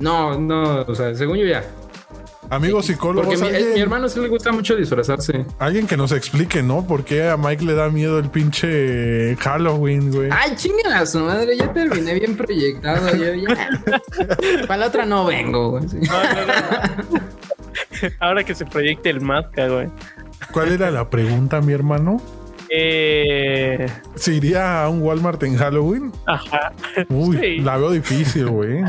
No, 0.00 0.38
no, 0.38 0.82
o 0.82 0.94
sea, 0.94 1.14
según 1.14 1.38
yo 1.38 1.46
ya. 1.46 1.64
Amigos 2.50 2.86
psicólogos, 2.86 3.26
Porque 3.26 3.40
mi, 3.42 3.56
alguien, 3.56 3.74
mi 3.74 3.80
hermano 3.80 4.08
sí 4.08 4.20
le 4.20 4.28
gusta 4.28 4.52
mucho 4.52 4.76
disfrazarse. 4.76 5.44
alguien 5.58 5.86
que 5.88 5.96
nos 5.96 6.12
explique, 6.12 6.62
¿no? 6.62 6.86
¿Por 6.86 7.04
qué 7.04 7.28
a 7.28 7.36
Mike 7.36 7.64
le 7.64 7.74
da 7.74 7.88
miedo 7.88 8.18
el 8.20 8.30
pinche 8.30 9.34
Halloween, 9.36 10.12
güey? 10.12 10.28
Ay, 10.30 10.54
chinguen 10.54 10.92
a 10.92 11.04
su 11.06 11.18
madre, 11.20 11.56
ya 11.56 11.72
terminé 11.72 12.14
bien 12.14 12.36
proyectado. 12.36 13.16
Yo 13.16 13.34
ya. 13.34 13.68
Para 14.68 14.76
la 14.76 14.86
otra 14.86 15.04
no 15.06 15.24
vengo, 15.24 15.70
güey. 15.70 15.84
No, 15.84 16.22
no, 16.22 16.46
no. 17.18 17.20
Ahora 18.20 18.44
que 18.44 18.54
se 18.54 18.64
proyecte 18.66 19.10
el 19.10 19.20
Mazca, 19.20 19.68
güey. 19.68 19.88
¿Cuál 20.52 20.72
era 20.72 20.90
la 20.90 21.08
pregunta, 21.10 21.60
mi 21.60 21.72
hermano? 21.72 22.20
Eh, 22.68 23.86
¿Se 24.16 24.34
iría 24.34 24.82
a 24.82 24.88
un 24.88 25.00
Walmart 25.00 25.40
en 25.44 25.56
Halloween? 25.56 26.12
ajá. 26.26 26.72
Uy, 27.08 27.36
Sí. 27.38 27.58
la 27.60 27.76
veo 27.76 27.90
difícil, 27.92 28.46
güey. 28.48 28.80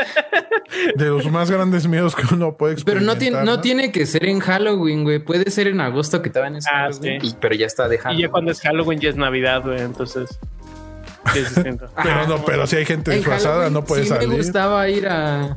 De 0.96 1.06
los 1.06 1.30
más 1.30 1.50
grandes 1.50 1.86
miedos 1.88 2.14
que 2.14 2.22
uno 2.34 2.56
puede 2.56 2.76
Pero 2.84 3.00
no, 3.00 3.12
experimentar. 3.12 3.18
tiene, 3.18 3.44
no 3.44 3.60
tiene 3.60 3.92
que 3.92 4.04
ser 4.06 4.26
en 4.26 4.40
Halloween, 4.40 5.04
güey. 5.04 5.18
Puede 5.18 5.50
ser 5.50 5.66
en 5.68 5.80
agosto 5.80 6.20
que 6.20 6.28
todavía 6.30 6.50
no 6.50 6.58
es 6.58 6.66
Ah, 6.70 6.88
sí. 6.92 7.08
y- 7.22 7.34
pero 7.40 7.54
ya 7.54 7.66
está 7.66 7.88
de 7.88 7.98
Y 8.12 8.22
ya 8.22 8.28
cuando 8.28 8.52
es 8.52 8.60
Halloween 8.60 9.00
ya 9.00 9.08
es 9.08 9.16
Navidad, 9.16 9.62
güey. 9.62 9.80
Entonces. 9.80 10.38
sí 11.32 11.38
es. 11.40 11.52
Pero 12.02 12.26
no, 12.28 12.44
pero 12.44 12.66
si 12.66 12.76
hay 12.76 12.84
gente 12.86 13.10
En 13.10 13.18
disfrazada, 13.18 13.54
Halloween 13.54 13.72
no 13.74 13.84
puede 13.84 14.02
sí 14.02 14.08
salir. 14.08 14.28
me 14.28 14.36
gustaba 14.36 14.88
ir 14.88 15.08
a... 15.08 15.56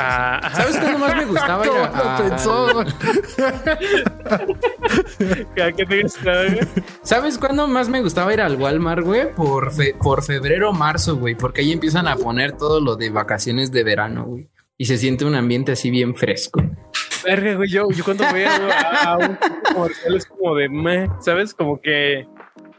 Ah, 0.00 0.50
¿Sabes 0.54 0.76
cuándo 0.78 0.98
más 0.98 1.16
me 1.16 1.24
gustaba 1.24 1.64
ir 1.66 1.70
¿Cómo 1.72 1.84
a, 1.94 2.18
lo 2.22 2.28
pensó? 2.28 2.84
¿Qué 5.54 5.74
qué 5.76 5.86
te 5.86 6.02
gusta, 6.02 6.32
güey? 6.44 6.60
¿Sabes 7.02 7.38
cuándo 7.38 7.66
más 7.66 7.88
me 7.88 8.00
gustaba 8.02 8.32
ir 8.32 8.40
al 8.40 8.56
Walmart, 8.56 9.04
güey? 9.04 9.34
Por, 9.34 9.72
fe- 9.72 9.94
por 10.00 10.22
febrero 10.22 10.70
o 10.70 10.72
marzo, 10.72 11.16
güey. 11.16 11.34
Porque 11.34 11.60
ahí 11.62 11.72
empiezan 11.72 12.06
a 12.08 12.16
poner 12.16 12.52
todo 12.52 12.80
lo 12.80 12.96
de 12.96 13.10
vacaciones 13.10 13.72
de 13.72 13.84
verano, 13.84 14.24
güey. 14.24 14.48
Y 14.76 14.84
se 14.86 14.96
siente 14.96 15.24
un 15.24 15.34
ambiente 15.34 15.72
así 15.72 15.90
bien 15.90 16.14
fresco. 16.14 16.62
Verga, 17.24 17.54
güey. 17.54 17.68
Yo, 17.68 17.88
yo 17.90 18.04
cuando 18.04 18.24
voy 18.30 18.44
a, 18.44 19.02
a 19.04 19.16
un 19.18 19.36
comercial 19.74 20.14
es 20.16 20.26
como 20.26 20.54
de 20.54 20.68
meh, 20.68 21.08
¿sabes? 21.20 21.52
Como 21.52 21.80
que 21.80 22.26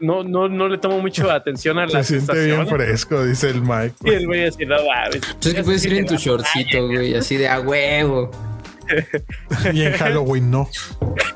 no, 0.00 0.24
no, 0.24 0.48
no 0.48 0.68
le 0.68 0.78
tomo 0.78 0.98
mucho 1.00 1.30
atención 1.30 1.78
a 1.78 1.86
Se 1.88 1.94
la 1.94 2.04
siente 2.04 2.32
bien 2.32 2.56
sensación. 2.56 2.68
fresco, 2.68 3.24
dice 3.24 3.50
el 3.50 3.62
Mike. 3.62 3.94
Y 4.04 4.10
el 4.10 4.26
güey 4.26 4.46
así, 4.46 4.66
no 4.66 4.76
mames. 4.76 5.14
Entonces 5.16 5.54
que 5.54 5.62
puedes 5.62 5.84
ir 5.84 5.94
en 5.94 6.06
tu 6.06 6.16
shortcito, 6.16 6.86
güey. 6.86 7.14
Así 7.14 7.36
de 7.36 7.48
a 7.48 7.60
huevo. 7.60 8.30
Y 9.72 9.82
en 9.82 9.92
Halloween 9.92 10.50
no. 10.50 10.68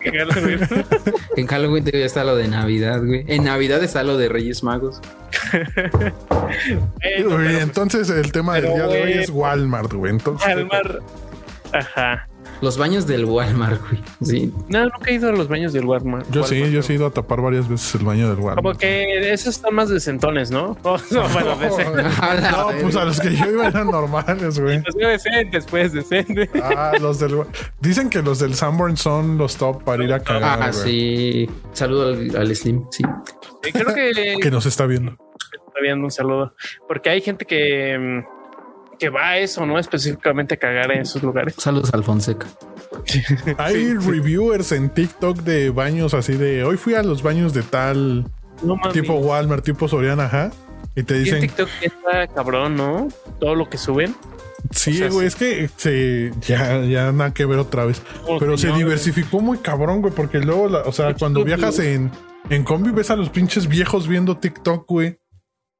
En 1.36 1.46
Halloween 1.46 1.84
todavía 1.84 2.06
está 2.06 2.24
lo 2.24 2.34
de 2.34 2.48
Navidad, 2.48 3.00
güey. 3.00 3.24
En 3.28 3.44
Navidad 3.44 3.82
está 3.82 4.02
lo 4.02 4.16
de 4.16 4.28
Reyes 4.28 4.64
Magos. 4.64 5.00
Uy, 7.24 7.56
entonces 7.60 8.10
el 8.10 8.32
tema 8.32 8.54
del 8.56 8.64
día 8.72 8.86
de 8.88 9.02
hoy 9.02 9.12
es 9.12 9.30
Walmart, 9.30 9.92
güey. 9.92 10.12
Entonces, 10.12 10.48
Almar. 10.48 11.00
Ajá. 11.72 12.28
Los 12.64 12.78
baños 12.78 13.06
del 13.06 13.26
Walmart, 13.26 13.80
güey. 13.88 14.02
Sí. 14.22 14.52
No, 14.68 14.84
nunca 14.84 15.10
he 15.10 15.14
ido 15.14 15.28
a 15.28 15.32
los 15.32 15.48
baños 15.48 15.72
del 15.72 15.84
Walmart. 15.84 16.26
yo 16.30 16.44
sí, 16.44 16.70
yo 16.72 16.82
sí 16.82 16.94
he 16.94 16.96
ido 16.96 17.06
a 17.06 17.10
tapar 17.10 17.40
varias 17.42 17.68
veces 17.68 17.94
el 17.94 18.04
baño 18.06 18.26
del 18.28 18.36
Como 18.36 18.48
Walmart. 18.48 18.78
que 18.78 19.32
esos 19.32 19.56
están 19.56 19.74
más 19.74 19.88
decentones, 19.90 20.50
¿no? 20.50 20.76
Oh, 20.82 20.96
no, 21.10 21.28
bueno, 21.28 21.56
decentes. 21.56 22.04
No, 22.50 22.68
pues 22.80 22.96
a 22.96 23.04
los 23.04 23.20
que 23.20 23.36
yo 23.36 23.50
iba 23.50 23.68
eran 23.68 23.90
normales, 23.90 24.58
güey. 24.58 24.78
No 24.98 25.08
decentes, 25.08 25.66
pues, 25.70 25.92
decentes. 25.92 26.48
Ah, 26.62 26.92
los 27.00 27.18
del. 27.18 27.42
Dicen 27.80 28.08
que 28.08 28.22
los 28.22 28.38
del 28.38 28.54
Sanborn 28.54 28.96
son 28.96 29.36
los 29.38 29.56
top 29.56 29.82
para 29.84 30.02
ir 30.02 30.12
a 30.12 30.20
cagar. 30.20 30.62
Ah, 30.62 30.70
güey. 30.72 30.82
sí. 31.46 31.50
Saludo 31.72 32.08
al, 32.14 32.34
al 32.36 32.56
Slim, 32.56 32.84
sí. 32.90 33.02
Eh, 33.62 33.72
Creo 33.72 33.94
que 33.94 34.38
Que 34.40 34.50
nos 34.50 34.64
está 34.66 34.86
viendo. 34.86 35.12
está 35.12 35.80
viendo 35.82 36.04
un 36.04 36.10
saludo. 36.10 36.54
Porque 36.88 37.10
hay 37.10 37.20
gente 37.20 37.44
que, 37.44 37.98
mm, 37.98 38.33
que 38.98 39.08
va 39.08 39.28
a 39.30 39.38
eso, 39.38 39.64
¿no? 39.66 39.78
Específicamente 39.78 40.54
a 40.54 40.56
cagar 40.58 40.90
en 40.92 41.02
esos 41.02 41.22
lugares. 41.22 41.54
Saludos 41.58 41.92
al 41.94 42.04
Fonseca. 42.04 42.46
Hay 43.58 43.94
reviewers 43.94 44.72
en 44.72 44.90
TikTok 44.90 45.38
de 45.38 45.70
baños 45.70 46.14
así 46.14 46.34
de 46.34 46.64
hoy 46.64 46.76
fui 46.76 46.94
a 46.94 47.02
los 47.02 47.22
baños 47.22 47.52
de 47.52 47.62
tal 47.62 48.24
No 48.62 48.78
tipo 48.92 49.14
Walmart, 49.14 49.64
tipo 49.64 49.88
Soriana, 49.88 50.24
ajá. 50.26 50.52
Y 50.94 51.02
te 51.02 51.14
Y 51.14 51.18
en 51.18 51.24
dicen, 51.24 51.40
TikTok 51.40 51.68
está 51.80 52.26
cabrón, 52.28 52.76
¿no? 52.76 53.08
Todo 53.40 53.54
lo 53.56 53.68
que 53.68 53.78
suben. 53.78 54.14
sí, 54.70 54.92
o 54.92 54.94
sea, 54.98 55.08
güey, 55.08 55.20
sí. 55.22 55.26
es 55.26 55.34
que 55.36 55.70
se, 55.76 56.32
ya, 56.46 56.80
ya 56.84 57.10
nada 57.12 57.34
que 57.34 57.44
ver 57.46 57.58
otra 57.58 57.84
vez. 57.84 58.00
Oh, 58.28 58.38
Pero 58.38 58.56
se 58.56 58.70
diversificó 58.72 59.40
muy 59.40 59.58
cabrón, 59.58 60.00
güey, 60.02 60.14
porque 60.14 60.38
luego, 60.38 60.68
la- 60.68 60.82
o 60.82 60.92
sea, 60.92 61.14
cuando 61.14 61.44
viajas 61.44 61.78
en, 61.80 62.10
en 62.48 62.62
combi 62.62 62.90
ves 62.92 63.10
a 63.10 63.16
los 63.16 63.28
pinches 63.30 63.66
viejos 63.68 64.06
viendo 64.06 64.36
TikTok, 64.38 64.86
güey. 64.88 65.18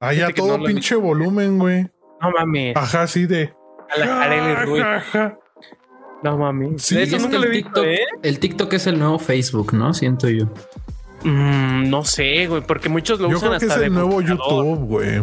Allá 0.01 0.31
todo 0.35 0.59
no 0.59 0.65
pinche 0.65 0.97
volumen, 0.97 1.59
güey. 1.59 1.87
No 2.21 2.31
mames. 2.31 2.77
Ajá, 2.77 3.03
así 3.03 3.27
de. 3.27 3.53
A 3.91 3.99
la 3.99 4.23
Arely 4.23 4.55
Ruiz. 4.67 4.83
Ajá. 4.83 5.39
No 6.23 6.39
mames. 6.39 6.83
Sí, 6.83 6.99
eso 6.99 7.19
nunca 7.19 7.37
el 7.37 7.49
visto, 7.51 7.69
TikTok, 7.69 7.85
¿eh? 7.85 8.07
el 8.23 8.39
TikTok 8.39 8.73
es 8.73 8.87
el 8.87 8.99
nuevo 8.99 9.19
Facebook, 9.19 9.75
¿no? 9.75 9.93
Siento 9.93 10.29
yo. 10.29 10.47
Mm, 11.23 11.91
no 11.91 12.05
sé, 12.05 12.47
güey, 12.47 12.63
porque 12.63 12.89
muchos 12.89 13.21
lo 13.21 13.31
Yo 13.31 13.37
usan 13.37 13.51
creo 13.51 13.61
que 13.61 13.67
hasta 13.67 13.75
es 13.75 13.81
de 13.81 13.87
el 13.87 13.95
nuevo 13.95 14.09
buscador. 14.21 14.39
YouTube, 14.39 14.87
güey. 14.87 15.23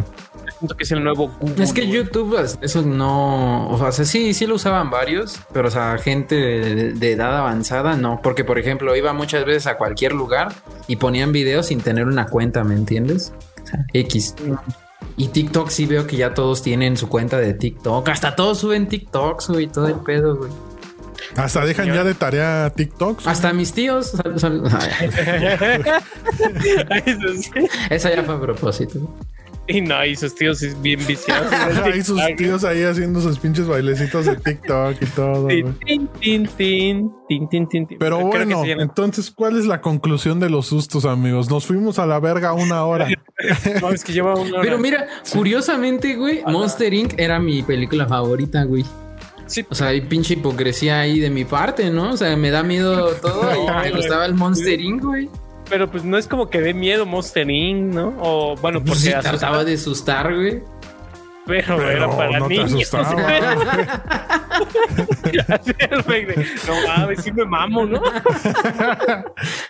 Siento 0.58 0.76
que 0.76 0.84
es 0.84 0.92
el 0.92 1.02
nuevo 1.02 1.28
Google. 1.40 1.64
Es 1.64 1.72
que 1.72 1.82
güey. 1.82 1.92
YouTube, 1.92 2.30
pues, 2.30 2.58
eso 2.62 2.82
no, 2.82 3.68
o 3.68 3.90
sea, 3.90 4.04
sí, 4.04 4.32
sí 4.32 4.46
lo 4.46 4.54
usaban 4.56 4.90
varios, 4.90 5.40
pero 5.52 5.68
o 5.68 5.70
sea, 5.72 5.98
gente 5.98 6.36
de, 6.36 6.92
de 6.92 7.12
edad 7.12 7.36
avanzada 7.36 7.96
no, 7.96 8.20
porque 8.22 8.44
por 8.44 8.60
ejemplo 8.60 8.94
iba 8.94 9.12
muchas 9.12 9.44
veces 9.44 9.66
a 9.66 9.76
cualquier 9.76 10.12
lugar 10.12 10.52
y 10.86 10.96
ponían 10.96 11.32
videos 11.32 11.66
sin 11.66 11.80
tener 11.80 12.06
una 12.06 12.26
cuenta, 12.26 12.62
¿me 12.62 12.74
entiendes? 12.74 13.32
O 13.60 13.66
sea, 13.66 13.84
X. 13.92 14.36
Y 15.16 15.28
TikTok 15.28 15.68
sí 15.68 15.86
veo 15.86 16.06
que 16.06 16.16
ya 16.16 16.34
todos 16.34 16.62
tienen 16.62 16.96
su 16.96 17.08
cuenta 17.08 17.38
de 17.38 17.54
TikTok, 17.54 18.08
hasta 18.08 18.34
todos 18.34 18.58
suben 18.58 18.88
TikToks, 18.88 19.48
güey, 19.48 19.66
todo 19.66 19.88
el 19.88 19.96
pedo, 19.96 20.36
güey. 20.36 20.50
Hasta 21.36 21.64
dejan 21.64 21.84
señor. 21.86 21.96
ya 21.98 22.04
de 22.04 22.14
tarea 22.14 22.72
TikToks. 22.74 23.26
Hasta 23.26 23.52
mis 23.52 23.72
tíos, 23.72 24.10
sal- 24.10 24.38
sal- 24.40 24.62
Ay, 26.90 27.02
eso 27.90 28.08
ya 28.08 28.22
fue 28.22 28.34
a 28.34 28.40
propósito. 28.40 28.98
Y 29.68 29.80
no, 29.80 30.04
y 30.04 30.16
sus 30.16 30.34
tíos 30.34 30.60
es 30.62 30.80
bien 30.82 30.98
viciados. 31.06 31.50
Hay 31.52 32.02
sus 32.04 32.20
tíos 32.36 32.64
ahí 32.64 32.82
haciendo 32.82 33.20
sus 33.20 33.38
pinches 33.38 33.68
bailecitos 33.68 34.26
de 34.26 34.34
TikTok 34.36 34.96
y 35.00 35.06
todo. 35.06 35.42
güey. 35.44 35.62
Tin, 35.86 36.08
tin, 36.20 36.48
tin, 36.48 37.10
tin, 37.28 37.48
tin, 37.48 37.68
tin, 37.68 37.86
tin. 37.86 37.98
Pero 37.98 38.18
bueno, 38.26 38.64
entonces, 38.66 39.30
¿cuál 39.30 39.56
es 39.58 39.64
la 39.66 39.80
conclusión 39.80 40.40
de 40.40 40.50
los 40.50 40.66
sustos, 40.66 41.04
amigos? 41.04 41.48
Nos 41.48 41.64
fuimos 41.66 42.00
a 42.00 42.06
la 42.06 42.18
verga 42.18 42.52
una 42.54 42.84
hora. 42.84 43.06
No, 43.80 43.90
es 43.90 44.04
que 44.04 44.12
lleva 44.12 44.34
una 44.34 44.50
hora. 44.52 44.62
Pero 44.62 44.78
mira, 44.78 45.06
curiosamente, 45.32 46.14
güey, 46.16 46.42
Monster 46.46 46.92
Inc. 46.94 47.14
era 47.18 47.38
mi 47.38 47.62
película 47.62 48.06
favorita, 48.06 48.64
güey. 48.64 48.84
Sí. 49.46 49.66
O 49.68 49.74
sea, 49.74 49.88
hay 49.88 50.00
pinche 50.00 50.34
hipocresía 50.34 51.00
ahí 51.00 51.20
de 51.20 51.28
mi 51.28 51.44
parte, 51.44 51.90
¿no? 51.90 52.12
O 52.12 52.16
sea, 52.16 52.34
me 52.36 52.50
da 52.50 52.62
miedo 52.62 53.08
todo 53.16 53.50
y 53.54 53.66
me 53.90 53.96
gustaba 53.96 54.24
el 54.26 54.34
Monster 54.34 54.80
Inc., 54.80 55.02
güey. 55.02 55.28
Pero 55.68 55.90
pues 55.90 56.04
no 56.04 56.18
es 56.18 56.26
como 56.26 56.48
que 56.50 56.60
dé 56.60 56.72
miedo 56.74 57.04
Monster 57.06 57.48
Inc., 57.50 57.94
¿no? 57.94 58.14
O 58.20 58.56
bueno, 58.56 58.78
porque 58.80 58.90
Pues 58.90 59.00
sí, 59.00 59.10
asusta, 59.10 59.30
trataba 59.30 59.64
de 59.64 59.74
asustar, 59.74 60.34
güey. 60.34 60.62
pero, 61.46 61.76
Pero 61.76 61.90
era 61.90 62.10
para 62.16 62.38
no 62.38 62.48
te 62.48 62.54
niños. 62.64 62.94
asustaba. 62.94 64.00
No 66.66 66.74
mames, 66.86 67.22
sí 67.22 67.32
me 67.32 67.44
mamo, 67.44 67.84
¿no? 67.86 68.02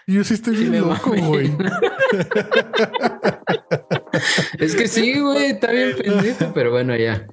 Yo 0.07 0.25
sí 0.25 0.35
estoy 0.35 0.57
bien 0.57 0.81
loco, 0.81 1.15
güey. 1.17 1.51
Es 4.59 4.77
que 4.77 4.89
sí, 4.89 5.19
güey, 5.19 5.53
está 5.53 5.71
bien 5.73 5.97
pendejo, 5.97 6.53
pero 6.53 6.71
bueno, 6.71 6.95
ya. 6.97 7.27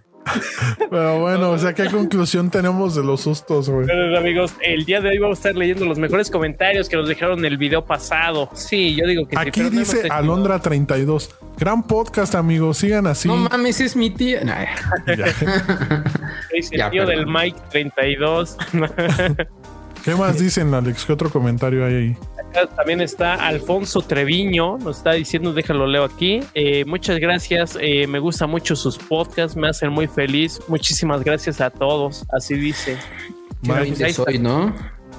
Pero 0.89 1.19
bueno, 1.19 1.51
o 1.51 1.57
sea, 1.57 1.73
¿qué 1.73 1.85
conclusión 1.85 2.49
tenemos 2.49 2.95
de 2.95 3.03
los 3.03 3.21
sustos, 3.21 3.69
güey? 3.69 3.85
Bueno, 3.85 4.17
amigos, 4.17 4.53
el 4.61 4.85
día 4.85 5.01
de 5.01 5.09
hoy 5.09 5.17
vamos 5.17 5.37
a 5.37 5.39
estar 5.39 5.55
leyendo 5.55 5.85
los 5.85 5.97
mejores 5.99 6.29
comentarios 6.29 6.89
que 6.89 6.95
nos 6.97 7.07
dejaron 7.07 7.39
en 7.39 7.45
el 7.45 7.57
video 7.57 7.85
pasado. 7.85 8.49
Sí, 8.53 8.95
yo 8.95 9.05
digo 9.07 9.27
que 9.27 9.35
sí. 9.35 9.41
Aquí 9.47 9.59
no 9.61 9.67
hemos 9.67 9.79
dice 9.79 9.97
tenido- 10.07 10.15
Alondra32. 10.15 11.29
Gran 11.57 11.83
podcast, 11.83 12.35
amigos. 12.35 12.77
Sigan 12.77 13.07
así. 13.07 13.27
No 13.27 13.35
mames, 13.37 13.79
es 13.81 13.95
mi 13.95 14.09
tía. 14.09 14.43
Nah, 14.43 14.65
Ya. 15.15 15.25
Ya, 16.71 16.85
el 16.85 16.91
tío 16.91 17.05
del 17.05 17.17
perdón. 17.25 17.33
Mike 17.33 17.59
32. 17.71 18.57
¿Qué 20.03 20.15
más 20.15 20.39
dicen, 20.39 20.73
Alex? 20.73 21.05
¿Qué 21.05 21.13
otro 21.13 21.29
comentario 21.29 21.85
hay 21.85 21.93
ahí? 21.95 22.17
También 22.75 23.01
está 23.01 23.35
Alfonso 23.35 24.01
Treviño, 24.01 24.77
nos 24.79 24.97
está 24.97 25.13
diciendo, 25.13 25.53
déjalo 25.53 25.87
leo 25.87 26.03
aquí. 26.03 26.39
Eh, 26.53 26.83
muchas 26.85 27.19
gracias, 27.19 27.77
eh, 27.79 28.07
me 28.07 28.19
gusta 28.19 28.47
mucho 28.47 28.75
sus 28.75 28.97
podcasts, 28.97 29.55
me 29.55 29.69
hacen 29.69 29.91
muy 29.91 30.07
feliz. 30.07 30.59
Muchísimas 30.67 31.23
gracias 31.23 31.61
a 31.61 31.69
todos, 31.69 32.25
así 32.33 32.55
dice. 32.55 32.97
Mike, 33.61 33.81
humilde 33.81 34.13
soy, 34.13 34.39
¿no? 34.39 34.73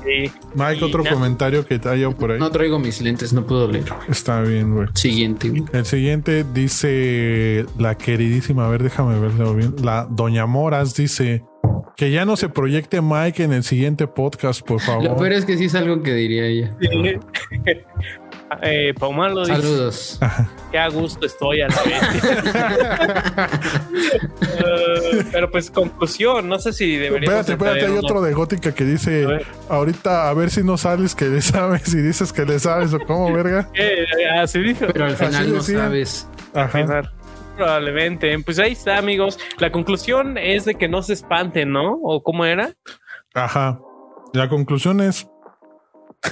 Sí. 0.04 0.32
Mike, 0.54 0.78
Y 0.80 0.84
otro 0.84 1.02
nada. 1.04 1.14
comentario 1.14 1.66
que 1.66 1.78
haya 1.84 2.10
por 2.10 2.32
ahí. 2.32 2.38
No 2.38 2.50
traigo 2.50 2.78
mis 2.78 3.00
lentes, 3.02 3.32
no 3.34 3.46
puedo 3.46 3.70
leer. 3.70 3.84
Está 4.08 4.40
bien, 4.40 4.74
güey. 4.74 4.88
Siguiente, 4.94 5.50
güey. 5.50 5.64
El 5.72 5.84
siguiente 5.84 6.44
dice 6.54 7.66
la 7.78 7.96
queridísima, 7.96 8.66
a 8.66 8.70
ver, 8.70 8.82
déjame 8.82 9.18
verlo 9.20 9.54
bien. 9.54 9.74
La 9.82 10.06
Doña 10.10 10.46
Moras 10.46 10.94
dice 10.94 11.44
que 12.00 12.10
ya 12.10 12.24
no 12.24 12.34
se 12.34 12.48
proyecte 12.48 13.02
Mike 13.02 13.42
en 13.42 13.52
el 13.52 13.62
siguiente 13.62 14.06
podcast, 14.06 14.62
por 14.62 14.80
Lo 14.80 14.86
favor. 14.86 15.16
peor 15.18 15.32
es 15.34 15.44
que 15.44 15.58
sí 15.58 15.66
es 15.66 15.74
algo 15.74 16.02
que 16.02 16.14
diría 16.14 16.46
ella. 16.46 16.74
Eh, 18.62 18.92
Paumalo 18.98 19.42
dice, 19.46 19.54
Saludos. 19.62 20.18
qué 20.72 20.78
a 20.80 20.88
gusto 20.88 21.24
estoy 21.24 21.60
a 21.60 21.68
la 21.68 21.82
vez. 21.84 22.00
Pero 25.30 25.50
pues 25.52 25.70
conclusión, 25.70 26.48
no 26.48 26.58
sé 26.58 26.72
si 26.72 26.96
deberíamos 26.96 27.22
Espérate, 27.46 27.52
espérate, 27.52 27.78
hay 27.78 27.84
traer 27.92 28.04
otro 28.04 28.22
de 28.22 28.32
Gótica 28.32 28.72
que 28.74 28.84
dice, 28.84 29.22
A 29.24 29.28
ver. 29.28 29.46
ahorita 29.68 30.28
a 30.28 30.34
ver 30.34 30.50
si 30.50 30.64
no 30.64 30.76
sales 30.78 31.14
que 31.14 31.26
le 31.26 31.40
sabes 31.42 31.94
y 31.94 31.98
dices 32.02 32.32
que 32.32 32.44
le 32.44 32.58
sabes 32.58 32.92
o 32.92 32.98
cómo, 32.98 33.32
verga. 33.32 33.68
Eh, 33.74 34.04
así 34.40 34.58
dijo. 34.58 34.86
Pero 34.92 35.04
al 35.04 35.12
Así 35.14 35.26
final 35.26 35.48
no 35.50 35.54
decía. 35.58 35.78
sabes. 35.78 36.28
Ajá. 36.52 37.02
Probablemente. 37.60 38.38
Pues 38.38 38.58
ahí 38.58 38.72
está, 38.72 38.96
amigos. 38.96 39.38
La 39.58 39.70
conclusión 39.70 40.38
es 40.38 40.64
de 40.64 40.76
que 40.76 40.88
no 40.88 41.02
se 41.02 41.12
espanten, 41.12 41.70
¿no? 41.70 41.98
¿O 42.02 42.22
cómo 42.22 42.46
era? 42.46 42.72
Ajá. 43.34 43.78
La 44.32 44.48
conclusión 44.48 45.02
es 45.02 45.28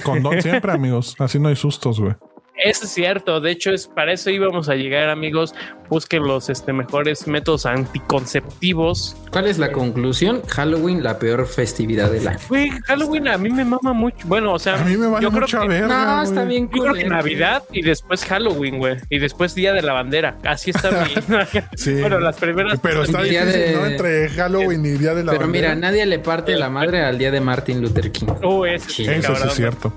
condón 0.03 0.41
siempre, 0.41 0.71
amigos. 0.71 1.15
Así 1.19 1.37
no 1.37 1.49
hay 1.49 1.55
sustos, 1.55 1.99
güey. 1.99 2.15
Eso 2.63 2.85
es 2.85 2.91
cierto. 2.91 3.39
De 3.39 3.51
hecho, 3.51 3.71
es 3.71 3.87
para 3.87 4.13
eso 4.13 4.29
íbamos 4.29 4.69
a 4.69 4.75
llegar, 4.75 5.09
amigos. 5.09 5.53
Busquen 5.89 6.23
los 6.23 6.49
este, 6.49 6.71
mejores 6.71 7.25
métodos 7.27 7.65
anticonceptivos. 7.65 9.15
¿Cuál 9.31 9.47
es 9.47 9.57
la 9.57 9.71
conclusión? 9.71 10.41
Halloween, 10.47 11.01
la 11.03 11.17
peor 11.17 11.47
festividad 11.47 12.11
del 12.11 12.27
año. 12.27 12.37
Güey, 12.47 12.69
Halloween 12.85 13.27
a 13.27 13.37
mí 13.39 13.49
me 13.49 13.65
mama 13.65 13.93
mucho. 13.93 14.17
Bueno, 14.27 14.53
o 14.53 14.59
sea, 14.59 14.75
A 14.79 14.83
mí 14.85 14.95
me 14.97 15.07
vale 15.07 15.23
yo 15.23 15.29
creo 15.29 15.41
mucha 15.41 15.61
que- 15.61 15.67
verga. 15.67 15.87
No, 15.87 16.15
güey. 16.17 16.23
está 16.27 16.43
bien 16.45 16.65
Yo 16.65 16.69
creo 16.71 16.83
que 16.83 16.89
culero. 17.03 17.09
Navidad 17.15 17.63
y 17.71 17.81
después 17.81 18.23
Halloween, 18.25 18.77
güey. 18.77 18.97
Y 19.09 19.17
después 19.19 19.55
Día 19.55 19.73
de 19.73 19.81
la 19.81 19.93
Bandera. 19.93 20.37
Así 20.43 20.69
está 20.71 20.91
mi. 20.91 21.09
Sí. 21.75 21.93
Bueno, 22.01 22.19
las 22.19 22.37
primeras. 22.37 22.79
Pero 22.81 23.03
está 23.03 23.23
difícil, 23.23 23.51
de- 23.51 23.73
¿no? 23.75 23.85
Entre 23.87 24.29
Halloween 24.29 24.85
y 24.85 24.89
Día 24.91 25.15
de 25.15 25.23
la 25.23 25.31
Pero 25.31 25.47
mira, 25.47 25.69
Bandera. 25.69 25.89
nadie 25.91 26.05
le 26.05 26.19
parte 26.19 26.55
la 26.55 26.69
madre 26.69 27.03
al 27.03 27.17
día 27.17 27.31
de 27.31 27.41
Martin 27.41 27.81
Luther 27.81 28.11
King. 28.11 28.27
Oh, 28.43 28.65
ese 28.65 28.89
sí, 28.89 29.05
Sí, 29.05 29.11
Eso 29.11 29.29
cabrón. 29.33 29.47
es 29.49 29.53
cierto. 29.55 29.93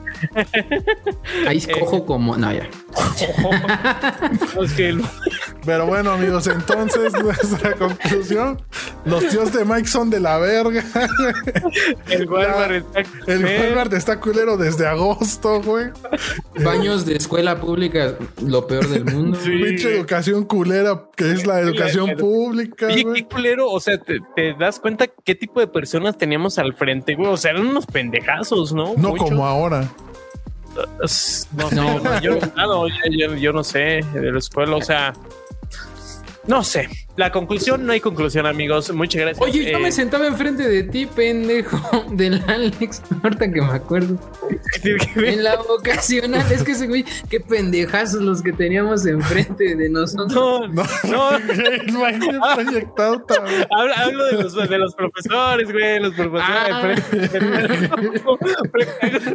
Ahí 1.47 1.59
Eh. 1.69 1.73
cojo 1.81 2.07
como. 2.07 2.37
No. 2.37 2.52
No, 4.55 4.63
Pero 5.65 5.87
bueno, 5.87 6.13
amigos, 6.13 6.47
entonces 6.47 7.13
nuestra 7.23 7.75
conclusión: 7.77 8.61
los 9.05 9.27
tíos 9.29 9.53
de 9.53 9.65
Mike 9.65 9.89
son 9.89 10.11
de 10.11 10.21
la 10.21 10.39
verga. 10.39 10.85
el 12.11 12.29
Walmart 12.29 12.73
está. 12.73 13.01
El 13.33 13.47
Eh, 13.47 13.61
Walmart 13.69 13.93
está 13.93 14.21
culero 14.21 14.57
desde 14.57 14.87
agosto, 14.87 15.61
güey. 15.63 15.87
Baños 16.63 17.07
de 17.07 17.17
escuela 17.17 17.61
pública, 17.61 18.15
lo 18.45 18.67
peor 18.67 18.89
del 18.89 19.05
mundo. 19.05 19.39
Sí. 19.43 19.51
Pinche 19.51 19.97
educación 19.97 20.45
culera, 20.45 21.05
que 21.17 21.31
es 21.33 21.47
la 21.47 21.61
educación 21.61 22.09
la- 22.09 22.17
pública, 22.17 22.87
Oye, 22.87 23.03
güey. 23.03 23.23
qué 23.23 23.29
culero, 23.29 23.71
o 23.71 23.81
sea, 23.81 23.99
te, 23.99 24.19
te 24.37 24.55
das 24.55 24.79
cuenta 24.81 25.07
qué 25.25 25.35
tipo 25.35 25.61
de 25.61 25.67
personas 25.67 26.17
teníamos 26.19 26.59
al 26.59 26.75
frente, 26.75 27.15
güey. 27.15 27.29
O 27.29 27.37
sea, 27.37 27.53
eran 27.53 27.67
unos 27.67 27.87
pendejazos, 27.87 28.73
¿no? 28.73 28.95
No 28.97 29.17
como 29.17 29.47
ahora. 29.47 29.89
No, 31.53 31.71
No. 32.01 32.21
yo, 32.21 32.39
ah, 32.57 32.67
no, 32.67 32.89
yo, 32.89 33.35
yo- 33.35 33.53
no 33.53 33.63
sé 33.65 34.01
de 34.15 34.33
la 34.33 34.39
escuela, 34.39 34.77
o 34.77 34.83
sea, 34.83 35.13
no 36.47 36.63
sé. 36.65 36.89
La 37.17 37.31
conclusión, 37.31 37.85
no 37.85 37.93
hay 37.93 38.01
conclusión, 38.01 38.47
amigos. 38.47 38.91
Muchas 38.95 39.21
gracias. 39.21 39.47
Oye, 39.47 39.71
yo 39.71 39.79
Eh, 39.79 39.83
me 39.83 39.93
sentaba 39.93 40.27
enfrente 40.27 40.67
de 40.67 40.83
ti, 40.85 41.05
pendejo, 41.05 42.07
del 42.13 42.43
Alex. 42.49 43.03
Ahorita 43.23 43.53
que 43.53 43.61
me 43.61 43.73
acuerdo. 43.73 44.19
En 45.17 45.45
la 45.45 45.57
vocacional, 45.57 46.51
es 46.51 46.63
que 46.63 46.73
ese 46.73 46.87
güey, 46.87 47.05
qué 47.29 47.39
pendejazos 47.39 48.23
los 48.23 48.43
que 48.43 48.53
teníamos 48.53 49.05
enfrente 49.05 49.77
de 49.77 49.89
nosotros. 49.91 50.33
No, 50.35 50.67
No, 51.05 51.39
no. 51.39 52.55
proyectado. 52.55 53.25
Hablo, 53.71 53.95
hablo 53.95 54.25
de, 54.27 54.43
los, 54.45 54.55
de 54.55 54.79
los 54.79 54.95
profesores, 54.95 55.71
güey, 55.71 56.01
los 56.01 56.15
profesores. 56.15 56.45
Ah. 56.49 56.95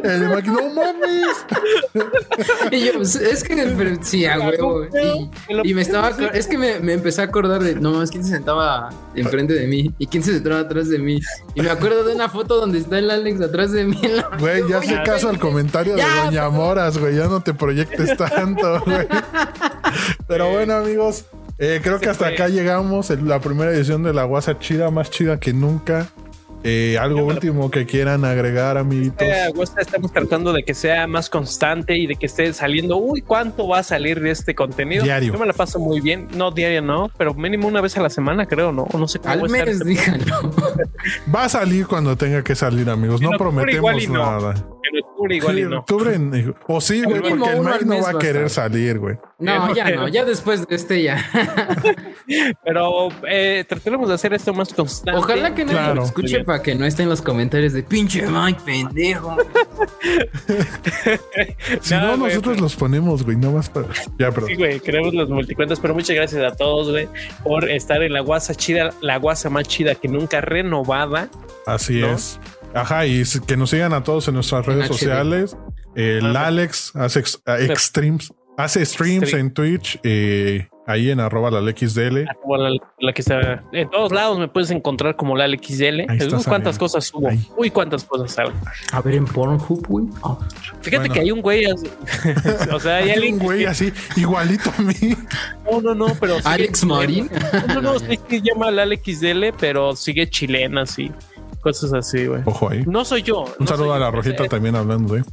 El 0.02 0.28
Mike, 0.28 0.50
no 0.50 0.68
mames. 0.70 1.46
Y 2.72 2.86
yo, 2.86 2.92
pues, 2.94 3.14
es 3.16 3.44
que 3.44 3.54
pero 3.76 3.96
sí, 4.00 4.26
a 4.26 4.38
huevo. 4.38 4.84
Y, 4.84 5.70
y 5.70 5.74
me 5.74 5.82
estaba, 5.82 6.10
es 6.32 6.46
que 6.46 6.58
me, 6.58 6.80
me 6.80 6.94
empecé 6.94 7.20
a 7.20 7.24
acordar 7.24 7.62
de, 7.62 7.67
no 7.74 7.92
mames, 7.92 8.10
quién 8.10 8.24
se 8.24 8.30
sentaba 8.30 8.90
enfrente 9.14 9.54
de 9.54 9.66
mí 9.66 9.92
y 9.98 10.06
quién 10.06 10.22
se 10.22 10.32
sentaba 10.32 10.60
atrás 10.60 10.88
de 10.88 10.98
mí. 10.98 11.20
Y 11.54 11.60
me 11.60 11.70
acuerdo 11.70 12.04
de 12.04 12.14
una 12.14 12.28
foto 12.28 12.56
donde 12.56 12.78
está 12.78 12.98
el 12.98 13.10
Alex 13.10 13.40
atrás 13.40 13.72
de 13.72 13.84
mí. 13.84 14.00
Güey, 14.38 14.68
ya 14.68 14.78
hace 14.78 15.02
caso 15.02 15.28
al 15.28 15.38
comentario 15.38 15.94
de 15.94 16.00
Ya, 16.00 16.24
Doña 16.24 16.48
Moras, 16.50 16.98
güey. 16.98 17.16
Ya 17.16 17.26
no 17.26 17.40
te 17.40 17.54
proyectes 17.54 18.16
tanto, 18.16 18.80
güey. 18.86 19.06
Pero 20.26 20.50
bueno, 20.50 20.74
amigos, 20.74 21.24
eh, 21.58 21.80
creo 21.82 21.98
que 21.98 22.08
hasta 22.08 22.28
acá 22.28 22.48
llegamos. 22.48 23.10
La 23.10 23.40
primera 23.40 23.72
edición 23.72 24.02
de 24.02 24.12
la 24.12 24.24
Guasa 24.24 24.58
chida, 24.58 24.90
más 24.90 25.10
chida 25.10 25.40
que 25.40 25.52
nunca. 25.52 26.08
Eh, 26.64 26.98
algo 26.98 27.24
último 27.24 27.70
que 27.70 27.86
quieran 27.86 28.24
agregar, 28.24 28.76
amiguitos. 28.78 29.26
Eh, 29.26 29.52
estamos 29.80 30.12
tratando 30.12 30.52
de 30.52 30.64
que 30.64 30.74
sea 30.74 31.06
más 31.06 31.30
constante 31.30 31.96
y 31.96 32.06
de 32.06 32.16
que 32.16 32.26
esté 32.26 32.52
saliendo. 32.52 32.96
Uy, 32.96 33.22
¿cuánto 33.22 33.68
va 33.68 33.78
a 33.78 33.82
salir 33.82 34.20
de 34.20 34.30
este 34.30 34.54
contenido? 34.54 35.04
Diario. 35.04 35.32
Yo 35.32 35.38
me 35.38 35.46
la 35.46 35.52
paso 35.52 35.78
muy 35.78 36.00
bien. 36.00 36.28
No, 36.34 36.50
diario 36.50 36.82
no, 36.82 37.10
pero 37.16 37.32
mínimo 37.34 37.68
una 37.68 37.80
vez 37.80 37.96
a 37.96 38.02
la 38.02 38.10
semana, 38.10 38.46
creo, 38.46 38.72
¿no? 38.72 38.82
O 38.92 38.98
No 38.98 39.06
sé 39.06 39.20
cómo 39.20 39.32
Al 39.34 39.42
va 39.42 39.44
a 39.44 39.46
estar 39.46 39.66
mes, 39.66 39.76
este- 39.76 39.88
díganlo. 39.88 40.50
Va 41.34 41.44
a 41.44 41.48
salir 41.48 41.86
cuando 41.86 42.16
tenga 42.16 42.42
que 42.42 42.54
salir, 42.54 42.90
amigos. 42.90 43.20
No 43.20 43.28
octubre 43.30 43.50
prometemos 43.50 43.76
igual 43.76 44.02
y 44.02 44.06
no. 44.08 44.18
nada. 44.40 44.54
Octubre 45.18 45.36
igual 45.36 45.58
y 45.58 45.62
Sí, 45.62 45.68
no. 45.68 45.78
octubre 45.80 46.14
en- 46.14 46.54
o 46.68 46.80
sí, 46.80 47.02
güey, 47.02 47.20
porque 47.20 47.50
el 47.50 47.60
Mike 47.60 47.84
no 47.86 48.00
va 48.02 48.10
a 48.10 48.18
querer 48.18 48.48
salir, 48.50 48.98
güey. 49.00 49.16
No, 49.40 49.74
ya 49.74 49.90
no, 49.90 50.06
ya 50.08 50.24
después 50.24 50.66
de 50.66 50.76
este 50.76 51.02
ya. 51.02 51.24
Pero 52.64 53.08
eh, 53.28 53.64
trataremos 53.68 54.08
de 54.08 54.14
hacer 54.14 54.32
esto 54.34 54.52
más 54.54 54.72
constante. 54.72 55.18
Ojalá 55.18 55.54
que 55.54 55.64
nadie 55.64 55.78
Claro. 55.78 55.94
lo 55.96 56.04
escuche 56.04 56.44
para 56.44 56.62
que 56.62 56.74
no 56.74 56.84
esté 56.86 57.02
en 57.02 57.08
los 57.08 57.22
comentarios 57.22 57.72
de 57.72 57.82
pinche 57.82 58.26
Mike, 58.26 58.60
pendejo. 58.64 59.36
Si 61.80 61.94
no, 61.94 62.16
nosotros 62.16 62.54
pero- 62.54 62.60
los 62.62 62.76
ponemos, 62.76 63.24
güey, 63.24 63.36
no 63.36 63.52
más 63.52 63.68
para. 63.70 63.86
Ya, 64.18 64.30
pero. 64.30 64.46
Sí, 64.46 64.54
güey, 64.54 64.80
queremos 64.80 65.14
los 65.14 65.28
multicuentas, 65.28 65.80
pero 65.80 65.94
muchas 65.94 66.14
gracias 66.16 66.42
a 66.52 66.54
todos, 66.56 66.90
güey, 66.90 67.08
por 67.44 67.68
estar 67.68 68.02
en 68.02 68.12
la 68.12 68.20
guasa 68.20 68.54
chida, 68.54 68.90
la 69.00 69.16
guasa 69.18 69.50
más 69.50 69.66
chida 69.66 69.94
que 69.94 70.08
nunca 70.08 70.40
renovada. 70.40 71.28
Así 71.66 72.00
¿no? 72.00 72.12
es. 72.14 72.38
Ajá, 72.74 73.06
y 73.06 73.22
que 73.46 73.56
nos 73.56 73.70
sigan 73.70 73.92
a 73.94 74.02
todos 74.04 74.28
en 74.28 74.34
nuestras 74.34 74.66
redes 74.66 74.86
sociales. 74.86 75.56
El 75.94 76.36
Ah, 76.36 76.46
Alex 76.46 76.92
hace 76.94 77.20
ex- 77.20 77.42
extremes, 77.46 78.32
hace 78.56 78.84
streams 78.84 79.28
Stream. 79.28 79.46
en 79.46 79.54
Twitch, 79.54 79.98
eh, 80.04 80.68
ahí 80.86 81.10
en 81.10 81.18
arroba 81.18 81.50
la 81.50 81.60
LXDL. 81.60 82.24
La, 82.24 82.70
la 83.00 83.12
que 83.12 83.22
está 83.22 83.64
en 83.72 83.90
todos 83.90 84.12
lados 84.12 84.38
me 84.38 84.46
puedes 84.48 84.70
encontrar 84.70 85.16
como 85.16 85.34
la 85.36 85.46
está 86.26 86.36
Uy, 86.36 86.44
cuántas 86.44 86.78
cosas 86.78 87.04
subo. 87.06 87.28
Ahí. 87.28 87.44
Uy, 87.56 87.70
cuántas 87.70 88.04
cosas 88.04 88.32
salgo. 88.32 88.54
A 88.92 89.00
ver, 89.00 89.14
en 89.14 89.24
Pornhub, 89.24 89.84
güey. 89.88 90.06
Oh. 90.22 90.38
Fíjate 90.82 90.98
Bueno. 90.98 91.14
que 91.14 91.20
hay 91.20 91.30
un 91.32 91.40
güey, 91.40 91.64
así- 91.64 91.90
o 92.72 92.78
sea, 92.78 92.96
hay 92.98 93.04
Hay 93.04 93.10
alguien 93.12 93.34
un 93.34 93.40
güey 93.40 93.60
que- 93.60 93.66
así, 93.68 93.92
igualito 94.16 94.70
a 94.78 94.82
mí. 94.82 94.94
no, 95.68 95.80
no, 95.80 95.94
no, 95.94 96.14
pero 96.20 96.36
Alex. 96.44 96.84
Marín. 96.84 97.28
No, 97.68 97.80
no, 97.80 97.98
sí 97.98 98.18
se 98.28 98.40
llama 98.42 98.70
la 98.70 98.84
XL, 98.86 99.52
pero 99.58 99.96
sigue 99.96 100.28
chilena, 100.30 100.82
así. 100.82 101.10
Cosas 101.60 101.92
así, 101.92 102.26
güey. 102.26 102.42
Ojo 102.44 102.70
ahí. 102.70 102.84
No 102.86 103.04
soy 103.04 103.22
yo. 103.22 103.40
Un 103.42 103.52
no 103.60 103.66
saludo 103.66 103.94
a 103.94 103.98
la 103.98 104.06
yo. 104.06 104.12
Rojita 104.16 104.44
Eh, 104.44 104.48
también 104.48 104.76
hablando, 104.76 105.16
eh. 105.16 105.24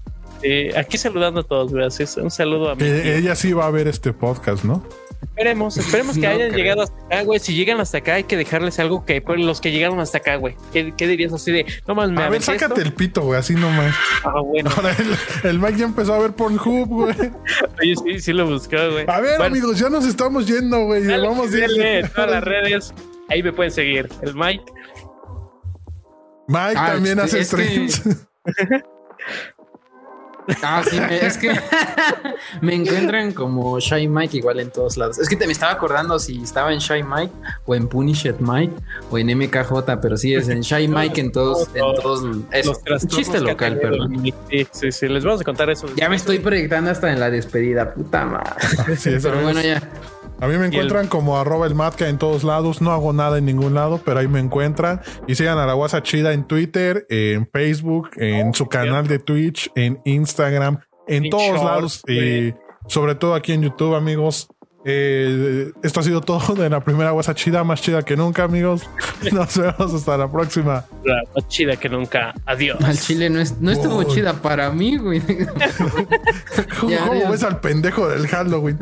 eh, 0.41 0.73
aquí 0.75 0.97
saludando 0.97 1.41
a 1.41 1.43
todos, 1.43 1.71
gracias. 1.73 2.17
Un 2.17 2.31
saludo 2.31 2.69
a 2.71 2.75
mí. 2.75 2.83
Ella 2.85 3.35
sí 3.35 3.53
va 3.53 3.67
a 3.67 3.71
ver 3.71 3.87
este 3.87 4.11
podcast, 4.13 4.63
¿no? 4.63 4.83
Esperemos, 5.21 5.77
esperemos 5.77 6.15
que 6.19 6.21
No 6.21 6.27
hayan 6.29 6.49
creo. 6.49 6.57
llegado 6.57 6.81
hasta 6.83 7.05
acá, 7.05 7.21
güey. 7.23 7.39
Si 7.39 7.55
llegan 7.55 7.79
hasta 7.79 7.97
acá, 7.99 8.15
hay 8.15 8.23
que 8.25 8.37
dejarles 8.37 8.79
algo 8.79 9.05
que 9.05 9.21
pues, 9.21 9.39
los 9.39 9.59
que 9.61 9.71
llegaron 9.71 9.99
hasta 9.99 10.17
acá, 10.19 10.35
güey. 10.35 10.55
¿Qué, 10.73 10.93
qué 10.95 11.07
dirías 11.07 11.31
así 11.33 11.51
de, 11.51 11.65
no 11.87 11.95
más 11.95 12.09
me 12.11 12.21
A 12.23 12.29
ver, 12.29 12.41
sácate 12.41 12.65
esto? 12.75 12.81
el 12.81 12.93
pito, 12.93 13.21
güey, 13.21 13.39
así 13.39 13.53
nomás. 13.55 13.95
Ah, 14.23 14.39
bueno. 14.41 14.69
Ahora 14.75 14.95
el, 15.43 15.49
el 15.49 15.59
Mike 15.59 15.77
ya 15.77 15.85
empezó 15.85 16.13
a 16.13 16.19
ver 16.19 16.31
Pornhub, 16.33 16.87
güey. 16.87 17.15
Oye, 17.81 17.95
sí, 18.03 18.19
sí 18.19 18.33
lo 18.33 18.45
buscó, 18.47 18.77
güey. 18.91 19.05
A 19.07 19.19
ver, 19.21 19.37
Bueno, 19.37 19.45
amigos, 19.45 19.79
ya 19.79 19.89
nos 19.89 20.05
estamos 20.05 20.47
yendo, 20.47 20.85
güey. 20.85 21.05
Vamos 21.07 21.53
a 21.53 21.57
ir. 21.57 22.09
todas 22.13 22.29
las 22.31 22.43
redes. 22.43 22.93
Ahí 23.27 23.41
me 23.41 23.51
pueden 23.51 23.71
seguir. 23.71 24.07
El 24.21 24.35
Mike. 24.35 24.63
Mike 26.47 26.75
Ah, 26.77 26.91
también 26.93 27.19
este, 27.19 27.39
hace 27.39 27.39
es 27.41 27.55
que- 27.55 27.89
streams. 27.89 28.03
Ah, 30.61 30.83
sí, 30.87 30.99
es 31.09 31.39
que 31.39 31.51
me 32.61 32.75
encuentran 32.75 33.33
como 33.33 33.79
Shy 33.79 34.07
Mike 34.07 34.37
igual 34.37 34.59
en 34.59 34.69
todos 34.69 34.95
lados. 34.95 35.17
Es 35.17 35.27
que 35.27 35.35
te 35.35 35.47
me 35.47 35.53
estaba 35.53 35.71
acordando 35.71 36.19
si 36.19 36.43
estaba 36.43 36.71
en 36.71 36.77
Shy 36.77 37.01
Mike 37.01 37.33
o 37.65 37.73
en 37.73 37.87
Punished 37.87 38.35
Mike 38.41 38.71
o 39.09 39.17
en 39.17 39.35
MKJ, 39.35 39.99
pero 39.99 40.15
sí 40.17 40.35
es 40.35 40.47
en 40.49 40.61
Shy 40.61 40.87
Mike 40.87 41.19
en 41.19 41.31
todos, 41.31 41.67
en 41.73 41.81
todos. 41.95 42.23
Es 42.51 42.67
Los 42.67 42.77
un 43.03 43.09
chiste 43.09 43.39
local, 43.39 43.79
perdón. 43.79 44.21
Sí, 44.51 44.67
sí, 44.71 44.91
sí. 44.91 45.07
Les 45.07 45.23
vamos 45.25 45.41
a 45.41 45.43
contar 45.45 45.71
eso. 45.71 45.87
Ya 45.95 46.09
me 46.09 46.15
estoy 46.15 46.37
proyectando 46.37 46.91
hasta 46.91 47.11
en 47.11 47.19
la 47.19 47.31
despedida, 47.31 47.91
puta 47.95 48.25
madre. 48.25 48.51
Sí, 48.97 49.15
Pero 49.19 49.41
bueno, 49.41 49.61
ya. 49.63 49.81
A 50.39 50.47
mí 50.47 50.57
me 50.57 50.67
encuentran 50.67 51.07
como 51.07 51.37
arroba 51.37 51.65
el 51.65 51.75
matca 51.75 52.09
en 52.09 52.17
todos 52.17 52.43
lados. 52.43 52.81
No 52.81 52.91
hago 52.91 53.13
nada 53.13 53.37
en 53.37 53.45
ningún 53.45 53.73
lado, 53.73 54.01
pero 54.03 54.19
ahí 54.19 54.27
me 54.27 54.39
encuentran. 54.39 55.01
Y 55.27 55.35
sigan 55.35 55.57
a 55.57 55.65
la 55.65 55.73
guasa 55.73 56.03
chida 56.03 56.33
en 56.33 56.45
Twitter, 56.45 57.05
en 57.09 57.49
Facebook, 57.51 58.09
en 58.17 58.53
su 58.53 58.67
canal 58.67 59.07
de 59.07 59.19
Twitch, 59.19 59.71
en 59.75 60.01
Instagram, 60.03 60.79
en 61.07 61.29
todos 61.29 61.63
lados. 61.63 62.03
Y 62.07 62.53
sobre 62.87 63.15
todo 63.15 63.33
aquí 63.33 63.53
en 63.53 63.63
YouTube, 63.63 63.95
amigos. 63.95 64.49
Eh, 64.87 65.71
esto 65.81 65.99
ha 65.99 66.03
sido 66.03 66.21
todo 66.21 66.53
de 66.61 66.69
la 66.69 66.79
primera 66.79 67.11
WhatsApp 67.11 67.35
chida, 67.35 67.63
más 67.63 67.81
chida 67.81 68.03
que 68.03 68.15
nunca, 68.15 68.43
amigos. 68.43 68.87
Nos 69.31 69.57
vemos 69.57 69.93
hasta 69.93 70.15
la 70.15 70.31
próxima. 70.31 70.85
La 71.03 71.23
más 71.33 71.47
chida 71.47 71.75
que 71.75 71.89
nunca. 71.89 72.35
Adiós. 72.45 72.79
Al 72.83 72.97
chile 72.99 73.29
no, 73.31 73.39
es, 73.39 73.59
no 73.59 73.71
estuvo 73.71 73.97
Uy. 73.97 74.07
chida 74.07 74.33
para 74.33 74.69
mí, 74.69 74.97
güey. 74.97 75.21
¿Cómo, 76.79 76.91
Ya, 76.91 77.07
cómo 77.07 77.31
ves 77.31 77.43
al 77.43 77.59
pendejo 77.59 78.07
del 78.07 78.27
Halloween? 78.27 78.77